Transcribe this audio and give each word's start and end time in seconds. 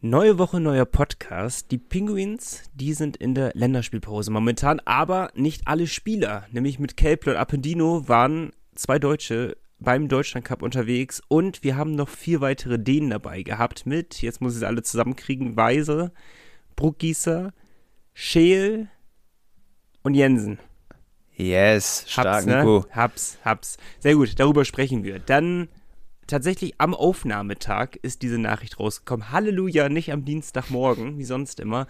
Neue 0.00 0.38
Woche, 0.38 0.60
neuer 0.60 0.84
Podcast. 0.84 1.72
Die 1.72 1.78
Penguins, 1.78 2.62
die 2.72 2.94
sind 2.94 3.16
in 3.16 3.34
der 3.34 3.50
Länderspielpause 3.54 4.30
momentan, 4.30 4.80
aber 4.84 5.32
nicht 5.34 5.66
alle 5.66 5.88
Spieler, 5.88 6.46
nämlich 6.52 6.78
mit 6.78 6.96
Kelple 6.96 7.32
und 7.32 7.38
Appendino 7.38 8.08
waren 8.08 8.52
zwei 8.76 9.00
Deutsche 9.00 9.56
beim 9.80 10.06
Deutschland 10.06 10.46
Cup 10.46 10.62
unterwegs 10.62 11.20
und 11.26 11.64
wir 11.64 11.76
haben 11.76 11.96
noch 11.96 12.08
vier 12.08 12.40
weitere 12.40 12.78
Dänen 12.78 13.10
dabei 13.10 13.42
gehabt 13.42 13.86
mit, 13.86 14.22
jetzt 14.22 14.40
muss 14.40 14.52
ich 14.52 14.58
es 14.58 14.62
alle 14.62 14.84
zusammenkriegen, 14.84 15.56
Weise, 15.56 16.12
Bruckgießer, 16.76 17.52
Scheel 18.14 18.86
und 20.04 20.14
Jensen. 20.14 20.60
Yes, 21.34 22.04
stark, 22.06 22.26
hab's, 22.28 22.46
ne? 22.46 22.84
Hab's, 22.92 23.38
hab's. 23.44 23.78
Sehr 23.98 24.14
gut, 24.14 24.38
darüber 24.38 24.64
sprechen 24.64 25.02
wir. 25.02 25.18
Dann 25.18 25.66
tatsächlich 26.28 26.80
am 26.80 26.94
Aufnahmetag 26.94 27.96
ist 28.02 28.22
diese 28.22 28.38
Nachricht 28.38 28.78
rausgekommen. 28.78 29.32
Halleluja, 29.32 29.88
nicht 29.88 30.12
am 30.12 30.24
Dienstagmorgen, 30.24 31.18
wie 31.18 31.24
sonst 31.24 31.58
immer. 31.58 31.86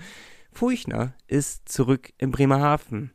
Furchner 0.50 1.14
ist 1.26 1.68
zurück 1.68 2.12
in 2.16 2.30
Bremerhaven. 2.30 3.12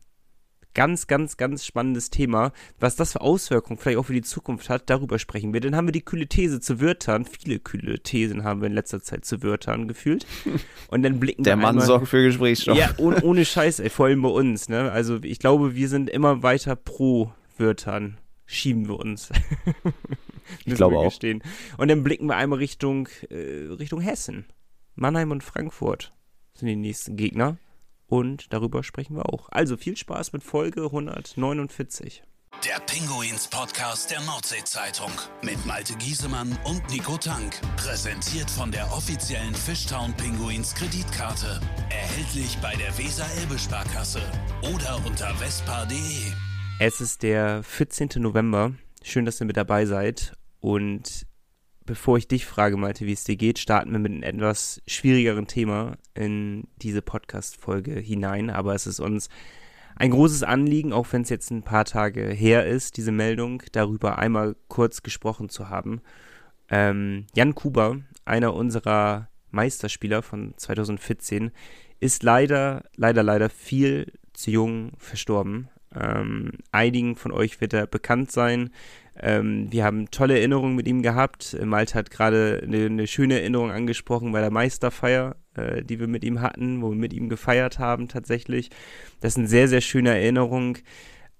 Ganz, 0.74 1.06
ganz, 1.06 1.36
ganz 1.36 1.64
spannendes 1.64 2.10
Thema. 2.10 2.52
Was 2.80 2.96
das 2.96 3.12
für 3.12 3.20
Auswirkungen 3.20 3.78
vielleicht 3.78 3.98
auch 3.98 4.06
für 4.06 4.12
die 4.12 4.22
Zukunft 4.22 4.68
hat, 4.68 4.90
darüber 4.90 5.20
sprechen 5.20 5.52
wir. 5.52 5.60
Dann 5.60 5.76
haben 5.76 5.86
wir 5.86 5.92
die 5.92 6.04
kühle 6.04 6.26
These 6.26 6.58
zu 6.60 6.80
Wörtern. 6.80 7.24
Viele 7.24 7.60
kühle 7.60 8.00
Thesen 8.00 8.42
haben 8.42 8.60
wir 8.60 8.66
in 8.66 8.72
letzter 8.72 9.00
Zeit 9.00 9.24
zu 9.24 9.42
Wörtern 9.44 9.86
gefühlt. 9.86 10.26
Und 10.88 11.02
dann 11.02 11.20
blicken 11.20 11.44
Der 11.44 11.54
wir 11.54 11.62
Mann 11.62 11.70
einmal, 11.76 11.86
sorgt 11.86 12.08
für 12.08 12.24
Gesprächsstoff. 12.24 12.76
Ja, 12.76 12.90
ohne, 12.98 13.22
ohne 13.22 13.44
Scheiß, 13.44 13.78
ey, 13.78 13.88
vor 13.88 14.06
allem 14.06 14.22
bei 14.22 14.28
uns. 14.28 14.68
Ne? 14.68 14.90
Also 14.90 15.18
ich 15.22 15.38
glaube, 15.38 15.76
wir 15.76 15.88
sind 15.88 16.10
immer 16.10 16.42
weiter 16.42 16.74
pro 16.74 17.32
Wörtern. 17.56 18.18
Schieben 18.46 18.88
wir 18.88 18.98
uns. 18.98 19.30
Müssen 20.64 20.76
glaube 20.76 20.98
auch. 20.98 21.04
gestehen. 21.04 21.42
Und 21.78 21.88
dann 21.88 22.02
blicken 22.02 22.26
wir 22.26 22.36
einmal 22.36 22.58
Richtung, 22.58 23.08
äh, 23.30 23.66
Richtung 23.78 24.00
Hessen. 24.00 24.46
Mannheim 24.94 25.30
und 25.30 25.42
Frankfurt 25.42 26.12
sind 26.54 26.68
die 26.68 26.76
nächsten 26.76 27.16
Gegner. 27.16 27.56
Und 28.06 28.52
darüber 28.52 28.84
sprechen 28.84 29.16
wir 29.16 29.32
auch. 29.32 29.48
Also 29.50 29.76
viel 29.76 29.96
Spaß 29.96 30.32
mit 30.32 30.42
Folge 30.44 30.84
149. 30.84 32.22
Der 32.64 32.78
Pinguins 32.86 33.48
Podcast 33.48 34.10
der 34.10 34.20
Nordsee-Zeitung 34.20 35.10
mit 35.42 35.66
Malte 35.66 35.94
Giesemann 35.96 36.56
und 36.64 36.88
Nico 36.90 37.16
Tank. 37.18 37.60
Präsentiert 37.76 38.48
von 38.50 38.70
der 38.70 38.90
offiziellen 38.92 39.54
Fishtown 39.54 40.14
Pinguins 40.14 40.74
Kreditkarte. 40.74 41.60
Erhältlich 41.90 42.56
bei 42.62 42.74
der 42.76 42.96
Weser-Elbe-Sparkasse 42.96 44.22
oder 44.72 45.00
unter 45.04 45.34
vespa.de. 45.34 46.32
Es 46.80 47.00
ist 47.00 47.22
der 47.22 47.62
14. 47.62 48.10
November. 48.16 48.72
Schön, 49.02 49.24
dass 49.24 49.40
ihr 49.40 49.46
mit 49.46 49.56
dabei 49.56 49.86
seid. 49.86 50.36
Und 50.60 51.24
bevor 51.86 52.18
ich 52.18 52.26
dich 52.26 52.46
frage, 52.46 52.76
Malte, 52.76 53.06
wie 53.06 53.12
es 53.12 53.24
dir 53.24 53.36
geht, 53.36 53.60
starten 53.60 53.92
wir 53.92 54.00
mit 54.00 54.12
einem 54.12 54.22
etwas 54.22 54.82
schwierigeren 54.86 55.46
Thema 55.46 55.96
in 56.14 56.66
diese 56.82 57.00
Podcast-Folge 57.00 57.92
hinein. 58.00 58.50
Aber 58.50 58.74
es 58.74 58.88
ist 58.88 58.98
uns 58.98 59.28
ein 59.96 60.10
großes 60.10 60.42
Anliegen, 60.42 60.92
auch 60.92 61.06
wenn 61.12 61.22
es 61.22 61.30
jetzt 61.30 61.50
ein 61.52 61.62
paar 61.62 61.84
Tage 61.84 62.28
her 62.30 62.66
ist, 62.66 62.96
diese 62.96 63.12
Meldung, 63.12 63.62
darüber 63.70 64.18
einmal 64.18 64.56
kurz 64.66 65.04
gesprochen 65.04 65.48
zu 65.48 65.68
haben. 65.68 66.00
Ähm, 66.68 67.26
Jan 67.36 67.54
Kuber, 67.54 68.00
einer 68.24 68.52
unserer 68.52 69.28
Meisterspieler 69.52 70.22
von 70.22 70.54
2014, 70.56 71.52
ist 72.00 72.24
leider, 72.24 72.82
leider, 72.96 73.22
leider 73.22 73.48
viel 73.48 74.12
zu 74.32 74.50
jung 74.50 74.92
verstorben. 74.98 75.68
Ähm, 75.98 76.52
einigen 76.72 77.16
von 77.16 77.32
euch 77.32 77.60
wird 77.60 77.72
er 77.72 77.86
bekannt 77.86 78.32
sein. 78.32 78.70
Ähm, 79.20 79.70
wir 79.70 79.84
haben 79.84 80.10
tolle 80.10 80.38
Erinnerungen 80.38 80.74
mit 80.74 80.88
ihm 80.88 81.02
gehabt. 81.02 81.56
Malte 81.64 81.94
hat 81.94 82.10
gerade 82.10 82.62
eine, 82.64 82.86
eine 82.86 83.06
schöne 83.06 83.40
Erinnerung 83.40 83.70
angesprochen 83.70 84.32
bei 84.32 84.40
der 84.40 84.50
Meisterfeier, 84.50 85.36
äh, 85.54 85.82
die 85.84 86.00
wir 86.00 86.08
mit 86.08 86.24
ihm 86.24 86.40
hatten, 86.40 86.82
wo 86.82 86.90
wir 86.90 86.96
mit 86.96 87.12
ihm 87.12 87.28
gefeiert 87.28 87.78
haben 87.78 88.08
tatsächlich. 88.08 88.70
Das 89.20 89.32
ist 89.32 89.38
eine 89.38 89.48
sehr, 89.48 89.68
sehr 89.68 89.80
schöne 89.80 90.10
Erinnerung. 90.10 90.78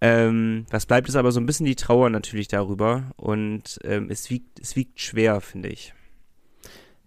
Ähm, 0.00 0.66
was 0.70 0.86
bleibt 0.86 1.08
ist 1.08 1.16
aber 1.16 1.33
so 1.33 1.40
ein 1.40 1.46
bisschen 1.46 1.67
die 1.67 1.77
Trauer 1.77 2.11
natürlich 2.11 2.48
darüber 2.48 3.12
und 3.17 3.78
ähm, 3.84 4.08
es, 4.11 4.28
wiegt, 4.30 4.61
es 4.61 4.77
wiegt 4.77 5.01
schwer, 5.01 5.40
finde 5.40 5.70
ich. 5.70 5.95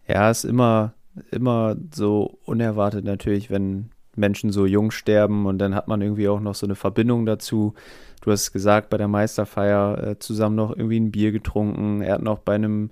Ja, 0.08 0.32
ist 0.32 0.46
immer, 0.46 0.96
immer 1.32 1.76
so 1.94 2.40
unerwartet 2.46 3.06
natürlich, 3.06 3.50
wenn 3.50 3.92
Menschen 4.18 4.52
so 4.52 4.66
jung 4.66 4.92
sterben 4.92 5.46
und 5.46 5.60
dann 5.60 5.76
hat 5.76 5.88
man 5.88 6.02
irgendwie 6.02 6.28
auch 6.28 6.40
noch 6.40 6.56
so 6.56 6.66
eine 6.66 6.76
Verbindung 6.76 7.26
dazu. 7.26 7.74
Du 8.22 8.32
hast 8.32 8.52
gesagt, 8.52 8.90
bei 8.90 8.98
der 8.98 9.08
Meisterfeier 9.08 10.04
äh, 10.04 10.20
zusammen 10.20 10.56
noch 10.56 10.76
irgendwie 10.76 11.00
ein 11.00 11.12
Bier 11.12 11.32
getrunken. 11.32 12.02
Er 12.02 12.16
hat 12.16 12.24
noch 12.24 12.40
bei 12.40 12.56
einem, 12.56 12.90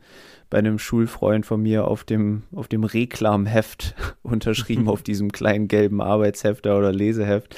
bei 0.50 0.60
einem 0.60 0.80
Schulfreund 0.80 1.46
von 1.46 1.62
mir 1.62 1.88
auf 1.88 2.04
dem, 2.04 2.44
auf 2.54 2.68
dem 2.68 2.84
Reklamheft 2.84 3.96
unterschrieben, 4.24 4.88
auf 4.88 5.02
diesem 5.04 5.32
kleinen 5.32 5.68
gelben 5.68 6.02
Arbeitshefter 6.02 6.78
oder 6.78 6.94
Leseheft. 6.94 7.56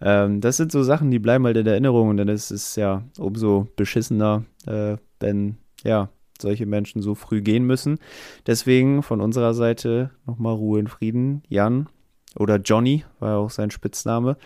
Ähm, 0.00 0.40
das 0.40 0.56
sind 0.56 0.72
so 0.72 0.82
Sachen, 0.82 1.10
die 1.10 1.18
bleiben 1.18 1.44
halt 1.44 1.56
in 1.56 1.66
Erinnerung 1.66 2.08
und 2.08 2.16
dann 2.16 2.28
ist 2.28 2.50
es 2.50 2.76
ja 2.76 3.04
umso 3.18 3.68
beschissener, 3.76 4.44
äh, 4.66 4.96
wenn 5.20 5.58
ja 5.84 6.08
solche 6.40 6.66
Menschen 6.66 7.02
so 7.02 7.14
früh 7.14 7.40
gehen 7.40 7.64
müssen. 7.64 7.98
Deswegen 8.46 9.02
von 9.02 9.20
unserer 9.20 9.54
Seite 9.54 10.10
nochmal 10.26 10.54
Ruhe 10.54 10.80
in 10.80 10.88
Frieden. 10.88 11.42
Jan 11.48 11.88
oder 12.36 12.56
Johnny 12.56 13.04
war 13.18 13.30
ja 13.30 13.36
auch 13.36 13.50
sein 13.50 13.70
Spitzname. 13.70 14.36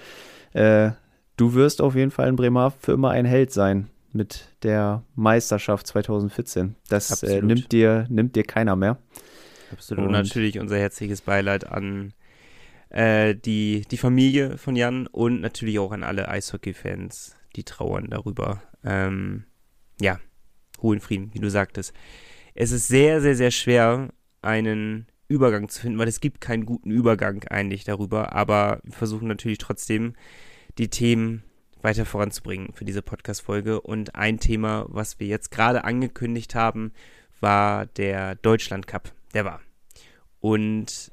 Äh, 0.52 0.92
du 1.36 1.54
wirst 1.54 1.80
auf 1.80 1.94
jeden 1.94 2.10
Fall 2.10 2.28
in 2.28 2.36
Bremerhaven 2.36 2.78
für 2.80 2.92
immer 2.92 3.10
ein 3.10 3.24
Held 3.24 3.52
sein 3.52 3.88
mit 4.12 4.48
der 4.62 5.04
Meisterschaft 5.14 5.86
2014. 5.86 6.74
Das 6.88 7.22
äh, 7.22 7.42
nimmt, 7.42 7.72
dir, 7.72 8.06
nimmt 8.08 8.34
dir 8.34 8.44
keiner 8.44 8.76
mehr. 8.76 8.98
Absolut. 9.72 10.06
Und 10.06 10.12
natürlich 10.12 10.58
unser 10.58 10.78
herzliches 10.78 11.20
Beileid 11.20 11.66
an 11.70 12.14
äh, 12.88 13.34
die, 13.34 13.84
die 13.90 13.96
Familie 13.96 14.58
von 14.58 14.76
Jan 14.76 15.06
und 15.06 15.40
natürlich 15.40 15.78
auch 15.78 15.92
an 15.92 16.02
alle 16.02 16.28
Eishockey-Fans, 16.28 17.36
die 17.56 17.64
trauern 17.64 18.08
darüber. 18.10 18.62
Ähm, 18.84 19.44
ja, 20.00 20.20
Ruhe 20.82 20.94
in 20.94 21.00
Frieden, 21.00 21.30
wie 21.34 21.40
du 21.40 21.50
sagtest. 21.50 21.92
Es 22.54 22.70
ist 22.70 22.88
sehr, 22.88 23.20
sehr, 23.20 23.34
sehr 23.34 23.50
schwer, 23.50 24.08
einen 24.40 25.06
Übergang 25.28 25.68
zu 25.68 25.80
finden, 25.80 25.98
weil 25.98 26.08
es 26.08 26.20
gibt 26.20 26.40
keinen 26.40 26.66
guten 26.66 26.90
Übergang 26.90 27.44
eigentlich 27.48 27.84
darüber, 27.84 28.32
aber 28.32 28.80
wir 28.84 28.92
versuchen 28.92 29.28
natürlich 29.28 29.58
trotzdem, 29.58 30.14
die 30.78 30.88
Themen 30.88 31.42
weiter 31.82 32.04
voranzubringen 32.04 32.72
für 32.72 32.84
diese 32.84 33.02
Podcast-Folge. 33.02 33.80
Und 33.80 34.14
ein 34.14 34.38
Thema, 34.38 34.86
was 34.88 35.20
wir 35.20 35.26
jetzt 35.26 35.50
gerade 35.50 35.84
angekündigt 35.84 36.54
haben, 36.54 36.92
war 37.40 37.86
der 37.86 38.34
Deutschland 38.36 38.86
Cup. 38.86 39.12
Der 39.34 39.44
war. 39.44 39.60
Und 40.40 41.12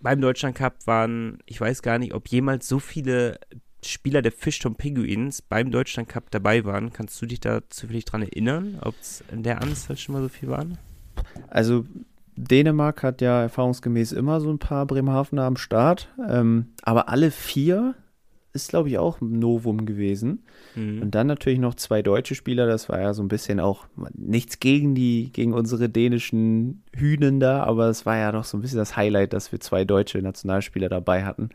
beim 0.00 0.20
Deutschland 0.20 0.56
Cup 0.56 0.86
waren, 0.86 1.38
ich 1.46 1.60
weiß 1.60 1.82
gar 1.82 1.98
nicht, 1.98 2.14
ob 2.14 2.28
jemals 2.28 2.68
so 2.68 2.78
viele 2.78 3.38
Spieler 3.84 4.22
der 4.22 4.32
Fischturm 4.32 4.74
Penguins 4.74 5.42
beim 5.42 5.70
Deutschland 5.70 6.08
Cup 6.08 6.30
dabei 6.30 6.64
waren. 6.64 6.92
Kannst 6.92 7.20
du 7.20 7.26
dich 7.26 7.40
da 7.40 7.60
zufällig 7.68 8.04
dran 8.04 8.22
erinnern, 8.22 8.78
ob 8.82 8.94
es 9.00 9.22
in 9.30 9.42
der 9.42 9.62
Anzahl 9.62 9.96
schon 9.96 10.14
mal 10.14 10.22
so 10.22 10.28
viel 10.28 10.48
waren? 10.48 10.78
Also 11.48 11.86
Dänemark 12.36 13.02
hat 13.02 13.20
ja 13.20 13.42
erfahrungsgemäß 13.42 14.12
immer 14.12 14.40
so 14.40 14.50
ein 14.50 14.58
paar 14.58 14.86
Bremerhavener 14.86 15.44
am 15.44 15.56
Start, 15.56 16.08
ähm, 16.28 16.66
aber 16.82 17.08
alle 17.08 17.30
vier 17.30 17.94
ist, 18.56 18.70
glaube 18.70 18.88
ich, 18.88 18.98
auch 18.98 19.20
ein 19.20 19.38
Novum 19.38 19.86
gewesen. 19.86 20.44
Mhm. 20.74 21.02
Und 21.02 21.14
dann 21.14 21.28
natürlich 21.28 21.60
noch 21.60 21.74
zwei 21.74 22.02
deutsche 22.02 22.34
Spieler, 22.34 22.66
das 22.66 22.88
war 22.88 23.00
ja 23.00 23.14
so 23.14 23.22
ein 23.22 23.28
bisschen 23.28 23.60
auch 23.60 23.86
nichts 24.14 24.58
gegen 24.58 24.94
die, 24.94 25.30
gegen 25.32 25.52
unsere 25.52 25.88
dänischen 25.88 26.82
Hühnen 26.94 27.38
da, 27.38 27.62
aber 27.62 27.88
es 27.88 28.04
war 28.04 28.16
ja 28.16 28.32
doch 28.32 28.44
so 28.44 28.56
ein 28.56 28.62
bisschen 28.62 28.78
das 28.78 28.96
Highlight, 28.96 29.32
dass 29.32 29.52
wir 29.52 29.60
zwei 29.60 29.84
deutsche 29.84 30.18
Nationalspieler 30.18 30.88
dabei 30.88 31.24
hatten. 31.24 31.50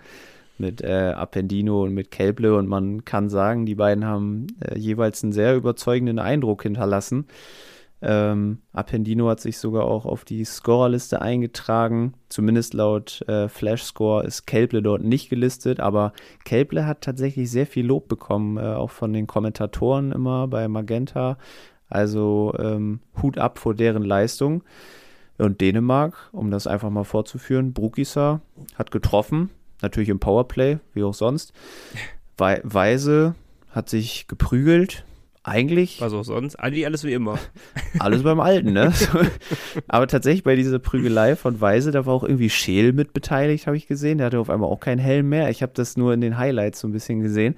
Mit 0.58 0.82
äh, 0.82 1.14
Appendino 1.16 1.84
und 1.84 1.96
mit 1.96 2.12
Kelble 2.12 2.56
und 2.56 2.68
man 2.68 3.04
kann 3.04 3.30
sagen, 3.30 3.66
die 3.66 3.74
beiden 3.74 4.06
haben 4.06 4.46
äh, 4.60 4.78
jeweils 4.78 5.24
einen 5.24 5.34
sehr 5.34 5.56
überzeugenden 5.56 6.20
Eindruck 6.20 6.62
hinterlassen. 6.62 7.26
Ähm, 8.02 8.60
Appendino 8.74 9.30
hat 9.30 9.40
sich 9.40 9.60
sogar 9.60 9.86
auch 9.86 10.06
auf 10.06 10.26
die 10.26 10.44
Scorerliste 10.44 11.22
eingetragen. 11.22 12.14
Zumindest 12.30 12.74
laut 12.74 13.22
äh, 13.28 13.48
Flash-Score 13.48 14.24
ist 14.26 14.48
Kelble 14.48 14.82
dort 14.82 15.04
nicht 15.04 15.30
gelistet, 15.30 15.80
aber 15.80 16.14
Kelble 16.44 16.88
hat 16.88 17.02
tatsächlich 17.02 17.52
sehr 17.52 17.68
viel 17.68 17.86
Lob 17.86 18.08
bekommen, 18.08 18.58
äh, 18.58 18.62
auch 18.62 18.90
von 18.90 19.14
den 19.14 19.28
Kommentatoren 19.28 20.12
immer 20.12 20.48
bei 20.48 20.68
Magenta. 20.68 21.38
Also 21.90 22.54
ähm, 22.58 23.02
Hut 23.22 23.38
ab 23.38 23.60
vor 23.60 23.76
deren 23.76 24.04
Leistung. 24.04 24.64
Und 25.38 25.60
Dänemark, 25.60 26.30
um 26.32 26.52
das 26.52 26.68
einfach 26.68 26.90
mal 26.90 27.04
vorzuführen, 27.04 27.74
Brukisa 27.74 28.42
hat 28.76 28.92
getroffen, 28.92 29.50
natürlich 29.82 30.10
im 30.10 30.20
Powerplay, 30.20 30.78
wie 30.94 31.04
auch 31.04 31.14
sonst. 31.14 31.54
Wei 32.38 32.62
Weise 32.64 33.36
hat 33.72 33.90
sich 33.90 34.28
geprügelt. 34.28 35.04
Eigentlich 35.44 36.00
Was 36.00 36.14
auch 36.14 36.24
sonst? 36.24 36.56
Eigentlich 36.58 36.86
alles 36.86 37.04
wie 37.04 37.14
immer. 37.14 37.40
alles 38.00 38.22
beim 38.22 38.40
Alten, 38.40 38.74
ne? 38.74 38.94
Aber 39.88 40.06
tatsächlich 40.06 40.44
bei 40.44 40.56
dieser 40.56 40.78
Prügelei 40.78 41.36
von 41.36 41.60
Weise, 41.60 41.90
da 41.92 42.06
war 42.06 42.14
auch 42.14 42.24
irgendwie 42.24 42.52
Scheel 42.52 42.94
mit 42.94 43.14
beteiligt, 43.14 43.66
habe 43.66 43.76
ich 43.76 43.88
gesehen. 43.88 44.20
Der 44.20 44.28
hatte 44.28 44.40
auf 44.40 44.52
einmal 44.52 44.70
auch 44.70 44.80
keinen 44.80 45.00
Helm 45.00 45.30
mehr. 45.30 45.50
Ich 45.50 45.64
habe 45.64 45.72
das 45.74 45.98
nur 45.98 46.14
in 46.14 46.22
den 46.22 46.38
Highlights 46.38 46.82
so 46.82 46.88
ein 46.88 46.92
bisschen 46.92 47.22
gesehen. 47.22 47.56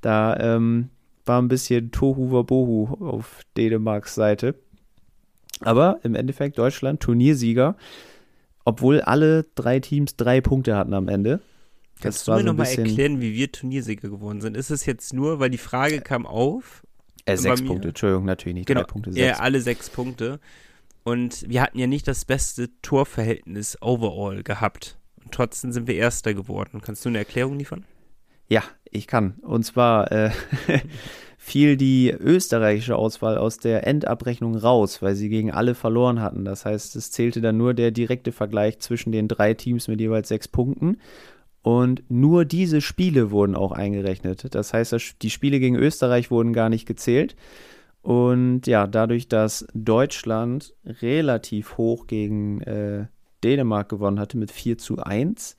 Da 0.00 0.36
ähm, 0.40 0.88
war 1.24 1.40
ein 1.40 1.46
bisschen 1.46 1.92
Tohu 1.92 2.32
Wabohu 2.32 2.96
auf 3.04 3.42
Dänemarks 3.56 4.16
Seite. 4.16 4.56
Aber 5.60 6.00
im 6.02 6.16
Endeffekt 6.16 6.58
Deutschland 6.58 7.00
Turniersieger. 7.00 7.76
obwohl 8.64 9.00
alle 9.02 9.44
drei 9.54 9.78
Teams 9.78 10.16
drei 10.16 10.40
Punkte 10.40 10.76
hatten 10.76 10.94
am 10.94 11.06
Ende. 11.08 11.40
Kannst 12.00 12.26
du 12.26 12.32
mir 12.32 12.38
so 12.38 12.44
nochmal 12.44 12.66
erklären, 12.66 13.20
wie 13.20 13.34
wir 13.34 13.52
Turniersieger 13.52 14.08
geworden 14.08 14.40
sind? 14.40 14.56
Ist 14.56 14.70
es 14.70 14.86
jetzt 14.86 15.12
nur, 15.12 15.38
weil 15.38 15.50
die 15.50 15.58
Frage 15.58 16.00
kam 16.00 16.26
auf? 16.26 16.82
Äh, 17.32 17.36
sechs 17.36 17.64
Punkte, 17.64 17.88
Entschuldigung, 17.88 18.24
natürlich 18.24 18.54
nicht 18.54 18.66
genau, 18.66 18.80
drei 18.80 18.86
Punkte. 18.86 19.12
Sechs. 19.12 19.26
Ja, 19.26 19.38
alle 19.38 19.60
sechs 19.60 19.90
Punkte. 19.90 20.40
Und 21.02 21.48
wir 21.48 21.62
hatten 21.62 21.78
ja 21.78 21.86
nicht 21.86 22.06
das 22.06 22.24
beste 22.24 22.70
Torverhältnis 22.82 23.78
overall 23.80 24.42
gehabt. 24.42 24.98
Und 25.22 25.32
trotzdem 25.32 25.72
sind 25.72 25.86
wir 25.86 25.94
Erster 25.94 26.34
geworden. 26.34 26.80
Kannst 26.82 27.04
du 27.04 27.08
eine 27.08 27.18
Erklärung 27.18 27.58
liefern? 27.58 27.84
Ja, 28.48 28.62
ich 28.90 29.06
kann. 29.06 29.34
Und 29.42 29.64
zwar 29.64 30.10
äh, 30.12 30.30
fiel 31.38 31.76
die 31.76 32.10
österreichische 32.10 32.96
Auswahl 32.96 33.38
aus 33.38 33.58
der 33.58 33.86
Endabrechnung 33.86 34.56
raus, 34.56 35.00
weil 35.02 35.14
sie 35.14 35.28
gegen 35.28 35.50
alle 35.50 35.74
verloren 35.74 36.20
hatten. 36.20 36.44
Das 36.44 36.64
heißt, 36.64 36.96
es 36.96 37.10
zählte 37.10 37.40
dann 37.40 37.56
nur 37.56 37.74
der 37.74 37.92
direkte 37.92 38.32
Vergleich 38.32 38.80
zwischen 38.80 39.12
den 39.12 39.28
drei 39.28 39.54
Teams 39.54 39.88
mit 39.88 40.00
jeweils 40.00 40.28
sechs 40.28 40.48
Punkten. 40.48 40.98
Und 41.62 42.02
nur 42.08 42.44
diese 42.44 42.80
Spiele 42.80 43.30
wurden 43.30 43.54
auch 43.54 43.72
eingerechnet. 43.72 44.54
Das 44.54 44.72
heißt, 44.72 45.22
die 45.22 45.30
Spiele 45.30 45.60
gegen 45.60 45.76
Österreich 45.76 46.30
wurden 46.30 46.52
gar 46.52 46.68
nicht 46.68 46.86
gezählt. 46.86 47.36
Und 48.02 48.66
ja, 48.66 48.86
dadurch, 48.86 49.28
dass 49.28 49.66
Deutschland 49.74 50.74
relativ 50.84 51.76
hoch 51.76 52.06
gegen 52.06 52.62
äh, 52.62 53.06
Dänemark 53.44 53.90
gewonnen 53.90 54.18
hatte 54.18 54.38
mit 54.38 54.50
4 54.50 54.78
zu 54.78 54.98
1, 54.98 55.56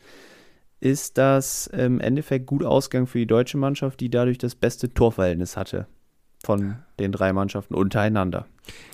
ist 0.80 1.20
das 1.20 1.68
im 1.68 2.00
Endeffekt 2.00 2.48
gut 2.48 2.64
ausgegangen 2.64 3.06
für 3.06 3.20
die 3.20 3.28
deutsche 3.28 3.58
Mannschaft, 3.58 4.00
die 4.00 4.10
dadurch 4.10 4.40
das 4.40 4.56
beste 4.56 4.92
Torverhältnis 4.92 5.56
hatte 5.56 5.86
von 6.44 6.78
den 7.00 7.12
drei 7.12 7.34
Mannschaften 7.34 7.76
untereinander. 7.76 8.48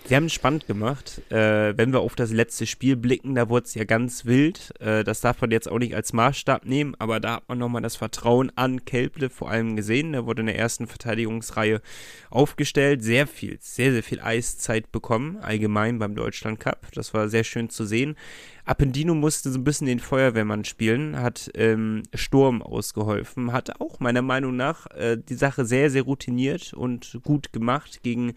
Sie 0.08 0.16
haben 0.16 0.28
es 0.28 0.34
spannend 0.34 0.68
gemacht. 0.68 1.22
Äh, 1.30 1.78
wenn 1.78 1.92
wir 1.92 2.00
auf 2.00 2.16
das 2.16 2.32
letzte 2.32 2.66
Spiel 2.66 2.96
blicken, 2.96 3.36
da 3.36 3.50
wurde 3.50 3.66
es 3.66 3.74
ja 3.74 3.84
ganz 3.84 4.24
wild. 4.24 4.74
Äh, 4.80 5.04
das 5.04 5.20
darf 5.20 5.42
man 5.42 5.52
jetzt 5.52 5.70
auch 5.70 5.80
nicht 5.80 5.96
als 5.96 6.14
Maßstab 6.14 6.64
nehmen, 6.66 6.96
aber 6.98 7.20
da 7.20 7.36
hat 7.36 7.50
man 7.50 7.58
nochmal 7.58 7.82
das 7.82 7.98
Vertrauen 7.98 8.50
an 8.56 8.86
Kelble 8.86 9.30
vor 9.30 9.52
allem 9.52 9.76
gesehen. 9.76 10.14
Der 10.14 10.26
wurde 10.26 10.44
in 10.44 10.46
der 10.46 10.58
ersten 10.58 10.88
Verteidigungsreihe 10.88 11.82
aufgestellt. 12.30 13.04
Sehr 13.04 13.28
viel, 13.28 13.58
sehr, 13.60 13.92
sehr 13.92 14.04
viel 14.04 14.22
Eiszeit 14.22 14.94
bekommen, 14.94 15.40
allgemein 15.42 16.00
beim 16.00 16.16
Deutschland 16.16 16.62
Cup. 16.62 16.88
Das 16.94 17.14
war 17.14 17.28
sehr 17.28 17.44
schön 17.44 17.70
zu 17.70 17.84
sehen. 17.84 18.16
Appendino 18.64 19.14
musste 19.14 19.52
so 19.52 19.60
ein 19.60 19.66
bisschen 19.66 19.88
den 19.88 20.00
Feuerwehrmann 20.00 20.64
spielen, 20.64 21.18
hat 21.20 21.52
ähm, 21.54 22.04
Sturm 22.14 22.62
ausgeholfen, 22.62 23.52
hat 23.52 23.82
auch 23.82 24.00
meiner 24.00 24.22
Meinung 24.22 24.56
nach 24.56 24.88
äh, 24.92 25.18
die 25.18 25.36
Sache 25.36 25.66
sehr, 25.66 25.90
sehr 25.90 26.04
routiniert 26.04 26.74
und 26.74 27.20
gut 27.24 27.54
gemacht 27.54 28.04
gegen, 28.04 28.34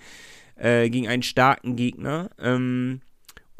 äh, 0.60 0.88
gegen 0.90 1.08
einen 1.08 1.22
starken 1.22 1.76
Gegner. 1.76 2.30
Ähm, 2.38 3.00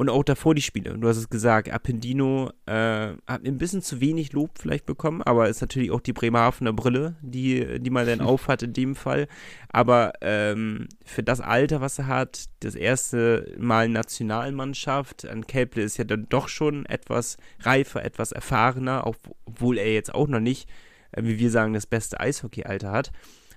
und 0.01 0.09
auch 0.09 0.23
davor 0.23 0.55
die 0.55 0.63
Spiele. 0.63 0.97
Du 0.97 1.07
hast 1.07 1.17
es 1.17 1.29
gesagt, 1.29 1.71
Appendino 1.71 2.49
äh, 2.65 3.11
hat 3.27 3.45
ein 3.45 3.59
bisschen 3.59 3.83
zu 3.83 4.01
wenig 4.01 4.33
Lob 4.33 4.57
vielleicht 4.57 4.87
bekommen, 4.87 5.21
aber 5.21 5.47
ist 5.47 5.61
natürlich 5.61 5.91
auch 5.91 5.99
die 5.99 6.11
Bremerhavener 6.11 6.73
Brille, 6.73 7.17
die, 7.21 7.79
die 7.79 7.89
man 7.91 8.07
dann 8.07 8.19
aufhat 8.21 8.63
in 8.63 8.73
dem 8.73 8.95
Fall. 8.95 9.27
Aber 9.69 10.13
ähm, 10.21 10.89
für 11.05 11.21
das 11.21 11.39
Alter, 11.39 11.81
was 11.81 11.99
er 11.99 12.07
hat, 12.07 12.45
das 12.61 12.73
erste 12.73 13.53
Mal 13.59 13.89
Nationalmannschaft, 13.89 15.27
an 15.27 15.45
Kelple 15.45 15.83
ist 15.83 15.97
ja 15.97 16.03
dann 16.03 16.25
doch 16.29 16.47
schon 16.47 16.87
etwas 16.87 17.37
reifer, 17.59 18.03
etwas 18.03 18.31
erfahrener, 18.31 19.05
obwohl 19.05 19.77
er 19.77 19.93
jetzt 19.93 20.15
auch 20.15 20.27
noch 20.27 20.39
nicht, 20.39 20.67
äh, 21.11 21.21
wie 21.21 21.37
wir 21.37 21.51
sagen, 21.51 21.75
das 21.75 21.85
beste 21.85 22.19
Eishockey-Alter 22.19 22.91
hat 22.91 23.11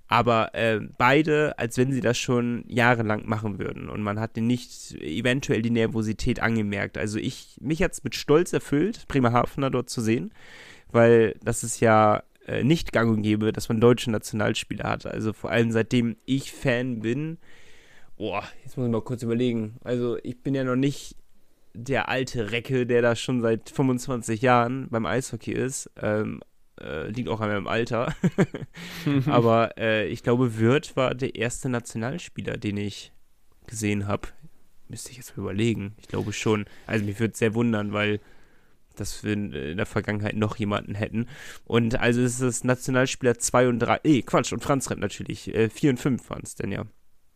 aber 0.08 0.54
äh, 0.54 0.80
beide, 0.98 1.58
als 1.58 1.78
wenn 1.78 1.92
sie 1.92 2.00
das 2.00 2.18
schon 2.18 2.64
jahrelang 2.68 3.26
machen 3.26 3.58
würden. 3.58 3.88
Und 3.88 4.02
man 4.02 4.20
hat 4.20 4.36
nicht 4.36 4.92
eventuell 5.00 5.62
die 5.62 5.70
Nervosität 5.70 6.40
angemerkt. 6.40 6.98
Also 6.98 7.18
ich, 7.18 7.56
mich 7.60 7.82
hat 7.82 7.92
es 7.92 8.04
mit 8.04 8.14
Stolz 8.14 8.52
erfüllt, 8.52 9.06
Bremerhavener 9.08 9.70
dort 9.70 9.88
zu 9.88 10.00
sehen, 10.00 10.32
weil 10.90 11.36
das 11.42 11.64
ist 11.64 11.80
ja 11.80 12.22
äh, 12.46 12.62
nicht 12.62 12.92
gang 12.92 13.10
und 13.10 13.22
gäbe, 13.22 13.52
dass 13.52 13.68
man 13.68 13.80
deutsche 13.80 14.10
Nationalspieler 14.10 14.88
hat. 14.88 15.06
Also 15.06 15.32
vor 15.32 15.50
allem 15.50 15.72
seitdem 15.72 16.16
ich 16.26 16.52
Fan 16.52 17.00
bin, 17.00 17.38
boah, 18.16 18.44
jetzt 18.62 18.76
muss 18.76 18.86
ich 18.86 18.92
mal 18.92 19.00
kurz 19.00 19.22
überlegen. 19.22 19.76
Also 19.84 20.18
ich 20.22 20.42
bin 20.42 20.54
ja 20.54 20.64
noch 20.64 20.76
nicht 20.76 21.16
der 21.72 22.08
alte 22.08 22.52
Recke, 22.52 22.86
der 22.86 23.02
da 23.02 23.16
schon 23.16 23.40
seit 23.40 23.70
25 23.70 24.42
Jahren 24.42 24.88
beim 24.90 25.06
Eishockey 25.06 25.52
ist. 25.52 25.90
Ähm, 26.00 26.40
äh, 26.84 27.08
liegt 27.08 27.28
auch 27.28 27.40
an 27.40 27.48
meinem 27.48 27.66
Alter. 27.66 28.14
Aber 29.26 29.76
äh, 29.78 30.06
ich 30.08 30.22
glaube, 30.22 30.58
Wirth 30.58 30.96
war 30.96 31.14
der 31.14 31.34
erste 31.34 31.68
Nationalspieler, 31.68 32.56
den 32.56 32.76
ich 32.76 33.12
gesehen 33.66 34.06
habe. 34.06 34.28
Müsste 34.88 35.10
ich 35.10 35.16
jetzt 35.16 35.36
mal 35.36 35.44
überlegen. 35.44 35.94
Ich 36.00 36.08
glaube 36.08 36.32
schon. 36.32 36.66
Also 36.86 37.04
mich 37.04 37.18
würde 37.18 37.32
es 37.32 37.38
sehr 37.38 37.54
wundern, 37.54 37.92
weil 37.92 38.20
dass 38.96 39.24
wir 39.24 39.32
in 39.32 39.76
der 39.76 39.86
Vergangenheit 39.86 40.36
noch 40.36 40.56
jemanden 40.56 40.94
hätten. 40.94 41.26
Und 41.64 41.98
also 41.98 42.20
ist 42.22 42.40
es 42.40 42.64
Nationalspieler 42.64 43.38
2 43.38 43.68
und 43.68 43.78
3. 43.80 44.00
Eh, 44.04 44.22
Quatsch, 44.22 44.52
und 44.52 44.62
Franz 44.62 44.90
Repp 44.90 44.98
natürlich. 44.98 45.44
4 45.44 45.54
äh, 45.56 45.88
und 45.88 45.98
5 45.98 46.30
waren 46.30 46.42
es 46.44 46.54
denn 46.54 46.70
ja. 46.70 46.84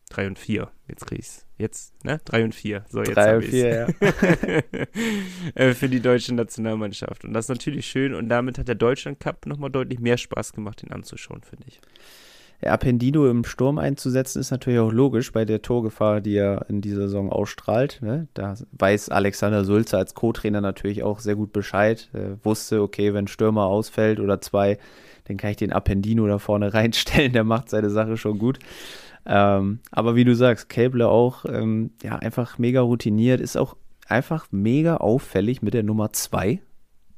3 0.08 0.28
und 0.28 0.38
4. 0.38 0.70
Jetzt 0.88 1.06
krieg 1.06 1.19
ich's. 1.19 1.46
Jetzt, 1.58 2.05
ne? 2.05 2.20
3 2.25 2.44
und 2.44 2.55
4. 2.55 2.84
So, 2.88 3.00
jetzt 3.00 3.16
3 3.16 3.37
und 3.37 3.44
4, 3.44 3.69
ja. 3.69 3.87
Äh, 5.55 5.75
für 5.75 5.88
die 5.88 6.00
deutsche 6.00 6.34
Nationalmannschaft. 6.34 7.25
Und 7.25 7.32
das 7.32 7.46
ist 7.46 7.49
natürlich 7.49 7.87
schön. 7.87 8.14
Und 8.14 8.28
damit 8.28 8.58
hat 8.58 8.69
der 8.69 8.75
Deutschland 8.75 9.20
Cup 9.20 9.46
nochmal 9.46 9.70
deutlich 9.70 9.99
mehr 9.99 10.16
Spaß 10.16 10.52
gemacht, 10.52 10.82
den 10.82 10.93
anzuschauen, 10.93 11.43
finde 11.43 11.64
ich. 11.66 11.81
Ja, 12.62 12.72
Appendino 12.72 13.28
im 13.28 13.44
Sturm 13.44 13.78
einzusetzen, 13.78 14.40
ist 14.40 14.50
natürlich 14.50 14.81
auch 14.81 14.90
logisch 14.90 15.32
bei 15.32 15.44
der 15.44 15.62
Torgefahr, 15.62 16.20
die 16.20 16.37
er 16.37 16.66
in 16.69 16.81
dieser 16.81 17.02
Saison 17.02 17.31
ausstrahlt. 17.31 18.00
Ne? 18.02 18.26
Da 18.34 18.55
weiß 18.72 19.10
Alexander 19.10 19.64
Sulze 19.64 19.96
als 19.96 20.14
Co-Trainer 20.14 20.60
natürlich 20.60 21.05
auch 21.05 21.20
sehr 21.20 21.37
gut 21.37 21.52
Bescheid. 21.52 22.08
Er 22.12 22.44
wusste, 22.44 22.82
okay, 22.82 23.14
wenn 23.14 23.28
Stürmer 23.28 23.66
ausfällt 23.66 24.19
oder 24.19 24.40
zwei, 24.40 24.78
dann 25.26 25.37
kann 25.37 25.50
ich 25.50 25.56
den 25.56 25.72
Appendino 25.72 26.26
da 26.26 26.38
vorne 26.38 26.75
reinstellen, 26.75 27.32
der 27.32 27.44
macht 27.44 27.70
seine 27.70 27.90
Sache 27.90 28.16
schon 28.16 28.38
gut. 28.38 28.58
Ähm, 29.29 29.81
aber 29.91 30.17
wie 30.17 30.25
du 30.25 30.35
sagst, 30.35 30.69
Cable 30.69 31.07
auch 31.07 31.45
ähm, 31.45 31.91
ja, 32.03 32.17
einfach 32.17 32.59
mega 32.59 32.81
routiniert, 32.81 33.41
ist 33.41 33.57
auch 33.57 33.77
einfach 34.07 34.47
mega 34.51 34.97
auffällig 34.97 35.61
mit 35.61 35.75
der 35.75 35.83
Nummer 35.83 36.13
2. 36.13 36.61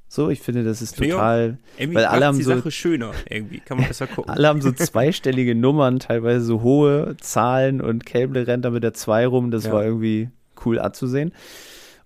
So, 0.08 0.28
ich 0.28 0.40
finde, 0.40 0.64
das 0.64 0.82
ist 0.82 0.98
total. 0.98 1.58
Irgendwie 1.78 1.98
weil 1.98 2.06
alle 2.06 2.26
haben 2.26 2.36
die 2.36 2.42
so, 2.42 2.56
Sache 2.56 2.72
schöner, 2.72 3.12
irgendwie, 3.28 3.60
kann 3.60 3.78
man 3.78 3.86
besser 3.86 4.08
gucken. 4.08 4.28
alle 4.34 4.48
haben 4.48 4.60
so 4.60 4.72
zweistellige 4.72 5.54
Nummern, 5.54 6.00
teilweise 6.00 6.44
so 6.44 6.62
hohe 6.62 7.16
Zahlen 7.20 7.80
und 7.80 8.04
Cable 8.06 8.44
rennt 8.44 8.64
da 8.64 8.70
mit 8.70 8.82
der 8.82 8.92
2 8.92 9.28
rum, 9.28 9.52
das 9.52 9.66
ja. 9.66 9.72
war 9.72 9.84
irgendwie 9.84 10.30
cool 10.64 10.80
anzusehen. 10.80 11.32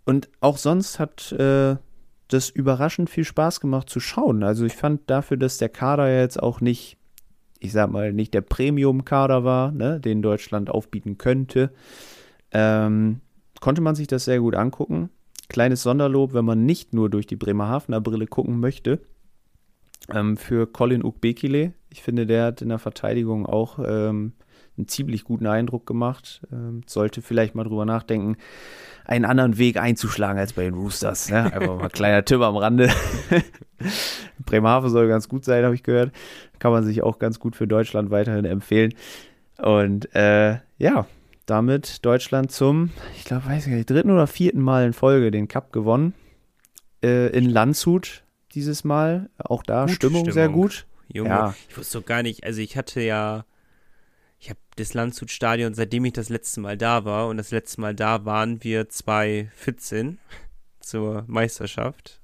Und 0.04 0.28
auch 0.40 0.58
sonst 0.58 0.98
hat 0.98 1.32
äh, 1.32 1.76
das 2.28 2.50
überraschend 2.50 3.08
viel 3.08 3.24
Spaß 3.24 3.60
gemacht 3.60 3.88
zu 3.88 4.00
schauen. 4.00 4.42
Also 4.42 4.66
ich 4.66 4.74
fand 4.74 5.08
dafür, 5.08 5.38
dass 5.38 5.56
der 5.56 5.70
Kader 5.70 6.14
jetzt 6.14 6.42
auch 6.42 6.60
nicht 6.60 6.98
ich 7.64 7.72
sag 7.72 7.90
mal, 7.90 8.12
nicht 8.12 8.34
der 8.34 8.42
Premium-Kader 8.42 9.42
war, 9.42 9.72
ne, 9.72 9.98
den 9.98 10.20
Deutschland 10.20 10.68
aufbieten 10.68 11.16
könnte, 11.16 11.70
ähm, 12.52 13.20
konnte 13.60 13.80
man 13.80 13.94
sich 13.94 14.06
das 14.06 14.26
sehr 14.26 14.40
gut 14.40 14.54
angucken. 14.54 15.08
Kleines 15.48 15.82
Sonderlob, 15.82 16.34
wenn 16.34 16.44
man 16.44 16.66
nicht 16.66 16.92
nur 16.92 17.08
durch 17.08 17.26
die 17.26 17.36
Bremerhavener 17.36 18.00
Brille 18.00 18.26
gucken 18.26 18.60
möchte, 18.60 19.00
ähm, 20.12 20.36
für 20.36 20.66
Colin 20.66 21.04
Ukbekile. 21.04 21.72
Ich 21.90 22.02
finde, 22.02 22.26
der 22.26 22.44
hat 22.44 22.60
in 22.62 22.68
der 22.68 22.78
Verteidigung 22.78 23.46
auch 23.46 23.78
ähm, 23.84 24.32
einen 24.76 24.88
ziemlich 24.88 25.24
guten 25.24 25.46
Eindruck 25.46 25.86
gemacht. 25.86 26.42
Ähm, 26.52 26.82
sollte 26.86 27.22
vielleicht 27.22 27.54
mal 27.54 27.64
drüber 27.64 27.84
nachdenken, 27.84 28.36
einen 29.04 29.24
anderen 29.24 29.58
Weg 29.58 29.76
einzuschlagen 29.76 30.38
als 30.38 30.54
bei 30.54 30.64
den 30.64 30.74
Roosters. 30.74 31.30
Ne? 31.30 31.44
Einfach 31.52 31.76
mal 31.76 31.84
ein 31.84 31.92
kleiner 31.92 32.24
Tipp 32.24 32.40
am 32.40 32.56
Rande. 32.56 32.90
Bremerhaven 34.46 34.90
soll 34.90 35.08
ganz 35.08 35.28
gut 35.28 35.44
sein, 35.44 35.64
habe 35.64 35.74
ich 35.74 35.82
gehört. 35.82 36.12
Kann 36.58 36.72
man 36.72 36.84
sich 36.84 37.02
auch 37.02 37.18
ganz 37.18 37.38
gut 37.38 37.56
für 37.56 37.66
Deutschland 37.66 38.10
weiterhin 38.10 38.44
empfehlen. 38.44 38.94
Und 39.58 40.14
äh, 40.14 40.58
ja, 40.78 41.06
damit 41.46 42.04
Deutschland 42.04 42.50
zum, 42.50 42.90
ich 43.16 43.24
glaube, 43.24 43.46
weiß 43.46 43.66
ich 43.66 43.72
nicht, 43.72 43.90
dritten 43.90 44.10
oder 44.10 44.26
vierten 44.26 44.60
Mal 44.60 44.86
in 44.86 44.92
Folge 44.92 45.30
den 45.30 45.48
Cup 45.48 45.72
gewonnen. 45.72 46.14
Äh, 47.02 47.28
in 47.36 47.48
Landshut 47.48 48.24
dieses 48.54 48.84
Mal. 48.84 49.28
Auch 49.38 49.62
da 49.62 49.86
Stimmung, 49.88 50.20
Stimmung, 50.20 50.32
sehr 50.32 50.48
gut. 50.48 50.86
Junge, 51.08 51.28
ja. 51.28 51.54
ich 51.68 51.76
wusste 51.76 51.98
doch 51.98 52.06
gar 52.06 52.22
nicht, 52.22 52.44
also 52.44 52.60
ich 52.60 52.76
hatte 52.76 53.02
ja 53.02 53.44
ich 54.44 54.50
habe 54.50 54.60
das 54.76 54.92
Landshut-Stadion, 54.92 55.72
seitdem 55.72 56.04
ich 56.04 56.12
das 56.12 56.28
letzte 56.28 56.60
Mal 56.60 56.76
da 56.76 57.06
war, 57.06 57.28
und 57.28 57.38
das 57.38 57.50
letzte 57.50 57.80
Mal 57.80 57.94
da 57.94 58.26
waren 58.26 58.62
wir 58.62 58.90
2014 58.90 60.18
zur 60.80 61.24
Meisterschaft. 61.26 62.20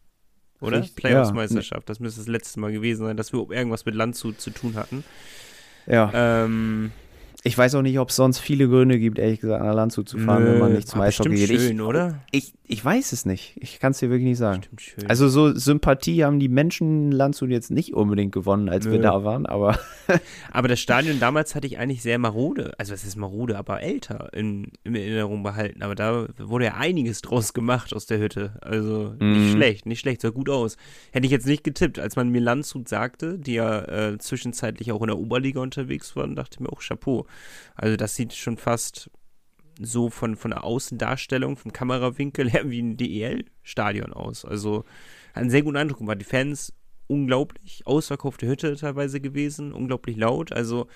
Oder? 0.61 0.83
Playoffs-Meisterschaft. 0.83 1.89
Das 1.89 1.99
müsste 1.99 2.21
das 2.21 2.29
letzte 2.29 2.61
Mal 2.61 2.73
gewesen 2.73 3.07
sein, 3.07 3.17
dass 3.17 3.33
wir 3.33 3.51
irgendwas 3.51 3.87
mit 3.87 3.95
Landshut 3.95 4.39
zu 4.39 4.51
tun 4.51 4.75
hatten. 4.75 5.03
Ja. 5.87 6.11
Ähm, 6.13 6.93
ich 7.43 7.57
weiß 7.57 7.75
auch 7.77 7.83
nicht, 7.83 7.99
ob 7.99 8.11
es 8.11 8.17
sonst 8.17 8.39
viele 8.39 8.69
Gründe 8.69 8.99
gibt, 8.99 9.19
ehrlich 9.19 9.41
gesagt, 9.41 9.65
nach 9.65 9.75
Landshut 9.75 10.09
zu 10.09 10.19
fahren, 10.19 10.45
Nö, 10.45 10.53
wenn 10.53 10.59
man 10.59 10.73
nicht 10.75 10.89
zum 10.89 11.01
Eishockey 11.01 11.35
geht. 11.35 11.49
Schön, 11.49 11.77
ich, 11.77 11.81
oder? 11.81 12.23
Ich, 12.33 12.53
ich 12.67 12.85
weiß 12.85 13.13
es 13.13 13.25
nicht. 13.25 13.57
Ich 13.61 13.81
kann 13.81 13.93
es 13.93 13.99
dir 13.99 14.11
wirklich 14.11 14.29
nicht 14.29 14.39
sagen. 14.39 14.61
Also 15.09 15.29
so 15.29 15.55
Sympathie 15.55 16.23
haben 16.23 16.39
die 16.39 16.51
Menschen 16.51 17.11
Landshut 17.11 17.49
jetzt 17.49 17.71
nicht 17.71 17.95
unbedingt 17.95 18.33
gewonnen, 18.33 18.69
als 18.69 18.85
Nö. 18.85 18.93
wir 18.93 19.01
da 19.01 19.25
waren, 19.25 19.47
aber. 19.47 19.79
aber 20.53 20.69
das 20.69 20.81
Stadion 20.81 21.19
damals 21.19 21.55
hatte 21.55 21.67
ich 21.67 21.79
eigentlich 21.79 22.03
sehr 22.03 22.19
marode, 22.19 22.75
also 22.79 22.93
es 22.93 23.05
ist 23.05 23.17
marode, 23.17 23.57
aber 23.57 23.81
älter 23.81 24.29
in, 24.35 24.73
in 24.85 24.95
Erinnerung 24.95 25.43
behalten. 25.43 25.83
Aber 25.83 25.95
da 25.95 26.27
wurde 26.37 26.67
ja 26.67 26.75
einiges 26.75 27.23
draus 27.23 27.55
gemacht 27.55 27.95
aus 27.95 28.05
der 28.05 28.19
Hütte. 28.19 28.59
Also 28.61 29.15
nicht 29.19 29.21
mhm. 29.21 29.53
schlecht, 29.53 29.87
nicht 29.87 30.01
schlecht, 30.01 30.21
sah 30.21 30.29
gut 30.29 30.51
aus. 30.51 30.77
Hätte 31.13 31.25
ich 31.25 31.33
jetzt 31.33 31.47
nicht 31.47 31.65
getippt, 31.65 31.99
als 31.99 32.17
man 32.17 32.29
mir 32.29 32.43
Landshut 32.43 32.87
sagte, 32.87 33.39
die 33.39 33.55
ja 33.55 33.81
äh, 33.85 34.19
zwischenzeitlich 34.19 34.93
auch 34.93 35.01
in 35.01 35.07
der 35.07 35.19
Oberliga 35.19 35.61
unterwegs 35.61 36.15
waren, 36.17 36.37
dachte 36.37 36.57
ich 36.57 36.61
mir 36.61 36.71
auch 36.71 36.83
Chapeau. 36.83 37.27
Also 37.75 37.97
das 37.97 38.15
sieht 38.15 38.33
schon 38.35 38.57
fast 38.57 39.11
so 39.81 40.11
von, 40.11 40.37
von 40.37 40.51
der 40.51 40.65
Außendarstellung, 40.65 41.57
vom 41.57 41.73
Kamerawinkel 41.73 42.51
her 42.51 42.69
wie 42.71 42.83
ein 42.83 42.97
DEL-Stadion 42.97 44.13
aus. 44.13 44.45
Also 44.45 44.85
hat 45.31 45.43
einen 45.43 45.51
sehr 45.51 45.63
guten 45.63 45.77
Eindruck 45.77 46.01
gemacht. 46.01 46.21
Die 46.21 46.25
Fans 46.25 46.73
unglaublich, 47.07 47.87
ausverkaufte 47.87 48.47
Hütte 48.47 48.77
teilweise 48.77 49.21
gewesen, 49.21 49.73
unglaublich 49.73 50.17
laut. 50.17 50.53
Also 50.53 50.87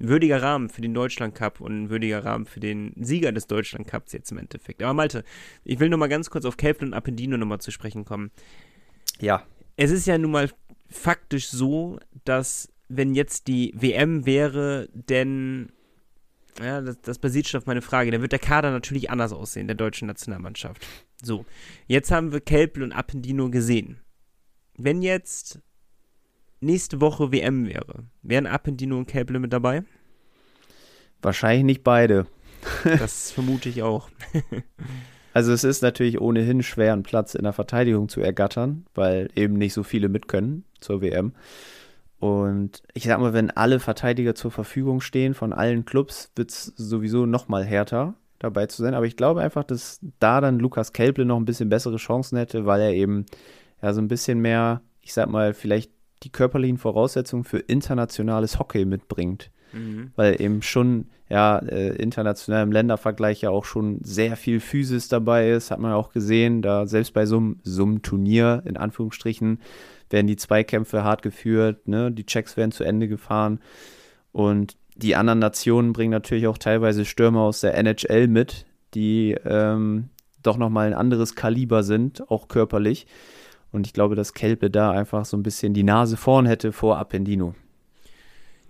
ein 0.00 0.08
würdiger 0.08 0.42
Rahmen 0.42 0.68
für 0.68 0.82
den 0.82 0.92
Deutschland 0.92 1.34
Cup 1.34 1.60
und 1.60 1.84
ein 1.84 1.90
würdiger 1.90 2.24
Rahmen 2.24 2.46
für 2.46 2.60
den 2.60 2.92
Sieger 3.00 3.32
des 3.32 3.46
Deutschland 3.46 3.86
Cups 3.86 4.12
jetzt 4.12 4.32
im 4.32 4.38
Endeffekt. 4.38 4.82
Aber 4.82 4.92
Malte, 4.92 5.24
ich 5.62 5.78
will 5.78 5.88
noch 5.88 5.98
mal 5.98 6.08
ganz 6.08 6.30
kurz 6.30 6.44
auf 6.44 6.56
Kelplen 6.56 6.90
und 6.90 6.94
Appendino 6.94 7.36
nochmal 7.36 7.60
zu 7.60 7.70
sprechen 7.70 8.04
kommen. 8.04 8.30
Ja. 9.20 9.46
Es 9.76 9.90
ist 9.90 10.06
ja 10.06 10.18
nun 10.18 10.32
mal 10.32 10.50
faktisch 10.88 11.48
so, 11.48 11.98
dass 12.24 12.68
wenn 12.88 13.14
jetzt 13.14 13.48
die 13.48 13.72
WM 13.76 14.26
wäre, 14.26 14.88
denn 14.92 15.70
ja, 16.60 16.80
das, 16.80 17.00
das 17.00 17.18
basiert 17.18 17.48
schon 17.48 17.58
auf 17.58 17.66
meine 17.66 17.82
Frage. 17.82 18.10
Dann 18.10 18.22
wird 18.22 18.32
der 18.32 18.38
Kader 18.38 18.70
natürlich 18.70 19.10
anders 19.10 19.32
aussehen, 19.32 19.66
der 19.66 19.76
deutschen 19.76 20.06
Nationalmannschaft. 20.06 20.86
So, 21.22 21.44
jetzt 21.86 22.10
haben 22.10 22.32
wir 22.32 22.40
Kelpel 22.40 22.82
und 22.82 22.92
Appendino 22.92 23.50
gesehen. 23.50 24.00
Wenn 24.76 25.02
jetzt 25.02 25.60
nächste 26.60 27.00
Woche 27.00 27.32
WM 27.32 27.66
wäre, 27.66 28.04
wären 28.22 28.46
Appendino 28.46 28.98
und 28.98 29.06
Kelpel 29.06 29.38
mit 29.38 29.52
dabei? 29.52 29.84
Wahrscheinlich 31.22 31.64
nicht 31.64 31.84
beide. 31.84 32.26
das 32.84 33.30
vermute 33.30 33.68
ich 33.68 33.82
auch. 33.82 34.08
also 35.32 35.52
es 35.52 35.64
ist 35.64 35.82
natürlich 35.82 36.20
ohnehin 36.20 36.62
schwer, 36.62 36.92
einen 36.92 37.02
Platz 37.02 37.34
in 37.34 37.44
der 37.44 37.52
Verteidigung 37.52 38.08
zu 38.08 38.20
ergattern, 38.20 38.86
weil 38.94 39.30
eben 39.34 39.54
nicht 39.54 39.74
so 39.74 39.82
viele 39.82 40.08
mit 40.08 40.28
können 40.28 40.64
zur 40.80 41.00
WM. 41.02 41.32
Und 42.24 42.82
ich 42.94 43.04
sag 43.04 43.20
mal, 43.20 43.34
wenn 43.34 43.50
alle 43.50 43.80
Verteidiger 43.80 44.34
zur 44.34 44.50
Verfügung 44.50 45.02
stehen 45.02 45.34
von 45.34 45.52
allen 45.52 45.84
Clubs, 45.84 46.30
wird 46.36 46.48
es 46.48 46.72
sowieso 46.74 47.26
noch 47.26 47.48
mal 47.48 47.66
härter 47.66 48.14
dabei 48.38 48.64
zu 48.64 48.80
sein. 48.80 48.94
Aber 48.94 49.04
ich 49.04 49.18
glaube 49.18 49.42
einfach, 49.42 49.62
dass 49.62 50.00
da 50.20 50.40
dann 50.40 50.58
Lukas 50.58 50.94
Kelple 50.94 51.26
noch 51.26 51.36
ein 51.36 51.44
bisschen 51.44 51.68
bessere 51.68 51.96
Chancen 51.96 52.38
hätte, 52.38 52.64
weil 52.64 52.80
er 52.80 52.94
eben 52.94 53.26
ja 53.82 53.92
so 53.92 54.00
ein 54.00 54.08
bisschen 54.08 54.38
mehr, 54.40 54.80
ich 55.02 55.12
sag 55.12 55.28
mal, 55.28 55.52
vielleicht 55.52 55.90
die 56.22 56.32
körperlichen 56.32 56.78
Voraussetzungen 56.78 57.44
für 57.44 57.58
internationales 57.58 58.58
Hockey 58.58 58.86
mitbringt. 58.86 59.50
Mhm. 59.74 60.12
Weil 60.16 60.40
eben 60.40 60.62
schon, 60.62 61.08
ja, 61.28 61.58
äh, 61.58 61.94
international 61.96 62.62
im 62.62 62.72
Ländervergleich 62.72 63.42
ja 63.42 63.50
auch 63.50 63.66
schon 63.66 63.98
sehr 64.02 64.36
viel 64.36 64.60
Physis 64.60 65.08
dabei 65.08 65.50
ist, 65.50 65.70
hat 65.70 65.78
man 65.78 65.92
auch 65.92 66.10
gesehen, 66.10 66.62
da 66.62 66.86
selbst 66.86 67.12
bei 67.12 67.26
so 67.26 67.36
einem 67.36 68.00
Turnier, 68.00 68.62
in 68.64 68.78
Anführungsstrichen, 68.78 69.58
werden 70.14 70.28
die 70.28 70.36
Zweikämpfe 70.36 71.04
hart 71.04 71.20
geführt, 71.20 71.88
ne? 71.88 72.10
die 72.10 72.24
Checks 72.24 72.56
werden 72.56 72.72
zu 72.72 72.84
Ende 72.84 73.08
gefahren 73.08 73.60
und 74.32 74.76
die 74.94 75.16
anderen 75.16 75.40
Nationen 75.40 75.92
bringen 75.92 76.12
natürlich 76.12 76.46
auch 76.46 76.56
teilweise 76.56 77.04
Stürmer 77.04 77.40
aus 77.40 77.60
der 77.60 77.76
NHL 77.76 78.28
mit, 78.28 78.64
die 78.94 79.36
ähm, 79.44 80.08
doch 80.42 80.56
nochmal 80.56 80.86
ein 80.86 80.94
anderes 80.94 81.34
Kaliber 81.34 81.82
sind, 81.82 82.30
auch 82.30 82.46
körperlich. 82.46 83.06
Und 83.72 83.88
ich 83.88 83.92
glaube, 83.92 84.14
dass 84.14 84.34
Kelpe 84.34 84.70
da 84.70 84.92
einfach 84.92 85.24
so 85.24 85.36
ein 85.36 85.42
bisschen 85.42 85.74
die 85.74 85.82
Nase 85.82 86.16
vorn 86.16 86.46
hätte 86.46 86.70
vor 86.70 86.98
Appendino. 86.98 87.56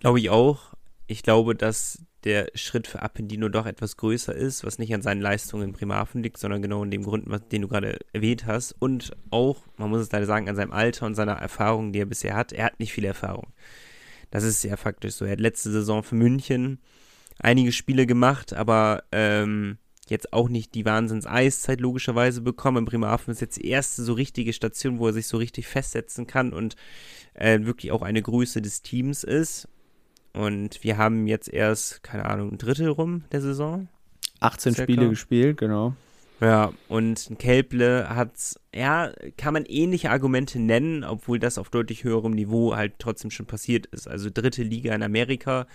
Glaube 0.01 0.19
ich 0.19 0.31
auch. 0.31 0.73
Ich 1.07 1.23
glaube, 1.23 1.55
dass 1.55 2.03
der 2.25 2.49
Schritt 2.55 2.87
für 2.87 3.03
Appendino 3.03 3.49
doch 3.49 3.67
etwas 3.67 3.97
größer 3.97 4.35
ist, 4.35 4.65
was 4.65 4.79
nicht 4.79 4.95
an 4.95 5.03
seinen 5.03 5.21
Leistungen 5.21 5.69
in 5.69 5.73
Bremerhaven 5.73 6.23
liegt, 6.23 6.39
sondern 6.39 6.63
genau 6.63 6.83
in 6.83 6.91
dem 6.91 7.05
Grund, 7.05 7.27
den 7.53 7.63
du 7.63 7.69
gerade 7.69 7.99
erwähnt 8.13 8.47
hast. 8.47 8.73
Und 8.79 9.13
auch, 9.31 9.63
man 9.77 9.91
muss 9.91 10.01
es 10.01 10.13
leider 10.13 10.27
sagen, 10.27 10.49
an 10.49 10.57
seinem 10.57 10.73
Alter 10.73 11.07
und 11.07 11.15
seiner 11.15 11.35
Erfahrung, 11.35 11.93
die 11.93 12.01
er 12.01 12.07
bisher 12.07 12.35
hat. 12.35 12.53
Er 12.53 12.65
hat 12.65 12.81
nicht 12.81 12.93
viel 12.93 13.05
Erfahrung. 13.05 13.53
Das 14.31 14.43
ist 14.43 14.65
ja 14.65 14.77
faktisch 14.77 15.15
so. 15.15 15.25
Er 15.25 15.33
hat 15.33 15.41
letzte 15.41 15.71
Saison 15.71 16.03
für 16.03 16.15
München 16.15 16.81
einige 17.39 17.73
Spiele 17.73 18.07
gemacht, 18.07 18.55
aber 18.55 19.05
ähm, 19.13 19.79
jetzt 20.09 20.33
auch 20.33 20.49
nicht 20.49 20.75
die 20.75 20.85
Wahnsinns-Eiszeit 20.85 21.81
logischerweise 21.81 22.41
bekommen. 22.41 22.79
In 22.79 22.85
Bremerhaven 22.85 23.33
ist 23.33 23.41
jetzt 23.41 23.57
die 23.57 23.69
erste 23.69 24.03
so 24.03 24.15
richtige 24.15 24.53
Station, 24.53 24.99
wo 24.99 25.09
er 25.09 25.13
sich 25.13 25.27
so 25.27 25.37
richtig 25.37 25.67
festsetzen 25.67 26.27
kann 26.27 26.53
und 26.53 26.77
äh, 27.35 27.61
wirklich 27.63 27.93
auch 27.93 28.03
eine 28.03 28.23
Größe 28.23 28.63
des 28.63 28.83
Teams 28.83 29.25
ist. 29.25 29.69
Und 30.35 30.83
wir 30.83 30.99
haben 30.99 31.27
jetzt 31.27 31.49
erst, 31.49 32.03
keine 32.03 32.27
Ahnung, 32.27 32.53
ein 32.53 32.59
Drittel 32.59 32.89
rum 32.89 33.25
der 33.33 33.41
Saison. 33.41 33.89
18 34.41 34.75
circa. 34.75 34.93
Spiele 34.93 35.09
gespielt, 35.09 35.57
genau. 35.57 35.95
Ja, 36.41 36.73
und 36.89 37.31
ein 37.31 37.39
Kelble 37.39 38.09
hat, 38.09 38.33
ja, 38.75 39.13
kann 39.39 39.55
man 39.55 39.65
ähnliche 39.65 40.11
Argumente 40.11 40.59
nennen, 40.59 41.05
obwohl 41.05 41.39
das 41.39 41.57
auf 41.57 41.71
deutlich 41.71 42.05
höherem 42.05 42.33
Niveau 42.33 42.75
halt 42.75 42.95
trotzdem 42.99 43.31
schon 43.31 43.47
passiert 43.47 43.87
ist. 43.87 44.09
Also 44.09 44.29
dritte 44.33 44.63
Liga 44.63 44.95
in 44.95 45.03
Amerika 45.03 45.67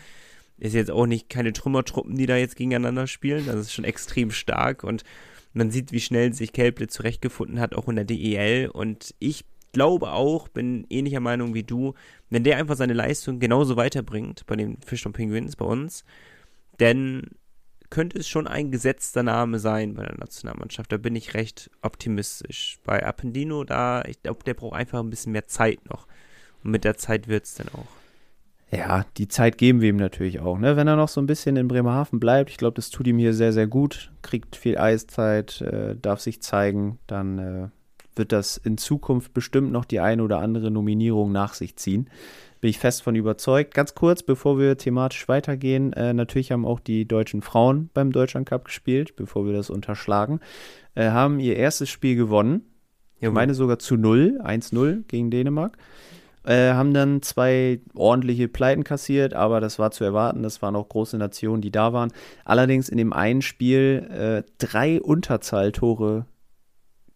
ist 0.57 0.75
jetzt 0.75 0.91
auch 0.91 1.05
nicht 1.05 1.29
keine 1.29 1.53
Trümmertruppen, 1.53 2.15
die 2.15 2.25
da 2.25 2.35
jetzt 2.35 2.57
gegeneinander 2.57 3.07
spielen. 3.07 3.45
Das 3.45 3.55
ist 3.55 3.73
schon 3.73 3.85
extrem 3.85 4.31
stark 4.31 4.83
und 4.83 5.03
man 5.53 5.71
sieht, 5.71 5.91
wie 5.91 6.01
schnell 6.01 6.33
sich 6.33 6.53
Kelble 6.53 6.87
zurechtgefunden 6.87 7.59
hat, 7.59 7.73
auch 7.73 7.87
in 7.87 7.95
der 7.95 8.05
DEL. 8.05 8.69
Und 8.69 9.15
ich 9.19 9.45
glaube 9.71 10.11
auch, 10.11 10.47
bin 10.47 10.85
ähnlicher 10.89 11.19
Meinung 11.19 11.53
wie 11.53 11.63
du, 11.63 11.93
wenn 12.29 12.43
der 12.43 12.57
einfach 12.57 12.75
seine 12.75 12.93
Leistung 12.93 13.39
genauso 13.39 13.75
weiterbringt 13.77 14.45
bei 14.45 14.55
den 14.55 14.77
Fisch 14.81 15.05
und 15.05 15.13
Penguins 15.13 15.55
bei 15.55 15.65
uns, 15.65 16.03
dann 16.77 17.31
könnte 17.89 18.19
es 18.19 18.27
schon 18.27 18.47
ein 18.47 18.71
gesetzter 18.71 19.23
Name 19.23 19.59
sein 19.59 19.95
bei 19.95 20.03
der 20.03 20.17
Nationalmannschaft. 20.17 20.91
Da 20.91 20.97
bin 20.97 21.15
ich 21.15 21.33
recht 21.33 21.71
optimistisch. 21.81 22.79
Bei 22.83 23.03
Appendino, 23.05 23.63
da, 23.63 24.03
ich 24.05 24.21
glaube, 24.21 24.43
der 24.43 24.53
braucht 24.53 24.75
einfach 24.75 24.99
ein 24.99 25.09
bisschen 25.09 25.31
mehr 25.31 25.47
Zeit 25.47 25.89
noch. 25.89 26.07
Und 26.63 26.71
mit 26.71 26.83
der 26.83 26.97
Zeit 26.97 27.27
wird 27.27 27.45
es 27.45 27.55
dann 27.55 27.69
auch. 27.69 27.87
Ja, 28.71 29.05
die 29.17 29.27
Zeit 29.27 29.57
geben 29.57 29.81
wir 29.81 29.89
ihm 29.89 29.95
natürlich 29.95 30.39
auch. 30.39 30.59
Ne? 30.59 30.75
Wenn 30.77 30.87
er 30.87 30.95
noch 30.95 31.09
so 31.09 31.19
ein 31.19 31.25
bisschen 31.25 31.55
in 31.55 31.67
Bremerhaven 31.67 32.19
bleibt, 32.19 32.51
ich 32.51 32.57
glaube, 32.57 32.75
das 32.75 32.91
tut 32.91 33.07
ihm 33.07 33.17
hier 33.17 33.33
sehr, 33.33 33.51
sehr 33.51 33.65
gut. 33.65 34.11
Kriegt 34.21 34.55
viel 34.55 34.77
Eiszeit, 34.77 35.61
äh, 35.61 35.95
darf 35.99 36.19
sich 36.19 36.41
zeigen, 36.43 36.99
dann 37.07 37.39
äh, 37.39 37.69
wird 38.19 38.31
das 38.31 38.57
in 38.57 38.77
Zukunft 38.77 39.33
bestimmt 39.33 39.71
noch 39.71 39.85
die 39.85 39.99
eine 39.99 40.21
oder 40.21 40.37
andere 40.37 40.69
Nominierung 40.69 41.31
nach 41.31 41.55
sich 41.55 41.75
ziehen. 41.75 42.07
Bin 42.61 42.69
ich 42.69 42.77
fest 42.77 43.01
von 43.01 43.15
überzeugt. 43.15 43.73
Ganz 43.73 43.95
kurz, 43.95 44.21
bevor 44.21 44.59
wir 44.59 44.77
thematisch 44.77 45.27
weitergehen, 45.27 45.93
äh, 45.93 46.13
natürlich 46.13 46.51
haben 46.51 46.65
auch 46.65 46.79
die 46.79 47.07
deutschen 47.07 47.41
Frauen 47.41 47.89
beim 47.95 48.11
Deutschland 48.11 48.47
Cup 48.47 48.65
gespielt, 48.65 49.15
bevor 49.15 49.47
wir 49.47 49.53
das 49.53 49.71
unterschlagen, 49.71 50.41
äh, 50.93 51.09
haben 51.09 51.39
ihr 51.39 51.55
erstes 51.55 51.89
Spiel 51.89 52.15
gewonnen. 52.15 52.61
Ich 53.21 53.29
meine 53.31 53.53
sogar 53.53 53.79
zu 53.79 53.97
0, 53.97 54.39
1-0 54.43 55.03
gegen 55.07 55.31
Dänemark. 55.31 55.77
Äh, 56.45 56.71
haben 56.71 56.93
dann 56.93 57.21
zwei 57.21 57.81
ordentliche 57.93 58.47
Pleiten 58.47 58.85
kassiert, 58.85 59.33
aber 59.33 59.59
das 59.59 59.77
war 59.77 59.91
zu 59.91 60.05
erwarten. 60.05 60.41
Das 60.41 60.61
waren 60.61 60.75
auch 60.75 60.87
große 60.87 61.17
Nationen, 61.17 61.61
die 61.61 61.71
da 61.71 61.91
waren. 61.91 62.11
Allerdings 62.45 62.87
in 62.87 62.97
dem 62.97 63.11
einen 63.11 63.41
Spiel 63.41 64.07
äh, 64.09 64.49
drei 64.57 65.01
Unterzahltore 65.01 66.25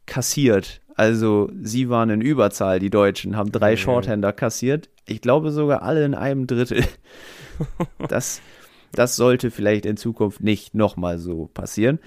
kassiert. 0.05 0.81
Also 0.95 1.49
sie 1.61 1.89
waren 1.89 2.09
in 2.09 2.21
Überzahl, 2.21 2.79
die 2.79 2.89
Deutschen, 2.89 3.35
haben 3.35 3.51
drei 3.51 3.75
Shorthander 3.77 4.31
kassiert. 4.31 4.89
Ich 5.05 5.21
glaube 5.21 5.51
sogar 5.51 5.81
alle 5.81 6.05
in 6.05 6.15
einem 6.15 6.47
Drittel. 6.47 6.83
Das, 8.09 8.41
das 8.93 9.15
sollte 9.15 9.51
vielleicht 9.51 9.85
in 9.85 9.95
Zukunft 9.95 10.41
nicht 10.41 10.73
nochmal 10.73 11.19
so 11.19 11.51
passieren. 11.53 11.99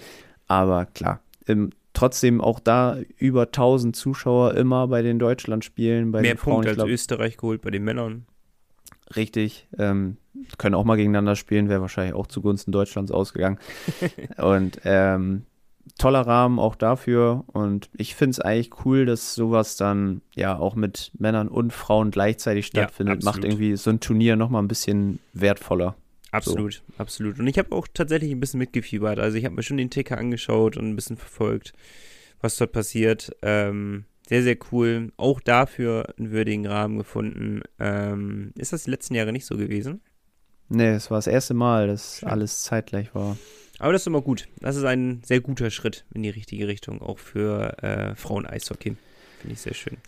Aber 0.48 0.86
klar, 0.86 1.20
im, 1.46 1.70
trotzdem 1.92 2.40
auch 2.40 2.58
da 2.58 2.98
über 3.16 3.42
1000 3.42 3.94
Zuschauer 3.94 4.54
immer 4.54 4.88
bei 4.88 5.02
den 5.02 5.20
Deutschlandspielen. 5.20 6.10
Bei 6.10 6.20
Mehr 6.20 6.34
den 6.34 6.38
Punkte 6.38 6.70
als 6.70 6.82
Österreich 6.82 7.36
geholt 7.36 7.62
bei 7.62 7.70
den 7.70 7.84
Männern. 7.84 8.26
Richtig. 9.14 9.68
Ähm, 9.78 10.16
können 10.58 10.74
auch 10.74 10.84
mal 10.84 10.96
gegeneinander 10.96 11.36
spielen, 11.36 11.68
wäre 11.68 11.80
wahrscheinlich 11.80 12.14
auch 12.14 12.26
zugunsten 12.26 12.72
Deutschlands 12.72 13.12
ausgegangen. 13.12 13.58
Und 14.36 14.80
ähm, 14.84 15.46
toller 15.98 16.22
Rahmen 16.22 16.58
auch 16.58 16.74
dafür. 16.74 17.44
Und 17.48 17.88
ich 17.96 18.14
finde 18.14 18.32
es 18.32 18.40
eigentlich 18.40 18.84
cool, 18.84 19.06
dass 19.06 19.34
sowas 19.34 19.76
dann 19.76 20.22
ja 20.34 20.58
auch 20.58 20.74
mit 20.74 21.10
Männern 21.18 21.48
und 21.48 21.72
Frauen 21.72 22.10
gleichzeitig 22.10 22.66
stattfindet. 22.66 23.22
Ja, 23.22 23.30
Macht 23.30 23.44
irgendwie 23.44 23.76
so 23.76 23.90
ein 23.90 24.00
Turnier 24.00 24.36
nochmal 24.36 24.62
ein 24.62 24.68
bisschen 24.68 25.18
wertvoller. 25.32 25.96
Absolut, 26.32 26.74
so. 26.74 26.82
absolut. 26.98 27.38
Und 27.38 27.46
ich 27.46 27.58
habe 27.58 27.74
auch 27.74 27.86
tatsächlich 27.92 28.30
ein 28.32 28.40
bisschen 28.40 28.58
mitgefiebert. 28.58 29.18
Also 29.18 29.38
ich 29.38 29.44
habe 29.44 29.54
mir 29.54 29.62
schon 29.62 29.76
den 29.78 29.90
Ticker 29.90 30.18
angeschaut 30.18 30.76
und 30.76 30.88
ein 30.88 30.96
bisschen 30.96 31.16
verfolgt, 31.16 31.72
was 32.40 32.56
dort 32.56 32.72
passiert. 32.72 33.30
Ähm, 33.42 34.04
sehr, 34.28 34.42
sehr 34.42 34.56
cool. 34.72 35.12
Auch 35.16 35.40
dafür 35.40 36.14
einen 36.18 36.32
würdigen 36.32 36.66
Rahmen 36.66 36.98
gefunden. 36.98 37.62
Ähm, 37.78 38.52
ist 38.56 38.72
das 38.72 38.84
die 38.84 38.90
letzten 38.90 39.14
Jahre 39.14 39.32
nicht 39.32 39.46
so 39.46 39.56
gewesen? 39.56 40.00
Nee, 40.68 40.90
es 40.90 41.10
war 41.10 41.18
das 41.18 41.28
erste 41.28 41.54
Mal, 41.54 41.86
dass 41.86 42.18
Schön. 42.18 42.28
alles 42.28 42.62
zeitgleich 42.62 43.14
war. 43.14 43.36
Aber 43.78 43.92
das 43.92 44.02
ist 44.02 44.06
immer 44.06 44.22
gut. 44.22 44.48
Das 44.60 44.76
ist 44.76 44.84
ein 44.84 45.22
sehr 45.24 45.40
guter 45.40 45.70
Schritt 45.70 46.04
in 46.14 46.22
die 46.22 46.30
richtige 46.30 46.68
Richtung, 46.68 47.02
auch 47.02 47.18
für 47.18 47.82
äh, 47.82 48.14
Frauen-Eishockey. 48.14 48.96
Finde 49.40 49.52
ich 49.52 49.60
sehr 49.60 49.74
schön. 49.74 49.98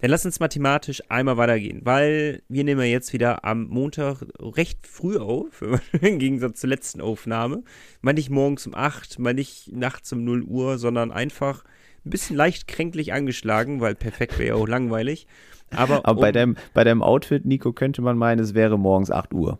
Dann 0.00 0.10
lass 0.10 0.26
uns 0.26 0.40
mathematisch 0.40 1.00
einmal 1.08 1.36
weitergehen, 1.36 1.82
weil 1.84 2.42
wir 2.48 2.64
nehmen 2.64 2.80
ja 2.80 2.86
jetzt 2.86 3.12
wieder 3.12 3.44
am 3.44 3.68
Montag 3.68 4.24
recht 4.40 4.84
früh 4.86 5.16
auf, 5.16 5.62
im 6.00 6.18
Gegensatz 6.18 6.60
zur 6.60 6.70
letzten 6.70 7.00
Aufnahme. 7.00 7.62
Mal 8.00 8.12
nicht 8.12 8.28
morgens 8.28 8.66
um 8.66 8.74
8, 8.74 9.20
mal 9.20 9.34
nicht 9.34 9.72
nachts 9.72 10.12
um 10.12 10.24
0 10.24 10.42
Uhr, 10.42 10.78
sondern 10.78 11.12
einfach 11.12 11.62
ein 12.04 12.10
bisschen 12.10 12.34
leicht 12.34 12.66
kränklich 12.66 13.12
angeschlagen, 13.12 13.80
weil 13.80 13.94
perfekt 13.94 14.40
wäre 14.40 14.48
ja 14.48 14.54
auch 14.56 14.66
langweilig. 14.66 15.28
Aber, 15.70 16.04
Aber 16.04 16.18
um, 16.18 16.20
bei, 16.20 16.32
deinem, 16.32 16.56
bei 16.74 16.82
deinem 16.82 17.02
Outfit, 17.02 17.44
Nico, 17.44 17.72
könnte 17.72 18.02
man 18.02 18.18
meinen, 18.18 18.40
es 18.40 18.54
wäre 18.54 18.78
morgens 18.78 19.12
8 19.12 19.32
Uhr. 19.32 19.58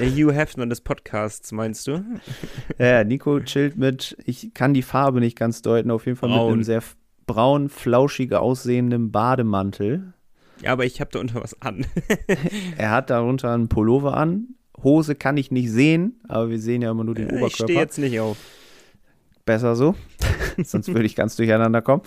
Der 0.00 0.10
Hugh 0.10 0.32
Hefner 0.32 0.66
des 0.66 0.80
Podcasts, 0.80 1.52
meinst 1.52 1.86
du? 1.86 2.04
Ja, 2.78 3.04
Nico 3.04 3.40
chillt 3.40 3.76
mit, 3.76 4.16
ich 4.24 4.52
kann 4.54 4.74
die 4.74 4.82
Farbe 4.82 5.20
nicht 5.20 5.36
ganz 5.36 5.62
deuten, 5.62 5.90
auf 5.90 6.06
jeden 6.06 6.16
Fall 6.16 6.28
Braun. 6.28 6.46
mit 6.46 6.52
einem 6.54 6.62
sehr 6.64 6.82
braun, 7.26 7.68
flauschig 7.68 8.32
aussehenden 8.34 9.10
Bademantel. 9.10 10.12
Ja, 10.62 10.72
aber 10.72 10.84
ich 10.84 11.00
habe 11.00 11.10
da 11.12 11.20
unter 11.20 11.42
was 11.42 11.60
an. 11.62 11.86
er 12.76 12.90
hat 12.90 13.10
darunter 13.10 13.52
einen 13.52 13.68
Pullover 13.68 14.16
an. 14.16 14.54
Hose 14.82 15.14
kann 15.14 15.36
ich 15.36 15.50
nicht 15.50 15.70
sehen, 15.70 16.20
aber 16.28 16.50
wir 16.50 16.60
sehen 16.60 16.82
ja 16.82 16.90
immer 16.90 17.04
nur 17.04 17.14
den 17.14 17.28
ja, 17.28 17.34
Oberkörper. 17.34 17.46
Ich 17.46 17.54
stehe 17.56 17.80
jetzt 17.80 17.98
nicht 17.98 18.20
auf. 18.20 18.36
Besser 19.48 19.76
so, 19.76 19.94
sonst 20.62 20.88
würde 20.88 21.06
ich 21.06 21.16
ganz 21.16 21.34
durcheinander 21.34 21.80
kommen. 21.80 22.02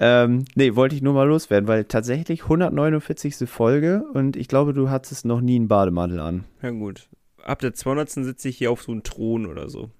Ähm, 0.00 0.44
nee, 0.56 0.74
wollte 0.74 0.96
ich 0.96 1.02
nur 1.02 1.14
mal 1.14 1.28
loswerden, 1.28 1.68
weil 1.68 1.84
tatsächlich 1.84 2.42
149. 2.42 3.48
Folge 3.48 4.02
und 4.12 4.34
ich 4.34 4.48
glaube, 4.48 4.74
du 4.74 4.90
hattest 4.90 5.24
noch 5.24 5.40
nie 5.40 5.54
einen 5.54 5.68
Bademantel 5.68 6.18
an. 6.18 6.42
Ja 6.62 6.70
gut. 6.70 7.08
Ab 7.44 7.60
der 7.60 7.74
200. 7.74 8.10
sitze 8.10 8.48
ich 8.48 8.58
hier 8.58 8.72
auf 8.72 8.82
so 8.82 8.90
einem 8.90 9.04
Thron 9.04 9.46
oder 9.46 9.68
so. 9.68 9.92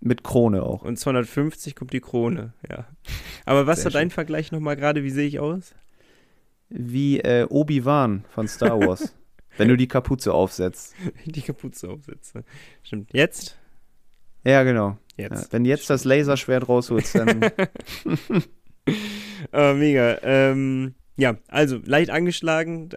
Mit 0.00 0.24
Krone 0.24 0.62
auch. 0.62 0.84
Und 0.84 0.98
250 0.98 1.76
kommt 1.76 1.92
die 1.92 2.00
Krone, 2.00 2.54
ja. 2.66 2.86
Aber 3.44 3.66
was 3.66 3.84
war 3.84 3.92
dein 3.92 4.10
Vergleich 4.10 4.52
nochmal 4.52 4.76
gerade? 4.76 5.04
Wie 5.04 5.10
sehe 5.10 5.28
ich 5.28 5.38
aus? 5.38 5.74
Wie 6.70 7.20
äh, 7.20 7.44
Obi-Wan 7.46 8.24
von 8.30 8.48
Star 8.48 8.80
Wars. 8.80 9.14
wenn 9.58 9.68
du 9.68 9.76
die 9.76 9.88
Kapuze 9.88 10.32
aufsetzt. 10.32 10.94
Die 11.26 11.42
Kapuze 11.42 11.90
aufsetze. 11.90 12.42
Stimmt. 12.82 13.12
Jetzt? 13.12 13.59
Ja, 14.44 14.62
genau. 14.62 14.98
Jetzt. 15.16 15.44
Ja, 15.44 15.52
wenn 15.52 15.64
jetzt 15.64 15.90
das 15.90 16.04
Laserschwert 16.04 16.68
rausholst, 16.68 17.14
dann. 17.14 17.50
oh, 19.52 19.74
mega. 19.74 20.18
Ähm, 20.22 20.94
ja, 21.16 21.36
also 21.48 21.80
leicht 21.84 22.10
angeschlagen. 22.10 22.90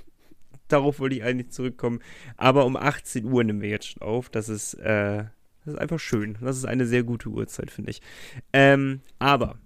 Darauf 0.68 1.00
wollte 1.00 1.16
ich 1.16 1.22
eigentlich 1.22 1.50
zurückkommen. 1.50 2.00
Aber 2.36 2.64
um 2.66 2.76
18 2.76 3.24
Uhr 3.26 3.44
nehmen 3.44 3.60
wir 3.60 3.70
jetzt 3.70 3.88
schon 3.88 4.02
auf. 4.02 4.30
Das 4.30 4.48
ist. 4.48 4.74
Äh, 4.74 5.24
das 5.64 5.74
ist 5.74 5.80
einfach 5.80 6.00
schön. 6.00 6.38
Das 6.40 6.56
ist 6.56 6.64
eine 6.64 6.86
sehr 6.86 7.02
gute 7.02 7.28
Uhrzeit, 7.28 7.70
finde 7.70 7.90
ich. 7.90 8.00
Ähm, 8.54 9.02
aber 9.18 9.58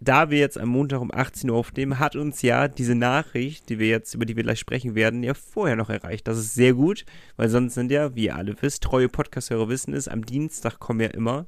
da 0.00 0.30
wir 0.30 0.38
jetzt 0.38 0.58
am 0.58 0.68
Montag 0.68 1.00
um 1.00 1.12
18 1.12 1.50
Uhr 1.50 1.56
aufnehmen, 1.56 1.98
hat 1.98 2.16
uns 2.16 2.42
ja 2.42 2.68
diese 2.68 2.94
Nachricht, 2.94 3.68
die 3.68 3.78
wir 3.78 3.88
jetzt, 3.88 4.14
über 4.14 4.26
die 4.26 4.36
wir 4.36 4.42
gleich 4.44 4.60
sprechen 4.60 4.94
werden, 4.94 5.22
ja 5.22 5.34
vorher 5.34 5.76
noch 5.76 5.90
erreicht. 5.90 6.28
Das 6.28 6.38
ist 6.38 6.54
sehr 6.54 6.74
gut, 6.74 7.04
weil 7.36 7.48
sonst 7.48 7.74
sind 7.74 7.90
ja, 7.90 8.14
wie 8.14 8.26
ihr 8.26 8.36
alle 8.36 8.54
wisst, 8.60 8.82
treue 8.82 9.08
Podcast-Hörer 9.08 9.68
wissen 9.68 9.94
es, 9.94 10.08
am 10.08 10.24
Dienstag 10.24 10.78
kommen 10.78 11.00
ja 11.00 11.08
immer 11.08 11.46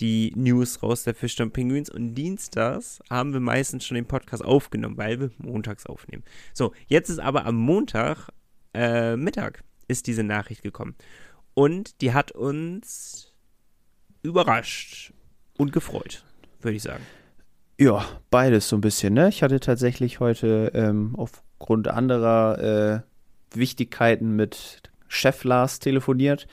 die 0.00 0.32
News 0.36 0.82
raus 0.82 1.04
der 1.04 1.14
Fischstamm 1.14 1.50
Penguins 1.50 1.90
und 1.90 2.14
dienstags 2.14 3.00
haben 3.10 3.32
wir 3.32 3.40
meistens 3.40 3.84
schon 3.84 3.94
den 3.94 4.06
Podcast 4.06 4.44
aufgenommen, 4.44 4.96
weil 4.96 5.20
wir 5.20 5.30
montags 5.38 5.86
aufnehmen. 5.86 6.24
So, 6.54 6.72
jetzt 6.86 7.08
ist 7.10 7.18
aber 7.18 7.44
am 7.46 7.56
Montag 7.56 8.28
äh, 8.74 9.16
Mittag 9.16 9.62
ist 9.88 10.06
diese 10.06 10.22
Nachricht 10.22 10.62
gekommen. 10.62 10.94
Und 11.54 12.00
die 12.00 12.14
hat 12.14 12.32
uns 12.32 13.32
überrascht 14.22 15.12
und 15.58 15.72
gefreut, 15.72 16.24
würde 16.60 16.76
ich 16.76 16.82
sagen. 16.82 17.04
Ja, 17.78 18.04
beides 18.30 18.68
so 18.68 18.76
ein 18.76 18.80
bisschen. 18.80 19.14
Ne? 19.14 19.28
Ich 19.28 19.42
hatte 19.42 19.60
tatsächlich 19.60 20.20
heute 20.20 20.70
ähm, 20.74 21.14
aufgrund 21.16 21.88
anderer 21.88 23.02
äh, 23.02 23.56
Wichtigkeiten 23.56 24.36
mit 24.36 24.82
Chef 25.08 25.44
Lars 25.44 25.78
telefoniert 25.78 26.46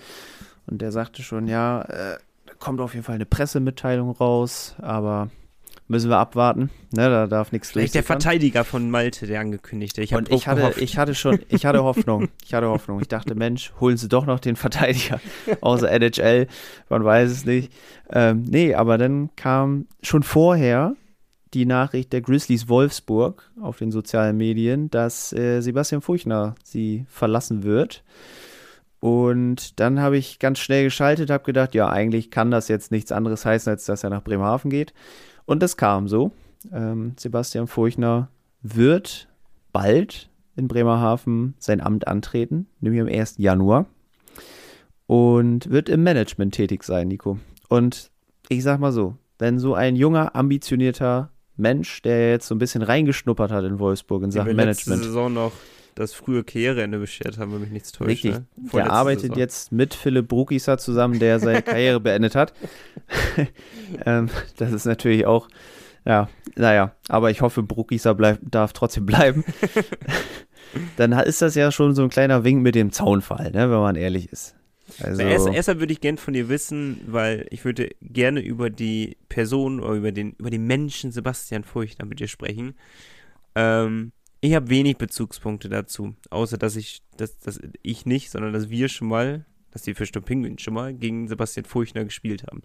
und 0.68 0.82
der 0.82 0.92
sagte 0.92 1.22
schon, 1.24 1.48
ja, 1.48 1.82
äh, 1.82 2.18
da 2.46 2.54
kommt 2.60 2.82
auf 2.82 2.94
jeden 2.94 3.06
Fall 3.06 3.16
eine 3.16 3.26
Pressemitteilung 3.26 4.12
raus, 4.12 4.76
aber 4.80 5.30
müssen 5.88 6.10
wir 6.10 6.18
abwarten. 6.18 6.70
Ne, 6.92 7.10
da 7.10 7.28
darf 7.28 7.52
nichts 7.52 7.72
Vielleicht 7.72 7.96
der 7.96 8.04
Verteidiger 8.04 8.64
von 8.64 8.90
Malte, 8.90 9.28
der 9.28 9.42
angekündigte. 9.42 10.02
Ich 10.02 10.14
und 10.14 10.32
ich 10.32 10.48
hatte, 10.48 10.62
gehofft. 10.62 10.82
ich 10.82 10.98
hatte 10.98 11.16
schon, 11.16 11.40
ich 11.50 11.66
hatte 11.66 11.84
Hoffnung. 11.84 12.30
Ich 12.46 12.54
hatte 12.54 12.68
Hoffnung. 12.68 13.02
Ich 13.02 13.08
dachte, 13.08 13.36
Mensch, 13.36 13.74
holen 13.80 13.98
sie 13.98 14.08
doch 14.08 14.26
noch 14.26 14.40
den 14.40 14.56
Verteidiger 14.56 15.20
außer 15.62 15.92
NHL. 15.92 16.48
Man 16.90 17.04
weiß 17.04 17.30
es 17.30 17.46
nicht. 17.46 17.72
Ähm, 18.12 18.46
nee, 18.48 18.74
aber 18.74 18.98
dann 18.98 19.30
kam 19.36 19.88
schon 20.02 20.24
vorher 20.24 20.96
die 21.54 21.66
Nachricht 21.66 22.14
der 22.14 22.22
Grizzlies 22.22 22.70
Wolfsburg 22.70 23.52
auf 23.62 23.78
den 23.78 23.92
sozialen 23.92 24.38
Medien, 24.38 24.90
dass 24.90 25.34
äh, 25.34 25.62
Sebastian 25.62 26.02
Furchner 26.02 26.56
sie 26.64 27.06
verlassen 27.10 27.64
wird. 27.64 28.04
Und 29.00 29.80
dann 29.80 30.02
habe 30.02 30.18
ich 30.18 30.40
ganz 30.40 30.60
schnell 30.60 30.84
geschaltet, 30.84 31.30
habe 31.30 31.44
gedacht, 31.44 31.74
ja, 31.74 31.90
eigentlich 31.90 32.32
kann 32.32 32.52
das 32.52 32.68
jetzt 32.68 32.92
nichts 32.92 33.12
anderes 33.12 33.46
heißen, 33.46 33.72
als 33.72 33.86
dass 33.86 34.04
er 34.04 34.10
nach 34.10 34.24
Bremerhaven 34.24 34.70
geht. 34.70 34.94
Und 35.46 35.64
das 35.64 35.78
kam 35.78 36.08
so. 36.08 36.32
Ähm, 36.72 37.14
Sebastian 37.18 37.68
Furchner 37.68 38.30
wird 38.62 39.30
bald 39.72 40.30
in 40.56 40.68
Bremerhaven 40.68 41.56
sein 41.60 41.80
Amt 41.80 42.08
antreten, 42.08 42.68
nämlich 42.82 43.02
am 43.02 43.08
1. 43.08 43.36
Januar. 43.38 43.86
Und 45.08 45.70
wird 45.70 45.90
im 45.90 46.04
Management 46.04 46.54
tätig 46.54 46.84
sein, 46.84 47.08
Nico. 47.08 47.40
Und 47.70 48.12
ich 48.50 48.62
sag 48.64 48.80
mal 48.80 48.92
so, 48.92 49.16
wenn 49.40 49.58
so 49.58 49.74
ein 49.74 49.96
junger, 49.96 50.36
ambitionierter 50.36 51.32
Mensch, 51.60 52.02
der 52.02 52.32
jetzt 52.32 52.48
so 52.48 52.56
ein 52.56 52.60
bisschen 52.60 52.82
reingeschnuppert 52.82 53.52
hat 53.52 53.64
in 53.66 53.80
Wolfsburg 53.80 54.24
in 54.24 54.32
Sachen 54.32 54.56
Management. 54.56 55.04
Saison 55.04 55.34
noch 55.34 55.52
das 55.96 56.14
frühe 56.14 56.44
Karriereende 56.44 56.98
beschert 56.98 57.38
haben, 57.38 57.54
wenn 57.54 57.62
mich 57.62 57.72
nichts 57.72 57.92
täuscht. 57.92 58.10
Richtig. 58.10 58.36
Ne? 58.36 58.46
Der 58.74 58.92
arbeitet 58.92 59.22
Saison. 59.24 59.38
jetzt 59.38 59.72
mit 59.72 59.94
Philipp 59.94 60.30
Brukisa 60.30 60.78
zusammen, 60.78 61.20
der 61.20 61.40
seine 61.40 61.62
Karriere 61.62 62.00
beendet 62.00 62.36
hat. 62.36 62.54
ähm, 64.06 64.30
das 64.58 64.72
ist 64.72 64.86
natürlich 64.86 65.26
auch, 65.26 65.50
ja, 66.06 66.30
naja, 66.56 66.94
aber 67.10 67.32
ich 67.32 67.42
hoffe, 67.42 67.64
Brukisa 67.64 68.14
bleib, 68.14 68.40
darf 68.42 68.72
trotzdem 68.72 69.06
bleiben. 69.06 69.44
Dann 70.98 71.12
ist 71.12 71.42
das 71.42 71.56
ja 71.56 71.72
schon 71.72 71.96
so 71.96 72.04
ein 72.04 72.10
kleiner 72.10 72.44
Wink 72.44 72.62
mit 72.62 72.76
dem 72.76 72.92
Zaunfall, 72.92 73.52
ne, 73.52 73.70
wenn 73.70 73.80
man 73.80 73.96
ehrlich 73.96 74.32
ist. 74.32 74.56
Also 75.02 75.22
erst, 75.22 75.48
erstmal 75.48 75.80
würde 75.80 75.94
ich 75.94 76.02
gerne 76.02 76.18
von 76.18 76.34
dir 76.34 76.50
wissen, 76.50 77.02
weil 77.08 77.48
ich 77.50 77.66
würde 77.66 77.90
gerne 78.02 78.42
über 78.42 78.70
die 78.70 79.18
Person 79.30 79.80
oder 79.80 79.94
über 79.94 80.12
den, 80.12 80.34
über 80.34 80.50
den 80.50 80.66
Menschen 80.66 81.12
Sebastian 81.12 81.64
Furchtner 81.64 82.06
mit 82.06 82.20
dir 82.20 82.28
sprechen. 82.28 82.76
Ähm, 83.56 84.12
ich 84.42 84.54
habe 84.56 84.70
wenig 84.70 84.98
Bezugspunkte 84.98 85.70
dazu, 85.70 86.16
außer 86.30 86.58
dass 86.58 86.76
ich, 86.76 87.02
dass, 87.18 87.38
dass 87.40 87.60
ich 87.82 88.06
nicht, 88.06 88.32
sondern 88.32 88.54
dass 88.54 88.70
wir 88.70 88.88
schon 88.88 89.10
mal, 89.10 89.46
dass 89.72 89.82
die 89.82 89.94
Fisch 89.94 90.12
und 90.16 90.26
Pinguin 90.26 90.60
schon 90.60 90.74
mal 90.74 90.94
gegen 90.94 91.28
Sebastian 91.28 91.66
Furchtner 91.66 92.06
gespielt 92.06 92.44
haben. 92.44 92.62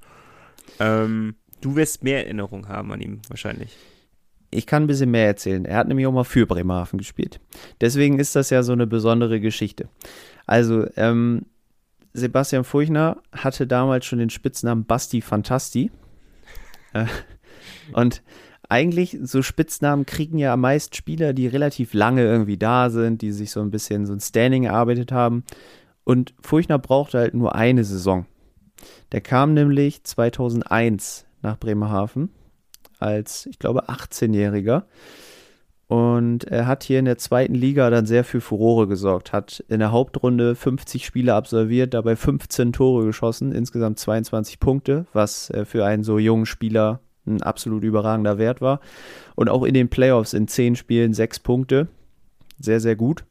Ähm, 0.78 1.34
du 1.60 1.74
wirst 1.74 2.04
mehr 2.04 2.24
Erinnerung 2.24 2.68
haben 2.68 2.92
an 2.92 3.00
ihm, 3.00 3.20
wahrscheinlich. 3.28 3.76
Ich 4.50 4.66
kann 4.66 4.84
ein 4.84 4.86
bisschen 4.86 5.10
mehr 5.10 5.26
erzählen. 5.26 5.64
Er 5.64 5.78
hat 5.78 5.88
nämlich 5.88 6.06
auch 6.06 6.12
mal 6.12 6.22
für 6.22 6.46
Bremerhaven 6.46 6.98
gespielt. 6.98 7.40
Deswegen 7.80 8.20
ist 8.20 8.36
das 8.36 8.50
ja 8.50 8.62
so 8.62 8.72
eine 8.72 8.86
besondere 8.86 9.40
Geschichte. 9.40 9.88
Also, 10.46 10.86
ähm, 10.96 11.46
Sebastian 12.14 12.64
Furchner 12.64 13.18
hatte 13.32 13.66
damals 13.66 14.06
schon 14.06 14.20
den 14.20 14.30
Spitznamen 14.30 14.84
Basti 14.86 15.20
Fantasti. 15.20 15.90
Äh, 16.92 17.06
und 17.92 18.22
eigentlich 18.68 19.18
so 19.22 19.42
Spitznamen 19.42 20.06
kriegen 20.06 20.38
ja 20.38 20.56
meist 20.56 20.96
Spieler, 20.96 21.32
die 21.32 21.48
relativ 21.48 21.92
lange 21.92 22.22
irgendwie 22.22 22.56
da 22.56 22.88
sind, 22.88 23.20
die 23.20 23.32
sich 23.32 23.50
so 23.50 23.60
ein 23.60 23.70
bisschen 23.70 24.06
so 24.06 24.12
ein 24.12 24.20
Standing 24.20 24.64
erarbeitet 24.64 25.12
haben. 25.12 25.44
Und 26.04 26.34
Furchner 26.40 26.78
brauchte 26.78 27.18
halt 27.18 27.34
nur 27.34 27.54
eine 27.54 27.84
Saison. 27.84 28.26
Der 29.12 29.20
kam 29.20 29.54
nämlich 29.54 30.04
2001 30.04 31.26
nach 31.42 31.58
Bremerhaven 31.58 32.30
als, 32.98 33.46
ich 33.46 33.58
glaube, 33.58 33.88
18-Jähriger. 33.88 34.84
Und 35.94 36.42
er 36.42 36.66
hat 36.66 36.82
hier 36.82 36.98
in 36.98 37.04
der 37.04 37.18
zweiten 37.18 37.54
Liga 37.54 37.88
dann 37.88 38.04
sehr 38.04 38.24
für 38.24 38.40
Furore 38.40 38.88
gesorgt, 38.88 39.32
hat 39.32 39.62
in 39.68 39.78
der 39.78 39.92
Hauptrunde 39.92 40.56
50 40.56 41.06
Spiele 41.06 41.34
absolviert, 41.34 41.94
dabei 41.94 42.16
15 42.16 42.72
Tore 42.72 43.06
geschossen, 43.06 43.52
insgesamt 43.52 44.00
22 44.00 44.58
Punkte, 44.58 45.06
was 45.12 45.50
äh, 45.50 45.64
für 45.64 45.86
einen 45.86 46.02
so 46.02 46.18
jungen 46.18 46.46
Spieler 46.46 46.98
ein 47.26 47.42
absolut 47.42 47.84
überragender 47.84 48.38
Wert 48.38 48.60
war. 48.60 48.80
Und 49.36 49.48
auch 49.48 49.62
in 49.62 49.72
den 49.72 49.88
Playoffs 49.88 50.32
in 50.32 50.48
10 50.48 50.74
Spielen 50.74 51.14
6 51.14 51.38
Punkte. 51.38 51.86
Sehr, 52.58 52.80
sehr 52.80 52.96
gut. 52.96 53.24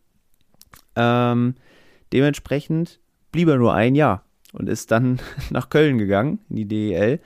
Ähm, 0.96 1.56
dementsprechend 2.14 3.02
blieb 3.34 3.50
er 3.50 3.58
nur 3.58 3.74
ein 3.74 3.94
Jahr 3.94 4.24
und 4.54 4.70
ist 4.70 4.90
dann 4.92 5.20
nach 5.50 5.68
Köln 5.68 5.98
gegangen, 5.98 6.40
in 6.50 6.56
die 6.56 6.68
DEL. 6.70 7.20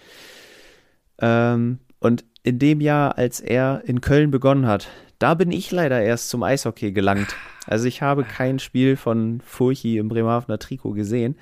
Ähm, 1.19 1.77
und 1.99 2.25
in 2.41 2.57
dem 2.57 2.81
Jahr, 2.81 3.19
als 3.19 3.39
er 3.39 3.83
in 3.85 4.01
Köln 4.01 4.31
begonnen 4.31 4.65
hat, 4.65 4.87
da 5.19 5.33
bin 5.33 5.51
ich 5.51 5.71
leider 5.71 6.01
erst 6.01 6.29
zum 6.29 6.43
Eishockey 6.43 6.91
gelangt. 6.91 7.35
Also 7.65 7.87
ich 7.87 8.01
habe 8.01 8.23
kein 8.23 8.59
Spiel 8.59 8.95
von 8.95 9.41
Furchi 9.41 9.97
im 9.97 10.07
Bremerhavener 10.07 10.59
Trikot 10.59 10.93
gesehen. 10.93 11.35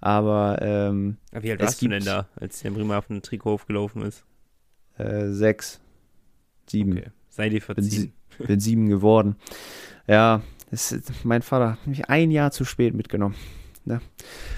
Aber 0.00 0.58
ähm, 0.60 1.16
Wie 1.32 1.50
alt 1.50 1.60
warst 1.60 1.80
du 1.80 1.88
denn 1.88 2.04
da, 2.04 2.28
als 2.36 2.60
der 2.60 2.70
Bremerhavener 2.70 3.22
Trikot 3.22 3.54
aufgelaufen 3.54 4.02
ist? 4.02 4.24
Äh, 4.98 5.28
sechs, 5.28 5.80
sieben. 6.66 6.92
Okay. 6.92 7.10
Sei 7.30 7.48
dir 7.48 7.62
verziehen. 7.62 8.12
Bin, 8.36 8.46
bin 8.46 8.60
sieben 8.60 8.88
geworden. 8.88 9.36
Ja, 10.06 10.42
ist, 10.70 11.24
mein 11.24 11.42
Vater 11.42 11.72
hat 11.72 11.86
mich 11.86 12.08
ein 12.10 12.30
Jahr 12.30 12.50
zu 12.50 12.64
spät 12.64 12.94
mitgenommen. 12.94 13.34
Ne? 13.84 14.00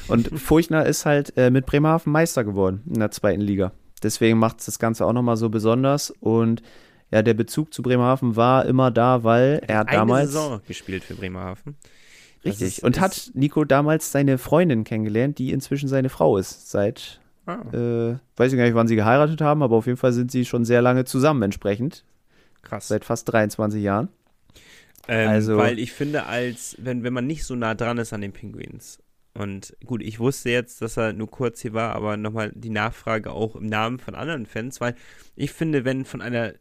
Und 0.09 0.29
Furchner 0.41 0.85
ist 0.87 1.07
halt 1.07 1.37
äh, 1.37 1.51
mit 1.51 1.67
Bremerhaven 1.67 2.13
Meister 2.13 2.43
geworden 2.43 2.83
in 2.87 2.99
der 2.99 3.11
zweiten 3.13 3.41
Liga. 3.41 3.73
Deswegen 4.03 4.39
macht 4.39 4.61
es 4.61 4.67
das 4.67 4.79
Ganze 4.79 5.07
auch 5.07 5.13
nochmal 5.13 5.37
so 5.37 5.49
besonders. 5.49 6.11
Und 6.11 6.63
ja, 7.11 7.23
der 7.23 7.35
Bezug 7.35 7.73
zu 7.73 7.83
Bremerhaven 7.83 8.37
war 8.37 8.67
immer 8.67 8.91
da, 8.91 9.23
weil 9.23 9.63
er 9.67 9.79
hat 9.79 9.93
damals. 9.93 10.33
Saison 10.33 10.61
gespielt 10.67 11.05
für 11.05 11.15
Bremerhaven. 11.15 11.77
Richtig. 12.45 12.79
Ist, 12.79 12.85
und 12.85 13.01
hat 13.01 13.31
Nico 13.35 13.65
damals 13.65 14.13
seine 14.13 14.39
Freundin 14.39 14.85
kennengelernt, 14.85 15.39
die 15.39 15.53
inzwischen 15.53 15.89
seine 15.89 16.09
Frau 16.09 16.37
ist. 16.37 16.71
Seit, 16.71 17.21
ah. 17.47 17.61
äh, 17.73 18.19
weiß 18.37 18.53
ich 18.53 18.59
gar 18.59 18.65
nicht, 18.65 18.75
wann 18.75 18.89
sie 18.89 18.97
geheiratet 18.97 19.41
haben, 19.41 19.63
aber 19.63 19.77
auf 19.77 19.87
jeden 19.87 19.99
Fall 19.99 20.13
sind 20.13 20.31
sie 20.31 20.45
schon 20.45 20.65
sehr 20.65 20.83
lange 20.83 21.05
zusammen 21.05 21.43
entsprechend. 21.43 22.05
Krass. 22.63 22.89
Seit 22.89 23.05
fast 23.05 23.31
23 23.33 23.83
Jahren. 23.83 24.09
Ähm, 25.09 25.29
also, 25.29 25.57
weil 25.57 25.79
ich 25.79 25.93
finde, 25.93 26.27
als 26.27 26.77
wenn, 26.79 27.05
wenn 27.05 27.13
man 27.13 27.27
nicht 27.27 27.45
so 27.45 27.55
nah 27.55 27.75
dran 27.75 27.99
ist 27.99 28.13
an 28.13 28.21
den 28.21 28.33
Pinguins. 28.33 28.99
Und 29.35 29.77
gut, 29.85 30.03
ich 30.03 30.19
wusste 30.19 30.51
jetzt, 30.51 30.81
dass 30.83 30.97
er 30.97 31.13
nur 31.13 31.31
kurz 31.31 31.61
hier 31.61 31.75
war, 31.75 31.95
aber 31.95 32.17
nochmal 32.17 32.53
die 32.55 32.71
Nachfrage 32.71 33.33
auch 33.33 33.55
im 33.55 33.67
Namen 33.67 33.99
von 33.99 34.15
anderen 34.15 34.47
Fans, 34.47 34.81
weil 34.81 34.95
ich 35.35 35.53
finde, 35.53 35.85
wenn 35.85 36.05
von 36.07 36.23
einer 36.23 36.55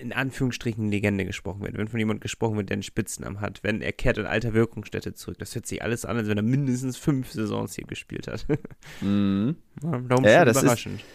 in 0.00 0.12
Anführungsstrichen 0.12 0.90
Legende 0.90 1.24
gesprochen 1.24 1.62
wird, 1.62 1.76
wenn 1.76 1.88
von 1.88 1.98
jemand 1.98 2.20
gesprochen 2.20 2.56
wird, 2.56 2.70
der 2.70 2.76
einen 2.76 2.82
Spitznamen 2.82 3.40
hat, 3.40 3.62
wenn 3.62 3.82
er 3.82 3.92
kehrt 3.92 4.18
in 4.18 4.26
alter 4.26 4.54
Wirkungsstätte 4.54 5.14
zurück, 5.14 5.38
das 5.38 5.54
hört 5.54 5.66
sich 5.66 5.82
alles 5.82 6.04
an, 6.04 6.16
als 6.16 6.28
wenn 6.28 6.36
er 6.36 6.42
mindestens 6.42 6.96
fünf 6.96 7.32
Saisons 7.32 7.74
hier 7.74 7.86
gespielt 7.86 8.26
hat. 8.28 8.46
Mhm. 9.00 9.56
Darum 9.80 10.24
ja, 10.24 10.44
das 10.44 10.62
überraschend. 10.62 11.00
Ist, 11.00 11.06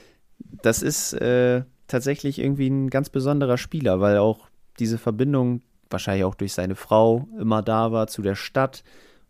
das 0.63 0.81
ist 0.81 1.13
äh, 1.13 1.63
tatsächlich 1.88 2.39
irgendwie 2.39 2.69
ein 2.69 2.89
ganz 2.89 3.09
besonderer 3.09 3.57
Spieler, 3.57 3.99
weil 3.99 4.17
auch 4.17 4.49
diese 4.79 4.97
Verbindung 4.97 5.62
wahrscheinlich 5.89 6.23
auch 6.25 6.36
durch 6.36 6.53
seine 6.53 6.75
Frau 6.75 7.27
immer 7.39 7.62
da 7.62 7.91
war 7.91 8.07
zu 8.07 8.21
der 8.21 8.36
Stadt. 8.36 8.83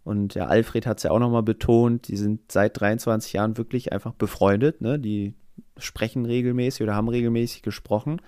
Und 0.04 0.36
ja, 0.36 0.48
Alfred 0.48 0.86
hat 0.86 0.98
es 0.98 1.04
ja 1.04 1.12
auch 1.12 1.20
nochmal 1.20 1.44
betont, 1.44 2.08
die 2.08 2.18
sind 2.18 2.52
seit 2.52 2.80
23 2.80 3.34
Jahren 3.34 3.58
wirklich 3.58 3.92
einfach 3.92 4.14
befreundet, 4.14 4.82
ne? 4.82 5.00
Die 5.00 5.34
sprechen 5.78 6.26
regelmäßig 6.26 6.84
oder 6.84 6.96
haben 6.96 7.08
regelmäßig 7.08 7.62
gesprochen. 7.62 8.22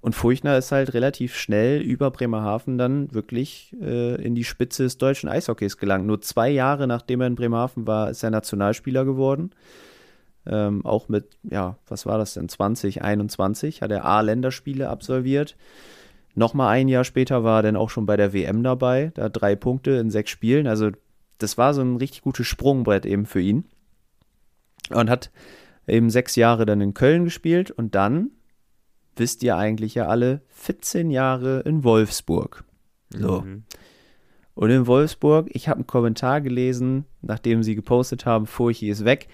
Und 0.00 0.14
Furchner 0.14 0.56
ist 0.56 0.72
halt 0.72 0.94
relativ 0.94 1.36
schnell 1.36 1.80
über 1.82 2.10
Bremerhaven 2.10 2.78
dann 2.78 3.12
wirklich 3.12 3.76
äh, 3.82 4.14
in 4.22 4.34
die 4.34 4.44
Spitze 4.44 4.84
des 4.84 4.96
deutschen 4.96 5.28
Eishockeys 5.28 5.76
gelangt. 5.76 6.06
Nur 6.06 6.22
zwei 6.22 6.48
Jahre 6.48 6.86
nachdem 6.86 7.20
er 7.20 7.26
in 7.26 7.34
Bremerhaven 7.34 7.86
war, 7.86 8.08
ist 8.10 8.22
er 8.22 8.30
Nationalspieler 8.30 9.04
geworden. 9.04 9.50
Ähm, 10.46 10.86
auch 10.86 11.08
mit, 11.08 11.36
ja, 11.42 11.76
was 11.86 12.06
war 12.06 12.16
das 12.16 12.32
denn? 12.32 12.48
2021 12.48 13.82
hat 13.82 13.90
er 13.90 14.06
A-Länderspiele 14.06 14.88
absolviert. 14.88 15.56
Nochmal 16.34 16.68
ein 16.68 16.88
Jahr 16.88 17.04
später 17.04 17.44
war 17.44 17.58
er 17.58 17.62
dann 17.64 17.76
auch 17.76 17.90
schon 17.90 18.06
bei 18.06 18.16
der 18.16 18.32
WM 18.32 18.62
dabei. 18.62 19.12
Da 19.14 19.28
drei 19.28 19.54
Punkte 19.54 19.92
in 19.92 20.10
sechs 20.10 20.30
Spielen. 20.30 20.66
Also, 20.66 20.90
das 21.36 21.58
war 21.58 21.74
so 21.74 21.82
ein 21.82 21.96
richtig 21.96 22.22
gutes 22.22 22.46
Sprungbrett 22.46 23.04
eben 23.04 23.26
für 23.26 23.40
ihn. 23.40 23.64
Und 24.90 25.10
hat 25.10 25.30
eben 25.86 26.08
sechs 26.08 26.36
Jahre 26.36 26.64
dann 26.64 26.80
in 26.80 26.94
Köln 26.94 27.24
gespielt 27.24 27.70
und 27.70 27.94
dann 27.94 28.30
wisst 29.20 29.44
ihr 29.44 29.56
eigentlich 29.56 29.94
ja 29.94 30.08
alle, 30.08 30.40
14 30.48 31.10
Jahre 31.10 31.60
in 31.60 31.84
Wolfsburg. 31.84 32.64
So. 33.10 33.42
Mhm. 33.42 33.62
Und 34.54 34.70
in 34.70 34.86
Wolfsburg, 34.86 35.48
ich 35.52 35.68
habe 35.68 35.78
einen 35.78 35.86
Kommentar 35.86 36.40
gelesen, 36.40 37.04
nachdem 37.22 37.62
sie 37.62 37.76
gepostet 37.76 38.26
haben, 38.26 38.46
Furchi 38.46 38.88
ist 38.88 39.04
weg. 39.04 39.28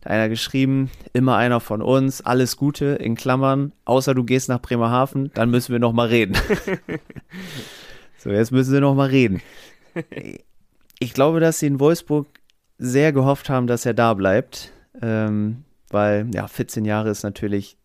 Da 0.00 0.10
einer 0.10 0.28
geschrieben, 0.28 0.90
immer 1.12 1.36
einer 1.36 1.60
von 1.60 1.82
uns, 1.82 2.20
alles 2.20 2.56
Gute 2.56 2.86
in 2.86 3.14
Klammern, 3.14 3.72
außer 3.84 4.14
du 4.14 4.24
gehst 4.24 4.48
nach 4.48 4.60
Bremerhaven, 4.60 5.30
dann 5.34 5.50
müssen 5.50 5.72
wir 5.72 5.78
noch 5.78 5.92
mal 5.92 6.08
reden. 6.08 6.36
so, 8.18 8.30
jetzt 8.30 8.52
müssen 8.52 8.72
sie 8.72 8.80
noch 8.80 8.94
mal 8.94 9.08
reden. 9.08 9.40
Ich 10.98 11.14
glaube, 11.14 11.40
dass 11.40 11.60
sie 11.60 11.66
in 11.66 11.80
Wolfsburg 11.80 12.26
sehr 12.78 13.12
gehofft 13.12 13.48
haben, 13.48 13.66
dass 13.66 13.86
er 13.86 13.94
da 13.94 14.14
bleibt, 14.14 14.72
ähm, 15.00 15.64
weil 15.88 16.28
ja, 16.34 16.48
14 16.48 16.84
Jahre 16.84 17.10
ist 17.10 17.22
natürlich 17.22 17.78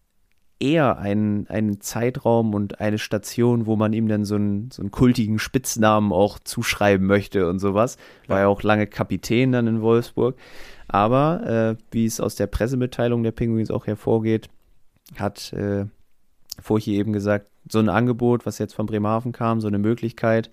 eher 0.61 0.99
ein, 0.99 1.47
ein 1.49 1.81
Zeitraum 1.81 2.53
und 2.53 2.79
eine 2.79 2.99
Station, 2.99 3.65
wo 3.65 3.75
man 3.75 3.93
ihm 3.93 4.07
dann 4.07 4.25
so 4.25 4.35
einen, 4.35 4.71
so 4.71 4.81
einen 4.81 4.91
kultigen 4.91 5.39
Spitznamen 5.39 6.11
auch 6.11 6.39
zuschreiben 6.39 7.07
möchte 7.07 7.49
und 7.49 7.59
sowas. 7.59 7.97
War 8.27 8.39
ja 8.39 8.47
auch 8.47 8.63
lange 8.63 8.87
Kapitän 8.87 9.51
dann 9.51 9.67
in 9.67 9.81
Wolfsburg. 9.81 10.37
Aber 10.87 11.77
äh, 11.79 11.83
wie 11.91 12.05
es 12.05 12.19
aus 12.19 12.35
der 12.35 12.47
Pressemitteilung 12.47 13.23
der 13.23 13.31
Penguins 13.31 13.71
auch 13.71 13.87
hervorgeht, 13.87 14.49
hat 15.17 15.53
äh, 15.53 15.85
Furchi 16.61 16.95
eben 16.95 17.13
gesagt, 17.13 17.47
so 17.69 17.79
ein 17.79 17.89
Angebot, 17.89 18.45
was 18.45 18.59
jetzt 18.59 18.73
von 18.73 18.85
Bremerhaven 18.85 19.31
kam, 19.31 19.61
so 19.61 19.67
eine 19.67 19.79
Möglichkeit, 19.79 20.49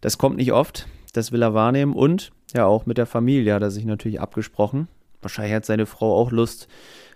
das 0.00 0.18
kommt 0.18 0.36
nicht 0.36 0.52
oft. 0.52 0.88
Das 1.12 1.30
will 1.30 1.42
er 1.42 1.54
wahrnehmen 1.54 1.92
und 1.92 2.30
ja, 2.54 2.66
auch 2.66 2.86
mit 2.86 2.98
der 2.98 3.06
Familie 3.06 3.54
hat 3.54 3.62
er 3.62 3.70
sich 3.70 3.84
natürlich 3.84 4.20
abgesprochen. 4.20 4.88
Wahrscheinlich 5.20 5.54
hat 5.54 5.64
seine 5.64 5.86
Frau 5.86 6.14
auch 6.16 6.32
Lust, 6.32 6.68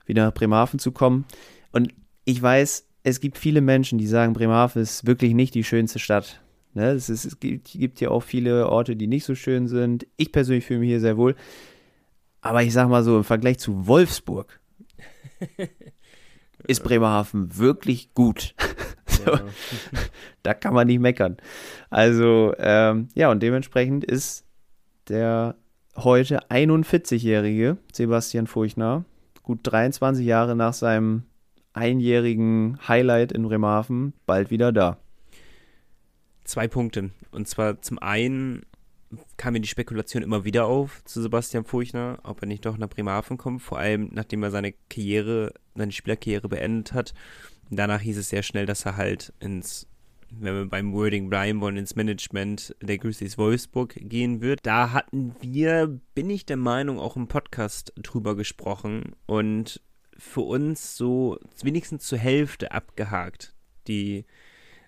wieder 0.05 0.25
nach 0.25 0.35
Bremerhaven 0.35 0.79
zu 0.79 0.93
kommen. 0.93 1.25
Und 1.73 1.93
ich 2.27 2.43
weiß, 2.43 2.87
es 3.05 3.21
gibt 3.21 3.39
viele 3.39 3.61
Menschen, 3.61 3.99
die 3.99 4.07
sagen, 4.07 4.35
Bremerhaven 4.35 4.83
ist 4.83 5.07
wirklich 5.07 5.33
nicht 5.33 5.55
die 5.55 5.65
schönste 5.65 6.01
Stadt. 6.01 6.43
Ne? 6.75 6.91
Es, 6.91 7.09
ist, 7.09 7.25
es 7.25 7.41
gibt, 7.41 7.71
gibt 7.73 8.01
ja 8.01 8.11
auch 8.11 8.23
viele 8.23 8.69
Orte, 8.69 8.97
die 8.97 9.07
nicht 9.07 9.25
so 9.25 9.35
schön 9.35 9.69
sind. 9.69 10.07
Ich 10.17 10.33
persönlich 10.33 10.67
fühle 10.67 10.81
mich 10.81 10.89
hier 10.89 11.01
sehr 11.01 11.17
wohl. 11.17 11.37
Aber 12.41 12.63
ich 12.65 12.73
sag 12.73 12.89
mal 12.89 13.05
so, 13.05 13.17
im 13.17 13.25
Vergleich 13.25 13.59
zu 13.59 13.87
Wolfsburg 13.87 14.61
ist 16.67 16.83
Bremerhaven 16.83 17.57
wirklich 17.57 18.13
gut. 18.13 18.57
so, 19.07 19.31
ja. 19.31 19.41
da 20.43 20.55
kann 20.55 20.75
man 20.75 20.89
nicht 20.89 21.01
meckern. 21.01 21.37
Also, 21.91 22.55
ähm, 22.59 23.07
ja, 23.15 23.31
und 23.31 23.41
dementsprechend 23.41 24.05
ist 24.05 24.45
der 25.09 25.55
heute 25.97 26.41
41-jährige 26.51 27.79
Sebastian 27.93 28.49
Furchner 28.49 29.05
gut 29.45 29.61
23 29.63 30.27
Jahre 30.27 30.57
nach 30.57 30.73
seinem 30.73 31.23
einjährigen 31.77 32.79
Highlight 32.89 33.33
in 33.33 33.43
Bremerhaven 33.45 34.15
bald 34.25 34.51
wieder 34.51 34.73
da. 34.73 34.99
Zwei 36.45 36.69
Punkte. 36.69 37.11
Und 37.31 37.49
zwar 37.49 37.83
zum 37.83 37.99
einen 37.99 38.65
kam 39.37 39.53
mir 39.53 39.61
die 39.61 39.69
Spekulation 39.69 40.23
immer 40.23 40.45
wieder 40.45 40.67
auf 40.67 41.05
zu 41.05 41.21
Sebastian 41.21 41.65
Furchner, 41.65 42.19
ob 42.23 42.43
er 42.43 42.49
nicht 42.49 42.67
doch 42.67 42.77
nach 42.77 42.89
Bremerhaven 42.89 43.37
kommt, 43.37 43.63
vor 43.63 43.79
allem 43.79 44.11
nachdem 44.13 44.43
er 44.43 44.51
seine 44.51 44.75
Karriere, 44.89 45.53
seine 45.75 45.93
Spielerkarriere 45.93 46.49
beendet 46.49 46.93
hat. 46.93 47.15
Danach 47.71 48.01
hieß 48.01 48.19
es 48.19 48.29
sehr 48.29 48.43
schnell, 48.43 48.67
dass 48.67 48.85
er 48.85 48.97
halt 48.97 49.33
ins, 49.41 49.89
wenn 50.31 50.55
wir 50.55 50.67
beim 50.67 50.93
Wording 50.93 51.29
bleiben 51.29 51.61
wollen, 51.61 51.77
ins 51.77 51.97
Management 51.97 52.75
der 52.81 52.99
Grizzlies 52.99 53.39
Wolfsburg 53.39 53.95
gehen 53.97 54.41
wird. 54.41 54.61
Da 54.63 54.93
hatten 54.93 55.35
wir, 55.41 56.01
bin 56.15 56.31
ich 56.31 56.47
der 56.47 56.57
Meinung, 56.57 56.99
auch 56.99 57.17
im 57.17 57.29
Podcast 57.29 57.93
drüber 57.97 58.37
gesprochen 58.37 59.15
und 59.27 59.81
für 60.19 60.43
uns 60.43 60.97
so 60.97 61.39
wenigstens 61.63 62.05
zur 62.05 62.19
Hälfte 62.19 62.73
abgehakt, 62.73 63.55
die, 63.87 64.25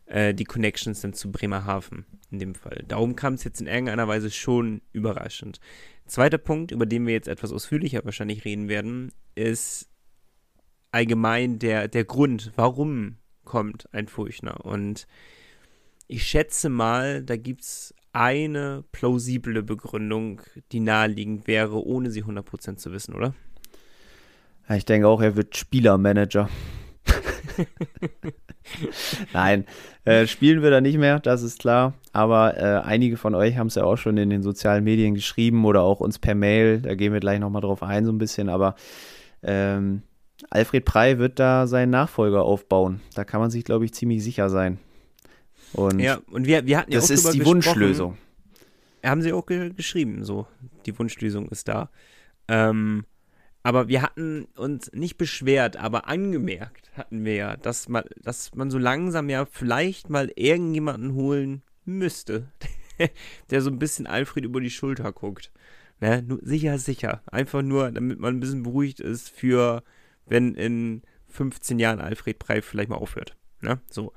äh, 0.07 0.35
die 0.35 0.45
Connections 0.45 1.01
dann 1.01 1.13
zu 1.13 1.31
Bremerhaven 1.31 2.07
in 2.31 2.39
dem 2.39 2.55
Fall. 2.55 2.85
Darum 2.89 3.17
kam 3.17 3.35
es 3.35 3.45
jetzt 3.45 3.61
in 3.61 3.67
irgendeiner 3.67 4.09
Weise 4.09 4.31
schon 4.31 4.83
überraschend. 4.93 5.61
Zweiter 6.07 6.39
Punkt, 6.39 6.71
über 6.71 6.87
den 6.87 7.07
wir 7.07 7.15
jetzt 7.15 7.29
etwas 7.29 7.53
ausführlicher 7.53 8.05
wahrscheinlich 8.05 8.45
reden 8.45 8.69
werden, 8.69 9.13
ist 9.35 9.89
allgemein 10.91 11.59
der, 11.59 11.89
der 11.89 12.05
Grund, 12.05 12.53
warum 12.57 13.19
kommt 13.45 13.93
ein 13.93 14.09
Furchner. 14.09 14.65
Und 14.65 15.07
ich 16.07 16.27
schätze 16.27 16.69
mal, 16.69 17.23
da 17.23 17.37
gibt 17.37 17.63
es 17.63 17.95
eine 18.13 18.85
plausible 18.93 19.63
Begründung, 19.63 20.41
die 20.73 20.81
naheliegend 20.81 21.47
wäre, 21.47 21.85
ohne 21.85 22.11
sie 22.11 22.25
100% 22.25 22.77
zu 22.77 22.93
wissen, 22.93 23.15
oder? 23.15 23.35
Ich 24.75 24.85
denke 24.85 25.09
auch, 25.09 25.21
er 25.21 25.37
wird 25.37 25.57
Spielermanager. 25.57 26.49
Nein, 29.33 29.65
äh, 30.05 30.27
spielen 30.27 30.63
wir 30.63 30.71
da 30.71 30.81
nicht 30.81 30.99
mehr, 30.99 31.21
das 31.21 31.43
ist 31.43 31.59
klar. 31.59 31.95
Aber 32.13 32.57
äh, 32.57 32.81
einige 32.85 33.17
von 33.17 33.35
euch 33.35 33.57
haben 33.57 33.69
es 33.69 33.77
ja 33.77 33.85
auch 33.85 33.97
schon 33.97 34.17
in 34.19 34.31
den 34.31 34.43
sozialen 34.43 34.85
Medien 34.85 35.15
geschrieben 35.15 35.65
oder 35.65 35.83
auch 35.83 36.01
uns 36.01 36.19
per 36.19 36.35
Mail. 36.35 36.81
Da 36.81 36.95
gehen 36.95 37.13
wir 37.13 37.21
gleich 37.21 37.41
nochmal 37.41 37.63
drauf 37.63 37.83
ein, 37.83 38.05
so 38.05 38.13
ein 38.13 38.19
bisschen. 38.19 38.49
Aber 38.49 38.75
ähm, 39.43 40.03
Alfred 40.51 40.85
Prey 40.85 41.19
wird 41.19 41.39
da 41.39 41.67
seinen 41.67 41.91
Nachfolger 41.91 42.43
aufbauen. 42.43 43.01
Da 43.15 43.25
kann 43.25 43.41
man 43.41 43.51
sich, 43.51 43.65
glaube 43.65 43.85
ich, 43.85 43.95
ziemlich 43.95 44.23
sicher 44.23 44.51
sein. 44.51 44.79
Und 45.73 45.99
ja, 45.99 46.19
und 46.31 46.47
wir, 46.47 46.67
wir 46.67 46.79
hatten 46.79 46.93
ja 46.93 46.99
das 46.99 47.11
ist 47.11 47.33
die 47.35 47.45
Wunschlösung. 47.45 48.17
Haben 49.05 49.23
sie 49.23 49.33
auch 49.33 49.47
ge 49.47 49.71
geschrieben, 49.71 50.25
so. 50.25 50.47
Die 50.87 50.99
Wunschlösung 50.99 51.49
ist 51.49 51.69
da. 51.69 51.91
Ähm, 52.49 53.05
Aber 53.63 53.89
wir 53.89 54.03
hatten 54.03 54.47
uns 54.57 54.93
nicht 54.93 55.19
beschwert, 55.19 55.77
aber 55.77 56.09
angemerkt 56.09 56.91
hatten 56.97 57.25
wir 57.25 57.35
ja, 57.35 57.57
dass 57.57 57.89
man, 57.89 58.05
dass 58.23 58.55
man 58.55 58.71
so 58.71 58.79
langsam 58.79 59.29
ja 59.29 59.47
vielleicht 59.47 60.11
mal 60.11 60.33
irgendjemanden 60.37 61.15
holen 61.15 61.63
müsste, 61.85 62.53
der 63.51 63.63
so 63.63 63.71
ein 63.71 63.79
bisschen 63.79 64.07
Alfred 64.07 64.45
über 64.45 64.61
die 64.61 64.71
Schulter 64.71 65.13
guckt. 65.13 65.53
Ne? 66.01 66.25
Sicher, 66.43 66.79
sicher. 66.79 67.23
Einfach 67.27 67.63
nur, 67.63 67.91
damit 67.91 68.19
man 68.21 68.37
ein 68.37 68.41
bisschen 68.41 68.63
beruhigt 68.63 69.01
ist 69.01 69.31
für, 69.31 69.83
wenn 70.27 70.55
in 70.55 71.03
15 71.27 71.79
Jahren 71.79 72.01
Alfred 72.01 72.39
Prey 72.39 72.63
vielleicht 72.63 72.91
mal 72.91 72.97
aufhört. 72.97 73.37
Ne? 73.61 73.81
So. 73.91 74.13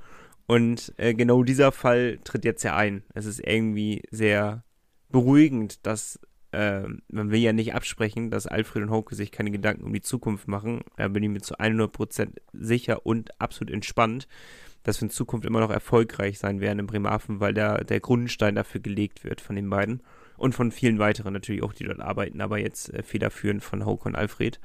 Und 0.45 0.93
äh, 0.97 1.13
genau 1.13 1.43
dieser 1.43 1.71
Fall 1.71 2.19
tritt 2.23 2.45
jetzt 2.45 2.63
ja 2.63 2.75
ein. 2.75 3.03
Es 3.13 3.25
ist 3.25 3.39
irgendwie 3.45 4.03
sehr 4.11 4.63
beruhigend, 5.09 5.85
dass 5.85 6.19
äh, 6.51 6.83
man 7.09 7.31
will 7.31 7.39
ja 7.39 7.53
nicht 7.53 7.73
absprechen, 7.73 8.29
dass 8.29 8.47
Alfred 8.47 8.83
und 8.83 8.91
Hauke 8.91 9.15
sich 9.15 9.31
keine 9.31 9.51
Gedanken 9.51 9.83
um 9.83 9.93
die 9.93 10.01
Zukunft 10.01 10.47
machen. 10.47 10.81
Da 10.97 11.07
bin 11.07 11.23
ich 11.23 11.29
mir 11.29 11.41
zu 11.41 11.55
100% 11.55 12.29
sicher 12.53 13.05
und 13.05 13.39
absolut 13.39 13.73
entspannt, 13.73 14.27
dass 14.83 14.99
wir 14.99 15.07
in 15.07 15.11
Zukunft 15.11 15.45
immer 15.45 15.59
noch 15.59 15.71
erfolgreich 15.71 16.39
sein 16.39 16.59
werden 16.59 16.79
in 16.79 16.87
Bremerhaven, 16.87 17.39
weil 17.39 17.53
der, 17.53 17.83
der 17.83 17.99
Grundstein 17.99 18.55
dafür 18.55 18.81
gelegt 18.81 19.23
wird 19.23 19.41
von 19.41 19.55
den 19.55 19.69
beiden 19.69 20.01
und 20.37 20.53
von 20.53 20.71
vielen 20.71 20.99
weiteren 20.99 21.33
natürlich 21.33 21.63
auch, 21.63 21.73
die 21.73 21.83
dort 21.83 21.99
arbeiten, 21.99 22.41
aber 22.41 22.57
jetzt 22.57 22.93
äh, 22.93 23.03
federführend 23.03 23.63
von 23.63 23.85
Hauke 23.85 24.09
und 24.09 24.15
Alfred. 24.15 24.59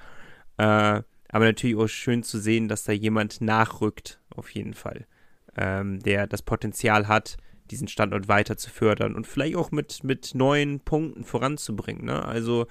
Äh, 0.57 1.03
aber 1.29 1.45
natürlich 1.45 1.77
auch 1.77 1.89
schön 1.89 2.23
zu 2.23 2.39
sehen, 2.39 2.69
dass 2.69 2.85
da 2.85 2.93
jemand 2.93 3.41
nachrückt, 3.41 4.21
auf 4.31 4.51
jeden 4.51 4.75
Fall, 4.75 5.07
ähm, 5.57 6.01
der 6.01 6.27
das 6.27 6.43
Potenzial 6.43 7.09
hat, 7.09 7.37
diesen 7.71 7.89
Standort 7.89 8.29
weiter 8.29 8.57
zu 8.57 8.71
fördern 8.71 9.15
und 9.15 9.27
vielleicht 9.27 9.57
auch 9.57 9.71
mit, 9.71 10.05
mit 10.05 10.35
neuen 10.35 10.81
Punkten 10.81 11.25
voranzubringen. 11.25 12.05
Ne? 12.05 12.25
Also 12.25 12.67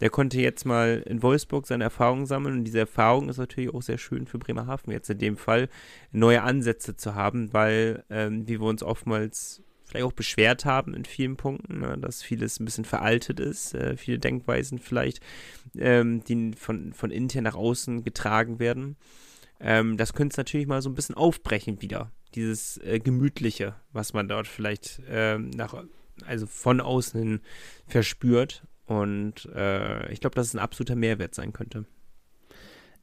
der 0.00 0.10
konnte 0.10 0.40
jetzt 0.40 0.64
mal 0.64 1.02
in 1.06 1.22
Wolfsburg 1.22 1.66
seine 1.66 1.84
Erfahrungen 1.84 2.26
sammeln 2.26 2.58
und 2.58 2.64
diese 2.64 2.80
Erfahrung 2.80 3.28
ist 3.28 3.38
natürlich 3.38 3.72
auch 3.72 3.82
sehr 3.82 3.98
schön 3.98 4.26
für 4.26 4.38
Bremerhaven 4.38 4.92
jetzt 4.92 5.08
in 5.08 5.18
dem 5.18 5.36
Fall, 5.36 5.68
neue 6.12 6.42
Ansätze 6.42 6.96
zu 6.96 7.14
haben, 7.14 7.52
weil, 7.52 8.04
ähm, 8.10 8.46
wie 8.46 8.60
wir 8.60 8.66
uns 8.66 8.82
oftmals 8.82 9.62
vielleicht 9.84 10.04
auch 10.04 10.12
beschwert 10.12 10.64
haben 10.64 10.94
in 10.94 11.04
vielen 11.04 11.36
Punkten, 11.36 11.80
ne, 11.80 11.96
dass 11.98 12.22
vieles 12.22 12.60
ein 12.60 12.64
bisschen 12.64 12.84
veraltet 12.84 13.40
ist, 13.40 13.74
äh, 13.74 13.96
viele 13.96 14.18
Denkweisen 14.18 14.78
vielleicht, 14.78 15.20
ähm, 15.78 16.22
die 16.24 16.52
von, 16.56 16.92
von 16.92 17.10
intern 17.10 17.44
nach 17.44 17.54
außen 17.54 18.02
getragen 18.02 18.58
werden. 18.58 18.96
Ähm, 19.60 19.96
das 19.96 20.12
könnte 20.12 20.34
es 20.34 20.38
natürlich 20.38 20.66
mal 20.66 20.82
so 20.82 20.90
ein 20.90 20.94
bisschen 20.94 21.14
aufbrechen 21.14 21.80
wieder 21.80 22.10
dieses 22.36 22.76
äh, 22.78 23.00
Gemütliche, 23.00 23.74
was 23.92 24.12
man 24.12 24.28
dort 24.28 24.46
vielleicht 24.46 25.00
ähm, 25.08 25.50
nach, 25.50 25.74
also 26.26 26.46
von 26.46 26.80
außen 26.80 27.18
hin 27.18 27.40
verspürt. 27.86 28.62
Und 28.86 29.46
äh, 29.54 30.12
ich 30.12 30.20
glaube, 30.20 30.36
dass 30.36 30.48
es 30.48 30.54
ein 30.54 30.60
absoluter 30.60 30.94
Mehrwert 30.94 31.34
sein 31.34 31.52
könnte. 31.52 31.86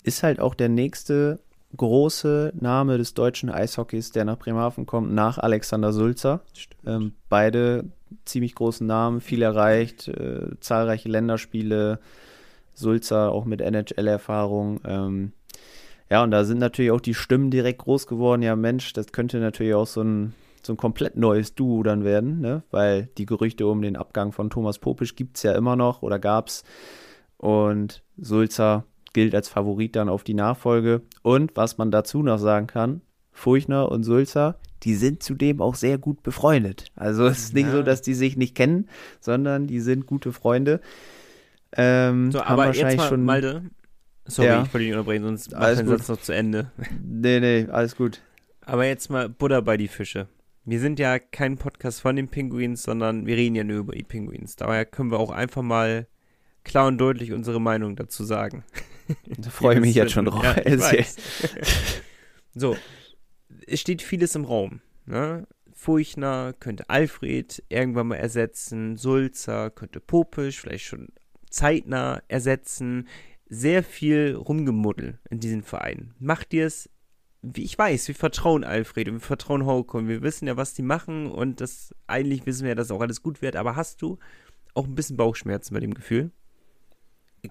Ist 0.03 0.23
halt 0.23 0.39
auch 0.39 0.55
der 0.55 0.69
nächste 0.69 1.39
große 1.75 2.53
Name 2.55 2.97
des 2.97 3.15
deutschen 3.15 3.49
Eishockeys, 3.49 4.11
der 4.11 4.25
nach 4.25 4.37
Bremerhaven 4.37 4.85
kommt, 4.85 5.11
nach 5.11 5.39
Alexander 5.39 5.91
Sulzer. 5.91 6.41
Ähm, 6.85 7.13
beide 7.29 7.85
ziemlich 8.25 8.55
großen 8.55 8.85
Namen, 8.85 9.21
viel 9.21 9.41
erreicht, 9.41 10.07
äh, 10.07 10.51
zahlreiche 10.59 11.09
Länderspiele. 11.09 11.99
Sulzer 12.75 13.31
auch 13.31 13.45
mit 13.45 13.61
NHL-Erfahrung. 13.61 14.79
Ähm, 14.85 15.33
ja, 16.13 16.21
und 16.21 16.29
da 16.29 16.43
sind 16.43 16.59
natürlich 16.59 16.91
auch 16.91 17.01
die 17.01 17.15
Stimmen 17.15 17.49
direkt 17.49 17.79
groß 17.79 18.05
geworden. 18.05 18.43
Ja, 18.43 18.55
Mensch, 18.55 18.93
das 18.93 19.07
könnte 19.11 19.39
natürlich 19.39 19.73
auch 19.73 19.87
so 19.87 20.03
ein, 20.03 20.35
so 20.61 20.73
ein 20.73 20.77
komplett 20.77 21.17
neues 21.17 21.55
Duo 21.55 21.81
dann 21.81 22.03
werden, 22.03 22.39
ne? 22.39 22.61
weil 22.69 23.09
die 23.17 23.25
Gerüchte 23.25 23.65
um 23.65 23.81
den 23.81 23.95
Abgang 23.95 24.31
von 24.31 24.51
Thomas 24.51 24.77
Popisch 24.77 25.15
gibt 25.15 25.37
es 25.37 25.43
ja 25.43 25.53
immer 25.53 25.75
noch 25.75 26.03
oder 26.03 26.19
gab 26.19 26.49
es. 26.49 26.63
Und 27.37 28.03
Sulzer 28.15 28.85
gilt 29.13 29.33
als 29.33 29.49
Favorit 29.49 29.95
dann 29.95 30.07
auf 30.07 30.23
die 30.23 30.35
Nachfolge. 30.35 31.01
Und 31.23 31.55
was 31.55 31.79
man 31.79 31.89
dazu 31.89 32.21
noch 32.21 32.37
sagen 32.37 32.67
kann, 32.67 33.01
Furchner 33.31 33.91
und 33.91 34.03
Sulzer, 34.03 34.59
die 34.83 34.93
sind 34.93 35.23
zudem 35.23 35.61
auch 35.61 35.73
sehr 35.73 35.97
gut 35.97 36.21
befreundet. 36.21 36.91
Also 36.95 37.25
es 37.25 37.39
ist 37.39 37.55
nicht 37.55 37.71
so, 37.71 37.81
dass 37.81 38.03
die 38.03 38.13
sich 38.13 38.37
nicht 38.37 38.53
kennen, 38.53 38.87
sondern 39.19 39.65
die 39.65 39.79
sind 39.79 40.05
gute 40.05 40.31
Freunde. 40.31 40.79
Ähm, 41.75 42.31
so, 42.31 42.39
aber 42.39 42.71
jetzt 42.71 42.97
mal, 42.97 43.07
schon, 43.07 43.25
Malde, 43.25 43.63
Sorry, 44.25 44.47
ja. 44.47 44.63
ich 44.63 44.73
wollte 44.73 44.85
dich 44.85 44.93
unterbrechen, 44.93 45.23
sonst 45.23 45.51
mach 45.51 45.75
den 45.75 45.87
Satz 45.87 46.07
noch 46.07 46.21
zu 46.21 46.33
Ende. 46.33 46.71
Nee, 47.03 47.39
nee, 47.39 47.67
alles 47.69 47.95
gut. 47.95 48.21
Aber 48.61 48.85
jetzt 48.85 49.09
mal 49.09 49.27
Butter 49.29 49.61
bei 49.61 49.75
die 49.75 49.89
Fische. 49.89 50.27
Wir 50.65 50.79
sind 50.79 50.97
ja 50.97 51.19
kein 51.19 51.57
Podcast 51.57 52.01
von 52.01 52.15
den 52.15 52.29
Pinguins, 52.29 52.83
sondern 52.83 53.25
wir 53.25 53.35
reden 53.35 53.55
ja 53.55 53.65
nur 53.65 53.79
über 53.79 53.93
die 53.93 54.03
Pinguins. 54.03 54.55
Daher 54.55 54.85
können 54.85 55.11
wir 55.11 55.19
auch 55.19 55.31
einfach 55.31 55.61
mal 55.61 56.07
klar 56.63 56.87
und 56.87 56.97
deutlich 56.97 57.33
unsere 57.33 57.59
Meinung 57.59 57.97
dazu 57.97 58.23
sagen. 58.23 58.63
Da 59.37 59.49
freue 59.49 59.75
ich 59.75 59.81
mich 59.81 59.95
jetzt 59.95 60.13
schon 60.13 60.23
drauf. 60.23 60.45
Ja, 60.45 60.55
so, 62.55 62.77
es 63.67 63.81
steht 63.81 64.01
vieles 64.01 64.33
im 64.35 64.45
Raum. 64.45 64.79
Ne? 65.05 65.45
Furchner 65.73 66.53
könnte 66.57 66.89
Alfred 66.89 67.61
irgendwann 67.67 68.07
mal 68.07 68.15
ersetzen, 68.15 68.95
Sulzer 68.95 69.71
könnte 69.71 69.99
Popisch 69.99 70.61
vielleicht 70.61 70.85
schon 70.85 71.09
zeitnah 71.49 72.23
ersetzen 72.29 73.09
sehr 73.47 73.83
viel 73.83 74.35
Rumgemuddel 74.35 75.19
in 75.29 75.39
diesem 75.39 75.63
Verein. 75.63 76.13
Macht 76.19 76.51
dir 76.51 76.65
es, 76.65 76.89
wie 77.41 77.63
ich 77.63 77.77
weiß, 77.77 78.07
wir 78.07 78.15
vertrauen 78.15 78.63
Alfred 78.63 79.09
und 79.09 79.15
wir 79.15 79.19
vertrauen 79.21 79.65
Hauke 79.65 79.97
und 79.97 80.07
wir 80.07 80.21
wissen 80.21 80.47
ja, 80.47 80.57
was 80.57 80.73
die 80.73 80.81
machen 80.81 81.29
und 81.29 81.61
das 81.61 81.93
eigentlich 82.07 82.45
wissen 82.45 82.63
wir 82.63 82.69
ja, 82.69 82.75
dass 82.75 82.91
auch 82.91 83.01
alles 83.01 83.21
gut 83.21 83.41
wird, 83.41 83.55
aber 83.55 83.75
hast 83.75 84.01
du 84.01 84.17
auch 84.73 84.85
ein 84.85 84.95
bisschen 84.95 85.17
Bauchschmerzen 85.17 85.73
bei 85.73 85.79
dem 85.79 85.93
Gefühl? 85.93 86.31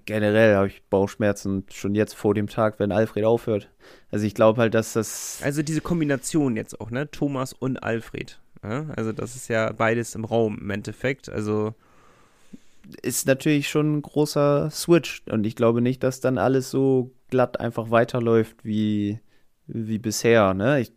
Generell 0.05 0.55
habe 0.55 0.67
ich 0.67 0.81
Bauchschmerzen 0.89 1.65
schon 1.71 1.93
jetzt 1.93 2.15
vor 2.15 2.33
dem 2.33 2.47
Tag, 2.47 2.79
wenn 2.79 2.91
Alfred 2.91 3.25
aufhört. 3.25 3.69
Also 4.09 4.25
ich 4.25 4.33
glaube 4.33 4.59
halt, 4.59 4.73
dass 4.73 4.93
das. 4.93 5.39
Also 5.43 5.61
diese 5.61 5.81
Kombination 5.81 6.57
jetzt 6.57 6.81
auch, 6.81 6.89
ne? 6.89 7.11
Thomas 7.11 7.53
und 7.53 7.77
Alfred. 7.83 8.41
Ja? 8.63 8.87
Also 8.95 9.11
das 9.11 9.35
ist 9.35 9.49
ja 9.49 9.71
beides 9.71 10.15
im 10.15 10.25
Raum 10.25 10.57
im 10.59 10.69
Endeffekt. 10.71 11.29
Also 11.29 11.75
ist 13.01 13.27
natürlich 13.27 13.69
schon 13.69 13.97
ein 13.97 14.01
großer 14.01 14.69
Switch. 14.71 15.23
Und 15.29 15.45
ich 15.45 15.55
glaube 15.55 15.81
nicht, 15.81 16.03
dass 16.03 16.19
dann 16.19 16.37
alles 16.37 16.69
so 16.69 17.13
glatt 17.29 17.59
einfach 17.59 17.91
weiterläuft 17.91 18.63
wie, 18.63 19.19
wie 19.67 19.99
bisher. 19.99 20.53
Ne? 20.53 20.81
Ich, 20.81 20.91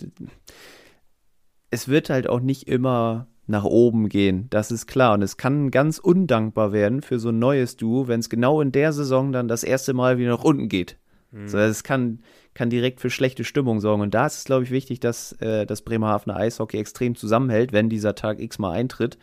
es 1.70 1.88
wird 1.88 2.10
halt 2.10 2.28
auch 2.28 2.40
nicht 2.40 2.68
immer 2.68 3.28
nach 3.48 3.64
oben 3.64 4.08
gehen, 4.08 4.48
das 4.50 4.72
ist 4.72 4.86
klar. 4.86 5.14
Und 5.14 5.22
es 5.22 5.36
kann 5.36 5.70
ganz 5.70 5.98
undankbar 5.98 6.72
werden 6.72 7.00
für 7.00 7.18
so 7.18 7.28
ein 7.28 7.38
neues 7.38 7.76
Duo, 7.76 8.08
wenn 8.08 8.20
es 8.20 8.28
genau 8.28 8.60
in 8.60 8.72
der 8.72 8.92
Saison 8.92 9.32
dann 9.32 9.46
das 9.46 9.62
erste 9.62 9.94
Mal 9.94 10.18
wieder 10.18 10.30
nach 10.30 10.44
unten 10.44 10.68
geht. 10.68 10.98
Mhm. 11.30 11.48
So, 11.48 11.58
es 11.58 11.84
kann, 11.84 12.20
kann 12.54 12.70
direkt 12.70 13.00
für 13.00 13.10
schlechte 13.10 13.44
Stimmung 13.44 13.80
sorgen. 13.80 14.02
Und 14.02 14.14
da 14.14 14.26
ist 14.26 14.38
es, 14.38 14.44
glaube 14.44 14.64
ich, 14.64 14.70
wichtig, 14.72 14.98
dass 14.98 15.32
äh, 15.40 15.64
das 15.64 15.82
Bremerhavener 15.82 16.36
Eishockey 16.36 16.78
extrem 16.78 17.14
zusammenhält, 17.14 17.72
wenn 17.72 17.88
dieser 17.88 18.16
Tag 18.16 18.40
X 18.40 18.58
mal 18.58 18.72
eintritt 18.72 19.16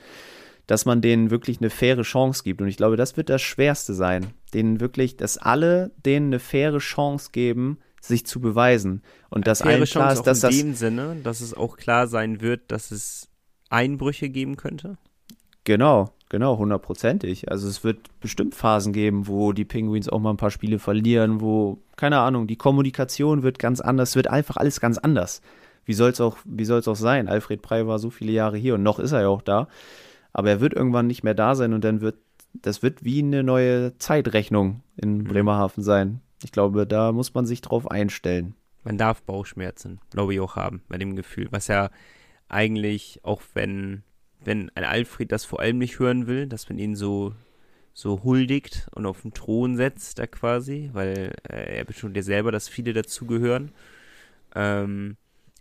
dass 0.68 0.86
man 0.86 1.02
denen 1.02 1.30
wirklich 1.30 1.60
eine 1.60 1.70
faire 1.70 2.04
Chance 2.04 2.44
gibt. 2.44 2.62
Und 2.62 2.68
ich 2.68 2.78
glaube, 2.78 2.96
das 2.96 3.18
wird 3.18 3.30
das 3.30 3.42
Schwerste 3.42 3.94
sein, 3.94 4.28
denen 4.54 4.80
wirklich, 4.80 5.18
dass 5.18 5.38
alle 5.38 5.92
denen 6.06 6.28
eine 6.28 6.40
faire 6.40 6.80
Chance 6.80 7.30
geben, 7.32 7.80
sich 8.02 8.26
zu 8.26 8.40
beweisen. 8.40 9.02
Und 9.30 9.48
dass 9.48 9.62
allen 9.62 9.84
klar 9.86 10.14
ist, 10.14 10.24
dass 10.24 10.42
das. 10.42 10.58
In 10.58 10.68
dem 10.68 10.76
Sinne, 10.76 11.18
dass 11.24 11.42
es 11.42 11.54
auch 11.54 11.78
klar 11.78 12.08
sein 12.08 12.42
wird, 12.42 12.72
dass 12.72 12.92
es 12.92 13.30
Einbrüche 13.70 14.30
geben 14.30 14.56
könnte? 14.56 14.98
Genau, 15.64 16.14
genau, 16.30 16.58
hundertprozentig. 16.58 17.50
Also 17.50 17.68
es 17.68 17.84
wird 17.84 18.20
bestimmt 18.20 18.56
Phasen 18.56 18.92
geben, 18.92 19.28
wo 19.28 19.54
die 19.54 19.66
Penguins 19.66 20.10
auch 20.10 20.20
mal 20.20 20.32
ein 20.32 20.38
paar 20.38 20.52
Spiele 20.52 20.80
verlieren, 20.80 21.40
wo, 21.40 21.80
keine 21.96 22.20
Ahnung, 22.20 22.48
die 22.48 22.58
Kommunikation 22.58 23.44
wird 23.44 23.60
ganz 23.60 23.80
anders, 23.80 24.16
wird 24.16 24.28
einfach 24.28 24.58
alles 24.58 24.82
ganz 24.82 24.98
anders. 24.98 25.42
Wie 25.86 25.94
soll 25.94 26.12
es 26.12 26.22
auch, 26.22 26.38
auch 26.38 26.96
sein? 26.96 27.28
Alfred 27.28 27.62
Prey 27.62 27.88
war 27.88 28.00
so 28.00 28.10
viele 28.10 28.32
Jahre 28.32 28.58
hier 28.58 28.76
und 28.76 28.84
noch 28.84 29.00
ist 29.00 29.12
er 29.12 29.22
ja 29.22 29.28
auch 29.28 29.42
da. 29.42 29.68
Aber 30.34 30.50
er 30.50 30.60
wird 30.60 30.74
irgendwann 30.74 31.08
nicht 31.08 31.24
mehr 31.24 31.36
da 31.36 31.56
sein 31.56 31.74
und 31.74 31.84
dann 31.84 32.02
wird, 32.02 32.18
das 32.54 32.82
wird 32.82 33.04
wie 33.04 33.20
eine 33.20 33.44
neue 33.44 33.98
Zeitrechnung 34.00 34.82
in 34.98 35.20
mhm. 35.20 35.24
Bremerhaven 35.26 35.84
sein. 35.84 36.22
Ich 36.44 36.52
glaube, 36.52 36.86
da 36.86 37.12
muss 37.12 37.34
man 37.34 37.46
sich 37.46 37.62
drauf 37.62 37.90
einstellen. 37.90 38.56
Man 38.84 38.98
darf 38.98 39.22
Bauchschmerzen, 39.24 40.02
glaube 40.10 40.34
ich, 40.34 40.40
auch 40.42 40.56
haben 40.56 40.82
bei 40.90 40.98
dem 40.98 41.16
Gefühl. 41.16 41.48
Was 41.52 41.68
ja 41.68 41.90
eigentlich, 42.50 43.22
auch 43.24 43.42
wenn, 43.54 44.04
wenn 44.44 44.70
ein 44.76 44.84
Alfred 44.84 45.32
das 45.32 45.46
vor 45.46 45.62
allem 45.62 45.78
nicht 45.78 46.00
hören 46.00 46.28
will, 46.28 46.48
dass 46.48 46.68
man 46.68 46.80
ihn 46.80 46.96
so, 46.96 47.34
so 47.94 48.24
huldigt 48.24 48.88
und 48.94 49.06
auf 49.06 49.22
den 49.22 49.34
Thron 49.34 49.78
setzt, 49.78 50.20
da 50.20 50.28
quasi, 50.28 50.90
weil 50.92 51.34
äh, 51.48 51.78
er 51.78 51.86
betont 51.86 52.18
ja 52.18 52.24
selber, 52.24 52.52
dass 52.52 52.68
viele 52.68 52.92
dazugehören. 52.92 53.72
Ähm, 54.56 55.16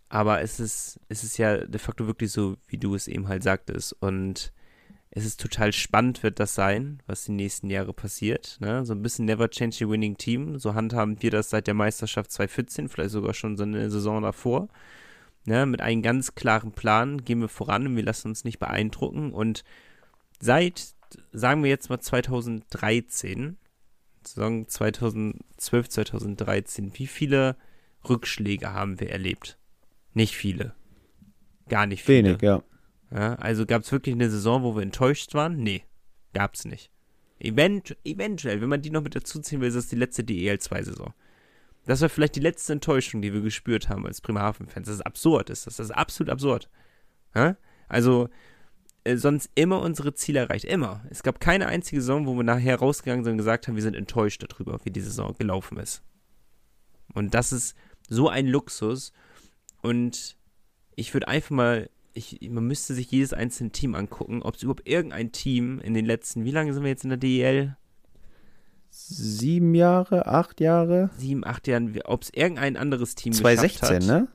aber 0.08 0.42
es 0.42 0.60
ist, 0.60 1.00
es 1.08 1.24
ist 1.24 1.38
ja 1.38 1.58
de 1.58 1.78
facto 1.78 2.06
wirklich 2.06 2.32
so, 2.32 2.56
wie 2.66 2.76
du 2.76 2.94
es 2.94 3.06
eben 3.08 3.28
halt 3.28 3.42
sagtest. 3.42 3.96
Und 4.00 4.52
es 5.14 5.26
ist 5.26 5.40
total 5.40 5.74
spannend, 5.74 6.22
wird 6.22 6.40
das 6.40 6.54
sein, 6.54 7.02
was 7.06 7.24
die 7.24 7.32
nächsten 7.32 7.68
Jahre 7.68 7.92
passiert. 7.92 8.56
Ne? 8.60 8.86
So 8.86 8.94
ein 8.94 9.02
bisschen 9.02 9.26
Never 9.26 9.50
Change 9.50 9.76
the 9.76 9.88
Winning 9.88 10.16
Team. 10.16 10.58
So 10.58 10.74
handhaben 10.74 11.20
wir 11.20 11.30
das 11.30 11.50
seit 11.50 11.66
der 11.66 11.74
Meisterschaft 11.74 12.32
2014, 12.32 12.88
vielleicht 12.88 13.10
sogar 13.10 13.34
schon 13.34 13.58
so 13.58 13.64
eine 13.64 13.90
Saison 13.90 14.22
davor. 14.22 14.68
Ne? 15.44 15.66
Mit 15.66 15.82
einem 15.82 16.00
ganz 16.00 16.34
klaren 16.34 16.72
Plan 16.72 17.24
gehen 17.24 17.40
wir 17.40 17.50
voran 17.50 17.86
und 17.86 17.96
wir 17.96 18.02
lassen 18.02 18.28
uns 18.28 18.44
nicht 18.44 18.58
beeindrucken. 18.58 19.34
Und 19.34 19.64
seit, 20.40 20.94
sagen 21.30 21.62
wir 21.62 21.68
jetzt 21.68 21.90
mal 21.90 22.00
2013, 22.00 23.58
Saison 24.26 24.66
2012, 24.66 25.88
2013, 25.90 26.92
wie 26.94 27.06
viele 27.06 27.56
Rückschläge 28.08 28.72
haben 28.72 28.98
wir 28.98 29.10
erlebt? 29.10 29.58
Nicht 30.14 30.36
viele. 30.36 30.74
Gar 31.68 31.84
nicht 31.84 32.02
viele. 32.02 32.30
Wenig, 32.30 32.42
ja. 32.42 32.62
Ja 33.14 33.34
also 33.36 33.66
gab 33.66 33.82
es 33.82 33.92
wirklich 33.92 34.14
eine 34.14 34.30
Saison, 34.30 34.62
wo 34.62 34.74
wir 34.74 34.82
enttäuscht 34.82 35.34
waren? 35.34 35.56
Nee, 35.56 35.84
gab 36.32 36.54
es 36.54 36.64
nicht. 36.64 36.90
Event, 37.38 37.96
eventuell, 38.04 38.60
wenn 38.60 38.68
man 38.68 38.82
die 38.82 38.90
noch 38.90 39.02
mit 39.02 39.16
dazu 39.16 39.40
ziehen 39.40 39.60
will, 39.60 39.68
ist 39.68 39.74
das 39.74 39.88
die 39.88 39.96
letzte 39.96 40.22
DEL2-Saison. 40.22 41.12
Das 41.86 42.00
war 42.00 42.08
vielleicht 42.08 42.36
die 42.36 42.40
letzte 42.40 42.72
Enttäuschung, 42.72 43.22
die 43.22 43.32
wir 43.32 43.40
gespürt 43.40 43.88
haben 43.88 44.06
als 44.06 44.20
Bremerhaven-Fans. 44.20 44.86
Das 44.86 44.94
ist 44.96 45.06
absurd, 45.06 45.50
ist 45.50 45.66
das. 45.66 45.76
Das 45.76 45.86
ist 45.86 45.90
absolut 45.90 46.30
absurd. 46.30 46.68
Ja? 47.34 47.56
Also, 47.88 48.28
äh, 49.04 49.16
sonst 49.16 49.50
immer 49.56 49.80
unsere 49.80 50.14
Ziele 50.14 50.40
erreicht. 50.40 50.64
Immer. 50.64 51.04
Es 51.10 51.24
gab 51.24 51.40
keine 51.40 51.66
einzige 51.66 52.00
Saison, 52.00 52.26
wo 52.26 52.36
wir 52.36 52.44
nachher 52.44 52.78
rausgegangen 52.78 53.24
sind 53.24 53.32
und 53.32 53.38
gesagt 53.38 53.66
haben, 53.66 53.74
wir 53.74 53.82
sind 53.82 53.96
enttäuscht 53.96 54.44
darüber, 54.48 54.78
wie 54.84 54.90
die 54.90 55.00
Saison 55.00 55.34
gelaufen 55.36 55.78
ist. 55.78 56.02
Und 57.14 57.34
das 57.34 57.52
ist 57.52 57.76
so 58.08 58.28
ein 58.28 58.46
Luxus. 58.46 59.12
Und 59.82 60.36
ich 60.94 61.12
würde 61.12 61.26
einfach 61.26 61.50
mal, 61.50 61.90
ich, 62.14 62.40
man 62.50 62.66
müsste 62.66 62.94
sich 62.94 63.10
jedes 63.10 63.32
einzelne 63.32 63.70
Team 63.70 63.94
angucken, 63.94 64.42
ob 64.42 64.56
es 64.56 64.62
überhaupt 64.62 64.86
irgendein 64.86 65.32
Team 65.32 65.80
in 65.80 65.94
den 65.94 66.04
letzten, 66.04 66.44
wie 66.44 66.50
lange 66.50 66.72
sind 66.72 66.82
wir 66.82 66.90
jetzt 66.90 67.04
in 67.04 67.10
der 67.10 67.18
DEL? 67.18 67.76
Sieben 68.90 69.74
Jahre, 69.74 70.26
acht 70.26 70.60
Jahre? 70.60 71.10
Sieben, 71.16 71.46
acht 71.46 71.66
Jahren, 71.66 71.98
ob 72.04 72.22
es 72.22 72.30
irgendein 72.34 72.76
anderes 72.76 73.14
Team 73.14 73.32
2016, 73.32 73.80
geschafft 73.80 74.10
hat. 74.10 74.22
ne? 74.22 74.28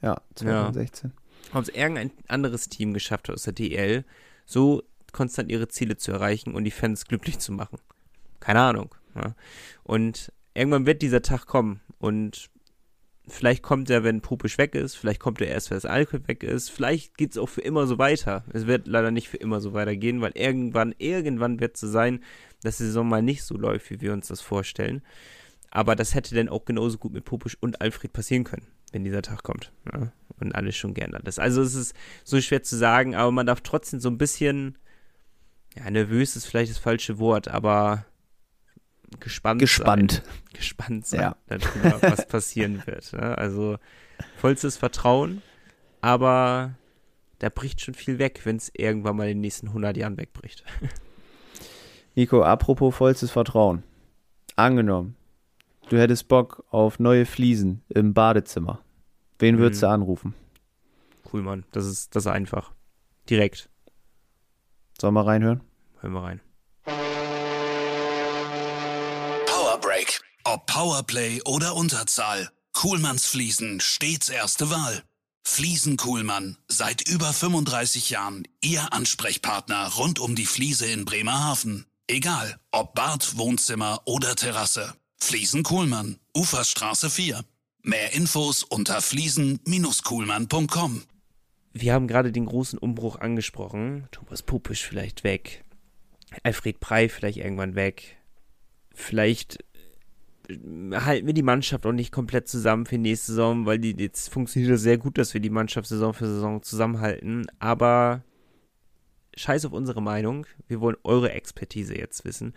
Ja, 0.00 0.20
2016. 0.34 1.10
Ja. 1.10 1.58
Ob 1.58 1.62
es 1.62 1.68
irgendein 1.68 2.12
anderes 2.28 2.68
Team 2.68 2.94
geschafft 2.94 3.28
hat 3.28 3.34
aus 3.34 3.42
der 3.42 3.52
DEL, 3.52 4.04
so 4.46 4.82
konstant 5.12 5.50
ihre 5.50 5.68
Ziele 5.68 5.96
zu 5.96 6.12
erreichen 6.12 6.54
und 6.54 6.64
die 6.64 6.70
Fans 6.70 7.04
glücklich 7.04 7.38
zu 7.38 7.52
machen. 7.52 7.78
Keine 8.40 8.60
Ahnung. 8.60 8.94
Ja. 9.14 9.34
Und 9.82 10.32
irgendwann 10.54 10.86
wird 10.86 11.02
dieser 11.02 11.22
Tag 11.22 11.46
kommen 11.46 11.80
und 11.98 12.48
vielleicht 13.28 13.62
kommt 13.62 13.90
er, 13.90 14.04
wenn 14.04 14.20
Pupisch 14.20 14.58
weg 14.58 14.74
ist, 14.74 14.96
vielleicht 14.96 15.20
kommt 15.20 15.40
er 15.40 15.48
erst, 15.48 15.70
wenn 15.70 15.76
das 15.76 15.84
Alkohol 15.84 16.26
weg 16.26 16.42
ist, 16.42 16.70
vielleicht 16.70 17.16
geht 17.16 17.32
es 17.32 17.38
auch 17.38 17.48
für 17.48 17.60
immer 17.60 17.86
so 17.86 17.98
weiter. 17.98 18.44
Es 18.52 18.66
wird 18.66 18.86
leider 18.86 19.10
nicht 19.10 19.28
für 19.28 19.36
immer 19.36 19.60
so 19.60 19.72
weitergehen, 19.72 20.20
weil 20.20 20.32
irgendwann, 20.34 20.94
irgendwann 20.98 21.60
wird 21.60 21.74
es 21.74 21.80
so 21.80 21.88
sein, 21.88 22.20
dass 22.62 22.78
die 22.78 22.84
Saison 22.84 23.08
mal 23.08 23.22
nicht 23.22 23.44
so 23.44 23.56
läuft, 23.56 23.90
wie 23.90 24.00
wir 24.00 24.12
uns 24.12 24.28
das 24.28 24.40
vorstellen. 24.40 25.02
Aber 25.70 25.96
das 25.96 26.14
hätte 26.14 26.34
dann 26.34 26.48
auch 26.48 26.64
genauso 26.64 26.98
gut 26.98 27.12
mit 27.12 27.24
Pupisch 27.24 27.56
und 27.60 27.80
Alfred 27.80 28.12
passieren 28.12 28.44
können, 28.44 28.66
wenn 28.92 29.04
dieser 29.04 29.22
Tag 29.22 29.42
kommt. 29.42 29.72
Ja? 29.92 30.12
Und 30.38 30.54
alles 30.54 30.76
schon 30.76 30.94
geändert 30.94 31.26
ist. 31.26 31.38
Also 31.38 31.62
es 31.62 31.74
ist 31.74 31.94
so 32.24 32.40
schwer 32.40 32.62
zu 32.62 32.76
sagen, 32.76 33.14
aber 33.14 33.30
man 33.30 33.46
darf 33.46 33.60
trotzdem 33.60 34.00
so 34.00 34.10
ein 34.10 34.18
bisschen, 34.18 34.76
ja, 35.76 35.88
nervös 35.90 36.36
ist 36.36 36.46
vielleicht 36.46 36.72
das 36.72 36.78
falsche 36.78 37.18
Wort, 37.18 37.48
aber 37.48 38.04
gespannt, 39.20 39.60
gespannt. 39.60 40.12
sein. 40.12 40.22
Gespannt 40.52 41.06
sein 41.06 41.20
ja. 41.20 41.36
darüber, 41.46 42.02
was 42.02 42.26
passieren 42.28 42.82
wird. 42.86 43.12
Ne? 43.12 43.36
Also 43.38 43.78
vollstes 44.36 44.76
Vertrauen, 44.76 45.42
aber 46.00 46.74
da 47.38 47.48
bricht 47.48 47.80
schon 47.80 47.94
viel 47.94 48.18
weg, 48.18 48.40
wenn 48.44 48.56
es 48.56 48.70
irgendwann 48.74 49.16
mal 49.16 49.24
in 49.24 49.38
den 49.38 49.40
nächsten 49.40 49.68
100 49.68 49.96
Jahren 49.96 50.16
wegbricht. 50.16 50.64
Nico, 52.14 52.42
apropos 52.42 52.94
vollstes 52.94 53.30
Vertrauen. 53.30 53.82
Angenommen, 54.54 55.16
du 55.88 55.98
hättest 55.98 56.28
Bock 56.28 56.64
auf 56.70 56.98
neue 56.98 57.26
Fliesen 57.26 57.82
im 57.88 58.14
Badezimmer. 58.14 58.80
Wen 59.38 59.58
würdest 59.58 59.82
mhm. 59.82 59.86
du 59.86 59.92
anrufen? 59.92 60.34
Cool, 61.32 61.42
Mann. 61.42 61.64
Das 61.72 61.86
ist, 61.86 62.14
das 62.14 62.26
ist 62.26 62.32
einfach. 62.32 62.72
Direkt. 63.28 63.70
Sollen 65.00 65.14
wir 65.14 65.26
reinhören? 65.26 65.62
Hören 66.00 66.12
wir 66.12 66.22
rein. 66.22 66.40
Ob 70.52 70.66
Powerplay 70.66 71.40
oder 71.46 71.74
Unterzahl. 71.76 72.50
Kuhlmanns 72.74 73.24
Fliesen 73.24 73.80
stets 73.80 74.28
erste 74.28 74.68
Wahl. 74.68 75.02
Fliesen 75.42 75.96
Kuhlmann, 75.96 76.58
seit 76.68 77.08
über 77.08 77.32
35 77.32 78.10
Jahren 78.10 78.46
Ihr 78.60 78.92
Ansprechpartner 78.92 79.94
rund 79.94 80.18
um 80.18 80.34
die 80.34 80.44
Fliese 80.44 80.84
in 80.84 81.06
Bremerhaven. 81.06 81.86
Egal, 82.06 82.60
ob 82.70 82.94
Bad, 82.94 83.38
Wohnzimmer 83.38 84.02
oder 84.04 84.36
Terrasse. 84.36 84.92
Fliesen 85.16 85.62
Kuhlmann, 85.62 86.18
Uferstraße 86.36 87.08
4. 87.08 87.42
Mehr 87.80 88.12
Infos 88.12 88.62
unter 88.62 89.00
fliesen-kuhlmann.com. 89.00 91.02
Wir 91.72 91.94
haben 91.94 92.08
gerade 92.08 92.30
den 92.30 92.44
großen 92.44 92.78
Umbruch 92.78 93.16
angesprochen. 93.16 94.06
Thomas 94.10 94.42
Pupisch 94.42 94.82
vielleicht 94.82 95.24
weg. 95.24 95.64
Alfred 96.42 96.78
Prey 96.78 97.08
vielleicht 97.08 97.38
irgendwann 97.38 97.74
weg. 97.74 98.18
Vielleicht 98.94 99.64
halten 100.48 101.26
wir 101.26 101.34
die 101.34 101.42
Mannschaft 101.42 101.86
auch 101.86 101.92
nicht 101.92 102.12
komplett 102.12 102.48
zusammen 102.48 102.86
für 102.86 102.98
nächste 102.98 103.32
Saison, 103.32 103.66
weil 103.66 103.78
die 103.78 103.94
jetzt 103.96 104.28
funktioniert 104.28 104.72
das 104.72 104.82
sehr 104.82 104.98
gut, 104.98 105.18
dass 105.18 105.34
wir 105.34 105.40
die 105.40 105.50
Mannschaft 105.50 105.88
Saison 105.88 106.12
für 106.12 106.26
Saison 106.26 106.62
zusammenhalten. 106.62 107.46
Aber 107.58 108.24
scheiß 109.36 109.64
auf 109.64 109.72
unsere 109.72 110.02
Meinung. 110.02 110.46
Wir 110.68 110.80
wollen 110.80 110.96
eure 111.04 111.32
Expertise 111.32 111.96
jetzt 111.96 112.24
wissen 112.24 112.54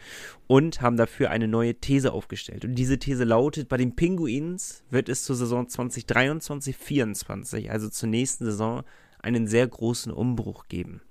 und 0.47 0.81
haben 0.81 0.97
dafür 0.97 1.29
eine 1.29 1.47
neue 1.47 1.75
These 1.75 2.11
aufgestellt. 2.11 2.65
Und 2.65 2.75
diese 2.75 2.99
These 2.99 3.23
lautet: 3.23 3.69
Bei 3.69 3.77
den 3.77 3.95
Pinguins 3.95 4.83
wird 4.89 5.09
es 5.09 5.23
zur 5.23 5.35
Saison 5.35 5.67
2023-24, 5.67 7.69
also 7.69 7.89
zur 7.89 8.09
nächsten 8.09 8.45
Saison, 8.45 8.83
einen 9.19 9.47
sehr 9.47 9.67
großen 9.67 10.11
Umbruch 10.11 10.67
geben. 10.67 11.01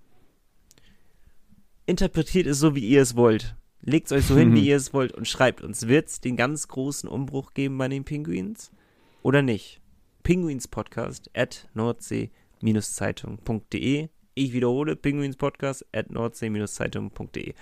Interpretiert 1.87 2.47
es 2.47 2.59
so, 2.59 2.75
wie 2.75 2.87
ihr 2.87 3.03
es 3.03 3.17
wollt. 3.17 3.57
Legt 3.87 4.07
es 4.07 4.13
euch 4.13 4.25
so 4.25 4.35
hin, 4.37 4.55
wie 4.55 4.67
ihr 4.67 4.77
es 4.77 4.95
wollt 4.95 5.13
und 5.13 5.29
schreibt 5.29 5.61
uns. 5.61 5.89
Wird 5.89 6.09
es 6.09 6.19
den 6.21 6.37
ganz 6.37 6.69
großen 6.69 7.07
Umbruch 7.09 7.53
geben 7.53 7.77
bei 7.77 7.89
den 7.89 8.05
Pinguins 8.05 8.71
oder 9.23 9.43
nicht? 9.43 9.83
Pinguinspodcast 10.23 11.31
at 11.35 11.69
nordsee-zeitung.de 11.75 14.09
Ich 14.35 14.53
wiederhole, 14.55 14.97
Pinguinspodcast 14.97 15.85
at 15.93 16.11
nordsee-zeitung.de 16.11 17.53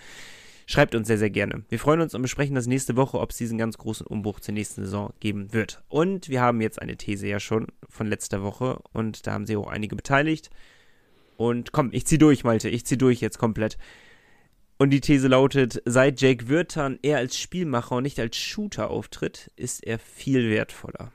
Schreibt 0.66 0.94
uns 0.94 1.08
sehr, 1.08 1.18
sehr 1.18 1.30
gerne. 1.30 1.64
Wir 1.68 1.80
freuen 1.80 2.00
uns 2.00 2.14
und 2.14 2.22
besprechen 2.22 2.54
das 2.54 2.68
nächste 2.68 2.94
Woche, 2.94 3.18
ob 3.18 3.30
es 3.30 3.37
diesen 3.37 3.58
ganz 3.58 3.76
großen 3.78 4.06
Umbruch 4.06 4.38
zur 4.38 4.54
nächsten 4.54 4.85
Saison 4.85 5.12
geben 5.18 5.52
wird. 5.52 5.82
Und 5.88 6.28
wir 6.28 6.40
haben 6.40 6.61
jetzt 6.61 6.80
eine 6.80 6.96
These 6.96 7.26
ja 7.26 7.40
schon 7.40 7.66
von 7.88 8.06
letzter 8.06 8.44
Woche 8.44 8.80
und 8.92 9.26
da 9.26 9.32
haben 9.32 9.44
sich 9.44 9.56
auch 9.56 9.66
einige 9.66 9.96
beteiligt. 9.96 10.50
Und 11.37 11.72
komm, 11.72 11.88
ich 11.92 12.06
zieh 12.06 12.18
durch, 12.18 12.44
Malte, 12.44 12.68
ich 12.68 12.87
zieh 12.87 12.96
durch 12.96 13.20
jetzt 13.20 13.38
komplett. 13.38 13.76
Und 14.83 14.90
die 14.90 15.01
These 15.01 15.29
lautet, 15.29 15.81
seit 15.85 16.21
Jake 16.21 16.49
Würtern 16.49 16.99
eher 17.03 17.18
als 17.18 17.38
Spielmacher 17.38 17.95
und 17.95 18.03
nicht 18.03 18.18
als 18.18 18.37
Shooter 18.37 18.90
auftritt, 18.90 19.53
ist 19.55 19.87
er 19.87 20.01
viel 20.01 20.51
wertvoller. 20.51 21.12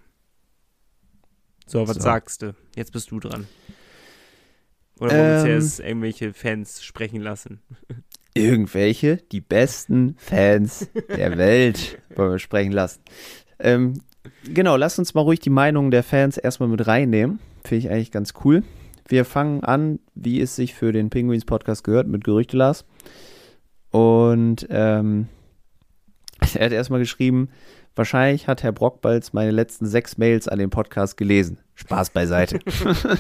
So, 1.65 1.86
was 1.86 1.97
so. 1.97 2.03
sagst 2.03 2.43
du? 2.43 2.56
Jetzt 2.77 2.93
bist 2.93 3.12
du 3.12 3.19
dran. 3.19 3.45
Oder 5.01 5.12
wollen 5.12 5.43
wir 5.43 5.51
ähm, 5.51 5.62
jetzt 5.62 5.82
irgendwelche 5.82 6.34
Fans 6.34 6.82
sprechen 6.82 7.19
lassen? 7.19 7.60
Irgendwelche, 8.34 9.17
die 9.34 9.41
besten 9.41 10.15
Fans 10.17 10.88
der 11.10 11.38
Welt 11.38 12.01
wollen 12.15 12.32
wir 12.32 12.39
sprechen 12.39 12.71
lassen. 12.71 13.01
Ähm, 13.60 14.01
genau, 14.45 14.77
lass 14.77 14.97
uns 14.97 15.13
mal 15.13 15.23
ruhig 15.23 15.41
die 15.41 15.49
Meinungen 15.49 15.91
der 15.91 16.03
Fans 16.03 16.38
erstmal 16.38 16.69
mit 16.69 16.88
reinnehmen. 16.88 17.39
Finde 17.65 17.86
ich 17.86 17.91
eigentlich 17.91 18.12
ganz 18.12 18.34
cool. 18.45 18.63
Wir 19.10 19.25
fangen 19.25 19.65
an, 19.65 19.99
wie 20.15 20.39
es 20.39 20.56
sich 20.56 20.73
für 20.73 20.93
den 20.93 21.10
Penguins 21.10 21.43
Podcast 21.43 21.84
gehört, 21.84 22.08
mit 22.08 22.23
Gerüchte 22.23 22.56
Lars. 22.56 22.86
Und 23.97 24.67
ähm, 24.69 25.27
er 26.53 26.65
hat 26.65 26.71
erstmal 26.71 26.99
geschrieben, 26.99 27.49
wahrscheinlich 27.95 28.47
hat 28.47 28.62
Herr 28.62 28.71
Brockbalz 28.71 29.33
meine 29.33 29.49
letzten 29.49 29.88
sechs 29.88 30.19
Mails 30.19 30.47
an 30.47 30.60
den 30.60 30.69
Podcast 30.69 31.17
gelesen. 31.17 31.57
Spaß 31.73 32.12
beiseite. 32.12 32.60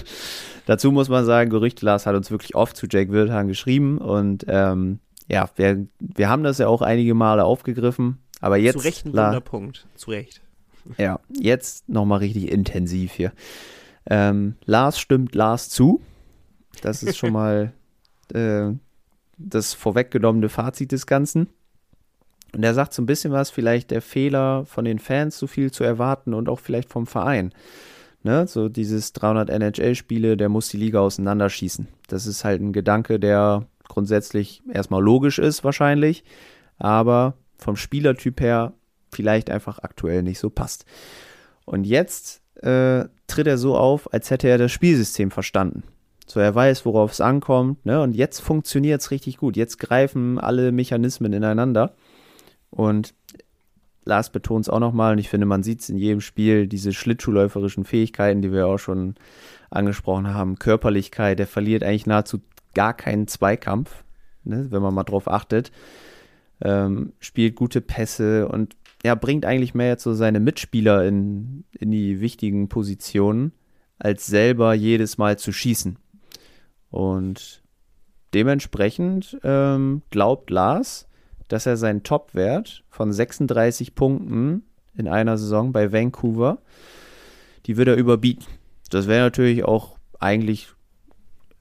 Dazu 0.67 0.91
muss 0.91 1.09
man 1.09 1.25
sagen, 1.25 1.49
Gerüchte 1.49 1.83
Lars 1.83 2.05
hat 2.05 2.13
uns 2.13 2.29
wirklich 2.29 2.53
oft 2.53 2.77
zu 2.77 2.85
Jake 2.87 3.11
Wildhahn 3.11 3.47
geschrieben 3.47 3.97
und 3.97 4.45
ähm, 4.47 4.99
ja, 5.27 5.49
wir, 5.55 5.87
wir 5.99 6.29
haben 6.29 6.43
das 6.43 6.59
ja 6.59 6.67
auch 6.67 6.83
einige 6.83 7.15
Male 7.15 7.43
aufgegriffen, 7.43 8.19
aber 8.39 8.57
jetzt. 8.57 8.77
Zu 8.77 8.85
Recht 8.85 9.05
ein 9.07 9.13
Wunderpunkt, 9.13 9.87
zu 9.95 10.11
Recht. 10.11 10.41
Ja, 10.99 11.19
jetzt 11.33 11.89
nochmal 11.89 12.19
richtig 12.19 12.51
intensiv 12.51 13.13
hier. 13.13 13.31
Ähm, 14.05 14.57
Lars 14.65 14.99
stimmt 14.99 15.33
Lars 15.33 15.69
zu. 15.69 16.01
Das 16.81 17.01
ist 17.01 17.17
schon 17.17 17.33
mal 17.33 17.73
äh, 18.31 18.73
das 19.37 19.73
vorweggenommene 19.73 20.49
Fazit 20.49 20.91
des 20.91 21.05
Ganzen. 21.05 21.49
Und 22.53 22.63
er 22.63 22.73
sagt 22.73 22.93
so 22.93 23.01
ein 23.01 23.05
bisschen 23.05 23.31
was, 23.31 23.49
vielleicht 23.49 23.91
der 23.91 24.01
Fehler 24.01 24.65
von 24.65 24.85
den 24.85 24.99
Fans, 24.99 25.37
so 25.37 25.47
viel 25.47 25.71
zu 25.71 25.83
erwarten 25.83 26.33
und 26.33 26.49
auch 26.49 26.59
vielleicht 26.59 26.89
vom 26.89 27.05
Verein. 27.05 27.53
Ne? 28.23 28.47
So 28.47 28.69
dieses 28.69 29.13
300 29.13 29.49
NHL-Spiele, 29.49 30.37
der 30.37 30.49
muss 30.49 30.69
die 30.69 30.77
Liga 30.77 30.99
auseinanderschießen. 30.99 31.87
Das 32.07 32.25
ist 32.25 32.43
halt 32.43 32.61
ein 32.61 32.73
Gedanke, 32.73 33.19
der 33.19 33.67
grundsätzlich 33.87 34.63
erstmal 34.71 35.03
logisch 35.03 35.39
ist, 35.39 35.63
wahrscheinlich, 35.63 36.23
aber 36.77 37.35
vom 37.57 37.75
Spielertyp 37.75 38.41
her 38.41 38.73
vielleicht 39.11 39.49
einfach 39.49 39.79
aktuell 39.79 40.23
nicht 40.23 40.39
so 40.39 40.49
passt. 40.49 40.85
Und 41.65 41.85
jetzt 41.85 42.41
äh, 42.63 43.05
tritt 43.27 43.47
er 43.47 43.57
so 43.57 43.77
auf, 43.77 44.13
als 44.13 44.29
hätte 44.29 44.47
er 44.47 44.57
das 44.57 44.71
Spielsystem 44.71 45.31
verstanden. 45.31 45.83
So, 46.27 46.41
er 46.41 46.53
weiß, 46.53 46.85
worauf 46.85 47.13
es 47.13 47.21
ankommt, 47.21 47.85
ne? 47.85 48.01
Und 48.01 48.13
jetzt 48.13 48.41
funktioniert 48.41 48.99
es 49.01 49.11
richtig 49.11 49.37
gut. 49.37 49.55
Jetzt 49.55 49.79
greifen 49.79 50.37
alle 50.37 50.73
Mechanismen 50.73 51.31
ineinander. 51.31 51.95
Und 52.69 53.13
Lars 54.03 54.29
betont 54.29 54.65
es 54.65 54.69
auch 54.69 54.79
nochmal, 54.79 55.13
und 55.13 55.19
ich 55.19 55.29
finde, 55.29 55.45
man 55.45 55.63
sieht 55.63 55.81
es 55.81 55.89
in 55.89 55.97
jedem 55.97 56.21
Spiel, 56.21 56.67
diese 56.67 56.93
schlittschuhläuferischen 56.93 57.85
Fähigkeiten, 57.85 58.41
die 58.41 58.51
wir 58.51 58.67
auch 58.67 58.77
schon 58.77 59.15
angesprochen 59.69 60.33
haben, 60.33 60.59
Körperlichkeit, 60.59 61.39
der 61.39 61.47
verliert 61.47 61.83
eigentlich 61.83 62.05
nahezu 62.05 62.39
gar 62.73 62.93
keinen 62.93 63.27
Zweikampf, 63.27 64.03
ne, 64.43 64.67
wenn 64.69 64.81
man 64.81 64.93
mal 64.93 65.03
drauf 65.03 65.29
achtet. 65.29 65.71
Ähm, 66.61 67.13
spielt 67.19 67.55
gute 67.55 67.81
Pässe 67.81 68.47
und 68.47 68.75
ja, 69.03 69.15
bringt 69.15 69.45
eigentlich 69.45 69.75
mehr 69.75 69.89
jetzt 69.89 70.03
so 70.03 70.13
seine 70.13 70.39
Mitspieler 70.39 71.05
in, 71.05 71.65
in 71.79 71.91
die 71.91 72.19
wichtigen 72.19 72.67
Positionen, 72.67 73.51
als 73.99 74.25
selber 74.25 74.73
jedes 74.73 75.17
Mal 75.17 75.37
zu 75.37 75.51
schießen. 75.51 75.97
Und 76.89 77.63
dementsprechend 78.33 79.37
ähm, 79.43 80.01
glaubt 80.09 80.49
Lars, 80.49 81.07
dass 81.47 81.65
er 81.65 81.77
seinen 81.77 82.03
Topwert 82.03 82.83
von 82.89 83.11
36 83.11 83.95
Punkten 83.95 84.63
in 84.95 85.07
einer 85.07 85.37
Saison 85.37 85.71
bei 85.71 85.91
Vancouver, 85.91 86.59
die 87.65 87.77
wird 87.77 87.87
er 87.87 87.95
überbieten. 87.95 88.45
Das 88.89 89.07
wäre 89.07 89.25
natürlich 89.25 89.63
auch 89.63 89.97
eigentlich, 90.19 90.69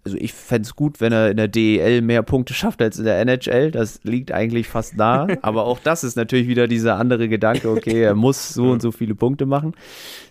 also 0.04 0.16
ich 0.16 0.32
fände 0.32 0.66
es 0.66 0.76
gut, 0.76 1.00
wenn 1.00 1.12
er 1.12 1.30
in 1.30 1.36
der 1.36 1.48
DEL 1.48 2.00
mehr 2.00 2.22
Punkte 2.22 2.54
schafft 2.54 2.80
als 2.80 2.98
in 2.98 3.04
der 3.04 3.18
NHL. 3.20 3.70
Das 3.70 4.00
liegt 4.04 4.32
eigentlich 4.32 4.68
fast 4.68 4.96
nah. 4.96 5.26
Aber 5.42 5.64
auch 5.64 5.80
das 5.80 6.04
ist 6.04 6.16
natürlich 6.16 6.48
wieder 6.48 6.68
dieser 6.68 6.96
andere 6.96 7.28
Gedanke, 7.28 7.70
okay, 7.70 8.02
er 8.02 8.14
muss 8.14 8.54
so 8.54 8.70
und 8.70 8.82
so 8.82 8.92
viele 8.92 9.14
Punkte 9.14 9.46
machen. 9.46 9.74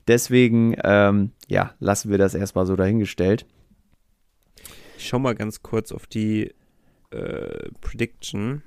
Deswegen, 0.07 0.75
ähm, 0.83 1.31
ja, 1.47 1.71
lassen 1.79 2.09
wir 2.09 2.17
das 2.17 2.33
erstmal 2.33 2.65
so 2.65 2.75
dahingestellt. 2.75 3.45
Ich 5.05 5.09
schau 5.09 5.19
mal 5.19 5.35
ganz 5.35 5.61
kurz 5.61 5.91
auf 5.91 6.07
die 6.07 6.51
äh, 7.11 7.69
Prediction. 7.79 8.63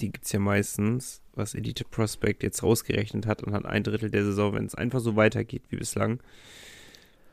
Die 0.00 0.10
gibt 0.10 0.24
es 0.24 0.32
ja 0.32 0.38
meistens, 0.38 1.20
was 1.34 1.54
Elite 1.54 1.84
Prospect 1.84 2.42
jetzt 2.42 2.62
rausgerechnet 2.62 3.26
hat 3.26 3.42
und 3.42 3.52
hat 3.52 3.66
ein 3.66 3.82
Drittel 3.82 4.08
der 4.08 4.24
Saison, 4.24 4.54
wenn 4.54 4.64
es 4.64 4.74
einfach 4.74 5.00
so 5.00 5.14
weitergeht 5.14 5.64
wie 5.68 5.76
bislang, 5.76 6.22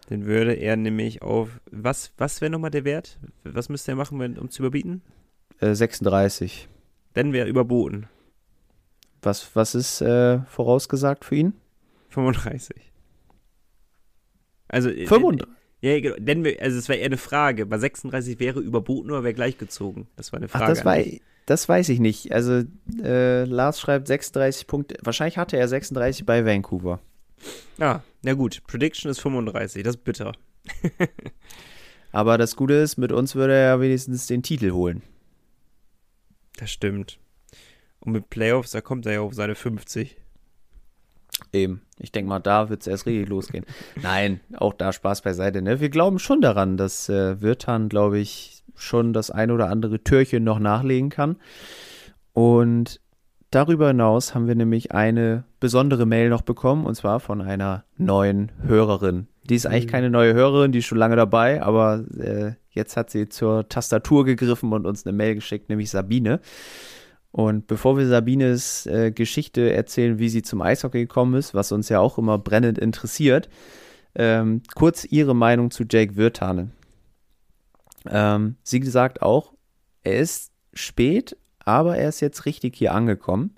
dann 0.10 0.26
würde 0.26 0.52
er 0.52 0.76
nämlich 0.76 1.22
auf, 1.22 1.62
was, 1.72 2.12
was 2.18 2.42
wäre 2.42 2.52
nochmal 2.52 2.72
der 2.72 2.84
Wert? 2.84 3.20
Was 3.46 3.70
müsste 3.70 3.94
er 3.94 3.96
machen, 3.96 4.20
wenn, 4.20 4.38
um 4.38 4.50
zu 4.50 4.64
überbieten? 4.64 5.02
Äh, 5.62 5.74
36. 5.74 6.68
Dann 7.14 7.32
wäre 7.32 7.48
überboten. 7.48 8.10
Was, 9.22 9.56
was 9.56 9.76
ist 9.76 10.02
äh, 10.02 10.42
vorausgesagt 10.42 11.24
für 11.24 11.36
ihn? 11.36 11.54
35. 12.10 12.92
Also, 14.68 14.90
35? 14.90 15.61
Ja, 15.82 16.00
genau. 16.00 16.16
Denn 16.20 16.44
wir, 16.44 16.62
also 16.62 16.78
es 16.78 16.88
wäre 16.90 17.00
eher 17.00 17.08
eine 17.08 17.18
Frage. 17.18 17.66
Bei 17.66 17.78
36 17.78 18.40
wäre 18.40 18.60
überboten 18.60 19.10
oder 19.12 19.24
wäre 19.24 19.34
gleichgezogen? 19.34 20.08
Das 20.16 20.32
war 20.32 20.38
eine 20.38 20.48
Frage. 20.48 20.66
Ach, 20.66 20.70
das, 20.70 20.86
war, 20.86 20.98
das 21.48 21.68
weiß 21.68 21.90
ich 21.90 22.00
nicht. 22.00 22.32
Also 22.32 22.64
äh, 23.04 23.46
Lars 23.46 23.80
schreibt 23.80 24.08
36 24.08 24.68
Punkte. 24.68 24.98
Wahrscheinlich 25.02 25.38
hatte 25.38 25.58
er 25.58 25.68
36 25.68 26.26
bei 26.26 26.46
Vancouver. 26.46 27.00
Ah, 27.80 28.02
na 28.22 28.34
gut. 28.34 28.62
Prediction 28.68 29.10
ist 29.10 29.20
35. 29.22 29.84
Das 29.84 29.96
ist 29.96 30.04
bitter. 30.04 30.34
Aber 32.12 32.38
das 32.38 32.56
Gute 32.56 32.76
ist, 32.76 32.98
mit 32.98 33.12
uns 33.12 33.36
würde 33.36 33.54
er 33.54 33.68
ja 33.68 33.82
wenigstens 33.82 34.28
den 34.28 34.44
Titel 34.44 34.72
holen. 34.72 35.02
Das 36.58 36.70
stimmt. 36.70 37.20
Und 38.02 38.12
mit 38.12 38.30
Playoffs, 38.30 38.72
da 38.72 38.82
kommt 38.82 39.06
er 39.08 39.14
ja 39.14 39.22
auf 39.22 39.34
seine 39.34 39.56
50. 39.56 40.18
Eben. 41.54 41.82
Ich 42.00 42.12
denke 42.12 42.30
mal, 42.30 42.40
da 42.40 42.70
wird 42.70 42.82
es 42.82 42.88
erst 42.88 43.06
richtig 43.06 43.30
losgehen. 43.30 43.66
Nein, 44.02 44.40
auch 44.56 44.74
da 44.74 44.92
Spaß 44.92 45.22
beiseite. 45.22 45.62
Ne? 45.62 45.80
Wir 45.80 45.90
glauben 45.90 46.20
schon 46.20 46.42
daran, 46.42 46.78
dass 46.78 47.10
äh, 47.10 47.42
Wirtan, 47.42 47.90
glaube 47.90 48.20
ich, 48.20 48.64
schon 48.76 49.14
das 49.14 49.32
ein 49.32 49.52
oder 49.52 49.70
andere 49.70 50.04
Türchen 50.04 50.44
noch 50.44 50.60
nachlegen 50.60 51.10
kann. 51.10 51.38
Und 52.34 53.00
darüber 53.52 53.90
hinaus 53.90 54.34
haben 54.34 54.48
wir 54.48 54.56
nämlich 54.56 54.92
eine 54.92 55.44
besondere 55.60 56.06
Mail 56.06 56.30
noch 56.30 56.42
bekommen, 56.42 56.86
und 56.86 56.96
zwar 56.96 57.20
von 57.20 57.42
einer 57.42 57.84
neuen 57.98 58.52
Hörerin. 58.66 59.28
Die 59.44 59.56
ist 59.56 59.66
eigentlich 59.66 59.88
mhm. 59.88 59.92
keine 59.92 60.10
neue 60.10 60.34
Hörerin, 60.34 60.72
die 60.72 60.80
ist 60.80 60.86
schon 60.86 60.98
lange 60.98 61.16
dabei, 61.16 61.62
aber 61.62 62.04
äh, 62.18 62.54
jetzt 62.70 62.96
hat 62.98 63.10
sie 63.10 63.30
zur 63.30 63.68
Tastatur 63.68 64.26
gegriffen 64.26 64.72
und 64.72 64.86
uns 64.86 65.06
eine 65.06 65.16
Mail 65.16 65.36
geschickt, 65.36 65.70
nämlich 65.70 65.90
Sabine. 65.90 66.40
Und 67.32 67.68
bevor 67.68 67.98
wir 67.98 68.08
Sabines 68.08 68.86
äh, 68.86 69.12
Geschichte 69.12 69.74
erzählen, 69.74 70.20
wie 70.20 70.30
sie 70.30 70.42
zum 70.42 70.62
Eishockey 70.62 71.02
gekommen 71.02 71.36
ist, 71.36 71.54
was 71.54 71.72
uns 71.72 71.88
ja 71.90 72.00
auch 72.00 72.18
immer 72.18 72.38
brennend 72.38 72.78
interessiert, 72.78 73.50
ähm, 74.16 74.62
kurz 74.76 75.06
ihre 75.06 75.34
Meinung 75.34 75.72
zu 75.72 75.86
Jake 75.90 76.18
Wirtanen. 76.18 76.74
Ähm, 78.10 78.56
sie 78.64 78.84
sagt 78.84 79.22
auch, 79.22 79.54
er 80.04 80.20
ist 80.20 80.52
spät, 80.74 81.38
aber 81.64 81.98
er 81.98 82.10
ist 82.10 82.20
jetzt 82.20 82.46
richtig 82.46 82.76
hier 82.76 82.94
angekommen. 82.94 83.56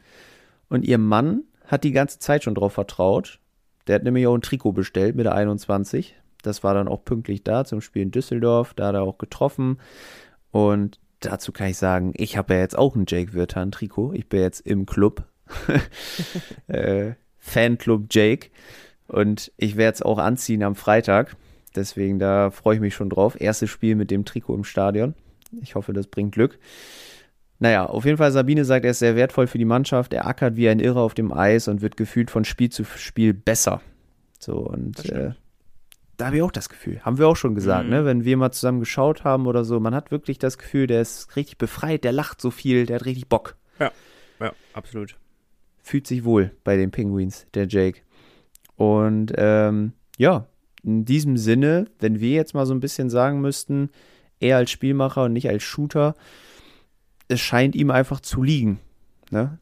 Und 0.70 0.86
ihr 0.86 0.98
Mann 0.98 1.44
hat 1.66 1.84
die 1.84 1.92
ganze 1.92 2.20
Zeit 2.20 2.44
schon 2.44 2.56
drauf 2.56 2.74
vertraut. 2.74 3.40
Der 3.88 3.96
hat 3.96 4.04
nämlich 4.04 4.28
auch 4.28 4.36
ein 4.36 4.42
Trikot 4.42 4.74
bestellt 4.74 5.16
mit 5.16 5.26
der 5.26 5.36
21. 5.36 6.16
Das 6.42 6.64
war 6.64 6.74
dann 6.74 6.88
auch 6.88 7.06
pünktlich 7.06 7.44
da 7.44 7.66
zum 7.66 7.82
Spiel 7.82 8.04
in 8.04 8.12
Düsseldorf. 8.12 8.74
Da 8.74 8.88
hat 8.88 8.96
er 8.96 9.04
auch 9.04 9.18
getroffen. 9.18 9.80
Und 10.52 11.00
dazu 11.26 11.52
kann 11.52 11.68
ich 11.68 11.78
sagen, 11.78 12.14
ich 12.16 12.38
habe 12.38 12.54
ja 12.54 12.60
jetzt 12.60 12.78
auch 12.78 12.96
ein 12.96 13.06
Jake 13.08 13.34
Wirtan-Trikot. 13.34 14.14
Ich 14.14 14.28
bin 14.28 14.42
jetzt 14.42 14.62
im 14.62 14.86
Club. 14.86 15.24
äh, 16.68 17.14
Fanclub 17.38 18.08
Jake. 18.10 18.50
Und 19.08 19.52
ich 19.58 19.76
werde 19.76 19.96
es 19.96 20.02
auch 20.02 20.18
anziehen 20.18 20.64
am 20.64 20.76
Freitag. 20.76 21.36
Deswegen, 21.76 22.20
da 22.20 22.52
freue 22.52 22.76
ich 22.76 22.82
mich 22.82 22.96
schon 22.96 23.10
drauf. 23.10 23.40
Erstes 23.40 23.70
Spiel 23.70 23.96
mit 23.96 24.12
dem 24.12 24.26
Trikot 24.26 24.56
im 24.56 24.64
Stadion. 24.64 25.16
Ich 25.62 25.76
hoffe, 25.76 25.94
das 25.94 26.08
bringt 26.08 26.34
Glück. 26.34 26.60
Naja, 27.60 27.86
auf 27.86 28.06
jeden 28.06 28.18
Fall, 28.18 28.32
Sabine 28.32 28.66
sagt, 28.66 28.86
er 28.86 28.92
ist 28.92 29.00
sehr 29.00 29.16
wertvoll 29.16 29.48
für 29.48 29.58
die 29.58 29.66
Mannschaft. 29.66 30.14
Er 30.14 30.28
ackert 30.28 30.56
wie 30.56 30.70
ein 30.70 30.80
Irrer 30.80 31.02
auf 31.02 31.14
dem 31.14 31.32
Eis 31.32 31.68
und 31.68 31.82
wird 31.82 31.98
gefühlt 31.98 32.32
von 32.32 32.46
Spiel 32.46 32.70
zu 32.70 32.84
Spiel 32.84 33.34
besser. 33.34 33.82
So, 34.40 34.58
und 34.58 35.10
äh, 35.10 35.32
da 36.18 36.28
habe 36.28 36.38
ich 36.38 36.42
auch 36.42 36.52
das 36.52 36.70
Gefühl. 36.70 37.02
Haben 37.02 37.18
wir 37.18 37.28
auch 37.28 37.36
schon 37.36 37.56
gesagt, 37.56 37.86
mhm. 37.86 37.90
ne? 37.92 38.06
Wenn 38.06 38.24
wir 38.24 38.38
mal 38.38 38.52
zusammen 38.52 38.80
geschaut 38.80 39.24
haben 39.24 39.48
oder 39.48 39.64
so, 39.64 39.80
man 39.80 39.96
hat 39.96 40.12
wirklich 40.12 40.38
das 40.38 40.58
Gefühl, 40.58 40.88
der 40.88 41.02
ist 41.02 41.36
richtig 41.36 41.58
befreit, 41.58 42.04
der 42.04 42.12
lacht 42.12 42.42
so 42.42 42.52
viel, 42.52 42.86
der 42.86 42.98
hat 42.98 43.06
richtig 43.06 43.28
Bock. 43.28 43.56
Ja, 43.80 43.92
ja, 44.40 44.54
absolut. 44.74 45.18
Fühlt 45.82 46.08
sich 46.08 46.24
wohl 46.24 46.52
bei 46.64 46.78
den 46.78 46.92
Penguins, 46.92 47.48
der 47.54 47.68
Jake. 47.68 48.02
Und 48.76 49.34
ähm, 49.38 49.94
ja, 50.18 50.48
in 50.84 51.06
diesem 51.06 51.38
Sinne, 51.38 51.86
wenn 52.00 52.20
wir 52.20 52.32
jetzt 52.32 52.54
mal 52.54 52.66
so 52.66 52.74
ein 52.74 52.80
bisschen 52.80 53.10
sagen 53.10 53.42
müssten, 53.42 53.90
er 54.40 54.58
als 54.58 54.72
Spielmacher 54.72 55.24
und 55.24 55.34
nicht 55.34 55.50
als 55.50 55.64
Shooter, 55.64 56.16
es 57.28 57.40
scheint 57.40 57.76
ihm 57.76 57.90
einfach 57.90 58.20
zu 58.20 58.44
liegen. 58.44 58.80
Ne? 59.32 59.58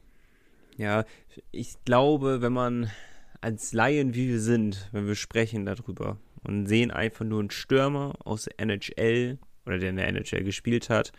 Ja, 0.78 1.06
ich 1.52 1.76
glaube, 1.86 2.42
wenn 2.42 2.54
man 2.54 2.92
als 3.40 3.74
Laien, 3.74 4.16
wie 4.16 4.30
wir 4.30 4.40
sind, 4.40 4.90
wenn 4.92 5.08
wir 5.08 5.16
sprechen 5.16 5.66
darüber, 5.66 6.18
und 6.44 6.66
sehen 6.68 6.92
einfach 6.92 7.26
nur 7.26 7.40
einen 7.40 7.52
Stürmer 7.52 8.16
aus 8.24 8.46
der 8.46 8.60
NHL 8.60 9.38
oder 9.66 9.80
der 9.80 9.90
in 9.90 9.98
der 9.98 10.08
NHL 10.08 10.44
gespielt 10.44 10.90
hat, 10.90 11.12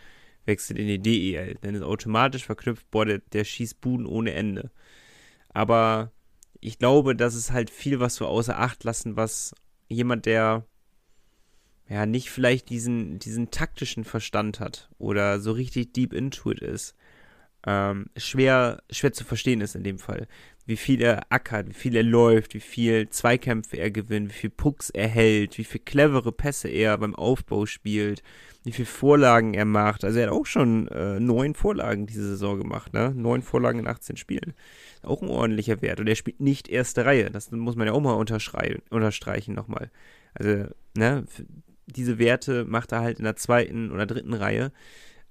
wechselt 0.45 0.79
in 0.79 0.87
die 0.87 0.99
DEL. 0.99 1.57
Dann 1.61 1.75
ist 1.75 1.83
automatisch 1.83 2.45
verknüpft, 2.45 2.89
boah, 2.91 3.05
der, 3.05 3.19
der 3.19 3.43
schießt 3.43 3.81
Buden 3.81 4.05
ohne 4.05 4.33
Ende. 4.33 4.71
Aber 5.49 6.11
ich 6.59 6.79
glaube, 6.79 7.15
das 7.15 7.35
ist 7.35 7.51
halt 7.51 7.69
viel, 7.69 7.99
was 7.99 8.19
wir 8.19 8.27
außer 8.27 8.59
Acht 8.59 8.83
lassen, 8.83 9.15
was 9.15 9.53
jemand, 9.87 10.25
der 10.25 10.65
ja 11.89 12.05
nicht 12.05 12.29
vielleicht 12.29 12.69
diesen, 12.69 13.19
diesen 13.19 13.51
taktischen 13.51 14.03
Verstand 14.03 14.59
hat 14.59 14.89
oder 14.97 15.39
so 15.39 15.51
richtig 15.51 15.93
deep 15.93 16.13
into 16.13 16.51
it 16.51 16.59
ist, 16.59 16.95
ähm, 17.65 18.07
schwer, 18.17 18.81
schwer 18.89 19.13
zu 19.13 19.23
verstehen 19.23 19.61
ist 19.61 19.75
in 19.75 19.83
dem 19.83 19.99
Fall 19.99 20.27
wie 20.65 20.77
viel 20.77 21.01
er 21.01 21.25
ackert, 21.29 21.67
wie 21.67 21.73
viel 21.73 21.95
er 21.95 22.03
läuft, 22.03 22.53
wie 22.53 22.61
viel 22.61 23.09
Zweikämpfe 23.09 23.77
er 23.77 23.91
gewinnt, 23.91 24.29
wie 24.29 24.37
viel 24.37 24.49
Pucks 24.49 24.89
er 24.89 25.07
hält, 25.07 25.57
wie 25.57 25.63
viel 25.63 25.81
clevere 25.81 26.31
Pässe 26.31 26.69
er 26.69 26.97
beim 26.97 27.15
Aufbau 27.15 27.65
spielt, 27.65 28.23
wie 28.63 28.71
viel 28.71 28.85
Vorlagen 28.85 29.53
er 29.53 29.65
macht. 29.65 30.05
Also 30.05 30.19
er 30.19 30.27
hat 30.27 30.33
auch 30.33 30.45
schon 30.45 30.87
äh, 30.87 31.19
neun 31.19 31.53
Vorlagen 31.53 32.05
diese 32.05 32.25
Saison 32.25 32.59
gemacht, 32.59 32.93
ne? 32.93 33.11
Neun 33.13 33.41
Vorlagen 33.41 33.79
in 33.79 33.87
18 33.87 34.15
Spielen. 34.15 34.53
Auch 35.01 35.21
ein 35.21 35.27
ordentlicher 35.27 35.81
Wert. 35.81 35.99
Und 35.99 36.07
er 36.07 36.15
spielt 36.15 36.39
nicht 36.39 36.69
erste 36.69 37.05
Reihe. 37.05 37.29
Das 37.29 37.51
muss 37.51 37.75
man 37.75 37.87
ja 37.87 37.93
auch 37.93 37.99
mal 37.99 38.13
unterstreichen 38.13 39.53
nochmal. 39.53 39.91
Also, 40.33 40.67
ne, 40.95 41.25
diese 41.87 42.19
Werte 42.19 42.63
macht 42.63 42.93
er 42.93 43.01
halt 43.01 43.17
in 43.17 43.25
der 43.25 43.35
zweiten 43.35 43.91
oder 43.91 44.05
dritten 44.05 44.33
Reihe 44.33 44.71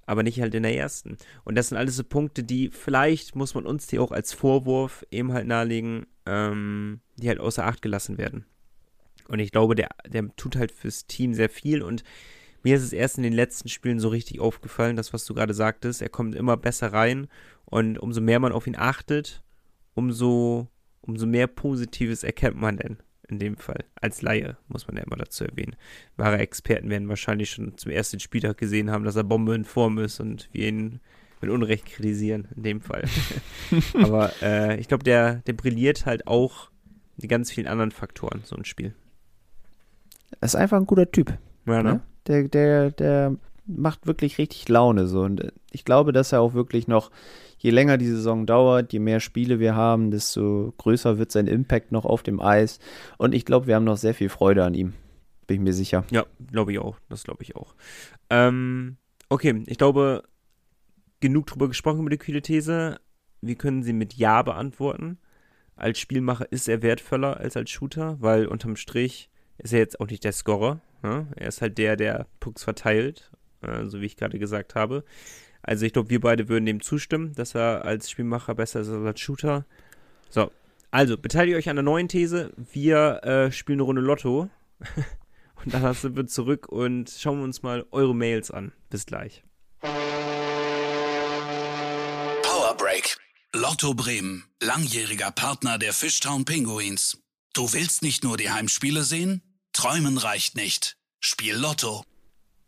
aber 0.05 0.23
nicht 0.23 0.41
halt 0.41 0.53
in 0.55 0.63
der 0.63 0.75
ersten. 0.75 1.17
Und 1.43 1.55
das 1.55 1.69
sind 1.69 1.77
alles 1.77 1.95
so 1.95 2.03
Punkte, 2.03 2.43
die 2.43 2.69
vielleicht 2.69 3.35
muss 3.35 3.55
man 3.55 3.65
uns 3.65 3.87
die 3.87 3.99
auch 3.99 4.11
als 4.11 4.33
Vorwurf 4.33 5.05
eben 5.11 5.33
halt 5.33 5.47
nahelegen, 5.47 6.05
ähm, 6.25 7.01
die 7.17 7.29
halt 7.29 7.39
außer 7.39 7.65
Acht 7.65 7.81
gelassen 7.81 8.17
werden. 8.17 8.45
Und 9.27 9.39
ich 9.39 9.51
glaube, 9.51 9.75
der, 9.75 9.89
der 10.07 10.35
tut 10.35 10.55
halt 10.55 10.71
fürs 10.71 11.07
Team 11.07 11.33
sehr 11.33 11.49
viel 11.49 11.81
und 11.81 12.03
mir 12.61 12.77
ist 12.77 12.83
es 12.83 12.93
erst 12.93 13.17
in 13.17 13.23
den 13.23 13.33
letzten 13.33 13.67
Spielen 13.67 13.99
so 13.99 14.07
richtig 14.07 14.39
aufgefallen, 14.39 14.95
das, 14.95 15.11
was 15.11 15.25
du 15.25 15.33
gerade 15.33 15.53
sagtest. 15.53 16.01
Er 16.01 16.09
kommt 16.09 16.33
immer 16.33 16.55
besser 16.55 16.93
rein 16.93 17.27
und 17.65 17.99
umso 17.99 18.21
mehr 18.21 18.39
man 18.39 18.53
auf 18.53 18.67
ihn 18.67 18.77
achtet, 18.77 19.43
umso, 19.95 20.69
umso 21.01 21.25
mehr 21.25 21.47
Positives 21.47 22.23
erkennt 22.23 22.55
man 22.55 22.77
denn 22.77 22.97
in 23.27 23.39
dem 23.39 23.57
Fall. 23.57 23.85
Als 23.99 24.21
Laie, 24.21 24.57
muss 24.67 24.87
man 24.87 24.97
ja 24.97 25.03
immer 25.03 25.15
dazu 25.15 25.45
erwähnen. 25.45 25.75
Wahre 26.17 26.37
Experten 26.37 26.89
werden 26.89 27.09
wahrscheinlich 27.09 27.51
schon 27.51 27.77
zum 27.77 27.91
ersten 27.91 28.19
Spieltag 28.19 28.57
gesehen 28.57 28.91
haben, 28.91 29.03
dass 29.03 29.15
er 29.15 29.23
Bombe 29.23 29.55
in 29.55 29.65
Form 29.65 29.97
ist 29.97 30.19
und 30.19 30.49
wir 30.51 30.67
ihn 30.67 30.99
mit 31.41 31.49
Unrecht 31.51 31.85
kritisieren, 31.85 32.47
in 32.55 32.63
dem 32.63 32.81
Fall. 32.81 33.03
Aber 34.01 34.31
äh, 34.41 34.79
ich 34.79 34.87
glaube, 34.87 35.03
der, 35.03 35.35
der 35.47 35.53
brilliert 35.53 36.05
halt 36.05 36.27
auch 36.27 36.69
in 37.17 37.27
ganz 37.27 37.51
vielen 37.51 37.67
anderen 37.67 37.91
Faktoren, 37.91 38.41
so 38.43 38.55
ein 38.55 38.65
Spiel. 38.65 38.93
Er 40.39 40.45
ist 40.45 40.55
einfach 40.55 40.77
ein 40.77 40.87
guter 40.87 41.11
Typ. 41.11 41.37
Ja, 41.65 41.83
ne? 41.83 42.01
Der, 42.27 42.47
der, 42.47 42.91
der 42.91 43.35
macht 43.65 44.07
wirklich 44.07 44.37
richtig 44.37 44.67
Laune 44.69 45.07
so. 45.07 45.21
Und 45.21 45.51
ich 45.71 45.85
glaube, 45.85 46.11
dass 46.11 46.31
er 46.31 46.41
auch 46.41 46.53
wirklich 46.53 46.87
noch, 46.87 47.11
je 47.63 47.71
länger 47.71 47.97
die 47.97 48.07
Saison 48.07 48.45
dauert, 48.45 48.91
je 48.91 48.99
mehr 48.99 49.21
Spiele 49.21 49.57
wir 49.57 49.73
haben, 49.73 50.11
desto 50.11 50.73
größer 50.77 51.17
wird 51.17 51.31
sein 51.31 51.47
Impact 51.47 51.93
noch 51.93 52.03
auf 52.05 52.21
dem 52.21 52.41
Eis. 52.41 52.79
Und 53.17 53.33
ich 53.33 53.45
glaube, 53.45 53.67
wir 53.67 53.75
haben 53.75 53.85
noch 53.85 53.97
sehr 53.97 54.13
viel 54.13 54.27
Freude 54.29 54.65
an 54.65 54.73
ihm. 54.73 54.93
Bin 55.47 55.55
ich 55.55 55.63
mir 55.63 55.73
sicher. 55.73 56.03
Ja, 56.11 56.25
glaube 56.51 56.73
ich 56.73 56.79
auch. 56.79 56.99
Das 57.09 57.23
glaube 57.23 57.41
ich 57.41 57.55
auch. 57.55 57.73
Ähm, 58.29 58.97
okay, 59.29 59.63
ich 59.65 59.77
glaube, 59.77 60.23
genug 61.21 61.47
drüber 61.47 61.69
gesprochen 61.69 62.01
über 62.01 62.09
die 62.09 62.17
kühle 62.17 62.41
These. 62.41 62.99
Wir 63.41 63.55
können 63.55 63.81
sie 63.81 63.93
mit 63.93 64.13
Ja 64.13 64.41
beantworten. 64.41 65.17
Als 65.77 65.99
Spielmacher 65.99 66.51
ist 66.51 66.67
er 66.67 66.81
wertvoller 66.81 67.37
als 67.37 67.55
als 67.55 67.71
Shooter, 67.71 68.17
weil 68.19 68.45
unterm 68.45 68.75
Strich 68.75 69.29
ist 69.57 69.71
er 69.71 69.79
jetzt 69.79 70.01
auch 70.01 70.07
nicht 70.07 70.25
der 70.25 70.33
Scorer. 70.33 70.81
Ja? 71.01 71.27
Er 71.37 71.47
ist 71.47 71.61
halt 71.61 71.77
der, 71.77 71.95
der 71.95 72.27
Pucks 72.41 72.63
verteilt, 72.63 73.31
äh, 73.61 73.85
so 73.85 74.01
wie 74.01 74.05
ich 74.05 74.17
gerade 74.17 74.37
gesagt 74.37 74.75
habe. 74.75 75.05
Also 75.63 75.85
ich 75.85 75.93
glaube, 75.93 76.09
wir 76.09 76.19
beide 76.19 76.49
würden 76.49 76.65
dem 76.65 76.81
zustimmen, 76.81 77.33
dass 77.33 77.55
er 77.55 77.85
als 77.85 78.11
Spielmacher 78.11 78.53
besser 78.53 78.81
ist 78.81 78.89
als 78.89 79.19
Shooter. 79.19 79.65
So, 80.29 80.51
also 80.91 81.17
beteiligt 81.17 81.57
euch 81.57 81.69
an 81.69 81.77
der 81.77 81.83
neuen 81.83 82.09
These. 82.09 82.51
Wir 82.71 83.23
äh, 83.23 83.51
spielen 83.51 83.77
eine 83.77 83.83
Runde 83.83 84.01
Lotto. 84.01 84.49
und 85.63 85.73
dann 85.73 85.93
sind 85.93 86.15
wir 86.17 86.27
zurück 86.27 86.67
und 86.67 87.09
schauen 87.09 87.41
uns 87.41 87.63
mal 87.63 87.85
eure 87.91 88.13
Mails 88.13 88.51
an. 88.51 88.73
Bis 88.89 89.05
gleich. 89.05 89.43
Power 92.43 92.75
Break. 92.77 93.17
Lotto 93.55 93.93
Bremen, 93.93 94.43
langjähriger 94.61 95.31
Partner 95.31 95.77
der 95.77 95.93
Fishtown 95.93 96.43
Pinguins. 96.43 97.19
Du 97.53 97.71
willst 97.71 98.01
nicht 98.01 98.23
nur 98.23 98.35
die 98.35 98.49
Heimspiele 98.49 99.03
sehen? 99.03 99.41
Träumen 99.73 100.17
reicht 100.17 100.55
nicht. 100.55 100.97
Spiel 101.19 101.55
Lotto. 101.55 102.03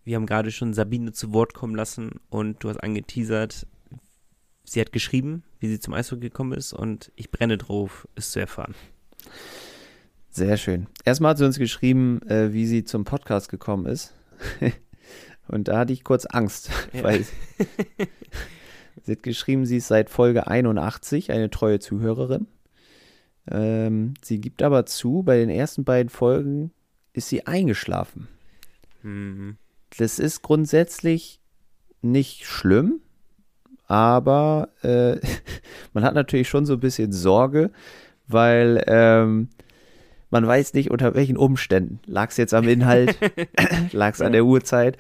Wir 0.06 0.18
haben 0.18 0.28
gerade 0.28 0.52
schon 0.52 0.76
Sabine 0.76 1.14
zu 1.14 1.34
Wort 1.34 1.56
kommen 1.56 1.74
lassen 1.76 2.22
und 2.30 2.64
du 2.64 2.70
hast 2.70 2.78
angeteasert, 2.78 3.66
sie 4.64 4.80
hat 4.80 4.92
geschrieben, 4.92 5.44
wie 5.60 5.68
sie 5.68 5.80
zum 5.80 5.96
Eishockey 5.96 6.22
gekommen 6.22 6.54
ist 6.54 6.74
und 6.74 7.12
ich 7.16 7.32
brenne 7.32 7.58
drauf, 7.58 8.08
es 8.14 8.30
zu 8.30 8.40
erfahren. 8.40 8.76
Sehr 10.30 10.58
schön. 10.58 10.86
Erstmal 11.06 11.32
hat 11.32 11.40
sie 11.40 11.46
uns 11.46 11.58
geschrieben, 11.58 12.22
äh, 12.28 12.54
wie 12.54 12.68
sie 12.68 12.84
zum 12.84 13.04
Podcast 13.04 13.50
gekommen 13.50 13.88
ist. 13.88 14.14
und 15.48 15.70
da 15.70 15.80
hatte 15.80 15.94
ich 15.94 16.04
kurz 16.04 16.28
Angst, 16.28 16.70
ja. 16.94 17.04
weil 17.04 17.26
sie 19.02 19.12
hat 19.12 19.24
geschrieben, 19.24 19.66
sie 19.66 19.78
ist 19.78 19.88
seit 19.88 20.12
Folge 20.12 20.46
81 20.46 21.32
eine 21.32 21.50
treue 21.50 21.80
Zuhörerin. 21.80 22.46
Ähm, 23.50 24.14
sie 24.24 24.40
gibt 24.40 24.62
aber 24.62 24.86
zu, 24.86 25.24
bei 25.24 25.38
den 25.38 25.50
ersten 25.50 25.84
beiden 25.84 26.10
Folgen 26.10 26.72
ist 27.14 27.30
sie 27.30 27.48
eingeschlafen. 27.48 28.28
Mhm. 29.02 29.58
Das 29.98 30.20
ist 30.20 30.42
grundsätzlich 30.42 31.40
nicht 32.02 32.46
schlimm, 32.46 33.02
aber 33.88 34.70
äh, 34.82 35.18
man 35.94 36.04
hat 36.04 36.14
natürlich 36.14 36.50
schon 36.50 36.66
so 36.66 36.74
ein 36.74 36.80
bisschen 36.80 37.12
Sorge, 37.12 37.72
weil 38.28 38.84
ähm, 38.88 39.50
man 40.30 40.46
weiß 40.46 40.74
nicht, 40.74 40.92
unter 40.92 41.16
welchen 41.16 41.38
Umständen. 41.38 42.00
Lag 42.06 42.30
es 42.30 42.38
jetzt 42.38 42.54
am 42.54 42.68
Inhalt? 42.68 43.18
lag 43.92 44.14
es 44.14 44.22
an 44.22 44.34
der 44.34 44.46
Uhrzeit? 44.46 44.98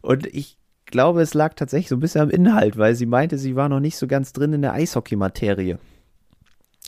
Und 0.00 0.26
ich 0.26 0.58
glaube, 0.84 1.22
es 1.22 1.34
lag 1.34 1.54
tatsächlich 1.54 1.88
so 1.88 1.96
ein 1.96 2.00
bisschen 2.00 2.20
am 2.20 2.30
Inhalt, 2.30 2.76
weil 2.76 2.94
sie 2.94 3.06
meinte, 3.06 3.38
sie 3.38 3.56
war 3.56 3.68
noch 3.68 3.80
nicht 3.80 3.96
so 3.96 4.06
ganz 4.06 4.32
drin 4.32 4.52
in 4.52 4.62
der 4.62 4.74
Eishockey-Materie. 4.74 5.78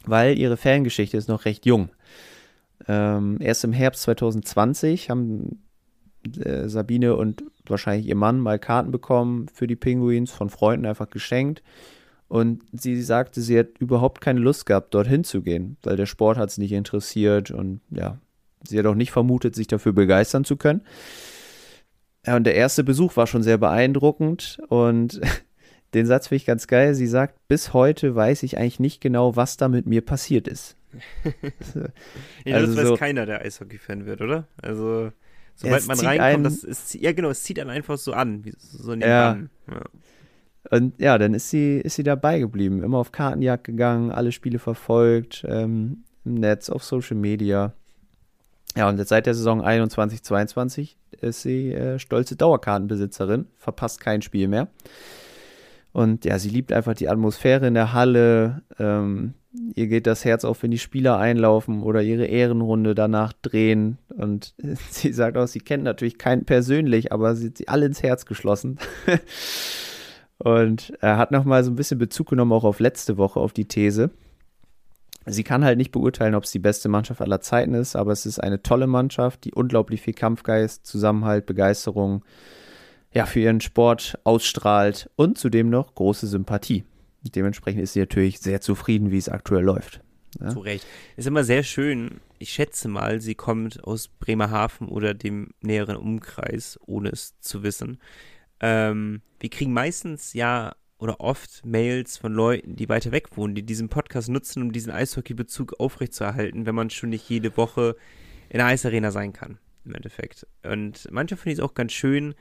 Weil 0.04 0.38
ihre 0.38 0.56
Fangeschichte 0.56 1.16
ist 1.16 1.28
noch 1.28 1.44
recht 1.44 1.66
jung. 1.66 1.88
Ähm, 2.86 3.38
erst 3.40 3.64
im 3.64 3.72
Herbst 3.72 4.02
2020 4.02 5.10
haben 5.10 5.62
äh, 6.36 6.68
Sabine 6.68 7.16
und 7.16 7.44
wahrscheinlich 7.66 8.06
ihr 8.06 8.16
Mann 8.16 8.40
mal 8.40 8.58
Karten 8.58 8.90
bekommen 8.90 9.48
für 9.52 9.66
die 9.66 9.76
Penguins 9.76 10.30
von 10.30 10.50
Freunden 10.50 10.86
einfach 10.86 11.10
geschenkt. 11.10 11.62
Und 12.28 12.62
sie 12.72 13.00
sagte, 13.00 13.40
sie 13.40 13.58
hat 13.58 13.78
überhaupt 13.78 14.20
keine 14.20 14.40
Lust 14.40 14.66
gehabt, 14.66 14.92
dorthin 14.94 15.24
zu 15.24 15.40
gehen, 15.42 15.78
weil 15.82 15.96
der 15.96 16.06
Sport 16.06 16.36
hat 16.36 16.50
sie 16.50 16.60
nicht 16.60 16.72
interessiert 16.72 17.50
und 17.50 17.80
ja, 17.90 18.18
sie 18.66 18.78
hat 18.78 18.86
auch 18.86 18.94
nicht 18.94 19.12
vermutet, 19.12 19.54
sich 19.54 19.66
dafür 19.66 19.92
begeistern 19.92 20.44
zu 20.44 20.56
können. 20.56 20.82
Ja, 22.26 22.36
und 22.36 22.44
der 22.44 22.54
erste 22.54 22.84
Besuch 22.84 23.16
war 23.16 23.26
schon 23.26 23.42
sehr 23.42 23.56
beeindruckend 23.56 24.58
und 24.68 25.20
den 25.94 26.04
Satz 26.04 26.28
finde 26.28 26.36
ich 26.36 26.46
ganz 26.46 26.66
geil. 26.66 26.94
Sie 26.94 27.06
sagt, 27.06 27.36
bis 27.48 27.72
heute 27.72 28.14
weiß 28.14 28.42
ich 28.42 28.58
eigentlich 28.58 28.80
nicht 28.80 29.00
genau, 29.00 29.36
was 29.36 29.56
da 29.56 29.68
mit 29.68 29.86
mir 29.86 30.02
passiert 30.02 30.46
ist. 30.48 30.76
ja, 32.44 32.56
also 32.56 32.66
das 32.66 32.76
weiß 32.76 32.88
so, 32.88 32.96
keiner, 32.96 33.26
der 33.26 33.42
Eishockey-Fan 33.42 34.06
wird, 34.06 34.20
oder? 34.20 34.46
Also, 34.60 35.12
sobald 35.58 35.86
man 35.88 35.98
reinkommt, 35.98 36.20
einen, 36.20 36.44
das 36.44 36.64
ist, 36.64 36.94
ja 36.94 37.12
genau, 37.12 37.30
es 37.30 37.42
zieht 37.42 37.58
einen 37.58 37.70
einfach 37.70 37.98
so 37.98 38.12
an, 38.12 38.44
wie, 38.44 38.54
so 38.58 38.94
nebenan. 38.94 39.50
Ja. 39.66 39.74
ja. 39.74 39.82
Und 40.70 41.00
ja, 41.00 41.18
dann 41.18 41.34
ist 41.34 41.50
sie, 41.50 41.78
ist 41.78 41.96
sie 41.96 42.02
dabei 42.02 42.38
geblieben, 42.38 42.82
immer 42.82 42.98
auf 42.98 43.10
Kartenjagd 43.10 43.64
gegangen, 43.64 44.10
alle 44.10 44.32
Spiele 44.32 44.58
verfolgt, 44.58 45.44
ähm, 45.48 46.04
im 46.24 46.34
Netz, 46.34 46.70
auf 46.70 46.84
Social 46.84 47.16
Media. 47.16 47.72
Ja, 48.76 48.88
und 48.88 48.98
jetzt 48.98 49.08
seit 49.08 49.26
der 49.26 49.34
Saison 49.34 49.62
21, 49.62 50.22
22 50.22 50.96
ist 51.20 51.42
sie 51.42 51.72
äh, 51.72 51.98
stolze 51.98 52.36
Dauerkartenbesitzerin, 52.36 53.46
verpasst 53.56 54.00
kein 54.00 54.22
Spiel 54.22 54.46
mehr. 54.46 54.68
Und 55.92 56.24
ja, 56.24 56.38
sie 56.38 56.50
liebt 56.50 56.72
einfach 56.72 56.94
die 56.94 57.08
Atmosphäre 57.08 57.66
in 57.66 57.74
der 57.74 57.92
Halle. 57.92 58.62
Ähm, 58.78 59.34
ihr 59.52 59.86
geht 59.86 60.06
das 60.06 60.24
Herz 60.24 60.44
auf, 60.44 60.62
wenn 60.62 60.70
die 60.70 60.78
Spieler 60.78 61.18
einlaufen 61.18 61.82
oder 61.82 62.02
ihre 62.02 62.26
Ehrenrunde 62.26 62.94
danach 62.94 63.32
drehen. 63.32 63.98
Und 64.08 64.54
sie 64.90 65.12
sagt 65.12 65.36
auch, 65.36 65.46
sie 65.46 65.60
kennt 65.60 65.84
natürlich 65.84 66.18
keinen 66.18 66.44
persönlich, 66.44 67.12
aber 67.12 67.34
sie 67.34 67.48
hat 67.48 67.58
sie 67.58 67.68
alle 67.68 67.86
ins 67.86 68.02
Herz 68.02 68.26
geschlossen. 68.26 68.78
Und 70.38 70.92
er 71.00 71.18
hat 71.18 71.32
nochmal 71.32 71.64
so 71.64 71.70
ein 71.70 71.76
bisschen 71.76 71.98
Bezug 71.98 72.28
genommen 72.28 72.52
auch 72.52 72.64
auf 72.64 72.78
letzte 72.78 73.16
Woche, 73.16 73.40
auf 73.40 73.52
die 73.52 73.66
These. 73.66 74.10
Sie 75.26 75.42
kann 75.42 75.64
halt 75.64 75.78
nicht 75.78 75.90
beurteilen, 75.90 76.36
ob 76.36 76.44
es 76.44 76.52
die 76.52 76.60
beste 76.60 76.88
Mannschaft 76.88 77.20
aller 77.20 77.40
Zeiten 77.40 77.74
ist, 77.74 77.96
aber 77.96 78.12
es 78.12 78.24
ist 78.24 78.38
eine 78.38 78.62
tolle 78.62 78.86
Mannschaft, 78.86 79.44
die 79.44 79.52
unglaublich 79.52 80.00
viel 80.00 80.14
Kampfgeist, 80.14 80.86
Zusammenhalt, 80.86 81.44
Begeisterung 81.44 82.24
ja, 83.12 83.26
für 83.26 83.40
ihren 83.40 83.60
Sport 83.60 84.18
ausstrahlt 84.24 85.10
und 85.16 85.36
zudem 85.36 85.70
noch 85.70 85.94
große 85.94 86.26
Sympathie. 86.26 86.84
Dementsprechend 87.32 87.82
ist 87.82 87.92
sie 87.92 88.00
natürlich 88.00 88.40
sehr 88.40 88.60
zufrieden, 88.60 89.10
wie 89.10 89.18
es 89.18 89.28
aktuell 89.28 89.64
läuft. 89.64 90.00
Ja? 90.40 90.50
Zu 90.50 90.60
Recht. 90.60 90.86
Ist 91.16 91.26
immer 91.26 91.44
sehr 91.44 91.62
schön. 91.62 92.20
Ich 92.38 92.50
schätze 92.50 92.88
mal, 92.88 93.20
sie 93.20 93.34
kommt 93.34 93.82
aus 93.84 94.08
Bremerhaven 94.08 94.88
oder 94.88 95.14
dem 95.14 95.50
näheren 95.60 95.96
Umkreis, 95.96 96.78
ohne 96.86 97.10
es 97.10 97.38
zu 97.40 97.62
wissen. 97.62 97.98
Ähm, 98.60 99.22
wir 99.40 99.50
kriegen 99.50 99.72
meistens 99.72 100.34
ja 100.34 100.74
oder 100.98 101.20
oft 101.20 101.64
Mails 101.64 102.16
von 102.18 102.32
Leuten, 102.32 102.74
die 102.76 102.88
weiter 102.88 103.12
weg 103.12 103.36
wohnen, 103.36 103.54
die 103.54 103.62
diesen 103.62 103.88
Podcast 103.88 104.28
nutzen, 104.28 104.62
um 104.62 104.72
diesen 104.72 104.92
Eishockey-Bezug 104.92 105.78
aufrechtzuerhalten, 105.78 106.66
wenn 106.66 106.74
man 106.74 106.90
schon 106.90 107.10
nicht 107.10 107.28
jede 107.28 107.56
Woche 107.56 107.96
in 108.48 108.58
der 108.58 108.66
Eisarena 108.66 109.10
sein 109.12 109.32
kann, 109.32 109.58
im 109.84 109.94
Endeffekt. 109.94 110.46
Und 110.64 111.08
manchmal 111.10 111.38
finde 111.38 111.52
ich 111.52 111.58
es 111.58 111.64
auch 111.64 111.74
ganz 111.74 111.92
schön, 111.92 112.34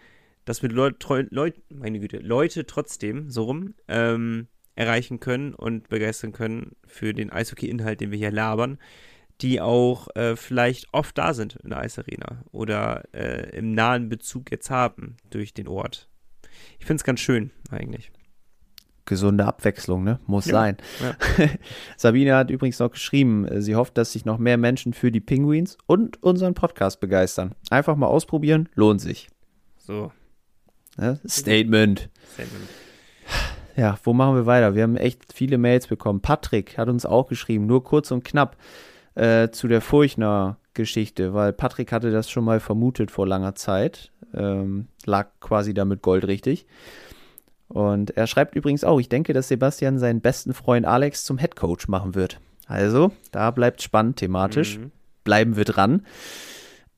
dass 0.46 0.64
wir 0.64 0.70
Leute, 0.70 1.28
Leut, 1.30 1.56
meine 1.70 2.00
Güte, 2.00 2.18
Leute 2.18 2.66
trotzdem 2.66 3.30
so 3.30 3.44
rum 3.44 3.76
ähm, 3.88 4.48
erreichen 4.78 5.20
können 5.20 5.54
und 5.54 5.90
begeistern 5.90 6.32
können 6.32 6.76
für 6.86 7.14
den 7.14 7.32
Eishockey-Inhalt, 7.32 8.00
den 8.00 8.12
wir 8.12 8.18
hier 8.18 8.32
labern, 8.32 8.78
die 9.42 9.60
auch 9.60 10.08
äh, 10.16 10.36
vielleicht 10.36 10.94
oft 10.94 11.18
da 11.18 11.34
sind 11.34 11.58
in 11.64 11.72
der 11.72 11.80
Eisarena 11.80 12.44
oder 12.52 13.04
äh, 13.14 13.58
im 13.58 13.74
nahen 13.74 14.10
Bezug 14.10 14.52
jetzt 14.52 14.70
haben 14.70 15.18
durch 15.30 15.54
den 15.54 15.68
Ort. 15.68 16.08
Ich 16.80 16.86
finde 16.86 17.02
es 17.02 17.04
ganz 17.04 17.20
schön 17.20 17.52
eigentlich. 17.72 18.12
Gesunde 19.06 19.46
Abwechslung, 19.46 20.04
ne? 20.04 20.20
Muss 20.26 20.48
ja. 20.48 20.52
sein. 20.52 20.78
Ja. 21.02 21.48
Sabine 21.98 22.36
hat 22.36 22.52
übrigens 22.52 22.80
noch 22.80 22.92
geschrieben, 22.92 23.46
äh, 23.46 23.62
sie 23.62 23.76
hofft, 23.76 23.98
dass 23.98 24.12
sich 24.12 24.26
noch 24.26 24.38
mehr 24.38 24.58
Menschen 24.58 24.94
für 24.94 25.12
die 25.12 25.22
Penguins 25.22 25.78
und 25.88 26.22
unseren 26.22 26.54
Podcast 26.54 27.00
begeistern. 27.00 27.56
Einfach 27.70 27.96
mal 27.96 28.08
ausprobieren, 28.08 28.70
lohnt 28.76 29.02
sich. 29.02 29.30
So. 29.78 30.12
Ne? 30.98 31.20
Statement. 31.26 32.10
Statement. 32.34 32.70
Ja, 33.78 33.96
wo 34.04 34.12
machen 34.12 34.36
wir 34.36 34.48
weiter? 34.48 34.74
Wir 34.74 34.84
haben 34.84 34.98
echt 34.98 35.32
viele 35.32 35.60
Mails 35.60 35.86
bekommen. 35.86 36.20
Patrick 36.20 36.78
hat 36.80 36.90
uns 36.90 37.06
auch 37.06 37.28
geschrieben, 37.28 37.68
nur 37.68 37.84
kurz 37.84 38.10
und 38.10 38.24
knapp 38.24 38.58
äh, 39.14 39.50
zu 39.50 39.68
der 39.68 39.82
Furchner-Geschichte, 39.82 41.36
weil 41.36 41.54
Patrick 41.54 41.92
hatte 41.92 42.10
das 42.10 42.30
schon 42.30 42.44
mal 42.44 42.60
vermutet 42.60 43.12
vor 43.12 43.28
langer 43.28 43.54
Zeit. 43.54 44.12
Ähm, 44.34 44.88
lag 45.06 45.28
quasi 45.40 45.76
damit 45.76 46.02
goldrichtig. 46.02 46.66
Und 47.68 48.18
er 48.18 48.26
schreibt 48.26 48.56
übrigens 48.56 48.84
auch, 48.84 49.00
ich 49.00 49.10
denke, 49.10 49.34
dass 49.34 49.50
Sebastian 49.50 50.00
seinen 50.00 50.22
besten 50.22 50.54
Freund 50.54 50.88
Alex 50.88 51.24
zum 51.24 51.38
Headcoach 51.38 51.88
machen 51.88 52.16
wird. 52.16 52.40
Also, 52.66 53.12
da 53.32 53.52
bleibt 53.52 53.84
spannend 53.84 54.18
thematisch. 54.18 54.80
Mhm. 54.80 54.92
Bleiben 55.24 55.56
wir 55.56 55.66
dran. 55.66 56.04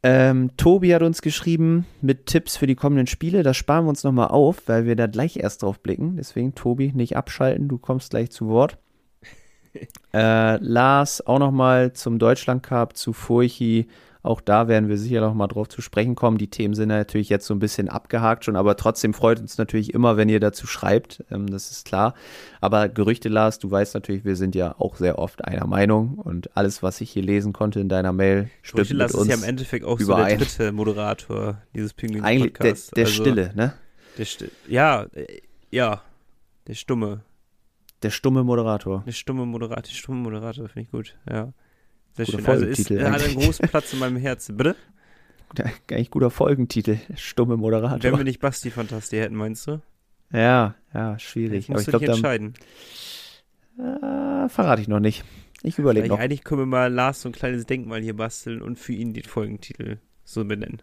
Ähm, 0.02 0.52
Tobi 0.56 0.94
hat 0.94 1.02
uns 1.02 1.22
geschrieben 1.22 1.86
mit 2.02 2.26
Tipps 2.26 2.56
für 2.56 2.68
die 2.68 2.76
kommenden 2.76 3.08
Spiele. 3.08 3.44
Das 3.44 3.58
sparen 3.58 3.86
wir 3.86 3.90
uns 3.90 4.04
nochmal 4.04 4.30
auf, 4.30 4.68
weil 4.68 4.86
wir 4.86 4.96
da 4.96 5.08
gleich 5.08 5.38
erst 5.38 5.64
drauf 5.64 5.82
blicken. 5.82 6.16
Deswegen, 6.16 6.56
Tobi, 6.56 6.94
nicht 6.94 7.18
abschalten, 7.18 7.68
du 7.68 7.78
kommst 7.78 8.12
gleich 8.12 8.32
zu 8.32 8.48
Wort. 8.48 8.78
äh, 10.14 10.56
Lars 10.58 11.26
auch 11.26 11.40
nochmal 11.40 11.92
zum 11.94 12.18
Deutschland 12.18 12.64
Cup, 12.64 12.96
zu 12.96 13.12
Furchi 13.12 13.88
auch 14.22 14.42
da 14.42 14.68
werden 14.68 14.90
wir 14.90 14.98
sicher 14.98 15.22
noch 15.22 15.34
mal 15.34 15.48
drauf 15.48 15.70
zu 15.70 15.82
sprechen 15.82 16.16
kommen. 16.16 16.38
Die 16.38 16.50
Themen 16.50 16.74
sind 16.74 16.90
natürlich 16.90 17.30
jetzt 17.30 17.46
so 17.46 17.54
ein 17.54 17.60
bisschen 17.60 17.88
abgehakt 17.88 18.44
schon, 18.44 18.58
aber 18.58 18.76
trotzdem 18.76 19.14
freut 19.14 19.40
uns 19.40 19.58
natürlich 19.58 19.94
immer, 19.94 20.18
wenn 20.18 20.28
ihr 20.28 20.42
dazu 20.42 20.68
schreibt. 20.68 21.24
Ähm, 21.32 21.48
das 21.48 21.72
ist 21.72 21.86
klar. 21.86 22.14
Aber 22.60 22.90
Gerüchte, 22.90 23.30
Lars, 23.30 23.60
du 23.60 23.72
weißt 23.72 23.94
natürlich, 23.94 24.26
wir 24.26 24.36
sind 24.36 24.56
ja 24.56 24.76
auch 24.78 24.98
sehr 24.98 25.20
oft 25.20 25.46
einer 25.46 25.66
Meinung 25.68 26.16
und 26.16 26.56
alles, 26.58 26.84
was 26.84 27.00
ich 27.00 27.12
hier 27.12 27.24
lesen 27.24 27.54
konnte 27.54 27.80
in 27.80 27.88
deiner 27.88 28.12
Mail, 28.12 28.50
stimmt 28.62 28.90
Gerüchte, 28.90 28.96
mit 28.96 29.14
uns 29.14 29.24
ist 29.24 29.30
ja 29.30 29.36
im 29.36 29.44
Endeffekt 29.44 29.86
auch 29.86 30.00
überein. 30.00 30.24
so 30.24 30.38
der 30.38 30.38
dritte 30.38 30.72
Moderator 30.74 31.62
dieses 31.74 31.94
Pinguin 31.94 32.24
Eigentlich 32.24 32.54
der, 32.54 32.76
der 32.96 33.06
also, 33.06 33.24
Stille, 33.24 33.54
ne? 33.56 33.74
Der 34.18 34.26
Sti 34.26 34.50
ja, 34.68 35.04
äh, 35.14 35.42
ja, 35.72 36.02
der 36.68 36.74
Stumme. 36.74 37.22
Der 38.04 38.10
stumme 38.10 38.44
Moderator. 38.44 39.04
Der 39.06 39.12
stumme 39.14 39.46
Moderator, 39.46 39.84
der 39.84 39.92
stumme 39.92 40.20
Moderator, 40.20 40.68
finde 40.68 40.82
ich 40.82 40.92
gut, 40.92 41.16
ja. 41.30 41.54
Sehr 42.16 42.26
schön. 42.26 42.46
Also 42.46 42.66
ist, 42.66 42.92
er 42.92 43.12
hat 43.12 43.24
einen 43.24 43.36
großen 43.36 43.68
Platz 43.70 43.94
in 43.94 44.00
meinem 44.00 44.18
Herzen. 44.18 44.58
Bitte? 44.58 44.76
Eigentlich 45.90 46.12
guter 46.12 46.30
Folgentitel. 46.30 46.98
Stumme 47.16 47.58
Moderator. 47.58 48.04
Wenn 48.04 48.18
wir 48.18 48.24
nicht 48.24 48.40
Basti 48.40 48.70
Fantasti 48.70 49.18
hätten, 49.18 49.36
meinst 49.36 49.68
du? 49.68 49.82
Ja, 50.32 50.76
ja, 50.94 51.18
schwierig. 51.18 51.60
Ich 51.60 51.70
muss 51.70 51.88
Aber 51.88 51.98
ich 51.98 52.06
glaube, 52.06 52.06
entscheiden. 52.06 52.54
Äh, 53.80 54.50
verrate 54.50 54.82
ich 54.82 54.88
noch 54.88 55.00
nicht. 55.00 55.24
Ich 55.64 55.78
überlege 55.78 56.08
noch. 56.08 56.20
Eigentlich 56.20 56.44
können 56.44 56.62
wir 56.62 56.66
mal 56.66 56.94
Lars 56.94 57.22
so 57.22 57.30
ein 57.30 57.34
kleines 57.34 57.66
Denkmal 57.66 58.02
hier 58.02 58.16
basteln 58.16 58.62
und 58.62 58.78
für 58.78 58.94
ihn 58.94 59.14
den 59.14 59.24
Folgentitel 59.24 59.98
so 60.24 60.46
benennen. 60.46 60.82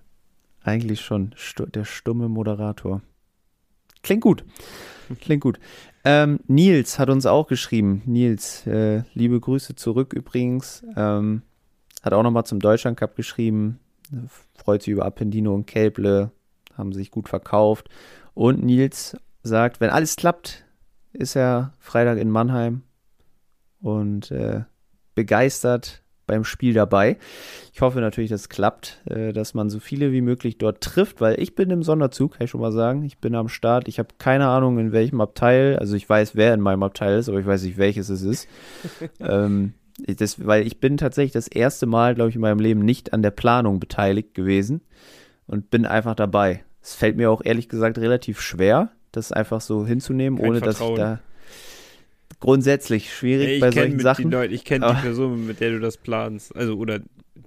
Eigentlich 0.62 1.00
schon. 1.00 1.32
Stu 1.36 1.66
der 1.66 1.84
stumme 1.84 2.28
Moderator. 2.28 3.02
Klingt 4.02 4.22
gut. 4.22 4.44
Klingt 5.20 5.42
gut. 5.42 5.58
Ähm, 6.08 6.38
Nils 6.46 7.00
hat 7.00 7.10
uns 7.10 7.26
auch 7.26 7.48
geschrieben. 7.48 8.00
Nils, 8.06 8.64
äh, 8.68 9.02
liebe 9.14 9.40
Grüße 9.40 9.74
zurück 9.74 10.12
übrigens. 10.12 10.84
Ähm, 10.96 11.42
hat 12.00 12.12
auch 12.12 12.22
nochmal 12.22 12.46
zum 12.46 12.60
Deutschland 12.60 12.96
Cup 12.96 13.16
geschrieben. 13.16 13.80
Freut 14.54 14.82
sich 14.82 14.92
über 14.92 15.04
Appendino 15.04 15.52
und 15.52 15.66
Kelble. 15.66 16.30
Haben 16.78 16.92
sich 16.92 17.10
gut 17.10 17.28
verkauft. 17.28 17.88
Und 18.34 18.62
Nils 18.62 19.16
sagt, 19.42 19.80
wenn 19.80 19.90
alles 19.90 20.14
klappt, 20.14 20.64
ist 21.12 21.34
er 21.34 21.72
Freitag 21.80 22.18
in 22.18 22.30
Mannheim 22.30 22.82
und 23.80 24.30
äh, 24.30 24.62
begeistert 25.16 26.04
beim 26.26 26.44
Spiel 26.44 26.74
dabei. 26.74 27.16
Ich 27.72 27.80
hoffe 27.80 28.00
natürlich, 28.00 28.30
dass 28.30 28.42
es 28.42 28.48
klappt, 28.48 29.00
äh, 29.06 29.32
dass 29.32 29.54
man 29.54 29.70
so 29.70 29.80
viele 29.80 30.12
wie 30.12 30.20
möglich 30.20 30.58
dort 30.58 30.80
trifft, 30.80 31.20
weil 31.20 31.40
ich 31.40 31.54
bin 31.54 31.70
im 31.70 31.82
Sonderzug, 31.82 32.32
kann 32.32 32.44
ich 32.44 32.50
schon 32.50 32.60
mal 32.60 32.72
sagen. 32.72 33.04
Ich 33.04 33.18
bin 33.18 33.34
am 33.34 33.48
Start. 33.48 33.88
Ich 33.88 33.98
habe 33.98 34.08
keine 34.18 34.46
Ahnung, 34.48 34.78
in 34.78 34.92
welchem 34.92 35.20
Abteil. 35.20 35.78
Also 35.78 35.96
ich 35.96 36.08
weiß, 36.08 36.36
wer 36.36 36.54
in 36.54 36.60
meinem 36.60 36.82
Abteil 36.82 37.18
ist, 37.18 37.28
aber 37.28 37.40
ich 37.40 37.46
weiß 37.46 37.62
nicht, 37.62 37.78
welches 37.78 38.08
es 38.08 38.22
ist. 38.22 38.48
ähm, 39.20 39.74
das, 39.98 40.44
weil 40.46 40.66
ich 40.66 40.78
bin 40.78 40.96
tatsächlich 40.96 41.32
das 41.32 41.48
erste 41.48 41.86
Mal, 41.86 42.14
glaube 42.14 42.30
ich, 42.30 42.36
in 42.36 42.42
meinem 42.42 42.60
Leben 42.60 42.80
nicht 42.80 43.12
an 43.12 43.22
der 43.22 43.30
Planung 43.30 43.80
beteiligt 43.80 44.34
gewesen 44.34 44.82
und 45.46 45.70
bin 45.70 45.86
einfach 45.86 46.14
dabei. 46.14 46.64
Es 46.82 46.94
fällt 46.94 47.16
mir 47.16 47.30
auch 47.30 47.42
ehrlich 47.44 47.68
gesagt 47.68 47.98
relativ 47.98 48.40
schwer, 48.40 48.90
das 49.12 49.32
einfach 49.32 49.60
so 49.60 49.86
hinzunehmen, 49.86 50.38
Kein 50.38 50.48
ohne 50.48 50.58
Vertrauen. 50.58 50.96
dass 50.96 51.14
ich 51.14 51.18
da 51.18 51.20
grundsätzlich 52.46 53.12
schwierig 53.12 53.54
ich 53.54 53.60
bei 53.60 53.72
solchen 53.72 53.98
Sachen. 53.98 54.30
Leute, 54.30 54.54
ich 54.54 54.64
kenne 54.64 54.86
die 54.94 55.02
Person, 55.02 55.46
mit 55.48 55.58
der 55.60 55.72
du 55.72 55.80
das 55.80 55.96
planst, 55.96 56.54
also 56.54 56.76
oder 56.76 57.00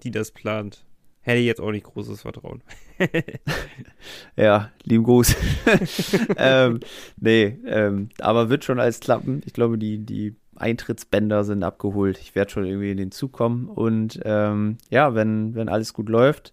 die 0.03 0.11
das 0.11 0.31
plant. 0.31 0.83
Hätte 1.21 1.39
ich 1.39 1.45
jetzt 1.45 1.61
auch 1.61 1.71
nicht 1.71 1.85
großes 1.85 2.21
Vertrauen. 2.21 2.61
ja, 4.35 4.71
lieben 4.83 5.05
Gruß. 5.05 5.35
ähm, 6.37 6.81
nee, 7.17 7.57
ähm, 7.65 8.09
aber 8.19 8.49
wird 8.49 8.65
schon 8.65 8.79
alles 8.79 8.99
klappen. 8.99 9.41
Ich 9.45 9.53
glaube, 9.53 9.77
die, 9.77 9.99
die 9.99 10.35
Eintrittsbänder 10.57 11.45
sind 11.45 11.63
abgeholt. 11.63 12.19
Ich 12.21 12.35
werde 12.35 12.51
schon 12.51 12.65
irgendwie 12.65 12.91
in 12.91 12.97
den 12.97 13.11
Zug 13.11 13.31
kommen. 13.31 13.67
Und 13.67 14.19
ähm, 14.25 14.77
ja, 14.89 15.15
wenn, 15.15 15.55
wenn 15.55 15.69
alles 15.69 15.93
gut 15.93 16.09
läuft, 16.09 16.51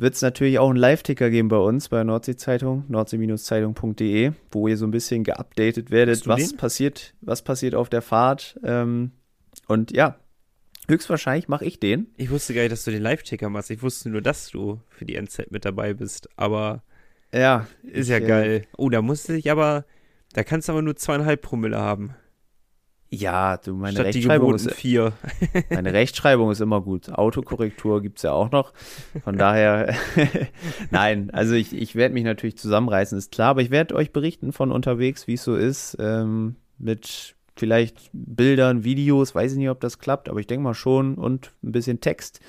wird 0.00 0.14
es 0.14 0.22
natürlich 0.22 0.58
auch 0.58 0.70
einen 0.70 0.78
Live-Ticker 0.78 1.30
geben 1.30 1.48
bei 1.48 1.58
uns 1.58 1.88
bei 1.88 1.98
der 1.98 2.04
Nordsee-Zeitung, 2.04 2.84
nordsee-zeitung.de, 2.88 4.32
wo 4.50 4.68
ihr 4.68 4.76
so 4.76 4.86
ein 4.86 4.90
bisschen 4.90 5.24
geupdatet 5.24 5.90
werdet, 5.90 6.26
was 6.26 6.50
den? 6.50 6.56
passiert, 6.56 7.14
was 7.20 7.42
passiert 7.42 7.74
auf 7.74 7.90
der 7.90 8.00
Fahrt. 8.00 8.58
Ähm, 8.64 9.12
und 9.68 9.92
ja, 9.92 10.16
höchstwahrscheinlich 10.88 11.48
mache 11.48 11.64
ich 11.64 11.80
den. 11.80 12.08
Ich 12.16 12.30
wusste 12.30 12.54
gar 12.54 12.62
nicht, 12.62 12.72
dass 12.72 12.84
du 12.84 12.90
den 12.90 13.02
Live-Ticker 13.02 13.50
machst. 13.50 13.70
Ich 13.70 13.82
wusste 13.82 14.08
nur, 14.08 14.22
dass 14.22 14.48
du 14.48 14.80
für 14.88 15.04
die 15.04 15.16
NZ 15.20 15.50
mit 15.50 15.64
dabei 15.64 15.92
bist. 15.92 16.28
Aber 16.36 16.82
ja, 17.32 17.66
ist 17.82 18.06
ich, 18.06 18.08
ja 18.08 18.16
äh, 18.16 18.26
geil. 18.26 18.66
Oh, 18.76 18.88
da 18.88 19.02
musste 19.02 19.36
ich 19.36 19.50
aber, 19.50 19.84
da 20.32 20.44
kannst 20.44 20.68
du 20.68 20.72
aber 20.72 20.82
nur 20.82 20.96
zweieinhalb 20.96 21.42
Promille 21.42 21.78
haben. 21.78 22.14
Ja, 23.12 23.56
du, 23.56 23.74
meine 23.74 23.94
Statt 23.94 24.06
Rechtschreibung 24.06 24.54
ist 24.54 24.70
vier. 24.70 25.12
meine 25.70 25.92
Rechtschreibung 25.92 26.50
ist 26.52 26.60
immer 26.60 26.80
gut. 26.80 27.10
Autokorrektur 27.10 28.02
gibt 28.02 28.18
es 28.18 28.22
ja 28.22 28.32
auch 28.32 28.52
noch. 28.52 28.72
Von 29.24 29.36
daher, 29.38 29.94
nein, 30.90 31.30
also 31.30 31.54
ich, 31.54 31.72
ich 31.72 31.96
werde 31.96 32.14
mich 32.14 32.22
natürlich 32.22 32.56
zusammenreißen, 32.56 33.18
ist 33.18 33.32
klar, 33.32 33.50
aber 33.50 33.62
ich 33.62 33.70
werde 33.70 33.96
euch 33.96 34.12
berichten 34.12 34.52
von 34.52 34.70
unterwegs, 34.70 35.26
wie 35.26 35.34
es 35.34 35.42
so 35.42 35.56
ist, 35.56 35.96
ähm, 35.98 36.54
mit 36.78 37.34
vielleicht 37.56 38.10
Bildern, 38.12 38.84
Videos, 38.84 39.34
weiß 39.34 39.52
ich 39.52 39.58
nicht, 39.58 39.70
ob 39.70 39.80
das 39.80 39.98
klappt, 39.98 40.28
aber 40.28 40.38
ich 40.38 40.46
denke 40.46 40.62
mal 40.62 40.74
schon 40.74 41.16
und 41.16 41.50
ein 41.64 41.72
bisschen 41.72 42.00
Text. 42.00 42.40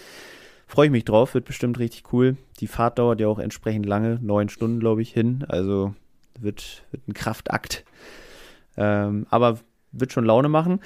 Freue 0.67 0.85
ich 0.85 0.91
mich 0.91 1.05
drauf, 1.05 1.33
wird 1.33 1.45
bestimmt 1.45 1.79
richtig 1.79 2.13
cool. 2.13 2.37
Die 2.59 2.67
Fahrt 2.67 2.99
dauert 2.99 3.19
ja 3.19 3.27
auch 3.27 3.39
entsprechend 3.39 3.85
lange, 3.87 4.19
neun 4.21 4.47
Stunden, 4.47 4.79
glaube 4.79 5.01
ich, 5.01 5.11
hin. 5.11 5.43
Also 5.49 5.95
wird, 6.39 6.83
wird 6.91 7.07
ein 7.09 7.13
Kraftakt. 7.13 7.83
Ähm, 8.77 9.25
aber 9.29 9.59
wird 9.91 10.11
schon 10.11 10.25
Laune 10.25 10.49
machen. 10.49 10.79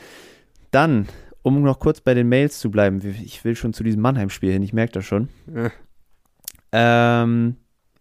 Dann, 0.71 1.07
um 1.41 1.61
noch 1.61 1.79
kurz 1.79 2.01
bei 2.01 2.13
den 2.13 2.29
Mails 2.29 2.59
zu 2.59 2.71
bleiben, 2.71 3.01
ich 3.23 3.43
will 3.43 3.55
schon 3.55 3.73
zu 3.73 3.83
diesem 3.83 4.01
Mannheim-Spiel 4.01 4.51
hin, 4.51 4.63
ich 4.63 4.73
merke 4.73 4.93
das 4.93 5.05
schon. 5.05 5.29
Ja. 5.53 5.71
Ähm, 6.71 7.55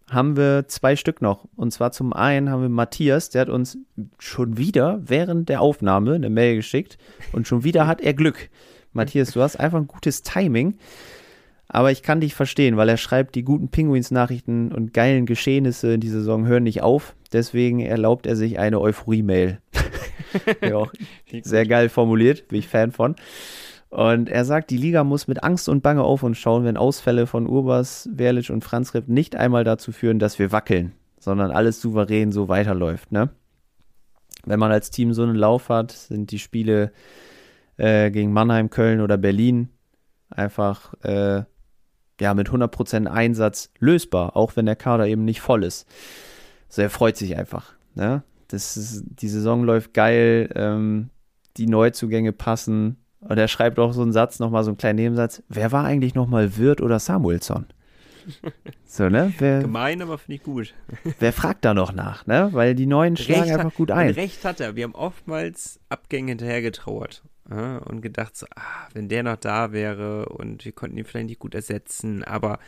haben 0.09 0.37
wir 0.37 0.67
zwei 0.67 0.95
Stück 0.95 1.21
noch. 1.21 1.47
Und 1.55 1.71
zwar 1.71 1.91
zum 1.91 2.13
einen 2.13 2.49
haben 2.49 2.61
wir 2.61 2.69
Matthias, 2.69 3.29
der 3.29 3.41
hat 3.41 3.49
uns 3.49 3.77
schon 4.19 4.57
wieder 4.57 5.01
während 5.03 5.49
der 5.49 5.61
Aufnahme 5.61 6.13
eine 6.13 6.29
Mail 6.29 6.57
geschickt 6.57 6.97
und 7.31 7.47
schon 7.47 7.63
wieder 7.63 7.87
hat 7.87 8.01
er 8.01 8.13
Glück. 8.13 8.49
Matthias, 8.93 9.31
du 9.31 9.41
hast 9.41 9.59
einfach 9.59 9.79
ein 9.79 9.87
gutes 9.87 10.21
Timing. 10.23 10.77
Aber 11.67 11.91
ich 11.91 12.03
kann 12.03 12.21
dich 12.21 12.35
verstehen, 12.35 12.77
weil 12.77 12.89
er 12.89 12.97
schreibt, 12.97 13.33
die 13.35 13.43
guten 13.43 13.69
Pinguins-Nachrichten 13.69 14.71
und 14.71 14.93
geilen 14.93 15.25
Geschehnisse 15.25 15.95
in 15.95 15.99
dieser 15.99 16.19
Saison 16.19 16.45
hören 16.45 16.63
nicht 16.63 16.83
auf. 16.83 17.15
Deswegen 17.35 17.81
erlaubt 17.81 18.27
er 18.27 18.37
sich 18.37 18.59
eine 18.59 18.79
Euphorie-Mail. 18.79 19.59
ja, 20.61 20.83
sehr 21.41 21.65
geil 21.65 21.89
formuliert, 21.89 22.47
bin 22.47 22.59
ich 22.59 22.69
Fan 22.69 22.93
von. 22.93 23.17
Und 23.89 24.29
er 24.29 24.45
sagt, 24.45 24.69
die 24.69 24.77
Liga 24.77 25.03
muss 25.03 25.27
mit 25.27 25.43
Angst 25.43 25.67
und 25.67 25.83
Bange 25.83 26.03
auf 26.03 26.23
uns 26.23 26.37
schauen, 26.37 26.63
wenn 26.63 26.77
Ausfälle 26.77 27.27
von 27.27 27.45
Urbas, 27.45 28.07
Werlic 28.09 28.51
und 28.51 28.63
Franz 28.63 28.93
Ripp 28.93 29.09
nicht 29.09 29.35
einmal 29.35 29.65
dazu 29.65 29.91
führen, 29.91 30.17
dass 30.17 30.39
wir 30.39 30.53
wackeln, 30.53 30.93
sondern 31.19 31.51
alles 31.51 31.81
souverän 31.81 32.31
so 32.31 32.47
weiterläuft. 32.47 33.11
Ne? 33.11 33.29
Wenn 34.45 34.59
man 34.59 34.71
als 34.71 34.89
Team 34.89 35.11
so 35.11 35.23
einen 35.23 35.35
Lauf 35.35 35.67
hat, 35.67 35.91
sind 35.91 36.31
die 36.31 36.39
Spiele 36.39 36.93
äh, 37.75 38.11
gegen 38.11 38.31
Mannheim, 38.31 38.69
Köln 38.69 39.01
oder 39.01 39.17
Berlin 39.17 39.67
einfach 40.29 40.93
äh, 41.03 41.43
ja, 42.21 42.33
mit 42.33 42.49
100% 42.49 43.07
Einsatz 43.07 43.71
lösbar, 43.79 44.37
auch 44.37 44.55
wenn 44.55 44.65
der 44.67 44.77
Kader 44.77 45.05
eben 45.07 45.25
nicht 45.25 45.41
voll 45.41 45.65
ist. 45.65 45.85
Also 46.67 46.81
er 46.81 46.89
freut 46.89 47.17
sich 47.17 47.37
einfach. 47.37 47.73
Ne? 47.95 48.23
Das 48.47 48.77
ist, 48.77 49.03
die 49.07 49.27
Saison 49.27 49.63
läuft 49.63 49.93
geil, 49.93 50.49
ähm, 50.55 51.09
die 51.57 51.67
Neuzugänge 51.67 52.31
passen. 52.31 52.97
Und 53.21 53.37
er 53.37 53.47
schreibt 53.47 53.79
auch 53.79 53.93
so 53.93 54.01
einen 54.01 54.13
Satz, 54.13 54.39
nochmal 54.39 54.63
so 54.63 54.69
einen 54.69 54.77
kleinen 54.77 54.97
Nebensatz. 54.97 55.41
Wer 55.49 55.71
war 55.71 55.83
eigentlich 55.85 56.13
nochmal 56.13 56.57
Wirt 56.57 56.81
oder 56.81 56.99
Samuelsson? 56.99 57.65
So, 58.87 59.09
ne? 59.09 59.33
Wer, 59.39 59.59
Gemein, 59.59 60.01
aber 60.01 60.17
finde 60.17 60.35
ich 60.35 60.43
gut. 60.43 60.73
Wer 61.19 61.33
fragt 61.33 61.65
da 61.65 61.73
noch 61.73 61.91
nach, 61.91 62.25
ne? 62.27 62.47
Weil 62.53 62.75
die 62.75 62.85
Neuen 62.85 63.17
schlagen 63.17 63.41
Recht 63.41 63.53
einfach 63.53 63.75
gut 63.75 63.91
ein. 63.91 64.11
Recht 64.11 64.45
hat 64.45 64.61
er. 64.61 64.77
Wir 64.77 64.85
haben 64.85 64.95
oftmals 64.95 65.81
Abgänge 65.89 66.31
hinterhergetrauert 66.31 67.21
ja, 67.49 67.79
und 67.79 67.99
gedacht, 67.99 68.37
so, 68.37 68.45
ah, 68.55 68.87
wenn 68.93 69.09
der 69.09 69.23
noch 69.23 69.35
da 69.35 69.73
wäre 69.73 70.29
und 70.29 70.63
wir 70.63 70.71
konnten 70.71 70.97
ihn 70.97 71.03
vielleicht 71.03 71.27
nicht 71.27 71.39
gut 71.39 71.55
ersetzen, 71.55 72.23
aber 72.23 72.59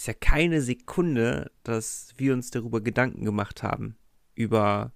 ist 0.00 0.06
ja 0.06 0.14
keine 0.14 0.62
Sekunde, 0.62 1.50
dass 1.62 2.14
wir 2.16 2.32
uns 2.32 2.50
darüber 2.50 2.80
Gedanken 2.80 3.26
gemacht 3.26 3.62
haben. 3.62 3.96
Über 4.34 4.94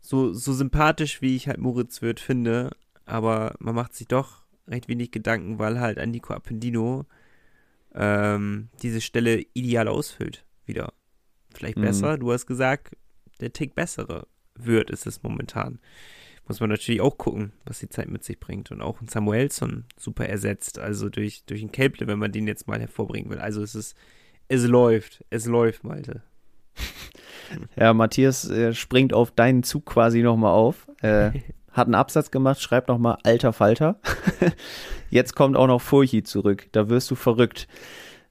so, 0.00 0.32
so 0.32 0.54
sympathisch, 0.54 1.20
wie 1.20 1.36
ich 1.36 1.46
halt 1.46 1.58
Moritz 1.58 2.00
Wirth 2.00 2.20
finde, 2.20 2.70
aber 3.04 3.54
man 3.58 3.74
macht 3.74 3.94
sich 3.94 4.08
doch 4.08 4.46
recht 4.66 4.88
wenig 4.88 5.10
Gedanken, 5.10 5.58
weil 5.58 5.78
halt 5.78 5.98
an 5.98 6.10
Nico 6.10 6.32
Appendino 6.32 7.04
ähm, 7.94 8.70
diese 8.80 9.02
Stelle 9.02 9.44
ideal 9.52 9.88
ausfüllt. 9.88 10.46
Wieder. 10.64 10.94
Vielleicht 11.52 11.76
mhm. 11.76 11.82
besser, 11.82 12.16
du 12.16 12.32
hast 12.32 12.46
gesagt, 12.46 12.96
der 13.40 13.52
Tick 13.52 13.74
bessere 13.74 14.26
wird 14.54 14.88
ist 14.88 15.06
es 15.06 15.22
momentan 15.22 15.80
muss 16.50 16.58
man 16.58 16.70
natürlich 16.70 17.00
auch 17.00 17.16
gucken, 17.16 17.52
was 17.64 17.78
die 17.78 17.88
Zeit 17.88 18.08
mit 18.08 18.24
sich 18.24 18.40
bringt. 18.40 18.72
Und 18.72 18.82
auch 18.82 19.00
ein 19.00 19.06
Samuelson 19.06 19.84
super 19.96 20.28
ersetzt, 20.28 20.80
also 20.80 21.08
durch, 21.08 21.44
durch 21.44 21.60
einen 21.60 21.70
Kelple, 21.70 22.08
wenn 22.08 22.18
man 22.18 22.32
den 22.32 22.48
jetzt 22.48 22.66
mal 22.66 22.80
hervorbringen 22.80 23.30
will. 23.30 23.38
Also 23.38 23.62
es 23.62 23.76
ist, 23.76 23.94
es 24.50 24.66
läuft, 24.66 25.24
es 25.30 25.46
läuft, 25.46 25.84
Malte. 25.84 26.22
Ja, 27.74 27.92
Matthias 27.94 28.48
äh, 28.48 28.72
springt 28.74 29.12
auf 29.12 29.32
deinen 29.32 29.64
Zug 29.64 29.84
quasi 29.84 30.22
nochmal 30.22 30.52
auf. 30.52 30.86
Äh, 31.02 31.32
hat 31.72 31.88
einen 31.88 31.96
Absatz 31.96 32.30
gemacht, 32.30 32.60
schreibt 32.60 32.86
nochmal 32.86 33.18
alter 33.24 33.52
Falter. 33.52 33.98
Jetzt 35.10 35.34
kommt 35.34 35.56
auch 35.56 35.66
noch 35.66 35.80
Furchi 35.80 36.22
zurück. 36.22 36.68
Da 36.70 36.88
wirst 36.88 37.10
du 37.10 37.16
verrückt. 37.16 37.66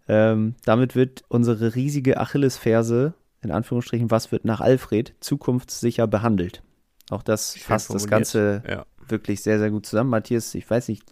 Ähm, 0.07 0.55
damit 0.63 0.95
wird 0.95 1.23
unsere 1.27 1.75
riesige 1.75 2.17
Achillesferse, 2.17 3.13
in 3.41 3.51
Anführungsstrichen, 3.51 4.09
was 4.09 4.31
wird 4.31 4.45
nach 4.45 4.61
Alfred, 4.61 5.13
zukunftssicher 5.19 6.07
behandelt. 6.07 6.63
Auch 7.09 7.21
das 7.21 7.55
Schön 7.55 7.63
fasst 7.63 7.93
das. 7.93 8.07
Ganze 8.07 8.63
Ja. 8.69 8.85
wirklich 9.05 9.41
sehr, 9.41 9.59
sehr 9.59 9.69
gut 9.69 9.85
zusammen. 9.85 10.11
Matthias, 10.11 10.55
ich 10.55 10.69
weiß 10.69 10.87
nicht, 10.87 11.03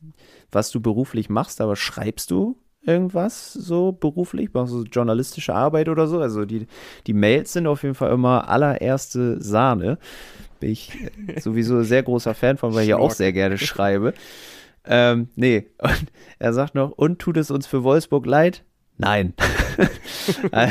was 0.49 0.71
du 0.71 0.79
beruflich 0.79 1.27
machst, 1.29 1.59
aber 1.59 1.75
schreibst 1.75 2.31
du 2.31 2.57
irgendwas 2.87 3.53
so 3.53 3.91
beruflich? 3.91 4.53
Machst 4.53 4.73
du 4.73 4.83
journalistische 4.83 5.53
Arbeit 5.53 5.89
oder 5.89 6.07
so? 6.07 6.19
Also 6.19 6.45
die, 6.45 6.67
die 7.05 7.13
Mails 7.13 7.53
sind 7.53 7.67
auf 7.67 7.83
jeden 7.83 7.95
Fall 7.95 8.11
immer 8.11 8.49
allererste 8.49 9.41
Sahne. 9.41 9.97
Bin 10.59 10.71
ich 10.71 10.91
äh, 11.27 11.39
sowieso 11.39 11.83
sehr 11.83 12.03
großer 12.03 12.33
Fan 12.33 12.57
von, 12.57 12.73
weil 12.73 12.83
ich 12.83 12.89
ja 12.89 12.97
auch 12.97 13.11
sehr 13.11 13.33
gerne 13.33 13.57
schreibe. 13.57 14.13
Ähm, 14.85 15.27
nee, 15.35 15.67
und 15.79 16.05
er 16.39 16.53
sagt 16.53 16.75
noch, 16.75 16.91
und 16.91 17.19
tut 17.19 17.37
es 17.37 17.51
uns 17.51 17.67
für 17.67 17.83
Wolfsburg 17.83 18.25
leid? 18.25 18.63
Nein. 18.97 19.33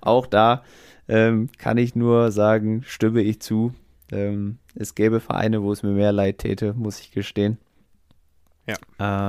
Auch 0.00 0.26
da 0.26 0.62
ähm, 1.08 1.48
kann 1.58 1.76
ich 1.76 1.96
nur 1.96 2.30
sagen, 2.30 2.82
stimme 2.86 3.22
ich 3.22 3.40
zu. 3.40 3.74
Ähm, 4.12 4.58
es 4.74 4.94
gäbe 4.94 5.18
Vereine, 5.18 5.62
wo 5.62 5.72
es 5.72 5.82
mir 5.82 5.90
mehr 5.90 6.12
leid 6.12 6.38
täte, 6.38 6.74
muss 6.74 7.00
ich 7.00 7.10
gestehen. 7.10 7.58
Ja. 8.66 8.76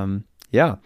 Ähm, 0.03 0.25
ja. 0.51 0.79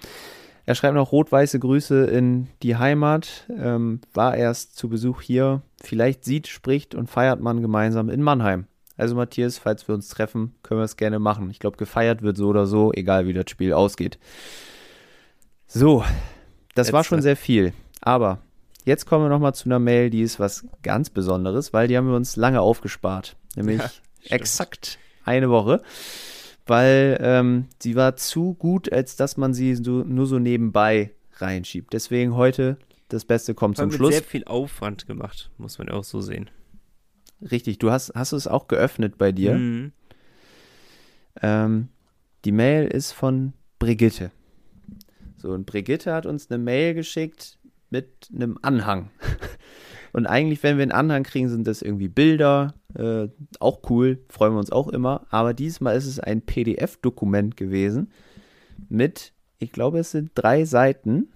Er 0.67 0.75
schreibt 0.75 0.95
noch 0.95 1.13
rot-weiße 1.13 1.59
Grüße 1.59 2.07
in 2.07 2.49
die 2.61 2.75
Heimat, 2.75 3.47
ähm, 3.49 4.01
war 4.13 4.35
erst 4.35 4.75
zu 4.75 4.89
Besuch 4.89 5.21
hier. 5.21 5.61
Vielleicht 5.81 6.25
sieht, 6.25 6.47
spricht 6.47 6.93
und 6.93 7.09
feiert 7.09 7.39
man 7.39 7.61
gemeinsam 7.61 8.09
in 8.09 8.21
Mannheim. 8.21 8.67
Also 8.97 9.15
Matthias, 9.15 9.57
falls 9.57 9.87
wir 9.87 9.95
uns 9.95 10.09
treffen, 10.09 10.55
können 10.63 10.81
wir 10.81 10.83
es 10.83 10.97
gerne 10.97 11.19
machen. 11.19 11.49
Ich 11.51 11.59
glaube, 11.59 11.77
gefeiert 11.77 12.21
wird 12.21 12.35
so 12.35 12.47
oder 12.47 12.67
so, 12.67 12.91
egal 12.91 13.27
wie 13.27 13.33
das 13.33 13.49
Spiel 13.49 13.71
ausgeht. 13.71 14.19
So, 15.67 16.03
das 16.75 16.91
war 16.91 16.99
Letzte. 16.99 17.09
schon 17.15 17.21
sehr 17.21 17.37
viel. 17.37 17.71
Aber 18.01 18.39
jetzt 18.83 19.05
kommen 19.05 19.23
wir 19.23 19.29
nochmal 19.29 19.55
zu 19.55 19.69
einer 19.69 19.79
Mail, 19.79 20.09
die 20.09 20.21
ist 20.21 20.37
was 20.37 20.65
ganz 20.83 21.09
Besonderes, 21.09 21.71
weil 21.71 21.87
die 21.87 21.95
haben 21.95 22.09
wir 22.09 22.15
uns 22.17 22.35
lange 22.35 22.59
aufgespart. 22.59 23.37
Nämlich 23.55 23.79
Ja, 23.79 24.35
exakt 24.35 24.99
eine 25.23 25.49
Woche. 25.49 25.81
Weil 26.67 27.17
ähm, 27.21 27.65
sie 27.79 27.95
war 27.95 28.15
zu 28.15 28.53
gut, 28.53 28.91
als 28.91 29.15
dass 29.15 29.37
man 29.37 29.53
sie 29.53 29.75
so, 29.75 30.03
nur 30.03 30.25
so 30.25 30.39
nebenbei 30.39 31.11
reinschiebt. 31.33 31.93
Deswegen 31.93 32.35
heute 32.35 32.77
das 33.09 33.25
Beste 33.25 33.53
kommt 33.53 33.77
zum 33.77 33.91
Schluss. 33.91 34.13
sehr 34.13 34.23
viel 34.23 34.43
Aufwand 34.45 35.07
gemacht, 35.07 35.49
muss 35.57 35.77
man 35.77 35.87
ja 35.87 35.93
auch 35.93 36.03
so 36.03 36.21
sehen. 36.21 36.49
Richtig, 37.41 37.79
du 37.79 37.91
hast, 37.91 38.13
hast 38.15 38.33
es 38.33 38.47
auch 38.47 38.67
geöffnet 38.67 39.17
bei 39.17 39.31
dir. 39.31 39.53
Mhm. 39.53 39.91
Ähm, 41.41 41.87
die 42.45 42.51
Mail 42.51 42.87
ist 42.87 43.11
von 43.11 43.53
Brigitte. 43.79 44.31
So, 45.37 45.51
und 45.51 45.65
Brigitte 45.65 46.13
hat 46.13 46.25
uns 46.25 46.49
eine 46.49 46.57
Mail 46.57 46.95
geschickt 46.95 47.59
mit 47.89 48.29
einem 48.33 48.57
Anhang. 48.61 49.11
Und 50.13 50.25
eigentlich, 50.25 50.63
wenn 50.63 50.77
wir 50.77 50.83
einen 50.83 50.91
Anhang 50.91 51.23
kriegen, 51.23 51.47
sind 51.47 51.67
das 51.67 51.81
irgendwie 51.81 52.07
Bilder. 52.07 52.73
Äh, 52.95 53.27
auch 53.59 53.81
cool, 53.89 54.19
freuen 54.29 54.53
wir 54.53 54.59
uns 54.59 54.71
auch 54.71 54.87
immer. 54.87 55.25
Aber 55.29 55.53
diesmal 55.53 55.95
ist 55.97 56.05
es 56.05 56.19
ein 56.19 56.41
PDF-Dokument 56.41 57.57
gewesen 57.57 58.11
mit, 58.89 59.33
ich 59.59 59.71
glaube, 59.71 59.99
es 59.99 60.11
sind 60.11 60.31
drei 60.35 60.65
Seiten. 60.65 61.27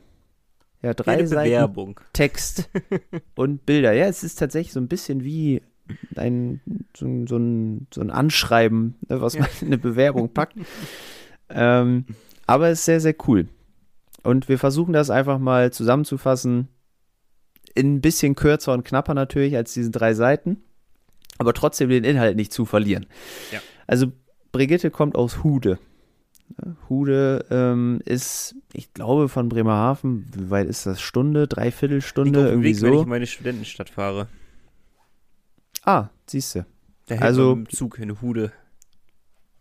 Ja, 0.82 0.94
drei 0.94 1.26
Seiten 1.26 1.50
Bewerbung. 1.50 2.00
Text 2.14 2.70
und 3.36 3.66
Bilder. 3.66 3.94
Ja, 3.94 4.06
es 4.06 4.24
ist 4.24 4.40
tatsächlich 4.40 4.74
so 4.74 4.80
ein 4.80 4.88
bisschen 4.88 5.24
wie 5.24 5.62
ein, 6.16 6.62
so, 6.96 7.06
ein- 7.06 7.28
so, 7.28 7.38
ein, 7.38 7.88
so 7.94 8.02
ein 8.02 8.10
Anschreiben, 8.12 8.96
ne, 9.10 9.22
was 9.22 9.38
man 9.38 9.48
in 9.62 9.68
eine 9.68 9.78
Bewerbung 9.78 10.30
packt. 10.34 10.56
ähm, 11.50 12.06
aber 12.48 12.70
es 12.70 12.80
ist 12.80 12.86
sehr, 12.86 13.02
sehr 13.02 13.16
cool. 13.28 13.48
Und 14.24 14.48
wir 14.50 14.58
versuchen 14.58 14.94
das 14.94 15.10
einfach 15.10 15.38
mal 15.40 15.72
zusammenzufassen. 15.74 16.68
In 17.76 17.96
ein 17.96 18.02
bisschen 18.02 18.36
kürzer 18.36 18.74
und 18.74 18.84
knapper 18.84 19.14
natürlich 19.14 19.56
als 19.56 19.74
diese 19.74 19.92
drei 19.92 20.14
Seiten. 20.14 20.64
Aber 21.38 21.54
trotzdem 21.54 21.90
den 21.90 22.04
Inhalt 22.04 22.36
nicht 22.36 22.52
zu 22.54 22.66
verlieren. 22.66 23.06
Ja. 23.52 23.60
Also 23.88 24.12
Brigitte 24.52 24.92
kommt 24.92 25.16
aus 25.16 25.44
Hude. 25.44 25.80
Ja, 26.62 26.76
Hude 26.90 27.46
ähm, 27.50 28.02
ist, 28.06 28.56
ich 28.74 28.94
glaube, 28.94 29.30
von 29.30 29.50
Bremerhaven, 29.50 30.26
wie 30.36 30.50
weit 30.50 30.68
ist 30.68 30.86
das? 30.86 31.02
Stunde, 31.02 31.48
Dreiviertelstunde, 31.48 32.40
Liegt 32.40 32.50
irgendwie 32.52 32.76
Weg, 32.76 32.82
wenn 32.82 32.92
ich 32.94 32.98
so. 32.98 33.04
in 33.04 33.10
meine 33.10 33.28
Studentenstadt 33.28 33.90
fahre. 33.90 34.28
Ah, 35.84 36.10
siehst 36.28 36.56
du. 36.56 36.66
Da 37.08 37.16
hält 37.16 37.24
Also- 37.24 37.56
dem 37.56 37.70
Zug 37.70 37.98
in 38.00 38.22
Hude. 38.22 38.52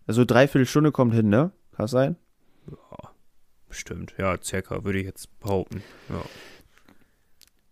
Also 0.06 0.24
Dreiviertelstunde 0.24 0.90
kommt 0.92 1.14
hin, 1.14 1.28
ne? 1.28 1.52
Kann 1.72 1.84
das 1.84 1.92
sein? 1.92 2.16
Bestimmt, 3.68 4.14
ja, 4.18 4.36
circa, 4.42 4.84
würde 4.84 4.98
ich 4.98 5.04
jetzt 5.06 5.38
behaupten. 5.38 5.82
Ja. 6.08 6.22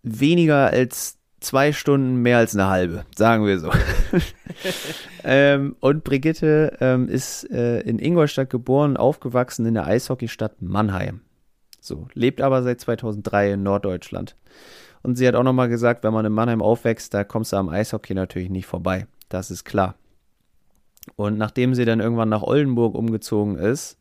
Weniger 0.04 0.68
als 0.68 1.17
zwei 1.40 1.72
Stunden, 1.72 2.16
mehr 2.16 2.38
als 2.38 2.54
eine 2.54 2.68
halbe, 2.68 3.04
sagen 3.16 3.46
wir 3.46 3.58
so. 3.58 3.70
ähm, 5.24 5.76
und 5.80 6.04
Brigitte 6.04 6.76
ähm, 6.80 7.08
ist 7.08 7.50
äh, 7.50 7.80
in 7.80 7.98
Ingolstadt 7.98 8.50
geboren, 8.50 8.96
aufgewachsen 8.96 9.66
in 9.66 9.74
der 9.74 9.86
Eishockeystadt 9.86 10.60
Mannheim. 10.60 11.20
So, 11.80 12.08
lebt 12.14 12.40
aber 12.40 12.62
seit 12.62 12.80
2003 12.80 13.52
in 13.52 13.62
Norddeutschland. 13.62 14.36
Und 15.02 15.16
sie 15.16 15.26
hat 15.28 15.34
auch 15.34 15.44
nochmal 15.44 15.68
gesagt, 15.68 16.04
wenn 16.04 16.12
man 16.12 16.26
in 16.26 16.32
Mannheim 16.32 16.60
aufwächst, 16.60 17.14
da 17.14 17.24
kommst 17.24 17.52
du 17.52 17.56
am 17.56 17.68
Eishockey 17.68 18.14
natürlich 18.14 18.50
nicht 18.50 18.66
vorbei. 18.66 19.06
Das 19.28 19.50
ist 19.50 19.64
klar. 19.64 19.94
Und 21.16 21.38
nachdem 21.38 21.74
sie 21.74 21.84
dann 21.84 22.00
irgendwann 22.00 22.28
nach 22.28 22.42
Oldenburg 22.42 22.94
umgezogen 22.94 23.56
ist, 23.56 23.98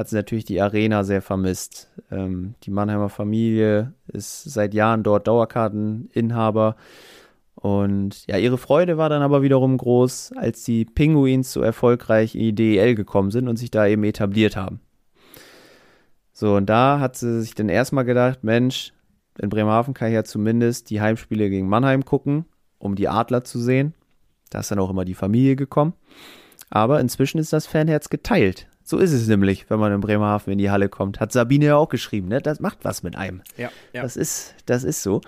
hat 0.00 0.08
sie 0.08 0.16
natürlich 0.16 0.46
die 0.46 0.62
Arena 0.62 1.04
sehr 1.04 1.20
vermisst. 1.20 1.90
Ähm, 2.10 2.54
die 2.62 2.70
Mannheimer 2.70 3.10
Familie 3.10 3.92
ist 4.08 4.44
seit 4.44 4.72
Jahren 4.72 5.02
dort 5.02 5.28
Dauerkarteninhaber. 5.28 6.76
Und 7.54 8.26
ja, 8.26 8.38
ihre 8.38 8.56
Freude 8.56 8.96
war 8.96 9.10
dann 9.10 9.20
aber 9.20 9.42
wiederum 9.42 9.76
groß, 9.76 10.32
als 10.36 10.64
die 10.64 10.86
Pinguins 10.86 11.52
so 11.52 11.60
erfolgreich 11.60 12.34
in 12.34 12.40
die 12.40 12.54
DEL 12.54 12.94
gekommen 12.94 13.30
sind 13.30 13.46
und 13.46 13.58
sich 13.58 13.70
da 13.70 13.86
eben 13.86 14.02
etabliert 14.04 14.56
haben. 14.56 14.80
So, 16.32 16.56
und 16.56 16.70
da 16.70 16.98
hat 16.98 17.16
sie 17.16 17.42
sich 17.42 17.54
dann 17.54 17.68
erstmal 17.68 18.06
gedacht, 18.06 18.42
Mensch, 18.42 18.94
in 19.38 19.50
Bremerhaven 19.50 19.92
kann 19.92 20.08
ich 20.08 20.14
ja 20.14 20.24
zumindest 20.24 20.88
die 20.88 21.02
Heimspiele 21.02 21.50
gegen 21.50 21.68
Mannheim 21.68 22.06
gucken, 22.06 22.46
um 22.78 22.96
die 22.96 23.08
Adler 23.08 23.44
zu 23.44 23.58
sehen. 23.60 23.92
Da 24.48 24.60
ist 24.60 24.70
dann 24.70 24.78
auch 24.78 24.88
immer 24.88 25.04
die 25.04 25.12
Familie 25.12 25.56
gekommen. 25.56 25.92
Aber 26.70 27.00
inzwischen 27.00 27.36
ist 27.36 27.52
das 27.52 27.66
Fanherz 27.66 28.08
geteilt. 28.08 28.69
So 28.90 28.98
ist 28.98 29.12
es 29.12 29.28
nämlich, 29.28 29.70
wenn 29.70 29.78
man 29.78 29.92
in 29.92 30.00
Bremerhaven 30.00 30.52
in 30.52 30.58
die 30.58 30.72
Halle 30.72 30.88
kommt. 30.88 31.20
Hat 31.20 31.30
Sabine 31.30 31.66
ja 31.66 31.76
auch 31.76 31.88
geschrieben, 31.88 32.26
ne? 32.26 32.40
Das 32.42 32.58
macht 32.58 32.78
was 32.82 33.04
mit 33.04 33.14
einem. 33.14 33.40
Ja, 33.56 33.70
ja. 33.92 34.02
Das 34.02 34.16
ist, 34.16 34.56
das 34.66 34.82
ist 34.82 35.04
so. 35.04 35.20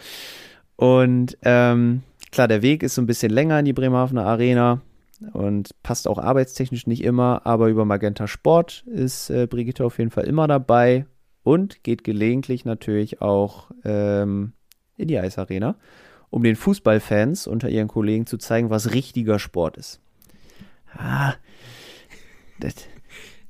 Und 0.75 1.39
ähm, 1.43 2.03
klar, 2.33 2.49
der 2.49 2.63
Weg 2.63 2.83
ist 2.83 2.97
so 2.97 3.03
ein 3.03 3.07
bisschen 3.07 3.31
länger 3.31 3.61
in 3.61 3.65
die 3.65 3.73
Bremerhavener 3.73 4.27
Arena 4.27 4.81
und 5.33 5.81
passt 5.85 6.09
auch 6.09 6.19
arbeitstechnisch 6.19 6.89
nicht 6.89 7.05
immer, 7.05 7.47
aber 7.47 7.69
über 7.69 7.85
Magenta 7.85 8.27
Sport 8.27 8.83
ist 8.89 9.31
äh, 9.31 9.47
Brigitte 9.47 9.85
auf 9.85 9.99
jeden 9.99 10.11
Fall 10.11 10.25
immer 10.25 10.49
dabei 10.49 11.07
und 11.45 11.85
geht 11.85 12.03
gelegentlich 12.03 12.65
natürlich 12.65 13.23
auch 13.23 13.71
ähm, 13.85 14.55
in 14.97 15.07
die 15.07 15.21
Eisarena, 15.21 15.77
um 16.31 16.43
den 16.43 16.57
Fußballfans 16.57 17.47
unter 17.47 17.69
ihren 17.69 17.87
Kollegen 17.87 18.27
zu 18.27 18.39
zeigen, 18.39 18.71
was 18.71 18.93
richtiger 18.93 19.39
Sport 19.39 19.77
ist. 19.77 20.01
Ah, 20.97 21.35
das, 22.59 22.75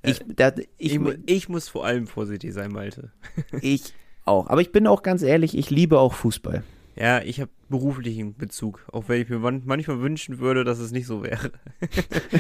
ich, 0.05 0.20
das, 0.36 0.55
ich, 0.78 0.92
Ich, 0.92 0.98
mu- 0.98 1.12
ich 1.26 1.48
muss 1.48 1.68
vor 1.68 1.84
allem 1.84 2.07
vorsichtig 2.07 2.53
sein, 2.53 2.72
Malte. 2.72 3.12
ich 3.61 3.94
auch. 4.24 4.48
Aber 4.48 4.61
ich 4.61 4.72
bin 4.72 4.86
auch 4.86 5.03
ganz 5.03 5.22
ehrlich, 5.22 5.57
ich 5.57 5.70
liebe 5.70 5.98
auch 5.98 6.14
Fußball. 6.14 6.62
Ja, 6.94 7.22
ich 7.22 7.40
habe 7.40 7.50
beruflichen 7.70 8.34
Bezug, 8.36 8.84
auch 8.92 9.09
wenn 9.09 9.22
ich 9.22 9.28
mir 9.30 9.38
man 9.38 9.62
manchmal 9.64 10.00
wünschen 10.00 10.38
würde, 10.40 10.62
dass 10.64 10.78
es 10.78 10.90
nicht 10.92 11.07
so 11.07 11.22
wäre. 11.22 11.53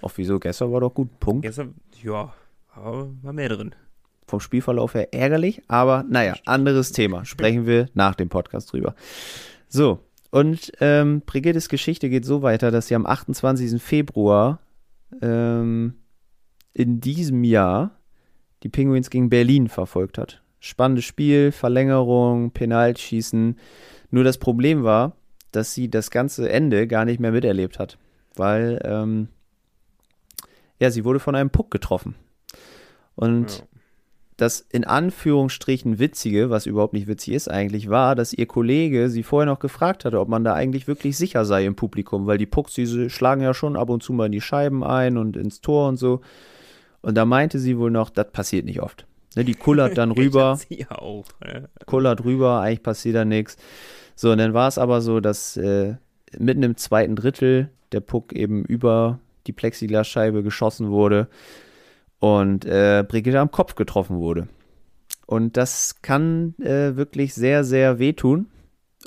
Auch 0.00 0.12
wieso, 0.16 0.38
gestern 0.40 0.72
war 0.72 0.80
doch 0.80 0.92
gut. 0.94 1.20
Punkt. 1.20 1.42
Gestern, 1.42 1.74
ja, 2.02 2.32
aber 2.74 3.10
war 3.22 3.32
mehr 3.32 3.48
drin. 3.48 3.74
Vom 4.26 4.40
Spielverlauf 4.40 4.94
her 4.94 5.12
ärgerlich, 5.12 5.62
aber 5.68 6.04
naja, 6.08 6.34
anderes 6.46 6.92
Thema. 6.92 7.24
Sprechen 7.24 7.66
wir 7.66 7.88
nach 7.94 8.14
dem 8.14 8.28
Podcast 8.28 8.72
drüber. 8.72 8.94
So, 9.68 10.00
und 10.30 10.72
ähm, 10.80 11.22
Brigittes 11.26 11.68
Geschichte 11.68 12.08
geht 12.08 12.24
so 12.24 12.42
weiter, 12.42 12.70
dass 12.70 12.86
sie 12.88 12.94
am 12.94 13.04
28. 13.06 13.80
Februar 13.82 14.60
ähm, 15.20 15.94
in 16.74 17.00
diesem 17.00 17.44
Jahr 17.44 17.98
die 18.62 18.68
Penguins 18.68 19.10
gegen 19.10 19.30
Berlin 19.30 19.68
verfolgt 19.68 20.18
hat. 20.18 20.42
Spannendes 20.60 21.04
Spiel, 21.04 21.52
Verlängerung, 21.52 22.52
Penaltschießen. 22.52 23.58
Nur 24.10 24.24
das 24.24 24.38
Problem 24.38 24.84
war, 24.84 25.16
dass 25.50 25.74
sie 25.74 25.90
das 25.90 26.10
ganze 26.10 26.48
Ende 26.48 26.86
gar 26.86 27.04
nicht 27.04 27.20
mehr 27.20 27.32
miterlebt 27.32 27.78
hat, 27.78 27.98
weil 28.36 28.80
ähm, 28.84 29.28
ja, 30.78 30.90
sie 30.90 31.04
wurde 31.04 31.20
von 31.20 31.34
einem 31.34 31.50
Puck 31.50 31.70
getroffen. 31.70 32.14
Und 33.14 33.58
ja. 33.58 33.64
das 34.36 34.60
in 34.60 34.84
Anführungsstrichen 34.84 35.98
Witzige, 35.98 36.48
was 36.48 36.66
überhaupt 36.66 36.94
nicht 36.94 37.06
witzig 37.06 37.34
ist 37.34 37.48
eigentlich, 37.48 37.90
war, 37.90 38.14
dass 38.14 38.32
ihr 38.32 38.46
Kollege 38.46 39.10
sie 39.10 39.22
vorher 39.22 39.46
noch 39.46 39.58
gefragt 39.58 40.04
hatte, 40.04 40.20
ob 40.20 40.28
man 40.28 40.44
da 40.44 40.54
eigentlich 40.54 40.88
wirklich 40.88 41.16
sicher 41.16 41.44
sei 41.44 41.66
im 41.66 41.76
Publikum, 41.76 42.26
weil 42.26 42.38
die 42.38 42.46
Pucks, 42.46 42.74
diese 42.74 43.10
schlagen 43.10 43.42
ja 43.42 43.52
schon 43.52 43.76
ab 43.76 43.90
und 43.90 44.02
zu 44.02 44.12
mal 44.12 44.26
in 44.26 44.32
die 44.32 44.40
Scheiben 44.40 44.82
ein 44.82 45.18
und 45.18 45.36
ins 45.36 45.60
Tor 45.60 45.88
und 45.88 45.96
so. 45.96 46.20
Und 47.02 47.16
da 47.16 47.24
meinte 47.24 47.58
sie 47.58 47.78
wohl 47.78 47.90
noch, 47.90 48.10
das 48.10 48.30
passiert 48.32 48.64
nicht 48.64 48.80
oft. 48.80 49.06
Ne, 49.36 49.44
die 49.44 49.54
kullert 49.54 49.98
dann 49.98 50.10
rüber. 50.12 50.56
sie 50.56 50.86
auch. 50.88 51.26
Kullert 51.86 52.24
rüber, 52.24 52.60
eigentlich 52.60 52.82
passiert 52.82 53.16
da 53.16 53.24
nichts. 53.24 53.56
So, 54.14 54.30
und 54.32 54.38
dann 54.38 54.54
war 54.54 54.68
es 54.68 54.78
aber 54.78 55.00
so, 55.00 55.20
dass 55.20 55.56
äh, 55.56 55.96
mitten 56.38 56.62
im 56.62 56.76
zweiten 56.76 57.16
Drittel 57.16 57.70
der 57.92 58.00
Puck 58.00 58.32
eben 58.32 58.64
über 58.64 59.18
die 59.46 59.52
Plexiglasscheibe 59.52 60.42
geschossen 60.42 60.90
wurde 60.90 61.28
und 62.20 62.64
äh, 62.64 63.04
Brigitte 63.06 63.40
am 63.40 63.50
Kopf 63.50 63.74
getroffen 63.74 64.18
wurde. 64.18 64.48
Und 65.26 65.56
das 65.56 66.02
kann 66.02 66.54
äh, 66.60 66.96
wirklich 66.96 67.34
sehr, 67.34 67.64
sehr 67.64 67.98
wehtun. 67.98 68.46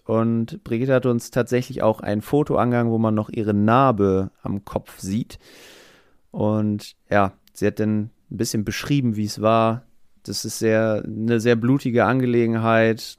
Und 0.06 0.64
Brigitte 0.64 0.93
hat 0.93 1.06
uns 1.06 1.32
tatsächlich 1.32 1.82
auch 1.82 2.02
ein 2.02 2.22
Foto 2.22 2.58
angegangen, 2.58 2.91
wo 2.91 2.98
man 2.98 3.16
noch 3.16 3.30
ihre 3.30 3.54
Narbe 3.54 4.32
am 4.41 4.66
Kopf 4.66 5.00
sieht. 5.00 5.39
Und 6.32 6.96
ja, 7.10 7.34
sie 7.58 7.68
hat 7.68 7.80
dann 7.80 8.03
ein 8.32 8.38
bisschen 8.38 8.66
beschrieben, 8.66 9.16
wie 9.16 9.26
es 9.26 9.41
war. 9.41 9.86
Das 10.24 10.45
ist 10.45 10.60
sehr, 10.60 11.03
eine 11.06 11.39
sehr 11.39 11.56
blutige 11.56 12.06
Angelegenheit 12.06 13.18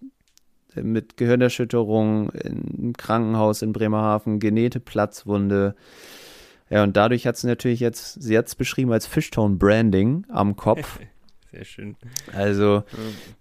mit 0.75 1.17
Gehirnerschütterung 1.17 2.31
im 2.31 2.93
Krankenhaus 2.95 3.63
in 3.63 3.73
Bremerhaven, 3.73 4.41
genähte 4.41 4.81
Platzwunde. 4.81 5.75
Ja, 6.69 6.83
und 6.83 6.97
dadurch 6.97 7.27
hat 7.27 7.37
sie 7.37 7.47
natürlich 7.47 7.81
jetzt, 7.81 8.21
sie 8.21 8.37
hat 8.37 8.49
es 8.49 8.55
beschrieben 8.55 8.93
als 8.93 9.07
Fishtone 9.07 9.57
Branding 9.57 10.27
am 10.29 10.57
Kopf. 10.57 10.99
Sehr 11.53 11.65
schön. 11.65 11.97
Also 12.35 12.83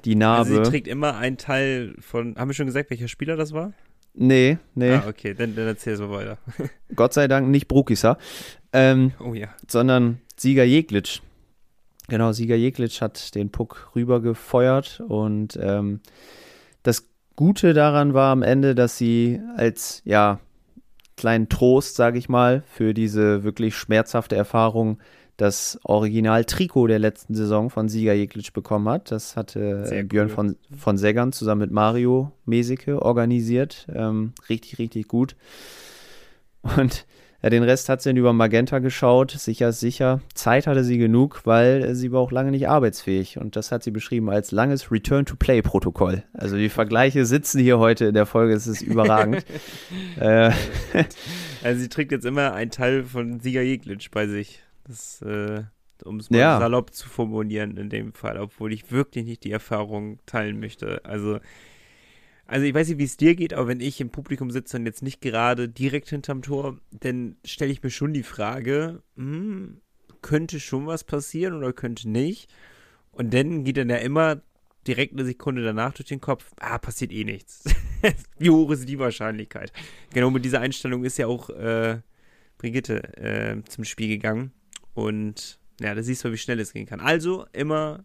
die 0.05 0.15
Narbe. 0.15 0.51
Also 0.51 0.63
sie 0.63 0.69
trägt 0.69 0.87
immer 0.87 1.17
einen 1.17 1.37
Teil 1.37 1.95
von, 1.99 2.35
haben 2.37 2.49
wir 2.49 2.53
schon 2.53 2.67
gesagt, 2.67 2.89
welcher 2.91 3.07
Spieler 3.07 3.35
das 3.35 3.51
war? 3.51 3.73
Nee, 4.17 4.57
nee. 4.75 4.93
Ah, 4.93 5.05
okay, 5.07 5.33
dann, 5.33 5.55
dann 5.55 5.67
erzähl 5.67 5.97
so 5.97 6.09
weiter. 6.09 6.37
Gott 6.95 7.13
sei 7.13 7.27
Dank 7.27 7.49
nicht 7.49 7.67
Brukisa, 7.67 8.17
ähm, 8.71 9.11
oh 9.19 9.33
ja. 9.33 9.49
sondern 9.67 10.21
Sieger 10.37 10.63
Jeglitsch. 10.63 11.21
Genau, 12.07 12.31
Sieger 12.31 12.55
Jeglitsch 12.55 13.01
hat 13.01 13.35
den 13.35 13.51
Puck 13.51 13.91
rübergefeuert 13.95 15.01
und 15.07 15.59
ähm, 15.61 15.99
das 16.83 17.09
Gute 17.35 17.73
daran 17.73 18.13
war 18.13 18.31
am 18.31 18.43
Ende, 18.43 18.75
dass 18.75 18.97
sie 18.97 19.41
als, 19.57 20.01
ja, 20.05 20.39
kleinen 21.17 21.49
Trost, 21.49 21.95
sage 21.95 22.17
ich 22.17 22.29
mal, 22.29 22.63
für 22.67 22.93
diese 22.93 23.43
wirklich 23.43 23.75
schmerzhafte 23.75 24.35
Erfahrung 24.35 24.99
das 25.37 25.79
Original-Trikot 25.83 26.87
der 26.87 26.99
letzten 26.99 27.35
Saison 27.35 27.69
von 27.69 27.89
Sieger 27.89 28.13
Jeglitsch 28.13 28.53
bekommen 28.53 28.87
hat. 28.87 29.11
Das 29.11 29.35
hatte 29.35 29.85
Sehr 29.85 30.03
Björn 30.03 30.27
cool. 30.27 30.33
von, 30.33 30.55
von 30.77 30.97
Seggern 30.97 31.33
zusammen 31.33 31.61
mit 31.61 31.71
Mario 31.71 32.31
Mesike 32.45 33.01
organisiert. 33.01 33.87
Ähm, 33.93 34.33
richtig, 34.49 34.79
richtig 34.79 35.07
gut. 35.07 35.35
Und 36.61 37.05
ja, 37.45 37.51
den 37.51 37.61
Rest 37.61 37.89
hat 37.89 38.01
sie 38.01 38.09
dann 38.09 38.17
über 38.17 38.33
Magenta 38.33 38.79
geschaut, 38.79 39.29
sicher, 39.29 39.71
sicher. 39.71 40.19
Zeit 40.33 40.65
hatte 40.65 40.83
sie 40.83 40.97
genug, 40.97 41.41
weil 41.43 41.93
sie 41.93 42.11
war 42.11 42.21
auch 42.21 42.31
lange 42.31 42.49
nicht 42.49 42.67
arbeitsfähig. 42.67 43.37
Und 43.37 43.55
das 43.55 43.71
hat 43.71 43.83
sie 43.83 43.91
beschrieben 43.91 44.31
als 44.31 44.51
langes 44.51 44.91
Return-to-Play-Protokoll. 44.91 46.23
Also 46.33 46.57
die 46.57 46.69
Vergleiche 46.69 47.23
sitzen 47.27 47.59
hier 47.59 47.77
heute 47.77 48.05
in 48.05 48.15
der 48.15 48.25
Folge, 48.25 48.53
es 48.53 48.65
ist 48.65 48.81
überragend. 48.81 49.45
äh, 50.19 50.51
also 51.63 51.81
sie 51.81 51.89
trägt 51.89 52.11
jetzt 52.11 52.25
immer 52.25 52.53
einen 52.53 52.71
Teil 52.71 53.03
von 53.03 53.39
Sieger 53.39 53.61
Jeglitsch 53.61 54.09
bei 54.09 54.25
sich. 54.25 54.64
Äh, 55.21 55.63
um 56.03 56.19
es 56.19 56.29
mal 56.29 56.37
ja. 56.37 56.59
salopp 56.59 56.93
zu 56.93 57.07
formulieren 57.07 57.77
in 57.77 57.89
dem 57.89 58.13
Fall, 58.13 58.37
obwohl 58.37 58.73
ich 58.73 58.91
wirklich 58.91 59.25
nicht 59.25 59.43
die 59.43 59.51
Erfahrung 59.51 60.19
teilen 60.25 60.59
möchte. 60.59 61.03
Also 61.05 61.39
also 62.47 62.65
ich 62.65 62.75
weiß 62.75 62.89
nicht, 62.89 62.99
wie 62.99 63.05
es 63.05 63.17
dir 63.17 63.35
geht, 63.35 63.53
aber 63.53 63.67
wenn 63.67 63.79
ich 63.79 63.99
im 63.99 64.11
Publikum 64.11 64.51
sitze 64.51 64.77
und 64.77 64.85
jetzt 64.85 65.01
nicht 65.01 65.19
gerade 65.19 65.67
direkt 65.67 66.09
hinterm 66.09 66.43
Tor, 66.43 66.79
dann 66.91 67.37
stelle 67.43 67.71
ich 67.71 67.81
mir 67.81 67.89
schon 67.89 68.13
die 68.13 68.23
Frage, 68.23 69.01
hm, 69.15 69.81
könnte 70.21 70.59
schon 70.59 70.85
was 70.85 71.03
passieren 71.03 71.55
oder 71.55 71.73
könnte 71.73 72.09
nicht? 72.09 72.53
Und 73.11 73.33
dann 73.33 73.63
geht 73.63 73.77
dann 73.77 73.89
ja 73.89 73.97
immer 73.97 74.41
direkt 74.85 75.13
eine 75.13 75.25
Sekunde 75.25 75.63
danach 75.63 75.93
durch 75.93 76.07
den 76.07 76.21
Kopf, 76.21 76.51
ah, 76.59 76.77
passiert 76.77 77.11
eh 77.11 77.23
nichts. 77.23 77.63
wie 78.37 78.51
hoch 78.51 78.69
ist 78.69 78.87
die 78.87 78.99
Wahrscheinlichkeit? 78.99 79.73
Genau 80.13 80.29
mit 80.29 80.45
dieser 80.45 80.61
Einstellung 80.61 81.03
ist 81.03 81.17
ja 81.17 81.25
auch 81.25 81.49
äh, 81.49 82.01
Brigitte 82.59 83.17
äh, 83.17 83.63
zum 83.67 83.85
Spiel 83.85 84.09
gegangen. 84.09 84.51
Und 84.95 85.59
ja, 85.79 85.93
da 85.93 86.01
siehst 86.01 86.23
du, 86.23 86.31
wie 86.31 86.37
schnell 86.37 86.59
es 86.59 86.73
gehen 86.73 86.87
kann. 86.87 86.99
Also 86.99 87.45
immer, 87.53 88.03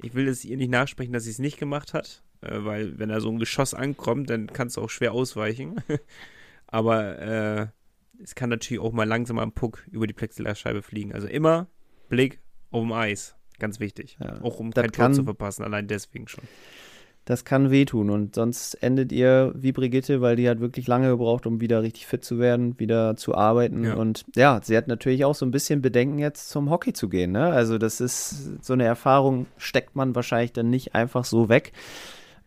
ich 0.00 0.14
will 0.14 0.28
es 0.28 0.44
ihr 0.44 0.56
nicht 0.56 0.70
nachsprechen, 0.70 1.12
dass 1.12 1.24
sie 1.24 1.30
es 1.30 1.38
nicht 1.38 1.58
gemacht 1.58 1.92
hat 1.92 2.22
äh, 2.40 2.64
weil 2.64 2.98
wenn 2.98 3.08
da 3.08 3.20
so 3.20 3.30
ein 3.30 3.38
Geschoss 3.38 3.74
ankommt, 3.74 4.30
dann 4.30 4.46
kannst 4.48 4.76
du 4.76 4.82
auch 4.82 4.90
schwer 4.90 5.12
ausweichen. 5.12 5.76
Aber 6.66 7.18
äh, 7.18 7.66
es 8.22 8.34
kann 8.34 8.50
natürlich 8.50 8.82
auch 8.82 8.92
mal 8.92 9.06
langsam 9.06 9.38
am 9.38 9.52
Puck 9.52 9.84
über 9.90 10.06
die 10.06 10.12
Plexiglasscheibe 10.12 10.82
fliegen. 10.82 11.12
Also 11.12 11.26
immer 11.26 11.68
Blick 12.08 12.40
auf 12.70 12.82
dem 12.82 12.92
Eis. 12.92 13.36
Ganz 13.58 13.80
wichtig. 13.80 14.18
Ja, 14.20 14.40
auch 14.42 14.60
um 14.60 14.70
kein 14.70 14.92
Tor 14.92 15.12
zu 15.12 15.24
verpassen, 15.24 15.64
allein 15.64 15.88
deswegen 15.88 16.28
schon. 16.28 16.44
Das 17.28 17.44
kann 17.44 17.70
wehtun 17.70 18.08
und 18.08 18.36
sonst 18.36 18.74
endet 18.82 19.12
ihr 19.12 19.52
wie 19.54 19.72
Brigitte, 19.72 20.22
weil 20.22 20.36
die 20.36 20.48
hat 20.48 20.60
wirklich 20.60 20.86
lange 20.86 21.10
gebraucht, 21.10 21.46
um 21.46 21.60
wieder 21.60 21.82
richtig 21.82 22.06
fit 22.06 22.24
zu 22.24 22.38
werden, 22.38 22.78
wieder 22.78 23.16
zu 23.16 23.34
arbeiten. 23.34 23.84
Ja. 23.84 23.94
Und 23.96 24.24
ja, 24.34 24.60
sie 24.62 24.74
hat 24.76 24.88
natürlich 24.88 25.26
auch 25.26 25.34
so 25.34 25.44
ein 25.44 25.50
bisschen 25.50 25.82
Bedenken, 25.82 26.18
jetzt 26.18 26.48
zum 26.48 26.70
Hockey 26.70 26.94
zu 26.94 27.10
gehen. 27.10 27.32
Ne? 27.32 27.44
Also, 27.44 27.76
das 27.76 28.00
ist 28.00 28.64
so 28.64 28.72
eine 28.72 28.84
Erfahrung, 28.84 29.44
steckt 29.58 29.94
man 29.94 30.14
wahrscheinlich 30.14 30.54
dann 30.54 30.70
nicht 30.70 30.94
einfach 30.94 31.26
so 31.26 31.50
weg 31.50 31.72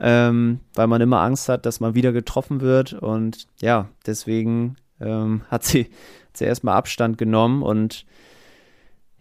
ähm, 0.01 0.59
weil 0.73 0.87
man 0.87 0.99
immer 0.99 1.21
Angst 1.21 1.47
hat, 1.47 1.65
dass 1.65 1.79
man 1.79 1.93
wieder 1.93 2.11
getroffen 2.11 2.59
wird. 2.59 2.93
Und 2.93 3.47
ja, 3.61 3.87
deswegen 4.05 4.75
ähm, 4.99 5.41
hat 5.49 5.63
sie, 5.63 5.83
hat 5.83 6.37
sie 6.37 6.45
erstmal 6.45 6.75
Abstand 6.75 7.17
genommen 7.17 7.61
und 7.61 8.05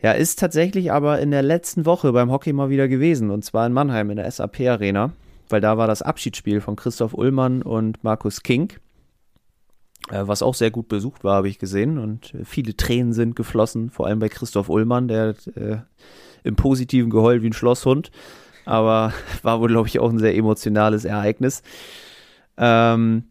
ja, 0.03 0.13
ist 0.13 0.39
tatsächlich 0.39 0.91
aber 0.91 1.21
in 1.21 1.31
der 1.31 1.43
letzten 1.43 1.85
Woche 1.85 2.11
beim 2.13 2.31
Hockey 2.31 2.55
mal 2.55 2.71
wieder 2.71 2.89
gewesen 2.89 3.31
und 3.31 3.45
zwar 3.45 3.67
in 3.67 3.75
Mannheim 3.75 4.09
in 4.09 4.17
der 4.17 4.31
SAP 4.31 4.61
Arena, 4.61 5.13
weil 5.51 5.61
da 5.61 5.78
war 5.78 5.86
das 5.86 6.03
Abschiedsspiel 6.03 6.61
von 6.61 6.76
Christoph 6.76 7.14
Ullmann 7.14 7.62
und 7.62 8.03
Markus 8.05 8.42
King, 8.42 8.72
äh, 10.11 10.22
was 10.26 10.42
auch 10.42 10.55
sehr 10.55 10.70
gut 10.70 10.88
besucht 10.88 11.24
war, 11.24 11.36
habe 11.36 11.48
ich 11.48 11.59
gesehen 11.59 11.98
und 11.98 12.34
viele 12.44 12.76
Tränen 12.76 13.12
sind 13.12 13.36
geflossen, 13.36 13.90
vor 13.90 14.07
allem 14.07 14.18
bei 14.18 14.28
Christoph 14.28 14.68
Ullmann, 14.68 15.09
der 15.09 15.34
äh, 15.55 15.78
im 16.42 16.57
Positiven 16.57 17.11
geheult 17.11 17.42
wie 17.42 17.48
ein 17.48 17.53
Schlosshund 17.53 18.11
aber 18.64 19.12
war 19.42 19.61
wohl, 19.61 19.68
glaube 19.68 19.88
ich, 19.88 19.98
auch 19.98 20.11
ein 20.11 20.18
sehr 20.18 20.34
emotionales 20.34 21.05
Ereignis. 21.05 21.62
Ähm, 22.57 23.24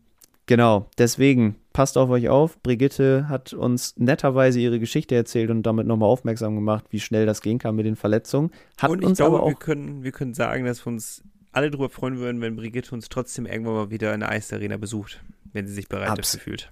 genau, 0.45 0.87
deswegen 0.97 1.55
passt 1.73 1.97
auf 1.97 2.09
euch 2.09 2.29
auf. 2.29 2.61
Brigitte 2.61 3.29
hat 3.29 3.53
uns 3.53 3.95
netterweise 3.97 4.59
ihre 4.59 4.79
Geschichte 4.79 5.15
erzählt 5.15 5.49
und 5.49 5.63
damit 5.63 5.87
nochmal 5.87 6.09
aufmerksam 6.09 6.55
gemacht, 6.55 6.85
wie 6.89 6.99
schnell 6.99 7.25
das 7.25 7.41
gehen 7.41 7.59
kann 7.59 7.75
mit 7.75 7.85
den 7.85 7.95
Verletzungen. 7.95 8.51
Hat 8.77 8.89
und 8.89 9.01
ich 9.01 9.07
uns 9.07 9.17
glaube, 9.17 9.37
aber 9.37 9.45
auch 9.45 9.49
wir 9.49 9.55
können, 9.55 10.03
wir 10.03 10.11
können 10.11 10.33
sagen, 10.33 10.65
dass 10.65 10.85
wir 10.85 10.91
uns 10.91 11.23
alle 11.51 11.71
darüber 11.71 11.89
freuen 11.89 12.19
würden, 12.19 12.41
wenn 12.41 12.55
Brigitte 12.55 12.93
uns 12.93 13.09
trotzdem 13.09 13.45
irgendwann 13.45 13.73
mal 13.73 13.89
wieder 13.91 14.13
in 14.13 14.21
der 14.21 14.29
Eisarena 14.29 14.77
besucht, 14.77 15.21
wenn 15.53 15.67
sie 15.67 15.73
sich 15.73 15.87
bereit 15.87 16.09
Abs 16.09 16.33
dafür 16.33 16.43
fühlt. 16.43 16.71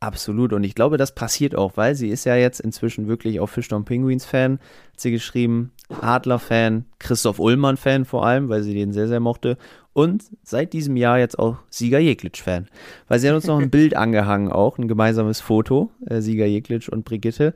Absolut. 0.00 0.52
Und 0.52 0.62
ich 0.62 0.76
glaube, 0.76 0.96
das 0.96 1.14
passiert 1.14 1.56
auch, 1.56 1.76
weil 1.76 1.96
sie 1.96 2.08
ist 2.08 2.24
ja 2.24 2.36
jetzt 2.36 2.60
inzwischen 2.60 3.08
wirklich 3.08 3.40
auch 3.40 3.48
Fischtown 3.48 3.84
Penguins 3.84 4.24
Fan. 4.24 4.60
Hat 4.92 5.00
sie 5.00 5.10
geschrieben, 5.10 5.72
Adler 6.00 6.38
Fan, 6.38 6.84
Christoph 7.00 7.40
Ullmann 7.40 7.76
Fan 7.76 8.04
vor 8.04 8.24
allem, 8.24 8.48
weil 8.48 8.62
sie 8.62 8.74
den 8.74 8.92
sehr, 8.92 9.08
sehr 9.08 9.18
mochte. 9.18 9.56
Und 9.92 10.22
seit 10.44 10.72
diesem 10.72 10.96
Jahr 10.96 11.18
jetzt 11.18 11.36
auch 11.36 11.56
Sieger 11.68 11.98
Jeglitsch 11.98 12.42
Fan. 12.42 12.68
Weil 13.08 13.18
sie 13.18 13.28
hat 13.28 13.34
uns 13.34 13.46
noch 13.46 13.58
ein 13.58 13.70
Bild 13.72 13.96
angehangen, 13.96 14.52
auch 14.52 14.78
ein 14.78 14.86
gemeinsames 14.86 15.40
Foto, 15.40 15.90
äh, 16.06 16.20
Sieger 16.20 16.46
Jeglitsch 16.46 16.88
und 16.88 17.04
Brigitte. 17.04 17.52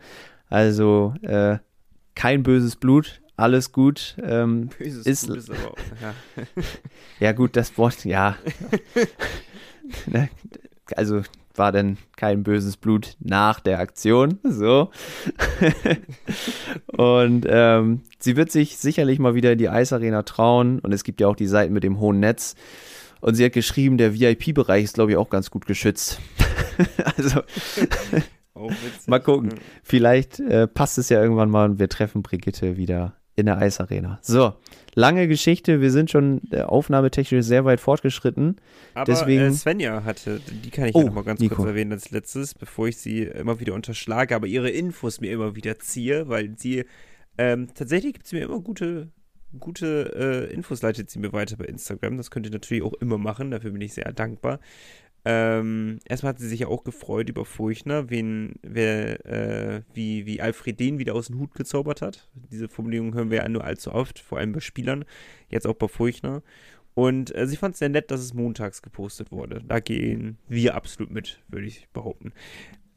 Also 0.49 1.15
äh, 1.23 1.59
kein 2.17 2.43
böses 2.43 2.75
Blut, 2.75 3.23
alles 3.37 3.73
gut. 3.73 4.17
Ähm, 4.23 4.69
böses 4.79 5.07
ist, 5.07 5.27
Blut 5.27 5.39
ist 5.39 5.51
aber 5.51 5.73
auch, 5.73 5.79
ja. 6.01 6.15
ja 7.21 7.33
gut, 7.33 7.57
das 7.57 7.77
Wort, 7.79 8.05
ja. 8.05 8.37
Ne, 10.07 10.31
also 10.97 11.23
war 11.55 11.73
denn 11.73 11.99
kein 12.17 12.45
böses 12.45 12.77
Blut 12.77 13.17
nach 13.21 13.61
der 13.61 13.81
Aktion. 13.81 14.39
So. 14.43 14.91
und 16.87 17.47
ähm, 17.49 18.03
sie 18.19 18.37
wird 18.37 18.51
sich 18.51 18.79
sicherlich 18.79 19.19
mal 19.19 19.35
wieder 19.35 19.53
in 19.53 19.59
die 19.59 19.69
Eisarena 19.69 20.23
trauen. 20.23 20.79
Und 20.79 20.93
es 20.93 21.05
gibt 21.05 21.21
ja 21.21 21.29
auch 21.29 21.37
die 21.37 21.47
Seiten 21.47 21.75
mit 21.75 21.85
dem 21.85 22.01
hohen 22.01 22.21
Netz. 22.21 22.55
Und 23.21 23.35
sie 23.35 23.45
hat 23.45 23.53
geschrieben, 23.53 23.99
der 23.99 24.19
VIP-Bereich 24.19 24.85
ist, 24.85 24.95
glaube 24.95 25.13
ich, 25.13 25.17
auch 25.17 25.31
ganz 25.31 25.51
gut 25.51 25.67
geschützt. 25.67 26.21
also. 27.17 27.43
Oh, 28.55 28.71
mal 29.07 29.21
gucken. 29.21 29.51
Vielleicht 29.83 30.41
äh, 30.41 30.67
passt 30.67 30.99
es 30.99 31.09
ja 31.09 31.21
irgendwann 31.21 31.51
mal 31.51 31.71
und 31.71 31.79
wir 31.79 31.89
treffen 31.89 32.23
Brigitte 32.23 32.77
wieder 32.77 33.15
in 33.35 33.47
der 33.47 33.59
Eisarena. 33.59 34.19
So, 34.23 34.53
lange 34.95 35.27
Geschichte. 35.29 35.81
Wir 35.81 35.91
sind 35.91 36.11
schon 36.11 36.43
äh, 36.51 36.61
aufnahmetechnisch 36.63 37.45
sehr 37.47 37.65
weit 37.65 37.81
fortgeschritten. 37.81 38.57
Aber 38.95 39.05
Deswegen- 39.05 39.43
äh, 39.43 39.53
Svenja 39.53 40.05
hatte, 40.05 40.41
die 40.65 40.71
kann 40.71 40.87
ich 40.87 40.95
Oh, 40.95 41.01
ja 41.01 41.07
noch 41.07 41.15
mal 41.15 41.25
ganz 41.25 41.41
Nico. 41.41 41.55
kurz 41.57 41.69
erwähnen 41.69 41.93
als 41.93 42.11
letztes, 42.11 42.55
bevor 42.55 42.89
ich 42.89 42.99
sie 42.99 43.23
immer 43.23 43.59
wieder 43.61 43.73
unterschlage, 43.75 44.35
aber 44.37 44.47
ihre 44.47 44.69
Infos 44.71 45.21
mir 45.21 45.33
immer 45.33 45.57
wieder 45.57 45.79
ziehe, 45.79 46.29
weil 46.29 46.55
sie 46.59 46.85
ähm, 47.39 47.69
tatsächlich 47.75 48.13
gibt 48.13 48.27
sie 48.27 48.37
mir 48.37 48.43
immer 48.45 48.61
gute, 48.61 49.09
gute 49.59 50.49
äh, 50.51 50.53
Infos, 50.53 50.83
leitet 50.83 51.09
sie 51.09 51.19
mir 51.19 51.33
weiter 51.33 51.57
bei 51.57 51.65
Instagram. 51.65 52.19
Das 52.19 52.31
könnt 52.31 52.45
ihr 52.47 52.53
natürlich 52.53 52.83
auch 52.83 52.93
immer 52.95 53.17
machen, 53.17 53.51
dafür 53.51 53.71
bin 53.71 53.81
ich 53.81 53.95
sehr 53.95 54.13
dankbar. 54.13 54.61
Ähm, 55.25 56.01
erstmal 56.05 56.31
hat 56.31 56.41
sie 56.41 56.49
sich 56.49 56.61
ja 56.61 56.67
auch 56.67 56.83
gefreut 56.83 57.29
über 57.29 57.45
Furchner, 57.45 58.11
wen, 58.11 58.55
wer, 58.63 59.25
äh, 59.25 59.83
wie, 59.95 60.27
wie 60.27 60.41
Alfred 60.41 60.81
den 60.81 60.99
wieder 60.99 61.15
aus 61.15 61.29
dem 61.29 61.39
Hut 61.39 61.55
gezaubert 61.55 62.03
hat. 62.03 62.29
Diese 62.51 62.69
Formulierung 62.69 63.15
hören 63.15 63.31
wir 63.31 63.39
ja 63.39 63.49
nur 63.49 63.65
allzu 63.65 63.93
oft, 63.93 64.19
vor 64.19 64.39
allem 64.39 64.53
bei 64.53 64.61
Spielern, 64.61 65.05
jetzt 65.49 65.67
auch 65.67 65.75
bei 65.75 65.87
Furchner. 65.87 66.43
Und 66.95 67.35
äh, 67.37 67.47
sie 67.47 67.57
fand 67.57 67.75
es 67.75 67.79
sehr 67.79 67.89
nett, 67.89 68.11
dass 68.11 68.21
es 68.21 68.35
montags 68.35 68.83
gepostet 68.83 69.31
wurde. 69.31 69.63
Da 69.67 69.81
gehen 69.81 70.39
wir 70.49 70.75
absolut 70.75 71.11
mit, 71.13 71.41
würde 71.49 71.67
ich 71.67 71.89
behaupten. 71.93 72.33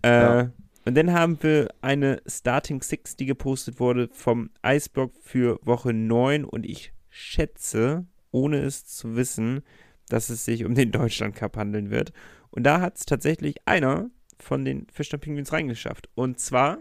Äh, 0.01 0.09
Ja. 0.09 0.51
Und 0.87 0.95
dann 0.95 1.13
haben 1.13 1.41
wir 1.41 1.69
eine 1.81 2.21
Starting 2.27 2.81
Six, 2.81 3.15
die 3.15 3.25
gepostet 3.25 3.79
wurde 3.79 4.07
vom 4.11 4.51
Eisblock 4.61 5.13
für 5.21 5.59
Woche 5.63 5.93
9. 5.93 6.45
Und 6.45 6.65
ich 6.65 6.93
schätze, 7.09 8.05
ohne 8.31 8.59
es 8.59 8.85
zu 8.85 9.15
wissen, 9.15 9.63
dass 10.09 10.29
es 10.29 10.45
sich 10.45 10.65
um 10.65 10.75
den 10.75 10.91
Deutschland 10.93 11.35
Cup 11.35 11.57
handeln 11.57 11.89
wird. 11.91 12.11
Und 12.51 12.63
da 12.63 12.81
hat 12.81 12.97
es 12.97 13.05
tatsächlich 13.05 13.55
einer 13.65 14.09
von 14.39 14.65
den 14.65 14.87
Fischner 14.91 15.19
Penguins 15.19 15.51
reingeschafft. 15.53 16.09
Und 16.15 16.39
zwar, 16.39 16.79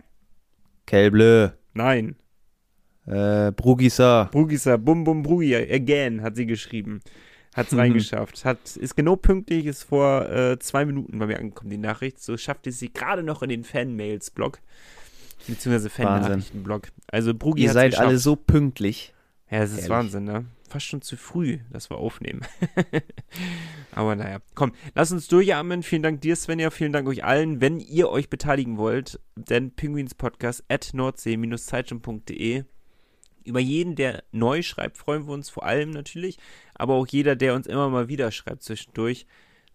Kelblö, 0.87 1.49
nein, 1.73 2.17
äh, 3.07 3.53
Brugisa. 3.53 4.25
Brugisa, 4.33 4.77
Bum 4.77 5.05
Bum 5.05 5.23
Brugi, 5.23 5.55
again, 5.55 6.23
hat 6.23 6.37
sie 6.37 6.47
geschrieben. 6.47 7.01
Hat 7.55 7.67
es 7.69 7.73
Mhm. 7.73 7.79
reingeschafft. 7.81 8.45
Hat, 8.45 8.77
ist 8.77 8.97
genau 8.97 9.15
pünktlich, 9.17 9.67
ist 9.67 9.85
vor 9.85 10.29
äh, 10.29 10.59
zwei 10.59 10.85
Minuten 10.85 11.19
bei 11.19 11.27
mir 11.27 11.39
angekommen, 11.39 11.71
die 11.71 11.79
Nachricht. 11.79 12.21
So 12.21 12.37
schafft 12.37 12.67
es 12.67 12.79
sie 12.81 12.93
gerade 12.93 13.23
noch 13.23 13.43
in 13.43 13.49
den 13.49 13.63
Fan-Mails-Blog. 13.63 14.59
Beziehungsweise 15.47 15.91
Fan-Nachrichten-Blog. 15.91 16.89
Also 17.07 17.35
Brugi 17.35 17.63
Ihr 17.65 17.73
seid 17.73 17.91
geschafft. 17.93 18.09
alle 18.09 18.19
so 18.19 18.35
pünktlich. 18.35 19.15
Ja, 19.51 19.61
das 19.61 19.73
ist. 19.73 19.89
Wahnsinn, 19.89 20.25
ne? 20.25 20.47
Fast 20.75 20.87
schon 20.87 21.03
zu 21.03 21.17
früh, 21.17 21.61
dass 21.71 21.89
wir 21.89 21.99
aufnehmen. 21.99 22.41
Aber 23.93 24.17
naja, 24.17 24.41
komm, 24.57 24.73
lass 24.97 25.13
uns 25.13 25.29
durchatmen. 25.29 25.85
Vielen 25.85 26.03
Dank 26.03 26.21
dir, 26.21 26.35
Svenja. 26.35 26.71
Vielen 26.71 26.93
Dank 26.93 27.07
euch 27.07 27.23
allen. 27.23 27.61
Wenn 27.61 27.79
ihr 27.79 28.09
euch 28.09 28.29
beteiligen 28.29 28.77
wollt, 28.77 29.21
dann 29.37 29.71
Penguins 29.71 30.17
Podcast 30.17 30.65
at 30.69 30.91
nordsee-zeitung.de. 30.93 32.65
Über 33.45 33.61
jeden, 33.61 33.95
der 33.95 34.25
neu 34.33 34.63
schreibt, 34.63 34.99
freuen 34.99 35.29
wir 35.29 35.35
uns 35.35 35.49
vor 35.49 35.65
allem 35.65 35.91
natürlich. 35.91 36.39
Aber 36.75 36.95
auch 36.95 37.07
jeder, 37.07 37.37
der 37.37 37.55
uns 37.55 37.69
immer 37.69 37.89
mal 37.89 38.09
wieder 38.09 38.33
schreibt 38.33 38.65
zwischendurch. 38.65 39.27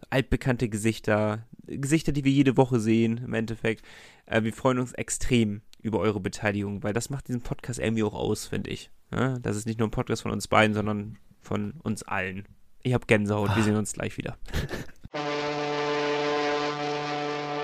Altbekannte 0.09 0.67
Gesichter, 0.67 1.47
Gesichter, 1.65 2.11
die 2.11 2.25
wir 2.25 2.33
jede 2.33 2.57
Woche 2.57 2.81
sehen, 2.81 3.21
im 3.23 3.33
Endeffekt. 3.33 3.85
Äh, 4.25 4.43
wir 4.43 4.51
freuen 4.51 4.79
uns 4.79 4.91
extrem 4.91 5.61
über 5.81 5.99
eure 5.99 6.19
Beteiligung, 6.19 6.83
weil 6.83 6.93
das 6.93 7.09
macht 7.09 7.27
diesen 7.27 7.41
Podcast 7.41 7.79
irgendwie 7.79 8.03
auch 8.03 8.13
aus, 8.13 8.45
finde 8.45 8.69
ich. 8.69 8.91
Ja, 9.11 9.39
das 9.39 9.55
ist 9.55 9.65
nicht 9.65 9.79
nur 9.79 9.87
ein 9.87 9.91
Podcast 9.91 10.21
von 10.21 10.31
uns 10.31 10.47
beiden, 10.47 10.73
sondern 10.73 11.17
von 11.41 11.73
uns 11.83 12.03
allen. 12.03 12.47
Ich 12.81 12.93
habe 12.93 13.05
Gänsehaut, 13.05 13.55
wir 13.55 13.63
sehen 13.63 13.75
uns 13.75 13.93
gleich 13.93 14.17
wieder. 14.17 14.37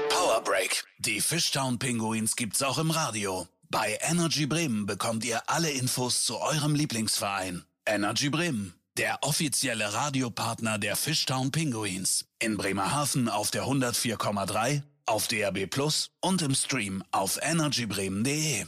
Power 0.09 0.41
Break. 0.43 0.83
Die 0.99 1.21
Fishtown 1.21 1.79
Pinguins 1.79 2.35
gibt's 2.35 2.63
auch 2.63 2.77
im 2.77 2.91
Radio. 2.91 3.47
Bei 3.69 3.97
Energy 4.01 4.45
Bremen 4.45 4.85
bekommt 4.85 5.25
ihr 5.25 5.41
alle 5.47 5.69
Infos 5.69 6.23
zu 6.23 6.37
eurem 6.39 6.75
Lieblingsverein. 6.75 7.63
Energy 7.85 8.29
Bremen, 8.29 8.73
der 8.97 9.19
offizielle 9.21 9.93
Radiopartner 9.93 10.77
der 10.77 10.95
Fishtown 10.95 11.51
Pinguins. 11.51 12.25
In 12.39 12.57
Bremerhaven 12.57 13.29
auf 13.29 13.51
der 13.51 13.63
104,3, 13.63 14.81
auf 15.05 15.27
DAB 15.27 15.67
Plus 15.67 16.11
und 16.21 16.41
im 16.41 16.53
Stream 16.55 17.03
auf 17.11 17.39
energybremen.de. 17.41 18.65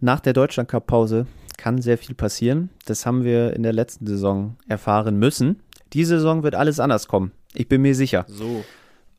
Nach 0.00 0.20
der 0.20 0.32
Deutschland-Cup-Pause 0.32 1.26
kann 1.56 1.80
sehr 1.80 1.98
viel 1.98 2.14
passieren. 2.14 2.70
Das 2.84 3.06
haben 3.06 3.24
wir 3.24 3.54
in 3.54 3.62
der 3.62 3.72
letzten 3.72 4.06
Saison 4.06 4.56
erfahren 4.68 5.18
müssen. 5.18 5.62
Diese 5.92 6.16
Saison 6.16 6.42
wird 6.42 6.54
alles 6.54 6.80
anders 6.80 7.06
kommen. 7.06 7.32
Ich 7.54 7.68
bin 7.68 7.82
mir 7.82 7.94
sicher. 7.94 8.24
So. 8.28 8.64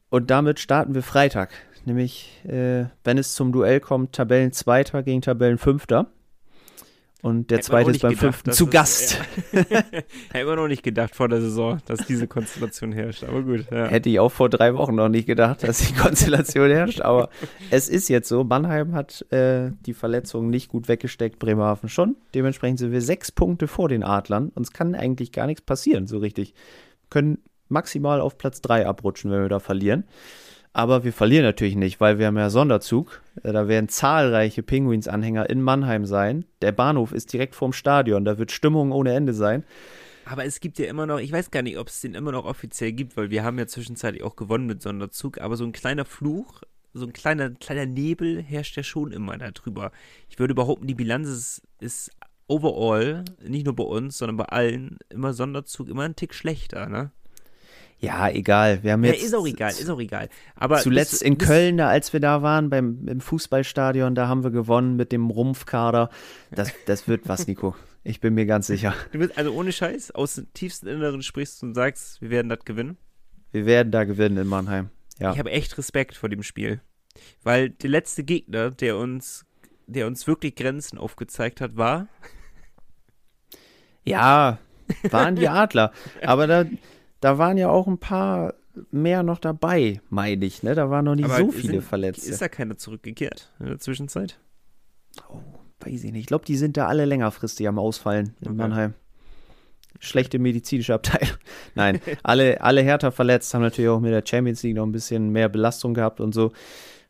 Und 0.09 0.29
damit 0.29 0.59
starten 0.59 0.93
wir 0.93 1.03
Freitag. 1.03 1.51
Nämlich, 1.85 2.43
äh, 2.45 2.85
wenn 3.03 3.17
es 3.17 3.35
zum 3.35 3.51
Duell 3.51 3.79
kommt, 3.79 4.13
Tabellenzweiter 4.13 5.03
gegen 5.03 5.21
Tabellenfünfter. 5.21 6.07
Und 7.21 7.49
der 7.49 7.57
man 7.57 7.61
auch 7.61 7.65
zweite 7.65 7.91
ist 7.91 8.01
beim 8.01 8.09
gedacht, 8.11 8.23
fünften 8.23 8.51
zu 8.51 8.67
Gast. 8.67 9.19
Hätte 9.51 10.05
immer 10.33 10.55
noch 10.55 10.67
nicht 10.67 10.83
gedacht 10.83 11.15
vor 11.15 11.27
der 11.27 11.41
Saison, 11.41 11.79
dass 11.87 12.05
diese 12.05 12.27
Konstellation 12.27 12.91
herrscht. 12.91 13.23
Aber 13.23 13.41
gut, 13.41 13.65
ja. 13.71 13.87
Hätte 13.87 14.09
ich 14.09 14.19
auch 14.19 14.31
vor 14.31 14.49
drei 14.49 14.75
Wochen 14.75 14.95
noch 14.95 15.09
nicht 15.09 15.25
gedacht, 15.25 15.63
dass 15.63 15.79
die 15.79 15.93
Konstellation 15.99 16.69
herrscht. 16.69 17.01
Aber 17.01 17.29
es 17.71 17.89
ist 17.89 18.09
jetzt 18.09 18.29
so. 18.29 18.43
Mannheim 18.43 18.93
hat 18.93 19.25
äh, 19.31 19.71
die 19.85 19.93
Verletzung 19.93 20.49
nicht 20.49 20.69
gut 20.69 20.87
weggesteckt, 20.87 21.39
Bremerhaven 21.39 21.89
schon. 21.89 22.15
Dementsprechend 22.35 22.79
sind 22.79 22.91
wir 22.91 23.01
sechs 23.01 23.31
Punkte 23.31 23.67
vor 23.67 23.89
den 23.89 24.03
Adlern. 24.03 24.49
Uns 24.53 24.71
kann 24.71 24.93
eigentlich 24.93 25.31
gar 25.31 25.47
nichts 25.47 25.63
passieren, 25.63 26.05
so 26.05 26.19
richtig. 26.19 26.53
Können 27.09 27.39
maximal 27.69 28.21
auf 28.21 28.37
Platz 28.37 28.61
drei 28.61 28.85
abrutschen, 28.85 29.31
wenn 29.31 29.41
wir 29.41 29.49
da 29.49 29.59
verlieren. 29.59 30.03
Aber 30.75 31.05
wir 31.05 31.13
verlieren 31.13 31.45
natürlich 31.45 31.77
nicht, 31.77 32.01
weil 32.01 32.19
wir 32.19 32.27
haben 32.27 32.35
ja 32.35 32.49
Sonderzug. 32.49 33.21
Äh, 33.43 33.53
Da 33.53 33.69
werden 33.69 33.87
zahlreiche 33.87 34.61
Penguins-Anhänger 34.61 35.49
in 35.49 35.61
Mannheim 35.61 36.05
sein. 36.05 36.43
Der 36.61 36.73
Bahnhof 36.73 37.13
ist 37.13 37.31
direkt 37.31 37.55
vorm 37.55 37.71
Stadion. 37.71 38.25
Da 38.25 38.37
wird 38.37 38.51
Stimmung 38.51 38.91
ohne 38.91 39.13
Ende 39.13 39.33
sein. 39.33 39.63
Aber 40.25 40.43
es 40.43 40.59
gibt 40.59 40.77
ja 40.77 40.87
immer 40.87 41.05
noch, 41.05 41.19
ich 41.19 41.31
weiß 41.31 41.49
gar 41.49 41.61
nicht, 41.61 41.77
ob 41.77 41.87
es 41.87 42.01
den 42.01 42.13
immer 42.13 42.33
noch 42.33 42.43
offiziell 42.43 42.91
gibt, 42.91 43.15
weil 43.15 43.29
wir 43.29 43.45
haben 43.45 43.57
ja 43.57 43.67
zwischenzeitlich 43.67 44.21
auch 44.23 44.35
gewonnen 44.35 44.65
mit 44.65 44.81
Sonderzug, 44.81 45.39
aber 45.39 45.55
so 45.55 45.63
ein 45.63 45.71
kleiner 45.71 46.03
Fluch, 46.03 46.61
so 46.93 47.05
ein 47.05 47.13
kleiner, 47.13 47.51
kleiner 47.51 47.85
Nebel 47.85 48.41
herrscht 48.43 48.75
ja 48.75 48.83
schon 48.83 49.13
immer 49.13 49.37
da 49.37 49.51
drüber. 49.51 49.93
Ich 50.27 50.39
würde 50.39 50.55
behaupten, 50.55 50.87
die 50.87 50.95
Bilanz 50.95 51.29
ist, 51.29 51.61
ist 51.79 52.11
overall, 52.47 53.23
nicht 53.41 53.65
nur 53.65 53.77
bei 53.77 53.85
uns, 53.85 54.17
sondern 54.17 54.35
bei 54.35 54.45
allen, 54.45 54.97
immer 55.07 55.31
Sonderzug 55.33 55.87
immer 55.87 56.03
ein 56.03 56.17
Tick 56.17 56.33
schlechter, 56.33 56.89
ne? 56.89 57.11
Ja, 58.05 58.29
egal. 58.29 58.83
Wir 58.83 58.93
haben 58.93 59.03
Ja, 59.03 59.11
jetzt 59.13 59.23
ist 59.23 59.33
auch 59.35 59.45
egal, 59.47 59.71
ist 59.71 59.89
auch 59.89 59.99
egal. 59.99 60.29
Aber 60.55 60.77
Zuletzt 60.77 61.11
bis- 61.11 61.21
in 61.21 61.37
Köln, 61.37 61.77
da, 61.77 61.87
als 61.89 62.13
wir 62.13 62.19
da 62.19 62.41
waren, 62.41 62.69
beim 62.69 63.07
im 63.07 63.19
Fußballstadion, 63.21 64.15
da 64.15 64.27
haben 64.27 64.43
wir 64.43 64.51
gewonnen 64.51 64.95
mit 64.95 65.11
dem 65.11 65.29
Rumpfkader. 65.29 66.09
Das, 66.51 66.71
das 66.85 67.07
wird 67.07 67.27
was, 67.27 67.47
Nico. 67.47 67.75
Ich 68.03 68.19
bin 68.19 68.33
mir 68.35 68.45
ganz 68.45 68.67
sicher. 68.67 68.93
Du 69.11 69.19
bist, 69.19 69.37
also 69.37 69.51
ohne 69.53 69.71
Scheiß, 69.71 70.11
aus 70.11 70.35
dem 70.35 70.53
tiefsten 70.53 70.87
Inneren 70.87 71.23
sprichst 71.23 71.61
du 71.61 71.65
und 71.67 71.73
sagst, 71.73 72.21
wir 72.21 72.29
werden 72.29 72.49
das 72.49 72.59
gewinnen. 72.65 72.97
Wir 73.51 73.65
werden 73.65 73.91
da 73.91 74.03
gewinnen 74.03 74.37
in 74.37 74.47
Mannheim. 74.47 74.89
Ja. 75.19 75.31
Ich 75.33 75.39
habe 75.39 75.49
echt 75.51 75.77
Respekt 75.77 76.15
vor 76.15 76.29
dem 76.29 76.43
Spiel. 76.43 76.81
Weil 77.43 77.69
der 77.69 77.89
letzte 77.89 78.23
Gegner, 78.23 78.69
der 78.69 78.97
uns, 78.97 79.45
der 79.87 80.05
uns 80.07 80.27
wirklich 80.27 80.55
Grenzen 80.55 80.97
aufgezeigt 80.99 81.61
hat, 81.61 81.77
war. 81.77 82.07
Ja, 84.03 84.59
waren 85.09 85.35
die 85.35 85.47
Adler. 85.47 85.91
Aber 86.21 86.47
da, 86.47 86.65
da 87.21 87.37
waren 87.37 87.57
ja 87.57 87.69
auch 87.69 87.87
ein 87.87 87.97
paar 87.97 88.53
mehr 88.91 89.23
noch 89.23 89.39
dabei, 89.39 90.01
meine 90.09 90.45
ich. 90.45 90.63
Ne? 90.63 90.75
Da 90.75 90.89
waren 90.89 91.05
noch 91.05 91.15
nicht 91.15 91.25
Aber 91.25 91.37
so 91.37 91.51
viele 91.51 91.73
sind- 91.75 91.83
Verletzte. 91.83 92.29
Ist 92.29 92.41
da 92.41 92.47
keiner 92.49 92.77
zurückgekehrt 92.77 93.51
in 93.59 93.67
der 93.67 93.79
Zwischenzeit? 93.79 94.37
Weiß 95.79 96.03
ich 96.03 96.11
nicht. 96.11 96.21
Ich 96.21 96.25
glaube, 96.27 96.45
die 96.45 96.57
sind 96.57 96.77
da 96.77 96.87
alle 96.87 97.05
längerfristig 97.05 97.67
am 97.67 97.79
Ausfallen 97.79 98.35
in 98.41 98.47
Okay. 98.47 98.55
Mannheim. 98.57 98.93
Schlechte 99.99 100.39
medizinische 100.39 100.93
Abteilung. 100.93 101.35
Nein, 101.75 102.01
alle, 102.21 102.59
alle 102.61 102.81
härter 102.83 103.11
verletzt, 103.11 103.53
haben 103.53 103.61
natürlich 103.61 103.89
auch 103.89 103.99
mit 104.01 104.11
der 104.11 104.23
Champions 104.25 104.61
League 104.63 104.75
noch 104.75 104.85
ein 104.85 104.91
bisschen 104.91 105.29
mehr 105.29 105.47
Belastung 105.47 105.93
gehabt 105.93 106.19
und 106.19 106.33
so. 106.33 106.51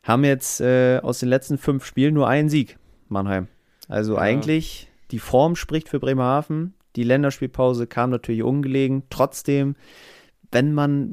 Haben 0.04 0.22
jetzt 0.24 0.60
äh, 0.60 1.00
aus 1.02 1.18
den 1.18 1.28
letzten 1.28 1.58
fünf 1.58 1.84
Spielen 1.84 2.14
nur 2.14 2.28
einen 2.28 2.48
Sieg, 2.48 2.78
Mannheim. 3.08 3.48
Also 3.88 4.14
Ja. 4.14 4.20
eigentlich, 4.20 4.88
die 5.10 5.18
Form 5.18 5.56
spricht 5.56 5.88
für 5.88 5.98
Bremerhaven. 5.98 6.74
Die 6.96 7.04
Länderspielpause 7.04 7.86
kam 7.86 8.10
natürlich 8.10 8.42
ungelegen. 8.42 9.04
Trotzdem, 9.10 9.76
wenn 10.50 10.72
man, 10.72 11.12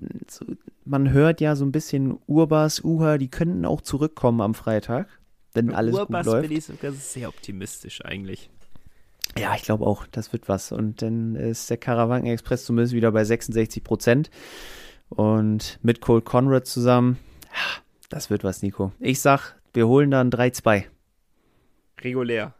man 0.85 1.11
hört 1.11 1.41
ja 1.41 1.55
so 1.55 1.65
ein 1.65 1.71
bisschen 1.71 2.17
Urbas, 2.25 2.83
Uha, 2.83 3.17
die 3.17 3.29
könnten 3.29 3.65
auch 3.65 3.81
zurückkommen 3.81 4.41
am 4.41 4.53
Freitag, 4.53 5.07
wenn 5.53 5.73
alles 5.73 5.93
Urbas 5.95 6.25
gut 6.25 6.33
läuft. 6.33 6.47
bin 6.47 6.57
ich 6.57 6.65
sogar 6.65 6.91
sehr 6.93 7.29
optimistisch 7.29 8.03
eigentlich. 8.03 8.49
Ja, 9.37 9.55
ich 9.55 9.63
glaube 9.63 9.85
auch, 9.85 10.05
das 10.11 10.31
wird 10.31 10.47
was. 10.47 10.71
Und 10.71 11.01
dann 11.01 11.35
ist 11.35 11.69
der 11.69 11.77
Karawanken 11.77 12.31
Express 12.31 12.65
zumindest 12.65 12.93
wieder 12.93 13.11
bei 13.11 13.23
66 13.23 13.83
Prozent. 13.83 14.29
Und 15.09 15.79
mit 15.81 16.01
Cole 16.01 16.21
Conrad 16.21 16.65
zusammen, 16.65 17.17
das 18.09 18.29
wird 18.29 18.43
was, 18.43 18.61
Nico. 18.61 18.91
Ich 18.99 19.21
sag, 19.21 19.55
wir 19.73 19.87
holen 19.87 20.11
dann 20.11 20.29
3-2. 20.29 20.85
Regulär. 22.01 22.53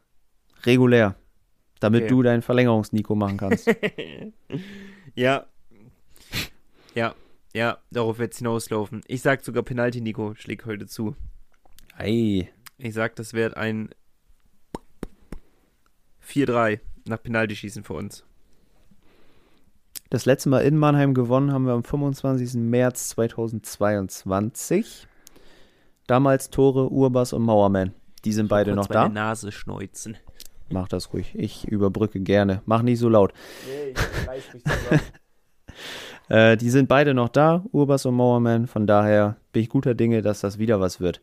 Regulär. 0.65 1.15
Damit 1.83 2.03
Okay. 2.03 2.09
du 2.09 2.21
deinen 2.23 2.41
Verlängerungs-Nico 2.41 3.13
machen 3.15 3.37
kannst. 3.37 3.69
Ja. 5.15 5.45
Ja, 6.95 7.13
ja, 7.53 7.77
darauf 7.91 8.17
wird 8.17 8.31
es 8.33 8.39
hinauslaufen. 8.39 9.01
Ich 9.07 9.21
sag 9.21 9.43
sogar 9.43 9.61
Penalty, 9.63 10.01
Nico, 10.01 10.33
schlägt 10.35 10.65
heute 10.65 10.87
zu. 10.87 11.15
Ei. 11.97 12.49
Ich 12.79 12.93
sag, 12.95 13.15
das 13.17 13.33
wird 13.33 13.55
ein 13.57 13.89
4-3 16.27 16.79
nach 17.05 17.21
Penaltyschießen 17.21 17.83
für 17.83 17.93
uns. 17.93 18.23
Das 20.09 20.25
letzte 20.25 20.49
Mal 20.49 20.59
in 20.61 20.77
Mannheim 20.77 21.13
gewonnen 21.13 21.51
haben 21.51 21.65
wir 21.65 21.73
am 21.73 21.83
25. 21.83 22.55
März 22.55 23.09
2022. 23.09 25.07
Damals 26.07 26.49
Tore, 26.49 26.89
Urbas 26.91 27.33
und 27.33 27.43
Mauerman. 27.43 27.93
Die 28.25 28.31
sind 28.33 28.47
beide 28.47 28.73
noch 28.73 28.87
da. 28.87 29.09
Nase 29.09 29.51
schneuzen. 29.51 30.17
Mach 30.73 30.87
das 30.87 31.13
ruhig. 31.13 31.33
Ich 31.35 31.67
überbrücke 31.67 32.19
gerne. 32.19 32.61
Mach 32.65 32.81
nicht 32.81 32.99
so 32.99 33.09
laut. 33.09 33.33
Nee, 33.67 33.93
ich 34.37 34.53
mich 34.53 34.63
zusammen. 34.63 35.01
Äh, 36.29 36.55
die 36.55 36.69
sind 36.69 36.87
beide 36.87 37.13
noch 37.13 37.27
da, 37.27 37.65
Urbas 37.73 38.05
und 38.05 38.15
Mauerman. 38.15 38.67
Von 38.67 38.87
daher 38.87 39.35
bin 39.51 39.61
ich 39.61 39.69
guter 39.69 39.93
Dinge, 39.93 40.21
dass 40.21 40.39
das 40.39 40.57
wieder 40.57 40.79
was 40.79 41.01
wird. 41.01 41.19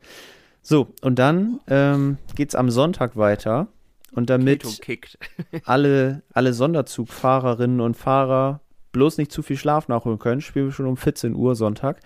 So, 0.60 0.88
und 1.00 1.18
dann 1.18 1.60
ähm, 1.68 2.18
geht 2.34 2.50
es 2.50 2.54
am 2.54 2.70
Sonntag 2.70 3.16
weiter. 3.16 3.68
Und 4.12 4.28
damit 4.28 4.62
alle, 5.64 6.22
alle 6.34 6.52
Sonderzugfahrerinnen 6.52 7.80
und 7.80 7.96
Fahrer 7.96 8.60
bloß 8.92 9.18
nicht 9.18 9.32
zu 9.32 9.42
viel 9.42 9.56
Schlaf 9.56 9.88
nachholen 9.88 10.18
können, 10.18 10.40
spielen 10.40 10.66
wir 10.66 10.72
schon 10.72 10.86
um 10.86 10.96
14 10.96 11.34
Uhr 11.34 11.54
Sonntag 11.54 12.00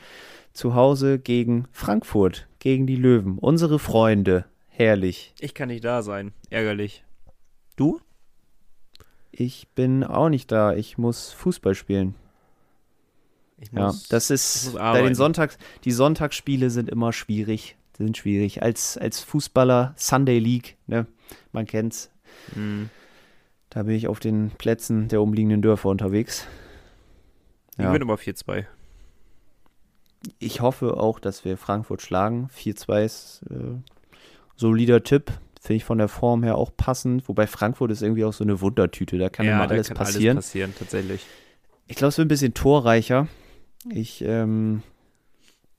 zu 0.53 0.75
Hause 0.75 1.19
gegen 1.19 1.67
Frankfurt, 1.73 2.47
gegen 2.59 2.87
die 2.87 2.97
Löwen. 2.97 3.39
Unsere 3.39 3.79
Freunde. 3.79 4.45
Herrlich. 4.69 5.35
Ich 5.39 5.55
kann 5.55 5.69
nicht 5.69 5.85
da 5.85 6.03
sein. 6.03 6.33
Ärgerlich. 6.51 7.05
Du? 7.77 8.01
Ich 9.33 9.69
bin 9.75 10.05
auch 10.05 10.29
nicht 10.29 10.53
da. 10.53 10.75
Ich 10.75 10.97
muss 10.99 11.33
Fußball 11.33 11.75
spielen. 11.75 12.15
Ich 13.59 13.71
Ja, 13.73 13.87
muss- 13.87 14.09
das 14.09 14.31
ich 14.31 14.35
ist 14.35 14.65
muss 14.67 14.75
bei 14.75 15.03
den 15.03 15.15
Sonntags, 15.15 15.59
die 15.85 15.93
Sonntagsspiele 15.93 16.71
sind 16.71 16.89
immer 16.89 17.13
schwierig. 17.13 17.77
Sind 17.97 18.17
schwierig. 18.17 18.63
Als, 18.63 18.99
als 18.99 19.21
Fußballer 19.21 19.95
Sunday 19.97 20.39
League, 20.39 20.77
ne? 20.87 21.07
Man 21.53 21.67
kennt's. 21.67 22.11
Hm. 22.55 22.91
Da 23.71 23.85
bin 23.85 23.95
ich 23.95 24.09
auf 24.09 24.21
den 24.21 24.51
Plätzen 24.51 25.09
der 25.09 25.21
umliegenden 25.23 25.63
Dörfer 25.63 25.89
unterwegs. 25.89 26.47
Ich 27.77 27.85
Ja. 27.85 27.93
bin 27.93 28.03
aber 28.03 28.17
4-2. 28.19 28.67
Ich 30.39 30.61
hoffe 30.61 30.97
auch, 30.97 31.19
dass 31.21 31.45
wir 31.45 31.57
Frankfurt 31.57 32.03
schlagen. 32.03 32.49
4-2 32.53 33.05
ist 33.05 33.43
äh, 33.51 33.77
solider 34.57 35.03
Tipp. 35.03 35.33
Finde 35.65 35.77
ich 35.77 35.85
von 35.85 35.97
der 35.97 36.09
Form 36.09 36.43
her 36.43 36.59
auch 36.59 36.77
passend. 36.77 37.27
Wobei 37.27 37.47
Frankfurt 37.47 37.91
ist 37.91 38.03
irgendwie 38.03 38.27
auch 38.27 38.35
so 38.35 38.45
eine 38.45 38.61
Wundertüte. 38.61 39.17
Da 39.17 39.31
kann 39.31 39.47
immer 39.47 39.67
da 39.67 39.73
alles 39.73 39.89
kann 39.89 39.97
passieren. 39.97 40.37
alles 40.37 40.49
passieren, 40.49 40.75
tatsächlich. 40.79 41.25
Ich 41.87 41.97
glaube, 41.97 42.11
es 42.11 42.19
wird 42.19 42.27
ein 42.27 42.29
bisschen 42.29 42.53
torreicher. 42.53 43.29
Ich 43.89 44.23
ähm, 44.23 44.83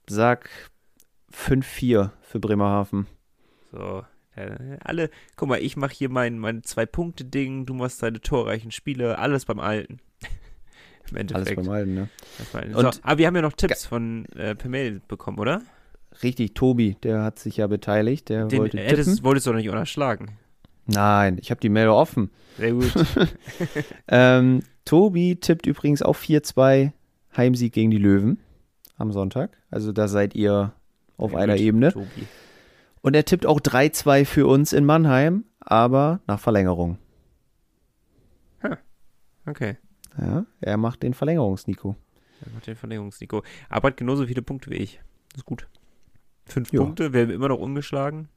sag 0.08 0.50
5-4 1.32 2.10
für 2.20 2.40
Bremerhaven. 2.40 3.06
So, 3.70 4.04
äh, 4.34 4.78
alle, 4.82 5.08
guck 5.36 5.50
mal, 5.50 5.62
ich 5.62 5.76
mache 5.76 5.94
hier 5.94 6.08
mein, 6.08 6.40
mein 6.40 6.64
Zwei-Punkte-Ding, 6.64 7.64
du 7.64 7.74
machst 7.74 8.02
deine 8.02 8.20
torreichen 8.20 8.72
Spiele, 8.72 9.20
alles 9.20 9.44
beim 9.44 9.60
Alten. 9.60 10.00
Im 11.12 11.16
Endeffekt. 11.16 11.58
Alles 11.58 11.64
beim 11.64 11.72
Alten, 11.72 11.94
ne? 11.94 12.08
So, 12.72 12.90
aber 13.02 13.18
wir 13.18 13.28
haben 13.28 13.36
ja 13.36 13.42
noch 13.42 13.52
Tipps 13.52 13.86
von 13.86 14.24
äh, 14.34 14.56
per 14.56 14.68
Mail 14.68 15.00
bekommen, 15.06 15.38
oder? 15.38 15.62
Richtig, 16.22 16.54
Tobi, 16.54 16.96
der 17.02 17.22
hat 17.22 17.38
sich 17.38 17.58
ja 17.58 17.66
beteiligt. 17.66 18.28
Der 18.28 18.46
Den 18.46 18.58
wollte 18.60 18.78
hättest, 18.78 19.10
tippen. 19.10 19.24
wolltest 19.24 19.46
du 19.46 19.50
doch 19.50 19.56
nicht 19.58 19.68
unterschlagen. 19.68 20.38
Nein, 20.86 21.38
ich 21.40 21.50
habe 21.50 21.60
die 21.60 21.68
Mail 21.68 21.88
offen. 21.88 22.30
Sehr 22.58 22.72
gut. 22.72 22.92
Ähm, 24.08 24.62
Tobi 24.84 25.36
tippt 25.36 25.66
übrigens 25.66 26.00
auch 26.02 26.16
4-2 26.16 26.92
Heimsieg 27.36 27.72
gegen 27.72 27.90
die 27.90 27.98
Löwen 27.98 28.38
am 28.96 29.10
Sonntag. 29.12 29.56
Also 29.70 29.92
da 29.92 30.06
seid 30.08 30.34
ihr 30.34 30.72
auf 31.16 31.32
Sehr 31.32 31.40
einer 31.40 31.54
gut, 31.54 31.62
Ebene. 31.62 31.92
Tobi. 31.92 32.26
Und 33.02 33.14
er 33.16 33.24
tippt 33.24 33.46
auch 33.46 33.60
3-2 33.60 34.24
für 34.24 34.46
uns 34.46 34.72
in 34.72 34.84
Mannheim, 34.84 35.44
aber 35.60 36.20
nach 36.26 36.38
Verlängerung. 36.40 36.98
Okay. 39.48 39.76
Ja, 40.18 40.44
er 40.60 40.76
macht 40.76 41.02
den 41.02 41.14
Verlängerungs-Nico. 41.14 41.94
Er 42.44 42.52
macht 42.52 42.66
den 42.66 42.74
Verlängerungs-Nico. 42.76 43.42
Aber 43.68 43.88
hat 43.88 43.96
genauso 43.96 44.26
viele 44.26 44.42
Punkte 44.42 44.70
wie 44.70 44.76
ich. 44.76 45.00
Das 45.30 45.38
ist 45.42 45.44
gut. 45.44 45.68
Fünf 46.46 46.72
Ja. 46.72 46.80
Punkte, 46.80 47.12
wir 47.12 47.22
haben 47.22 47.30
immer 47.30 47.48
noch 47.48 47.58
ungeschlagen. 47.58 48.28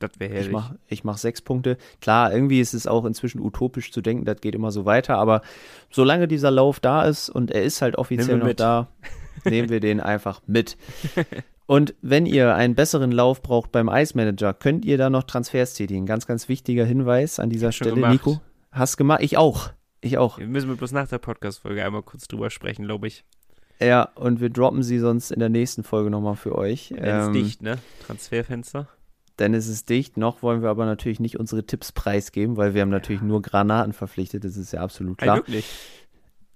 Das 0.00 0.10
wäre 0.18 0.32
Ich 0.38 0.46
herrlich. 0.48 0.70
ich 0.86 1.04
mach 1.04 1.18
sechs 1.18 1.42
Punkte. 1.42 1.76
Klar, 2.00 2.32
irgendwie 2.32 2.60
ist 2.60 2.72
es 2.74 2.86
auch 2.86 3.04
inzwischen 3.04 3.40
utopisch 3.40 3.90
zu 3.90 4.00
denken, 4.00 4.24
das 4.24 4.40
geht 4.40 4.54
immer 4.54 4.70
so 4.70 4.84
weiter, 4.84 5.16
aber 5.18 5.42
solange 5.90 6.28
dieser 6.28 6.50
Lauf 6.52 6.78
da 6.78 7.02
ist 7.04 7.28
und 7.28 7.50
er 7.50 7.64
ist 7.64 7.82
halt 7.82 7.96
offiziell 7.96 8.28
wir 8.28 8.36
noch 8.36 8.46
mit. 8.46 8.60
da, 8.60 8.88
nehmen 9.44 9.68
wir 9.70 9.80
den 9.80 10.00
einfach 10.00 10.40
mit. 10.46 10.76
Und 11.66 11.94
wenn 12.00 12.24
ihr 12.24 12.54
einen 12.54 12.74
besseren 12.74 13.12
Lauf 13.12 13.42
braucht 13.42 13.72
beim 13.72 13.88
Ice 13.92 14.16
Manager, 14.16 14.54
könnt 14.54 14.86
ihr 14.86 14.96
da 14.96 15.10
noch 15.10 15.24
Transfers 15.24 15.74
tätigen. 15.74 16.06
Ganz, 16.06 16.26
ganz 16.26 16.48
wichtiger 16.48 16.86
Hinweis 16.86 17.38
an 17.38 17.50
dieser 17.50 17.72
Stelle. 17.72 17.94
gemacht. 17.94 18.12
Nico, 18.12 18.40
hast 18.72 18.96
gemacht? 18.96 19.20
Ich 19.22 19.36
auch. 19.36 19.68
Ich 20.00 20.16
auch. 20.16 20.38
Wir 20.38 20.46
müssen 20.46 20.74
bloß 20.74 20.92
nach 20.92 21.08
der 21.08 21.18
Podcast-Folge 21.18 21.84
einmal 21.84 22.02
kurz 22.02 22.26
drüber 22.26 22.48
sprechen, 22.48 22.86
glaube 22.86 23.08
ich. 23.08 23.22
Ja, 23.80 24.02
und 24.16 24.40
wir 24.40 24.50
droppen 24.50 24.82
sie 24.82 24.98
sonst 24.98 25.30
in 25.30 25.38
der 25.40 25.48
nächsten 25.48 25.84
Folge 25.84 26.10
nochmal 26.10 26.34
für 26.36 26.56
euch. 26.56 26.90
Wenn 26.96 27.04
es 27.04 27.26
Ähm, 27.28 27.32
dicht, 27.32 27.62
ne? 27.62 27.78
Transferfenster. 28.06 28.88
Denn 29.38 29.54
es 29.54 29.68
ist 29.68 29.88
dicht. 29.88 30.16
Noch 30.16 30.42
wollen 30.42 30.62
wir 30.62 30.68
aber 30.68 30.84
natürlich 30.84 31.20
nicht 31.20 31.38
unsere 31.38 31.64
Tipps 31.64 31.92
preisgeben, 31.92 32.56
weil 32.56 32.74
wir 32.74 32.82
haben 32.82 32.88
natürlich 32.88 33.22
nur 33.22 33.40
Granaten 33.40 33.92
verpflichtet. 33.92 34.42
Das 34.44 34.56
ist 34.56 34.72
ja 34.72 34.80
absolut 34.80 35.20
Ja, 35.20 35.24
klar. 35.24 35.36
wirklich. 35.36 35.64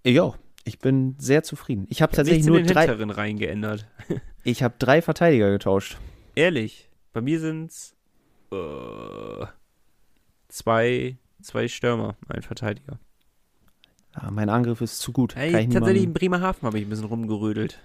Ich 0.02 0.20
auch. 0.20 0.36
Ich 0.64 0.80
bin 0.80 1.14
sehr 1.18 1.42
zufrieden. 1.44 1.86
Ich 1.90 2.02
habe 2.02 2.10
Ich 2.12 2.18
hab 2.18 2.24
tatsächlich 2.24 2.46
nur 2.46 2.60
drei. 2.62 2.86
hinteren 2.86 3.10
Reihen 3.10 3.38
geändert. 3.38 3.86
Ich 4.44 4.64
habe 4.64 4.74
drei 4.80 5.00
Verteidiger 5.02 5.52
getauscht. 5.52 5.98
Ehrlich, 6.34 6.90
bei 7.12 7.20
mir 7.20 7.38
sind's 7.38 7.94
äh, 8.50 9.46
zwei, 10.48 11.16
zwei 11.40 11.68
Stürmer, 11.68 12.16
ein 12.28 12.42
Verteidiger. 12.42 12.98
Ja, 14.14 14.30
mein 14.30 14.48
Angriff 14.48 14.80
ist 14.80 14.98
zu 14.98 15.12
gut. 15.12 15.36
Ey, 15.36 15.52
tatsächlich 15.52 15.64
in 15.64 15.70
niemandem- 15.82 16.12
Bremerhaven 16.12 16.66
habe 16.66 16.78
ich 16.78 16.86
ein 16.86 16.90
bisschen 16.90 17.06
rumgerödelt. 17.06 17.78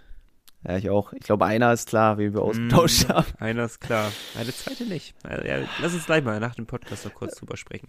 Ja, 0.67 0.75
ich 0.75 0.89
auch. 0.89 1.13
Ich 1.13 1.21
glaube, 1.21 1.45
einer 1.45 1.71
ist 1.71 1.87
klar, 1.87 2.17
wen 2.17 2.33
wir 2.33 2.41
ausgetauscht 2.41 3.07
Mm, 3.07 3.11
haben. 3.13 3.25
Einer 3.39 3.65
ist 3.65 3.79
klar. 3.79 4.11
Der 4.35 4.53
zweite 4.53 4.85
nicht. 4.85 5.13
Also, 5.23 5.47
ja, 5.47 5.57
lass 5.81 5.93
uns 5.93 6.05
gleich 6.07 6.23
mal 6.23 6.39
nach 6.39 6.55
dem 6.55 6.65
Podcast 6.65 7.05
noch 7.05 7.13
kurz 7.13 7.35
drüber 7.35 7.55
sprechen. 7.55 7.87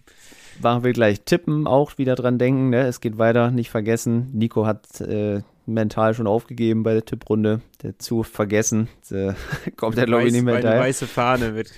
Machen 0.61 0.83
wir 0.83 0.93
gleich. 0.93 1.21
Tippen 1.21 1.65
auch 1.67 1.97
wieder 1.97 2.15
dran 2.15 2.37
denken. 2.37 2.69
Ne? 2.69 2.81
Es 2.87 3.01
geht 3.01 3.17
weiter. 3.17 3.49
Nicht 3.51 3.71
vergessen. 3.71 4.29
Nico 4.33 4.65
hat 4.67 5.01
äh, 5.01 5.41
mental 5.65 6.13
schon 6.13 6.27
aufgegeben 6.27 6.83
bei 6.83 6.93
der 6.93 7.03
Tipprunde. 7.03 7.61
Der 7.81 7.97
zu 7.99 8.23
vergessen. 8.23 8.87
Äh, 9.11 9.33
kommt 9.75 9.97
er, 9.97 10.05
glaube 10.05 10.27
ich, 10.27 10.31
nicht 10.31 10.43
mehr 10.43 10.53
Meine 10.53 10.67
hinterher. 10.67 10.81
weiße 10.87 11.07
Fahne 11.07 11.55
wird 11.55 11.71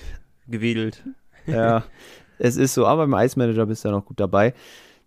gewedelt. 0.47 1.03
Ja, 1.47 1.85
es 2.37 2.57
ist 2.57 2.73
so. 2.73 2.85
Aber 2.85 3.05
im 3.05 3.13
Ice 3.13 3.39
Manager 3.39 3.65
bist 3.65 3.85
du 3.85 3.87
ja 3.87 3.95
noch 3.95 4.05
gut 4.05 4.19
dabei. 4.19 4.53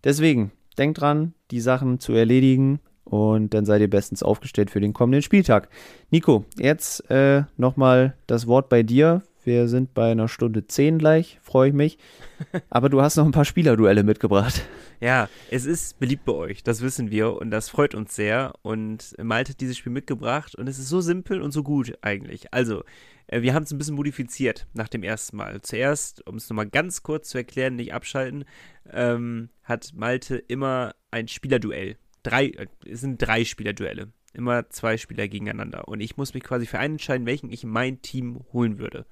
Deswegen, 0.03 0.51
denkt 0.75 1.01
dran, 1.01 1.35
die 1.51 1.61
Sachen 1.61 2.01
zu 2.01 2.13
erledigen. 2.13 2.81
Und 3.05 3.53
dann 3.53 3.67
seid 3.67 3.81
ihr 3.81 3.91
bestens 3.91 4.23
aufgestellt 4.23 4.71
für 4.71 4.81
den 4.81 4.95
kommenden 4.95 5.23
Spieltag. 5.23 5.69
Nico, 6.11 6.45
jetzt 6.59 7.09
äh, 7.11 7.43
nochmal 7.57 8.15
das 8.27 8.47
Wort 8.47 8.69
bei 8.69 8.83
dir. 8.83 9.23
Wir 9.45 9.69
sind 9.69 9.93
bei 9.93 10.11
einer 10.11 10.27
Stunde 10.27 10.67
10 10.67 10.99
gleich, 10.99 11.39
freue 11.43 11.69
ich 11.69 11.75
mich. 11.75 11.99
Aber 12.71 12.89
du 12.89 13.03
hast 13.03 13.17
noch 13.17 13.27
ein 13.27 13.31
paar 13.31 13.45
Spielerduelle 13.45 14.03
mitgebracht. 14.03 14.63
Ja, 15.01 15.29
es 15.51 15.67
ist 15.67 15.99
beliebt 15.99 16.25
bei 16.25 16.33
euch, 16.33 16.63
das 16.63 16.81
wissen 16.81 17.11
wir 17.11 17.35
und 17.35 17.51
das 17.51 17.69
freut 17.69 17.95
uns 17.95 18.15
sehr. 18.15 18.55
Und 18.63 19.15
Malte 19.23 19.53
hat 19.53 19.61
dieses 19.61 19.77
Spiel 19.77 19.93
mitgebracht 19.93 20.55
und 20.55 20.69
es 20.69 20.79
ist 20.79 20.89
so 20.89 21.01
simpel 21.01 21.43
und 21.43 21.53
so 21.53 21.63
gut 21.63 21.99
eigentlich. 22.03 22.53
Also, 22.53 22.85
äh, 23.27 23.43
wir 23.43 23.55
haben 23.55 23.65
es 23.65 23.73
ein 23.73 23.79
bisschen 23.79 23.97
modifiziert 23.97 24.67
nach 24.73 24.89
dem 24.89 25.03
ersten 25.03 25.37
Mal. 25.37 25.61
Zuerst, 25.63 26.27
um 26.27 26.37
es 26.37 26.49
nochmal 26.49 26.69
ganz 26.69 27.03
kurz 27.03 27.29
zu 27.29 27.39
erklären, 27.39 27.77
nicht 27.77 27.95
abschalten, 27.95 28.45
ähm, 28.91 29.51
hat 29.63 29.93
Malte 29.95 30.37
immer 30.37 30.95
ein 31.11 31.29
Spielerduell. 31.29 31.97
Drei, 32.23 32.47
äh, 32.47 32.67
es 32.87 33.01
sind 33.01 33.19
drei 33.19 33.45
Spielerduelle. 33.45 34.13
Immer 34.33 34.69
zwei 34.71 34.97
Spieler 34.97 35.29
gegeneinander. 35.29 35.87
Und 35.87 36.01
ich 36.01 36.17
muss 36.17 36.35
mich 36.35 36.43
quasi 36.43 36.67
für 36.67 36.79
einen 36.79 36.95
entscheiden, 36.95 37.27
welchen 37.27 37.51
ich 37.51 37.65
in 37.65 37.71
mein 37.71 38.03
Team 38.03 38.45
holen 38.53 38.79
würde. 38.79 39.07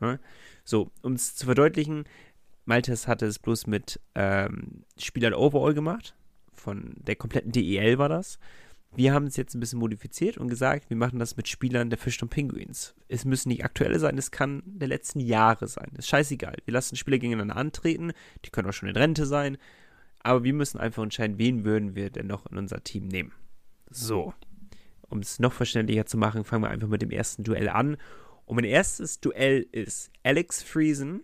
Ja? 0.00 0.18
So, 0.64 0.90
um 1.02 1.12
es 1.12 1.34
zu 1.34 1.46
verdeutlichen, 1.46 2.04
Maltes 2.64 3.08
hatte 3.08 3.26
es 3.26 3.38
bloß 3.38 3.66
mit 3.66 4.00
ähm, 4.14 4.84
Spielern 4.98 5.34
Overall 5.34 5.74
gemacht. 5.74 6.14
Von 6.52 6.94
der 6.96 7.16
kompletten 7.16 7.52
DEL 7.52 7.98
war 7.98 8.08
das. 8.08 8.38
Wir 8.94 9.14
haben 9.14 9.26
es 9.26 9.36
jetzt 9.36 9.54
ein 9.54 9.60
bisschen 9.60 9.78
modifiziert 9.78 10.36
und 10.36 10.48
gesagt, 10.48 10.90
wir 10.90 10.98
machen 10.98 11.18
das 11.18 11.36
mit 11.36 11.48
Spielern 11.48 11.88
der 11.88 11.98
Fisch 11.98 12.22
und 12.22 12.28
Penguins. 12.28 12.94
Es 13.08 13.24
müssen 13.24 13.48
nicht 13.48 13.64
aktuelle 13.64 13.98
sein, 13.98 14.18
es 14.18 14.30
kann 14.30 14.62
der 14.66 14.88
letzten 14.88 15.20
Jahre 15.20 15.66
sein. 15.66 15.90
ist 15.96 16.08
scheißegal. 16.08 16.56
Wir 16.66 16.74
lassen 16.74 16.96
Spieler 16.96 17.18
gegeneinander 17.18 17.56
antreten, 17.56 18.12
die 18.44 18.50
können 18.50 18.68
auch 18.68 18.74
schon 18.74 18.90
in 18.90 18.96
Rente 18.96 19.24
sein. 19.24 19.56
Aber 20.22 20.44
wir 20.44 20.52
müssen 20.52 20.78
einfach 20.78 21.02
entscheiden, 21.02 21.38
wen 21.38 21.64
würden 21.64 21.96
wir 21.96 22.10
denn 22.10 22.26
noch 22.26 22.46
in 22.46 22.58
unser 22.58 22.84
Team 22.84 23.08
nehmen. 23.08 23.32
So. 23.90 24.34
Um 25.08 25.20
es 25.20 25.38
noch 25.38 25.52
verständlicher 25.52 26.06
zu 26.06 26.18
machen, 26.18 26.44
fangen 26.44 26.62
wir 26.62 26.70
einfach 26.70 26.88
mit 26.88 27.02
dem 27.02 27.10
ersten 27.10 27.44
Duell 27.44 27.70
an. 27.70 27.96
Und 28.44 28.56
mein 28.56 28.64
erstes 28.64 29.20
Duell 29.20 29.66
ist 29.72 30.10
Alex 30.22 30.62
Friesen 30.62 31.22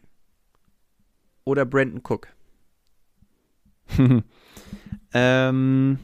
oder 1.48 1.64
Brandon 1.64 2.02
Cook. 2.06 2.28
ähm, 5.14 5.98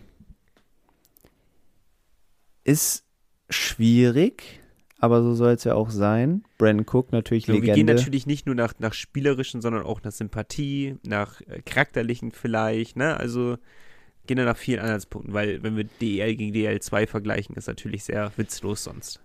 ist 2.64 3.04
schwierig, 3.50 4.60
aber 4.98 5.22
so 5.22 5.34
soll 5.34 5.52
es 5.52 5.64
ja 5.64 5.74
auch 5.74 5.90
sein. 5.90 6.44
Brandon 6.56 6.86
Cook 6.90 7.12
natürlich 7.12 7.44
So, 7.44 7.52
Legende. 7.52 7.66
wir 7.68 7.74
gehen 7.74 7.94
natürlich 7.94 8.26
nicht 8.26 8.46
nur 8.46 8.54
nach, 8.54 8.72
nach 8.78 8.94
spielerischen, 8.94 9.60
sondern 9.60 9.82
auch 9.82 10.02
nach 10.02 10.12
Sympathie, 10.12 10.96
nach 11.06 11.42
äh, 11.42 11.60
charakterlichen 11.60 12.32
vielleicht, 12.32 12.96
ne? 12.96 13.18
Also 13.18 13.58
gehen 14.26 14.38
wir 14.38 14.46
nach 14.46 14.56
vielen 14.56 14.80
Anhaltspunkten, 14.80 15.34
weil 15.34 15.62
wenn 15.62 15.76
wir 15.76 15.84
DEL 15.84 16.36
gegen 16.36 16.54
DL2 16.54 17.06
vergleichen, 17.06 17.54
ist 17.56 17.68
natürlich 17.68 18.04
sehr 18.04 18.32
witzlos 18.38 18.84
sonst. 18.84 19.20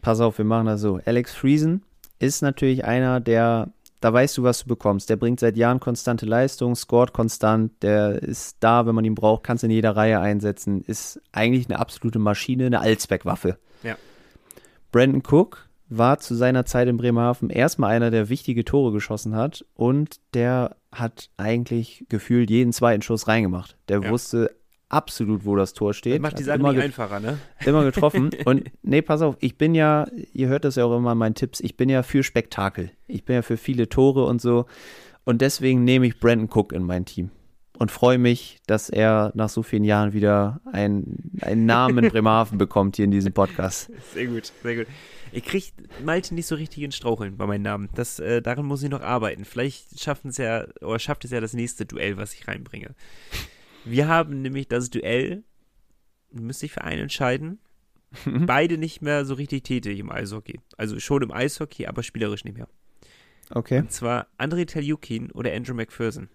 Pass 0.00 0.18
auf, 0.18 0.38
wir 0.38 0.44
machen 0.44 0.66
das 0.66 0.80
so. 0.80 0.98
Alex 1.04 1.32
Friesen 1.32 1.84
ist 2.18 2.42
natürlich 2.42 2.84
einer, 2.84 3.20
der, 3.20 3.72
da 4.02 4.12
weißt 4.12 4.36
du, 4.36 4.42
was 4.42 4.64
du 4.64 4.68
bekommst. 4.68 5.08
Der 5.08 5.16
bringt 5.16 5.40
seit 5.40 5.56
Jahren 5.56 5.80
konstante 5.80 6.26
Leistung, 6.26 6.74
scoret 6.74 7.12
konstant, 7.12 7.72
der 7.82 8.22
ist 8.22 8.56
da, 8.60 8.84
wenn 8.84 8.94
man 8.94 9.04
ihn 9.04 9.14
braucht, 9.14 9.44
kannst 9.44 9.64
in 9.64 9.70
jeder 9.70 9.96
Reihe 9.96 10.18
einsetzen, 10.18 10.82
ist 10.82 11.20
eigentlich 11.30 11.68
eine 11.70 11.78
absolute 11.78 12.18
Maschine, 12.18 12.66
eine 12.66 12.80
Allzweckwaffe. 12.80 13.58
Ja. 13.82 13.96
Brandon 14.90 15.22
Cook 15.26 15.68
war 15.88 16.18
zu 16.18 16.34
seiner 16.34 16.64
Zeit 16.64 16.88
in 16.88 16.96
Bremerhaven 16.96 17.48
erstmal 17.50 17.94
einer, 17.94 18.10
der 18.10 18.28
wichtige 18.28 18.64
Tore 18.64 18.92
geschossen 18.92 19.36
hat 19.36 19.64
und 19.74 20.16
der 20.34 20.76
hat 20.90 21.30
eigentlich 21.36 22.04
gefühlt 22.08 22.50
jeden 22.50 22.72
zweiten 22.72 23.02
Schuss 23.02 23.28
reingemacht. 23.28 23.76
Der 23.88 24.00
Ja. 24.02 24.10
wusste 24.10 24.50
absolut, 24.92 25.44
wo 25.44 25.56
das 25.56 25.72
Tor 25.72 25.94
steht. 25.94 26.14
Das 26.14 26.20
macht 26.20 26.38
die 26.38 26.44
Sache 26.44 26.58
immer 26.58 26.70
einfacher, 26.70 27.20
ne? 27.20 27.38
immer 27.64 27.84
getroffen. 27.84 28.30
Und 28.44 28.70
nee, 28.82 29.02
pass 29.02 29.22
auf, 29.22 29.36
ich 29.40 29.56
bin 29.56 29.74
ja, 29.74 30.06
ihr 30.32 30.48
hört 30.48 30.64
das 30.64 30.76
ja 30.76 30.84
auch 30.84 30.96
immer 30.96 31.12
in 31.12 31.18
meinen 31.18 31.34
Tipps, 31.34 31.60
ich 31.60 31.76
bin 31.76 31.88
ja 31.88 32.02
für 32.02 32.22
Spektakel. 32.22 32.90
Ich 33.06 33.24
bin 33.24 33.36
ja 33.36 33.42
für 33.42 33.56
viele 33.56 33.88
Tore 33.88 34.24
und 34.24 34.40
so. 34.40 34.66
Und 35.24 35.40
deswegen 35.40 35.84
nehme 35.84 36.06
ich 36.06 36.18
Brandon 36.18 36.48
Cook 36.52 36.72
in 36.72 36.82
mein 36.82 37.04
Team. 37.04 37.30
Und 37.78 37.90
freue 37.90 38.18
mich, 38.18 38.60
dass 38.66 38.90
er 38.90 39.32
nach 39.34 39.48
so 39.48 39.62
vielen 39.62 39.84
Jahren 39.84 40.12
wieder 40.12 40.60
einen, 40.70 41.32
einen 41.40 41.66
Namen 41.66 42.04
in 42.04 42.10
Bremerhaven 42.12 42.58
bekommt 42.58 42.96
hier 42.96 43.06
in 43.06 43.10
diesem 43.10 43.32
Podcast. 43.32 43.90
Sehr 44.12 44.26
gut, 44.26 44.52
sehr 44.62 44.76
gut. 44.76 44.86
Ich 45.32 45.44
krieg 45.44 45.72
Malte 46.04 46.34
nicht 46.34 46.46
so 46.46 46.54
richtig 46.54 46.82
in 46.82 46.92
Straucheln 46.92 47.38
bei 47.38 47.46
meinen 47.46 47.62
Namen. 47.62 47.88
Das, 47.94 48.18
äh, 48.18 48.42
daran 48.42 48.66
muss 48.66 48.82
ich 48.82 48.90
noch 48.90 49.00
arbeiten. 49.00 49.46
Vielleicht 49.46 49.98
schaffen 49.98 50.28
es 50.28 50.36
ja, 50.36 50.66
oder 50.82 50.98
schafft 50.98 51.24
es 51.24 51.30
ja 51.30 51.40
das 51.40 51.54
nächste 51.54 51.86
Duell, 51.86 52.18
was 52.18 52.34
ich 52.34 52.46
reinbringe. 52.46 52.94
Wir 53.84 54.08
haben 54.08 54.42
nämlich 54.42 54.68
das 54.68 54.90
Duell, 54.90 55.42
müsste 56.30 56.66
ich 56.66 56.72
für 56.72 56.84
einen 56.84 57.02
entscheiden, 57.02 57.58
beide 58.46 58.78
nicht 58.78 59.02
mehr 59.02 59.24
so 59.24 59.34
richtig 59.34 59.64
tätig 59.64 59.98
im 59.98 60.10
Eishockey. 60.10 60.60
Also 60.76 61.00
schon 61.00 61.22
im 61.22 61.32
Eishockey, 61.32 61.86
aber 61.86 62.02
spielerisch 62.02 62.44
nicht 62.44 62.56
mehr. 62.56 62.68
Okay. 63.50 63.80
Und 63.80 63.92
zwar 63.92 64.26
André 64.38 64.66
Teljukin 64.66 65.30
oder 65.32 65.52
Andrew 65.52 65.74
McPherson. 65.74 66.28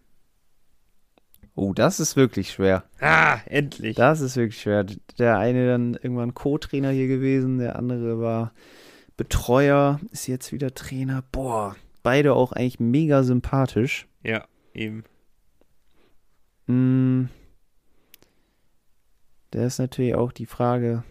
Oh, 1.56 1.74
das 1.74 2.00
ist 2.00 2.16
wirklich 2.16 2.52
schwer. 2.52 2.84
Ah, 3.00 3.40
endlich. 3.46 3.96
Das 3.96 4.22
ist 4.22 4.36
wirklich 4.36 4.62
schwer. 4.62 4.86
Der 5.18 5.40
eine 5.40 5.68
dann 5.68 5.96
irgendwann 5.96 6.36
Co-Trainer 6.36 6.92
hier 6.92 7.08
gewesen, 7.08 7.58
der 7.58 7.76
andere 7.78 8.20
war 8.20 8.54
Betreuer, 9.16 10.00
ist 10.12 10.28
jetzt 10.28 10.52
wieder 10.52 10.76
Trainer. 10.76 11.24
Boah, 11.32 11.76
beide 12.04 12.34
auch 12.34 12.52
eigentlich 12.52 12.80
mega 12.80 13.24
sympathisch. 13.24 14.08
Ja, 14.24 14.46
eben. 14.76 15.04
Mm. 16.68 17.26
Da 19.52 19.66
ist 19.66 19.80
natürlich 19.80 20.16
auch 20.16 20.32
die 20.32 20.46
Frage, 20.46 21.04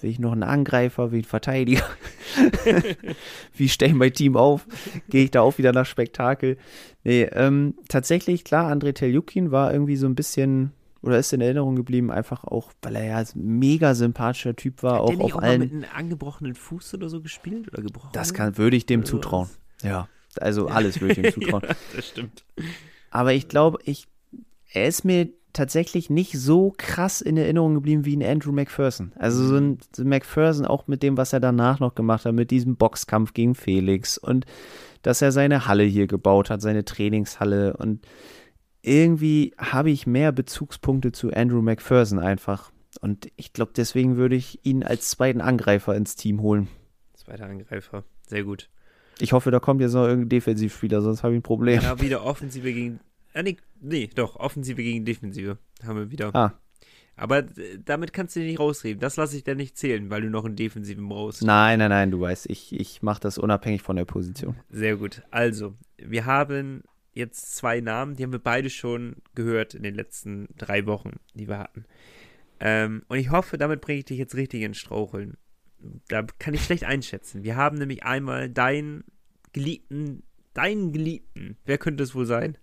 will 0.00 0.10
ich 0.10 0.18
noch 0.18 0.32
einen 0.32 0.42
Angreifer, 0.42 1.12
will 1.12 1.20
ich 1.20 1.24
einen 1.26 1.30
Verteidiger? 1.30 1.84
Wie 3.54 3.68
stelle 3.68 3.92
ich 3.92 3.96
mein 3.96 4.12
Team 4.12 4.36
auf? 4.36 4.66
Gehe 5.08 5.24
ich 5.24 5.30
da 5.30 5.40
auch 5.40 5.56
wieder 5.58 5.72
nach 5.72 5.86
Spektakel? 5.86 6.58
Nee, 7.04 7.22
ähm, 7.32 7.74
tatsächlich, 7.88 8.44
klar, 8.44 8.70
André 8.72 8.92
Teljukin 8.92 9.52
war 9.52 9.72
irgendwie 9.72 9.96
so 9.96 10.06
ein 10.06 10.14
bisschen, 10.16 10.72
oder 11.00 11.18
ist 11.18 11.32
in 11.32 11.40
Erinnerung 11.40 11.76
geblieben, 11.76 12.10
einfach 12.10 12.44
auch, 12.44 12.72
weil 12.82 12.96
er 12.96 13.04
ja 13.04 13.18
ein 13.18 13.28
mega 13.34 13.94
sympathischer 13.94 14.56
Typ 14.56 14.82
war, 14.82 14.94
Hat 14.94 15.00
auch 15.02 15.08
der 15.10 15.16
nicht 15.18 15.24
auf 15.26 15.34
auch 15.36 15.40
mal 15.40 15.48
allen. 15.48 15.60
mit 15.60 15.72
einem 15.72 15.84
angebrochenen 15.94 16.54
Fuß 16.56 16.94
oder 16.94 17.08
so 17.08 17.20
gespielt? 17.22 17.68
Oder 17.72 17.82
gebrochen? 17.82 18.10
Das 18.12 18.34
kann, 18.34 18.58
würde 18.58 18.76
ich 18.76 18.84
dem 18.86 19.04
zutrauen. 19.04 19.46
sowas? 19.46 19.58
Ja, 19.84 20.08
also 20.40 20.66
alles 20.66 21.00
würde 21.00 21.12
ich 21.12 21.18
ihm 21.24 21.32
zutrauen. 21.40 21.62
ja, 21.66 21.74
das 21.94 22.08
stimmt. 22.08 22.44
Aber 23.10 23.32
ich 23.32 23.48
glaube, 23.48 23.78
ich, 23.84 24.08
er 24.76 24.86
ist 24.86 25.04
mir 25.04 25.30
tatsächlich 25.54 26.10
nicht 26.10 26.38
so 26.38 26.74
krass 26.76 27.22
in 27.22 27.38
Erinnerung 27.38 27.74
geblieben 27.74 28.04
wie 28.04 28.14
ein 28.14 28.22
Andrew 28.22 28.52
McPherson. 28.52 29.12
Also 29.16 29.42
so 29.46 29.56
ein, 29.56 29.78
so 29.94 30.02
ein 30.02 30.08
McPherson 30.08 30.66
auch 30.66 30.86
mit 30.86 31.02
dem, 31.02 31.16
was 31.16 31.32
er 31.32 31.40
danach 31.40 31.80
noch 31.80 31.94
gemacht 31.94 32.26
hat, 32.26 32.34
mit 32.34 32.50
diesem 32.50 32.76
Boxkampf 32.76 33.32
gegen 33.32 33.54
Felix 33.54 34.18
und 34.18 34.44
dass 35.00 35.22
er 35.22 35.32
seine 35.32 35.66
Halle 35.66 35.84
hier 35.84 36.06
gebaut 36.06 36.50
hat, 36.50 36.60
seine 36.60 36.84
Trainingshalle 36.84 37.74
und 37.78 38.06
irgendwie 38.82 39.54
habe 39.56 39.90
ich 39.90 40.06
mehr 40.06 40.30
Bezugspunkte 40.30 41.10
zu 41.10 41.32
Andrew 41.32 41.62
McPherson 41.62 42.18
einfach. 42.18 42.70
Und 43.00 43.28
ich 43.36 43.54
glaube, 43.54 43.72
deswegen 43.74 44.16
würde 44.16 44.36
ich 44.36 44.60
ihn 44.64 44.82
als 44.82 45.08
zweiten 45.08 45.40
Angreifer 45.40 45.96
ins 45.96 46.16
Team 46.16 46.42
holen. 46.42 46.68
Zweiter 47.14 47.46
Angreifer. 47.46 48.04
Sehr 48.26 48.44
gut. 48.44 48.68
Ich 49.18 49.32
hoffe, 49.32 49.50
da 49.50 49.58
kommt 49.58 49.80
jetzt 49.80 49.94
noch 49.94 50.06
irgendein 50.06 50.28
Defensivspieler, 50.28 51.00
sonst 51.00 51.22
habe 51.22 51.32
ich 51.32 51.40
ein 51.40 51.42
Problem. 51.42 51.80
Ja, 51.80 52.00
wieder 52.00 52.24
Offensive 52.24 52.72
gegen. 52.72 53.00
Ah, 53.36 53.42
nee, 53.42 53.58
nee, 53.82 54.08
doch, 54.14 54.36
Offensive 54.36 54.82
gegen 54.82 55.04
Defensive 55.04 55.58
haben 55.84 55.98
wir 55.98 56.10
wieder. 56.10 56.34
Ah, 56.34 56.52
Aber 57.16 57.40
äh, 57.40 57.78
damit 57.84 58.14
kannst 58.14 58.34
du 58.34 58.40
dich 58.40 58.48
nicht 58.52 58.60
rausreden. 58.60 58.98
Das 58.98 59.16
lasse 59.16 59.36
ich 59.36 59.44
dir 59.44 59.54
nicht 59.54 59.76
zählen, 59.76 60.08
weil 60.08 60.22
du 60.22 60.30
noch 60.30 60.46
einen 60.46 60.56
Defensiven 60.56 61.06
brauchst. 61.06 61.42
nein, 61.42 61.78
nein, 61.78 61.90
nein, 61.90 62.10
du 62.10 62.18
weißt, 62.18 62.48
ich, 62.48 62.72
ich 62.72 63.02
mache 63.02 63.20
das 63.20 63.36
unabhängig 63.36 63.82
von 63.82 63.96
der 63.96 64.06
Position. 64.06 64.56
Sehr 64.70 64.96
gut. 64.96 65.22
Also, 65.30 65.74
wir 65.98 66.24
haben 66.24 66.82
jetzt 67.12 67.54
zwei 67.56 67.80
Namen, 67.80 68.16
die 68.16 68.22
haben 68.22 68.32
wir 68.32 68.38
beide 68.38 68.70
schon 68.70 69.16
gehört 69.34 69.74
in 69.74 69.82
den 69.82 69.94
letzten 69.94 70.48
drei 70.56 70.86
Wochen, 70.86 71.16
die 71.34 71.46
wir 71.46 71.58
hatten. 71.58 71.84
Ähm, 72.58 73.02
und 73.08 73.18
ich 73.18 73.30
hoffe, 73.30 73.58
damit 73.58 73.82
bringe 73.82 73.98
ich 73.98 74.06
dich 74.06 74.18
jetzt 74.18 74.34
richtig 74.34 74.62
ins 74.62 74.78
Straucheln. 74.78 75.36
Da 76.08 76.22
kann 76.38 76.54
ich 76.54 76.64
schlecht 76.64 76.84
einschätzen. 76.84 77.44
Wir 77.44 77.56
haben 77.56 77.76
nämlich 77.76 78.02
einmal 78.02 78.48
deinen 78.48 79.04
geliebten, 79.52 80.22
deinen 80.54 80.90
geliebten. 80.92 81.58
Wer 81.66 81.76
könnte 81.76 82.02
es 82.02 82.14
wohl 82.14 82.24
sein? 82.24 82.56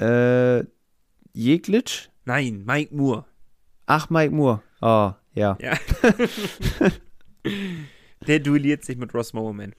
Äh, 0.00 0.64
Jeglitsch? 1.32 2.08
Nein, 2.24 2.64
Mike 2.64 2.94
Moore. 2.94 3.26
Ach, 3.86 4.08
Mike 4.10 4.34
Moore. 4.34 4.62
Oh, 4.80 5.12
ja. 5.34 5.58
Ja. 5.60 5.78
Der 8.26 8.40
duelliert 8.40 8.84
sich 8.84 8.96
mit 8.96 9.12
Ross 9.14 9.32
Mowerman. 9.32 9.74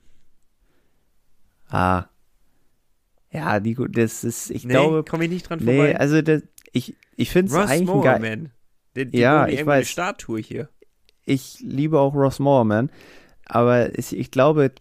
Ah. 1.70 2.06
Ja, 3.32 3.60
Nico, 3.60 3.88
das 3.88 4.24
ist, 4.24 4.50
ich 4.50 4.66
nee, 4.66 4.74
glaube, 4.74 5.04
komme 5.04 5.24
ich 5.26 5.30
nicht 5.30 5.50
dran 5.50 5.60
nee, 5.60 5.78
vorbei. 5.78 6.00
also 6.00 6.22
das, 6.22 6.44
ich, 6.74 6.98
ich 7.16 7.30
finde 7.30 7.52
es 7.52 7.58
Ross 7.58 7.70
eigentlich 7.70 7.90
ein 7.90 8.02
geil. 8.02 8.20
Mowerman. 8.20 8.52
Der, 8.96 9.06
der 9.06 9.20
Ja, 9.20 9.46
ich 9.48 9.54
irgendwie 9.54 9.72
eine 9.72 9.82
weiß. 9.82 9.90
Statue 9.90 10.42
hier. 10.42 10.70
Ich 11.24 11.60
liebe 11.62 12.00
auch 12.00 12.14
Ross 12.14 12.40
Mowerman, 12.40 12.92
aber 13.46 13.98
ich, 13.98 14.16
ich 14.16 14.32
glaube, 14.32 14.74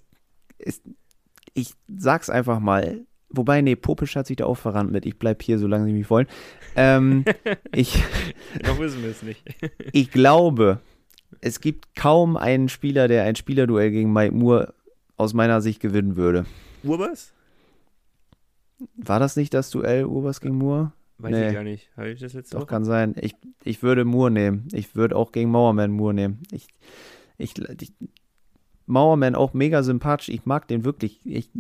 ich 1.55 1.75
sag's 1.97 2.29
einfach 2.31 2.59
mal. 2.59 3.07
Wobei, 3.33 3.61
nee, 3.61 3.77
Popisch 3.77 4.17
hat 4.17 4.27
sich 4.27 4.37
da 4.37 4.47
auch 4.47 4.57
verrannt 4.57 4.91
mit. 4.91 5.07
Ich 5.07 5.19
bleib 5.19 5.43
hier, 5.43 5.59
solange 5.59 5.85
sie 5.87 5.93
mich 5.93 6.11
wollen. 6.11 6.27
Ähm, 6.77 7.25
ich, 7.75 8.03
Noch 8.67 8.79
wissen 8.79 9.03
wir 9.03 9.11
es 9.11 9.23
nicht. 9.23 9.43
ich 9.93 10.11
glaube, 10.11 10.81
es 11.41 11.61
gibt 11.61 11.95
kaum 11.95 12.37
einen 12.37 12.69
Spieler, 12.69 13.07
der 13.09 13.25
ein 13.25 13.37
Spielerduell 13.37 13.91
gegen 13.93 14.13
Mike 14.13 14.35
Moore 14.35 14.75
aus 15.17 15.33
meiner 15.33 15.61
Sicht 15.61 15.81
gewinnen 15.81 16.17
würde. 16.17 16.45
Urbers? 16.83 17.33
War 18.97 19.21
das 19.21 19.37
nicht 19.37 19.55
das 19.55 19.71
Duell 19.71 20.07
Urbers 20.07 20.41
gegen 20.41 20.57
Moore? 20.57 20.93
Weiß 21.19 21.33
Nee. 21.33 21.49
ich 21.49 21.55
gar 21.55 21.63
nicht. 21.63 21.91
Habe 21.97 22.11
ich 22.11 22.21
das 22.21 22.33
jetzt 22.33 22.55
Doch, 22.55 22.67
kann 22.67 22.85
sein. 22.85 23.15
Ich, 23.21 23.35
ich 23.63 23.83
würde 23.83 24.05
Moore 24.05 24.31
nehmen. 24.31 24.67
Ich 24.73 24.97
würde 24.97 25.17
auch 25.17 25.33
gegen 25.33 25.51
Mauerman 25.51 25.91
Moore 25.91 26.15
nehmen. 26.15 26.43
Ich, 26.51 26.67
ich, 27.37 27.53
ich, 27.81 27.93
Mauerman 28.87 29.35
auch 29.35 29.53
mega 29.53 29.83
sympathisch. 29.83 30.31
Ich 30.31 30.47
mag 30.47 30.67
den 30.67 30.85
wirklich. 30.85 31.21
Ich, 31.25 31.51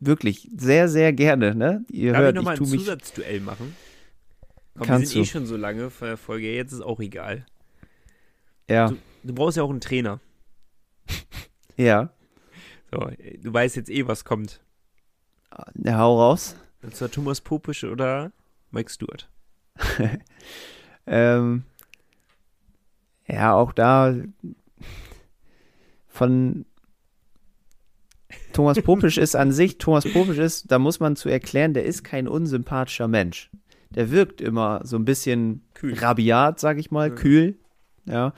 wirklich 0.00 0.48
sehr, 0.56 0.88
sehr 0.88 1.12
gerne. 1.12 1.54
Ne? 1.54 1.84
Ihr 1.90 2.12
Darf 2.12 2.20
ich 2.20 2.24
hört, 2.24 2.36
nochmal 2.36 2.54
ich 2.54 2.60
ein 2.60 2.64
tue 2.64 2.72
mich. 2.72 2.80
Zusatzduell 2.80 3.40
machen? 3.40 3.76
Komm, 4.76 4.86
Kannst 4.86 5.02
wir 5.02 5.08
sind 5.08 5.16
eh 5.20 5.24
du. 5.24 5.30
schon 5.30 5.46
so 5.46 5.56
lange 5.56 5.90
vor 5.90 6.08
der 6.08 6.16
Folge. 6.16 6.54
Jetzt 6.54 6.72
ist 6.72 6.82
auch 6.82 7.00
egal. 7.00 7.44
Ja, 8.68 8.88
Du, 8.88 8.96
du 9.24 9.34
brauchst 9.34 9.56
ja 9.56 9.62
auch 9.62 9.70
einen 9.70 9.80
Trainer. 9.80 10.20
ja. 11.76 12.10
So, 12.90 13.10
du 13.42 13.52
weißt 13.52 13.76
jetzt 13.76 13.90
eh, 13.90 14.06
was 14.06 14.24
kommt. 14.24 14.60
ja. 15.84 15.98
Hau 15.98 16.18
raus. 16.20 16.56
Und 16.82 16.94
zwar 16.94 17.10
Thomas 17.10 17.40
Popisch 17.40 17.84
oder 17.84 18.32
Mike 18.70 18.90
Stewart. 18.90 19.28
Ähm, 21.10 21.62
ja, 23.26 23.54
auch 23.54 23.72
da 23.72 24.14
von 26.06 26.66
Thomas 28.58 28.82
Popisch 28.82 29.18
ist 29.18 29.36
an 29.36 29.52
sich, 29.52 29.78
Thomas 29.78 30.04
Popisch 30.12 30.38
ist, 30.38 30.70
da 30.72 30.80
muss 30.80 30.98
man 30.98 31.14
zu 31.14 31.28
erklären, 31.28 31.74
der 31.74 31.84
ist 31.84 32.02
kein 32.02 32.26
unsympathischer 32.26 33.06
Mensch. 33.06 33.50
Der 33.90 34.10
wirkt 34.10 34.40
immer 34.40 34.80
so 34.84 34.96
ein 34.96 35.04
bisschen 35.04 35.62
Kühl. 35.74 35.94
rabiat, 35.94 36.58
sag 36.58 36.76
ich 36.78 36.90
mal, 36.90 37.10
Ja. 37.10 37.14
kühl, 37.14 37.56
ja, 38.04 38.32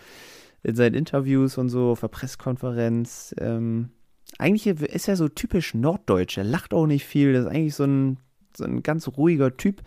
in 0.62 0.76
seinen 0.76 0.94
Interviews 0.94 1.56
und 1.56 1.70
so, 1.70 1.92
auf 1.92 2.00
der 2.00 2.08
Pressekonferenz. 2.08 3.34
Ähm, 3.40 3.88
eigentlich 4.36 4.66
ist 4.66 5.08
er 5.08 5.16
so 5.16 5.28
typisch 5.28 5.72
norddeutsch, 5.72 6.36
er 6.36 6.44
lacht 6.44 6.74
auch 6.74 6.86
nicht 6.86 7.06
viel, 7.06 7.32
das 7.32 7.46
ist 7.46 7.50
eigentlich 7.50 7.74
so 7.74 7.84
ein, 7.84 8.18
so 8.54 8.64
ein 8.64 8.82
ganz 8.82 9.08
ruhiger 9.08 9.56
Typ. 9.56 9.80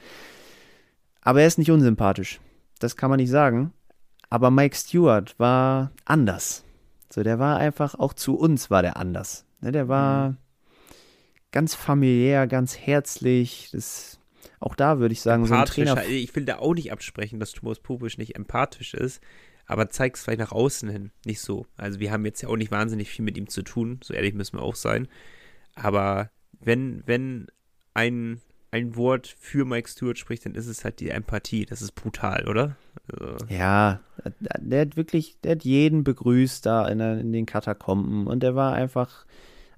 Aber 1.21 1.41
er 1.41 1.47
ist 1.47 1.59
nicht 1.59 1.69
unsympathisch. 1.71 2.39
Das 2.79 2.97
kann 2.97 3.09
man 3.11 3.17
nicht 3.19 3.29
sagen. 3.29 3.71
aber 4.31 4.49
Mike 4.49 4.75
Stewart 4.75 5.35
war 5.37 5.91
anders. 6.05 6.63
So, 7.11 7.21
der 7.21 7.37
war 7.37 7.57
einfach, 7.57 7.93
auch 7.99 8.13
zu 8.13 8.35
uns 8.35 8.71
war 8.71 8.81
der 8.81 8.97
anders. 8.97 9.45
Ne, 9.63 9.71
der 9.71 9.87
war 9.87 10.31
mhm. 10.31 10.37
ganz 11.51 11.73
familiär, 11.73 12.47
ganz 12.47 12.77
herzlich. 12.77 13.69
Das, 13.71 14.19
auch 14.59 14.75
da 14.75 14.99
würde 14.99 15.13
ich 15.13 15.21
sagen, 15.21 15.45
so 15.45 15.53
ein 15.53 15.65
Trainer. 15.65 16.05
Ich 16.05 16.35
will 16.35 16.43
da 16.43 16.57
auch 16.57 16.73
nicht 16.73 16.91
absprechen, 16.91 17.39
dass 17.39 17.53
Thomas 17.53 17.79
Popisch 17.79 18.17
nicht 18.17 18.35
empathisch 18.35 18.93
ist, 18.93 19.21
aber 19.65 19.89
zeigt 19.89 20.17
es 20.17 20.23
vielleicht 20.23 20.41
nach 20.41 20.51
außen 20.51 20.89
hin 20.89 21.11
nicht 21.25 21.39
so. 21.39 21.65
Also 21.77 22.01
wir 22.01 22.11
haben 22.11 22.25
jetzt 22.25 22.41
ja 22.41 22.49
auch 22.49 22.57
nicht 22.57 22.71
wahnsinnig 22.71 23.09
viel 23.09 23.23
mit 23.23 23.37
ihm 23.37 23.47
zu 23.47 23.61
tun, 23.61 24.01
so 24.03 24.13
ehrlich 24.13 24.33
müssen 24.33 24.57
wir 24.57 24.63
auch 24.63 24.75
sein. 24.75 25.07
Aber 25.75 26.29
wenn, 26.59 27.01
wenn 27.05 27.47
ein, 27.93 28.41
ein 28.69 28.97
Wort 28.97 29.33
für 29.39 29.63
Mike 29.63 29.87
Stewart 29.87 30.17
spricht, 30.17 30.45
dann 30.45 30.55
ist 30.55 30.67
es 30.67 30.83
halt 30.83 30.99
die 30.99 31.09
Empathie. 31.09 31.65
Das 31.65 31.81
ist 31.81 31.95
brutal, 31.95 32.49
oder? 32.49 32.75
Also. 33.07 33.45
Ja, 33.47 34.01
der 34.59 34.81
hat 34.81 34.97
wirklich, 34.97 35.37
der 35.41 35.53
hat 35.53 35.63
jeden 35.63 36.03
begrüßt 36.03 36.65
da 36.65 36.85
in, 36.89 36.99
in 36.99 37.31
den 37.31 37.45
Katakomben 37.45 38.27
und 38.27 38.43
der 38.43 38.55
war 38.55 38.73
einfach, 38.73 39.25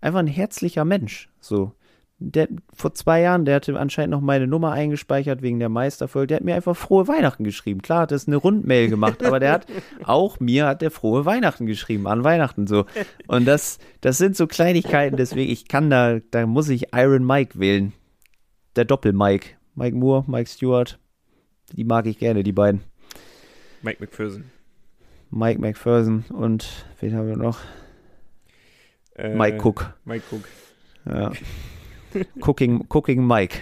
einfach 0.06 0.20
ein 0.20 0.28
herzlicher 0.28 0.86
Mensch. 0.86 1.30
So. 1.40 1.74
Der, 2.18 2.48
vor 2.74 2.94
zwei 2.94 3.20
Jahren, 3.20 3.44
der 3.44 3.56
hatte 3.56 3.78
anscheinend 3.78 4.12
noch 4.12 4.22
meine 4.22 4.48
Nummer 4.48 4.72
eingespeichert 4.72 5.42
wegen 5.42 5.60
der 5.60 5.68
Meisterfolge. 5.68 6.28
Der 6.28 6.38
hat 6.38 6.46
mir 6.46 6.56
einfach 6.56 6.78
frohe 6.78 7.10
Weihnachten 7.10 7.44
geschrieben. 7.44 7.82
Klar 7.82 8.04
hat 8.04 8.14
er 8.14 8.22
eine 8.26 8.38
Rundmail 8.38 8.88
gemacht, 8.88 9.22
aber 9.26 9.42
der 9.42 9.52
hat 9.52 9.66
auch 10.04 10.40
mir 10.40 10.68
hat 10.68 10.82
der 10.82 10.92
frohe 10.92 11.26
Weihnachten 11.26 11.66
geschrieben, 11.66 12.08
an 12.08 12.24
Weihnachten 12.24 12.68
so. 12.68 12.86
Und 13.28 13.46
das, 13.46 13.80
das 14.00 14.18
sind 14.18 14.38
so 14.38 14.48
Kleinigkeiten, 14.48 15.18
deswegen, 15.18 15.52
ich 15.52 15.68
kann 15.68 15.90
da, 15.90 16.20
da 16.32 16.46
muss 16.46 16.70
ich 16.70 16.94
Iron 16.94 17.26
Mike 17.26 17.60
wählen. 17.60 17.92
Der 18.78 18.86
Doppel-Mike. 18.86 19.50
Mike 19.76 19.98
Moore, 19.98 20.24
Mike 20.28 20.50
Stewart. 20.50 20.98
Die 21.74 21.84
mag 21.84 22.06
ich 22.06 22.18
gerne, 22.18 22.44
die 22.44 22.54
beiden. 22.54 22.82
Mike 23.82 23.98
McPherson. 24.00 24.46
Mike 25.32 25.60
McPherson 25.60 26.24
und 26.30 26.86
wen 27.02 27.14
haben 27.14 27.28
wir 27.28 27.36
noch? 27.36 27.60
Äh, 29.16 29.36
Mike 29.36 29.58
Cook. 29.62 29.94
Mike 30.06 30.26
Cook. 30.32 30.48
Ja. 31.06 31.32
Cooking, 32.42 32.86
Cooking 32.90 33.26
Mike. 33.26 33.62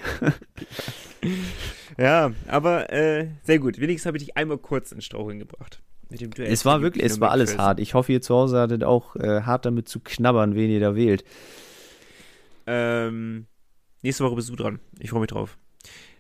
ja, 1.97 2.31
aber 2.47 2.91
äh, 2.91 3.27
sehr 3.43 3.59
gut. 3.59 3.79
Wenigstens 3.79 4.07
habe 4.07 4.17
ich 4.17 4.25
dich 4.25 4.37
einmal 4.37 4.57
kurz 4.57 4.91
in 4.91 5.01
Straucheln 5.01 5.39
gebracht. 5.39 5.81
es 6.09 6.65
war 6.65 6.81
wirklich, 6.81 7.03
es 7.03 7.19
war 7.19 7.31
alles 7.31 7.57
hart. 7.57 7.79
Ich 7.79 7.93
hoffe, 7.93 8.13
ihr 8.13 8.21
zu 8.21 8.35
Hause 8.35 8.59
hattet 8.59 8.83
auch 8.83 9.15
äh, 9.15 9.41
hart 9.41 9.65
damit 9.65 9.89
zu 9.89 9.99
knabbern, 9.99 10.55
wen 10.55 10.69
ihr 10.69 10.79
da 10.79 10.95
wählt. 10.95 11.23
Ähm, 12.65 13.47
nächste 14.01 14.23
Woche 14.23 14.35
bist 14.35 14.49
du 14.49 14.55
dran. 14.55 14.79
Ich 14.99 15.09
freue 15.09 15.21
mich 15.21 15.29
drauf. 15.29 15.57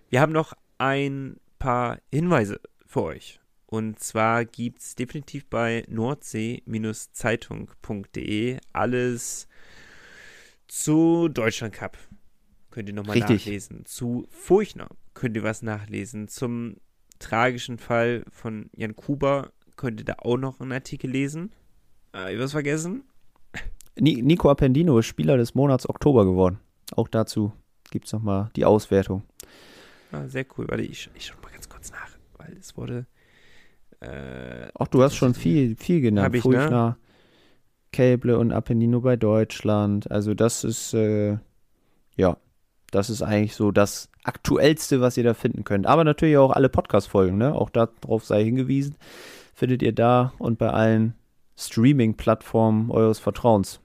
Wir 0.09 0.21
haben 0.21 0.33
noch 0.33 0.53
ein 0.77 1.37
paar 1.59 1.99
Hinweise 2.11 2.59
für 2.85 3.03
euch. 3.03 3.39
Und 3.73 3.97
zwar 3.97 4.45
gibt 4.45 4.81
es 4.81 4.93
definitiv 4.93 5.49
bei 5.49 5.83
nordsee-zeitung.de 5.87 8.59
alles 8.71 9.47
zu 10.67 11.27
Deutschland 11.27 11.73
Cup 11.73 11.97
könnt 12.69 12.87
ihr 12.87 12.93
nochmal 12.93 13.17
nachlesen. 13.17 13.83
Zu 13.87 14.27
Furchner 14.29 14.89
könnt 15.15 15.35
ihr 15.35 15.41
was 15.41 15.63
nachlesen. 15.63 16.27
Zum 16.27 16.75
tragischen 17.17 17.79
Fall 17.79 18.23
von 18.29 18.69
Jan 18.75 18.95
Kuba 18.95 19.49
könnt 19.75 20.01
ihr 20.01 20.05
da 20.05 20.17
auch 20.19 20.37
noch 20.37 20.59
einen 20.59 20.71
Artikel 20.71 21.09
lesen. 21.09 21.51
Äh, 22.13 22.35
ich 22.35 22.39
was 22.39 22.51
vergessen? 22.51 23.05
Nico 23.95 24.51
Appendino 24.51 24.99
ist 24.99 25.07
Spieler 25.07 25.35
des 25.35 25.55
Monats 25.55 25.89
Oktober 25.89 26.25
geworden. 26.25 26.59
Auch 26.95 27.07
dazu 27.07 27.53
gibt 27.89 28.05
es 28.05 28.13
nochmal 28.13 28.51
die 28.55 28.65
Auswertung. 28.65 29.23
Ah, 30.11 30.27
sehr 30.27 30.45
cool. 30.59 30.67
Warte, 30.69 30.83
ich, 30.83 31.09
ich 31.15 31.25
schau 31.25 31.33
mal 31.41 31.51
ganz 31.51 31.67
kurz 31.67 31.89
nach, 31.89 32.11
weil 32.37 32.55
es 32.55 32.77
wurde. 32.77 33.07
Äh, 34.03 34.67
Ach, 34.77 34.87
du 34.87 35.03
hast 35.03 35.15
schon 35.15 35.33
viel, 35.33 35.75
viel 35.75 36.01
genannt. 36.01 36.35
Ich, 36.35 36.43
ne? 36.45 36.51
Furchner, 36.51 36.87
ne? 36.89 36.97
Käble 37.91 38.37
und 38.37 38.51
Appendino 38.51 39.01
bei 39.01 39.15
Deutschland. 39.15 40.09
Also, 40.11 40.33
das 40.33 40.63
ist, 40.63 40.93
äh, 40.93 41.37
ja, 42.15 42.37
das 42.91 43.09
ist 43.09 43.21
eigentlich 43.21 43.55
so 43.55 43.71
das 43.71 44.09
Aktuellste, 44.23 45.01
was 45.01 45.17
ihr 45.17 45.23
da 45.23 45.33
finden 45.33 45.63
könnt. 45.63 45.87
Aber 45.87 46.03
natürlich 46.03 46.37
auch 46.37 46.51
alle 46.51 46.69
Podcast-Folgen, 46.69 47.37
ne? 47.37 47.53
Auch 47.53 47.69
darauf 47.69 48.25
sei 48.25 48.43
hingewiesen. 48.43 48.95
Findet 49.53 49.81
ihr 49.81 49.93
da 49.93 50.33
und 50.37 50.57
bei 50.57 50.69
allen 50.69 51.13
Streaming-Plattformen 51.57 52.89
eures 52.89 53.19
Vertrauens. 53.19 53.79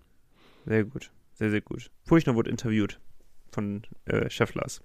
Sehr 0.66 0.84
gut. 0.84 1.10
Sehr, 1.34 1.50
sehr 1.50 1.60
gut. 1.60 1.90
Furchtner 2.04 2.34
wurde 2.34 2.50
interviewt 2.50 2.98
von 3.50 3.82
äh, 4.06 4.28
Chef 4.30 4.54
Lars. 4.54 4.80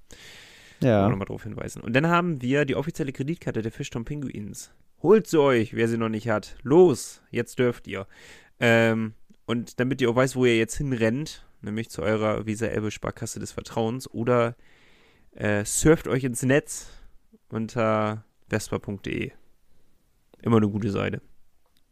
Ja. 0.82 1.10
Nochmal 1.10 1.26
darauf 1.26 1.44
hinweisen. 1.44 1.82
Und 1.82 1.94
dann 1.94 2.08
haben 2.08 2.42
wir 2.42 2.66
die 2.66 2.76
offizielle 2.76 3.14
Kreditkarte 3.14 3.62
der 3.62 3.72
Fischton 3.72 4.06
Pinguins. 4.06 4.72
Holt 5.04 5.28
sie 5.28 5.40
euch, 5.40 5.76
wer 5.76 5.90
sie 5.90 5.98
noch 5.98 6.08
nicht 6.08 6.30
hat. 6.30 6.56
Los, 6.64 7.22
jetzt 7.30 7.60
dürft 7.60 7.88
ihr. 7.88 8.08
Ähm, 8.62 9.14
und 9.46 9.82
damit 9.82 10.00
ihr 10.02 10.10
auch 10.10 10.16
weiß, 10.16 10.38
wo 10.38 10.46
ihr 10.46 10.58
jetzt 10.58 10.78
hinrennt, 10.78 11.46
nämlich 11.62 11.90
zu 11.90 12.02
eurer 12.02 12.46
Visa 12.46 12.68
Elbe 12.68 12.90
Sparkasse 12.90 13.42
des 13.42 13.52
Vertrauens 13.52 14.10
oder 14.10 14.56
äh, 15.36 15.66
surft 15.66 16.08
euch 16.08 16.24
ins 16.24 16.42
Netz 16.44 16.88
unter 17.50 18.24
vespa.de. 18.48 19.32
Immer 20.42 20.58
eine 20.58 20.70
gute 20.70 20.90
Seite. 20.90 21.22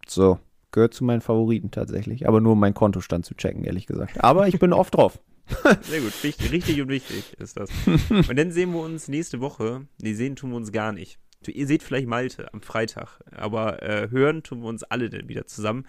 So, 0.07 0.39
gehört 0.71 0.93
zu 0.93 1.03
meinen 1.03 1.21
Favoriten 1.21 1.69
tatsächlich, 1.69 2.29
aber 2.29 2.39
nur 2.39 2.53
um 2.53 2.59
meinen 2.61 2.73
Kontostand 2.73 3.25
zu 3.25 3.35
checken, 3.35 3.65
ehrlich 3.65 3.88
gesagt. 3.88 4.23
Aber 4.23 4.47
ich 4.47 4.57
bin 4.57 4.71
oft 4.71 4.95
drauf. 4.95 5.19
Sehr 5.81 5.99
gut, 5.99 6.13
richtig, 6.23 6.51
richtig 6.53 6.81
und 6.81 6.88
wichtig 6.88 7.35
ist 7.39 7.57
das. 7.57 7.69
Und 8.09 8.38
dann 8.38 8.51
sehen 8.51 8.71
wir 8.71 8.79
uns 8.79 9.09
nächste 9.09 9.41
Woche. 9.41 9.85
Nee, 10.01 10.13
sehen 10.13 10.38
tun 10.38 10.51
wir 10.51 10.55
uns 10.55 10.71
gar 10.71 10.93
nicht. 10.93 11.19
Ihr 11.47 11.68
seht 11.68 11.84
vielleicht 11.84 12.07
Malte 12.07 12.53
am 12.53 12.61
Freitag, 12.61 13.19
aber 13.31 13.81
äh, 13.81 14.09
hören 14.11 14.43
tun 14.43 14.61
wir 14.61 14.68
uns 14.68 14.84
alle 14.84 15.09
dann 15.09 15.27
wieder 15.27 15.47
zusammen 15.47 15.85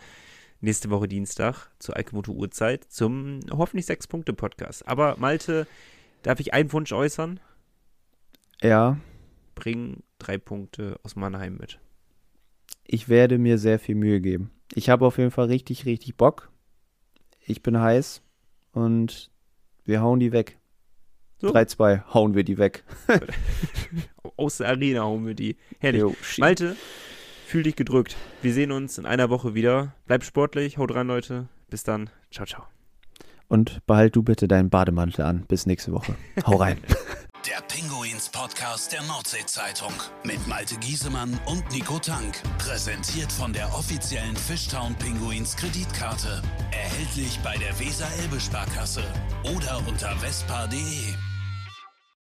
nächste 0.63 0.91
Woche 0.91 1.09
Dienstag 1.09 1.71
zur 1.79 1.97
Alkemoto 1.97 2.33
Uhrzeit 2.33 2.85
zum 2.85 3.41
hoffentlich 3.51 3.87
sechs 3.87 4.07
Punkte 4.07 4.33
Podcast. 4.33 4.87
Aber 4.89 5.17
Malte, 5.19 5.67
darf 6.23 6.41
ich 6.41 6.55
einen 6.55 6.73
Wunsch 6.73 6.93
äußern? 6.93 7.41
Ja. 8.63 8.97
Bring 9.55 10.03
drei 10.19 10.39
Punkte 10.39 10.99
aus 11.03 11.17
Mannheim 11.17 11.57
mit. 11.57 11.81
Ich 12.85 13.09
werde 13.09 13.39
mir 13.39 13.59
sehr 13.59 13.79
viel 13.79 13.97
Mühe 13.97 14.21
geben. 14.21 14.51
Ich 14.75 14.89
habe 14.89 15.05
auf 15.05 15.19
jeden 15.19 15.31
Fall 15.31 15.47
richtig, 15.47 15.85
richtig 15.85 16.17
Bock. 16.17 16.51
Ich 17.41 17.63
bin 17.63 17.79
heiß 17.79 18.23
und 18.73 19.31
wir 19.85 20.01
hauen 20.01 20.21
die 20.21 20.33
weg. 20.33 20.59
So. 21.43 21.49
3-2 21.49 22.15
hauen 22.15 22.35
wir 22.35 22.45
die 22.45 22.57
weg. 22.57 22.85
Aus 24.37 24.57
der 24.59 24.69
Arena 24.69 25.03
hauen 25.03 25.27
wir 25.27 25.35
die. 25.35 25.57
Herrlich. 25.81 26.01
Yo, 26.01 26.15
Malte, 26.39 26.77
Fühl 27.53 27.65
dich 27.65 27.77
gedrückt. 27.77 28.17
Wir 28.41 28.55
sehen 28.55 28.73
uns 28.73 28.97
in 28.97 29.05
einer 29.05 29.29
Woche 29.29 29.53
wieder. 29.53 29.93
Bleib 30.07 30.25
sportlich, 30.25 30.79
haut 30.79 30.95
rein, 30.95 31.07
Leute. 31.07 31.49
Bis 31.69 31.85
dann. 31.85 32.09
Ciao, 32.31 32.47
ciao. 32.47 32.63
Und 33.47 33.85
behalt 33.87 34.17
du 34.17 34.23
bitte 34.23 34.49
deinen 34.49 34.71
Bademantel 34.71 35.27
an. 35.27 35.45
Bis 35.49 35.67
nächste 35.67 35.93
Woche. 35.93 36.15
Hau 36.47 36.57
rein. 36.57 36.79
Der 37.47 37.61
Pinguins 37.69 38.31
Podcast 38.31 38.95
der 38.95 39.03
Nordsee-Zeitung 39.03 39.93
mit 40.25 40.49
Malte 40.49 40.77
Giesemann 40.77 41.39
und 41.45 41.63
Nico 41.73 41.99
Tank. 41.99 42.41
Präsentiert 42.57 43.31
von 43.31 43.53
der 43.53 43.67
offiziellen 43.75 44.35
Fishtown 44.35 44.95
Pinguins 44.95 45.55
Kreditkarte. 45.55 46.41
Erhältlich 46.71 47.39
bei 47.45 47.55
der 47.59 47.79
Weser-Elbe-Sparkasse 47.79 49.03
oder 49.55 49.83
unter 49.87 50.17
vespa.de. 50.17 51.32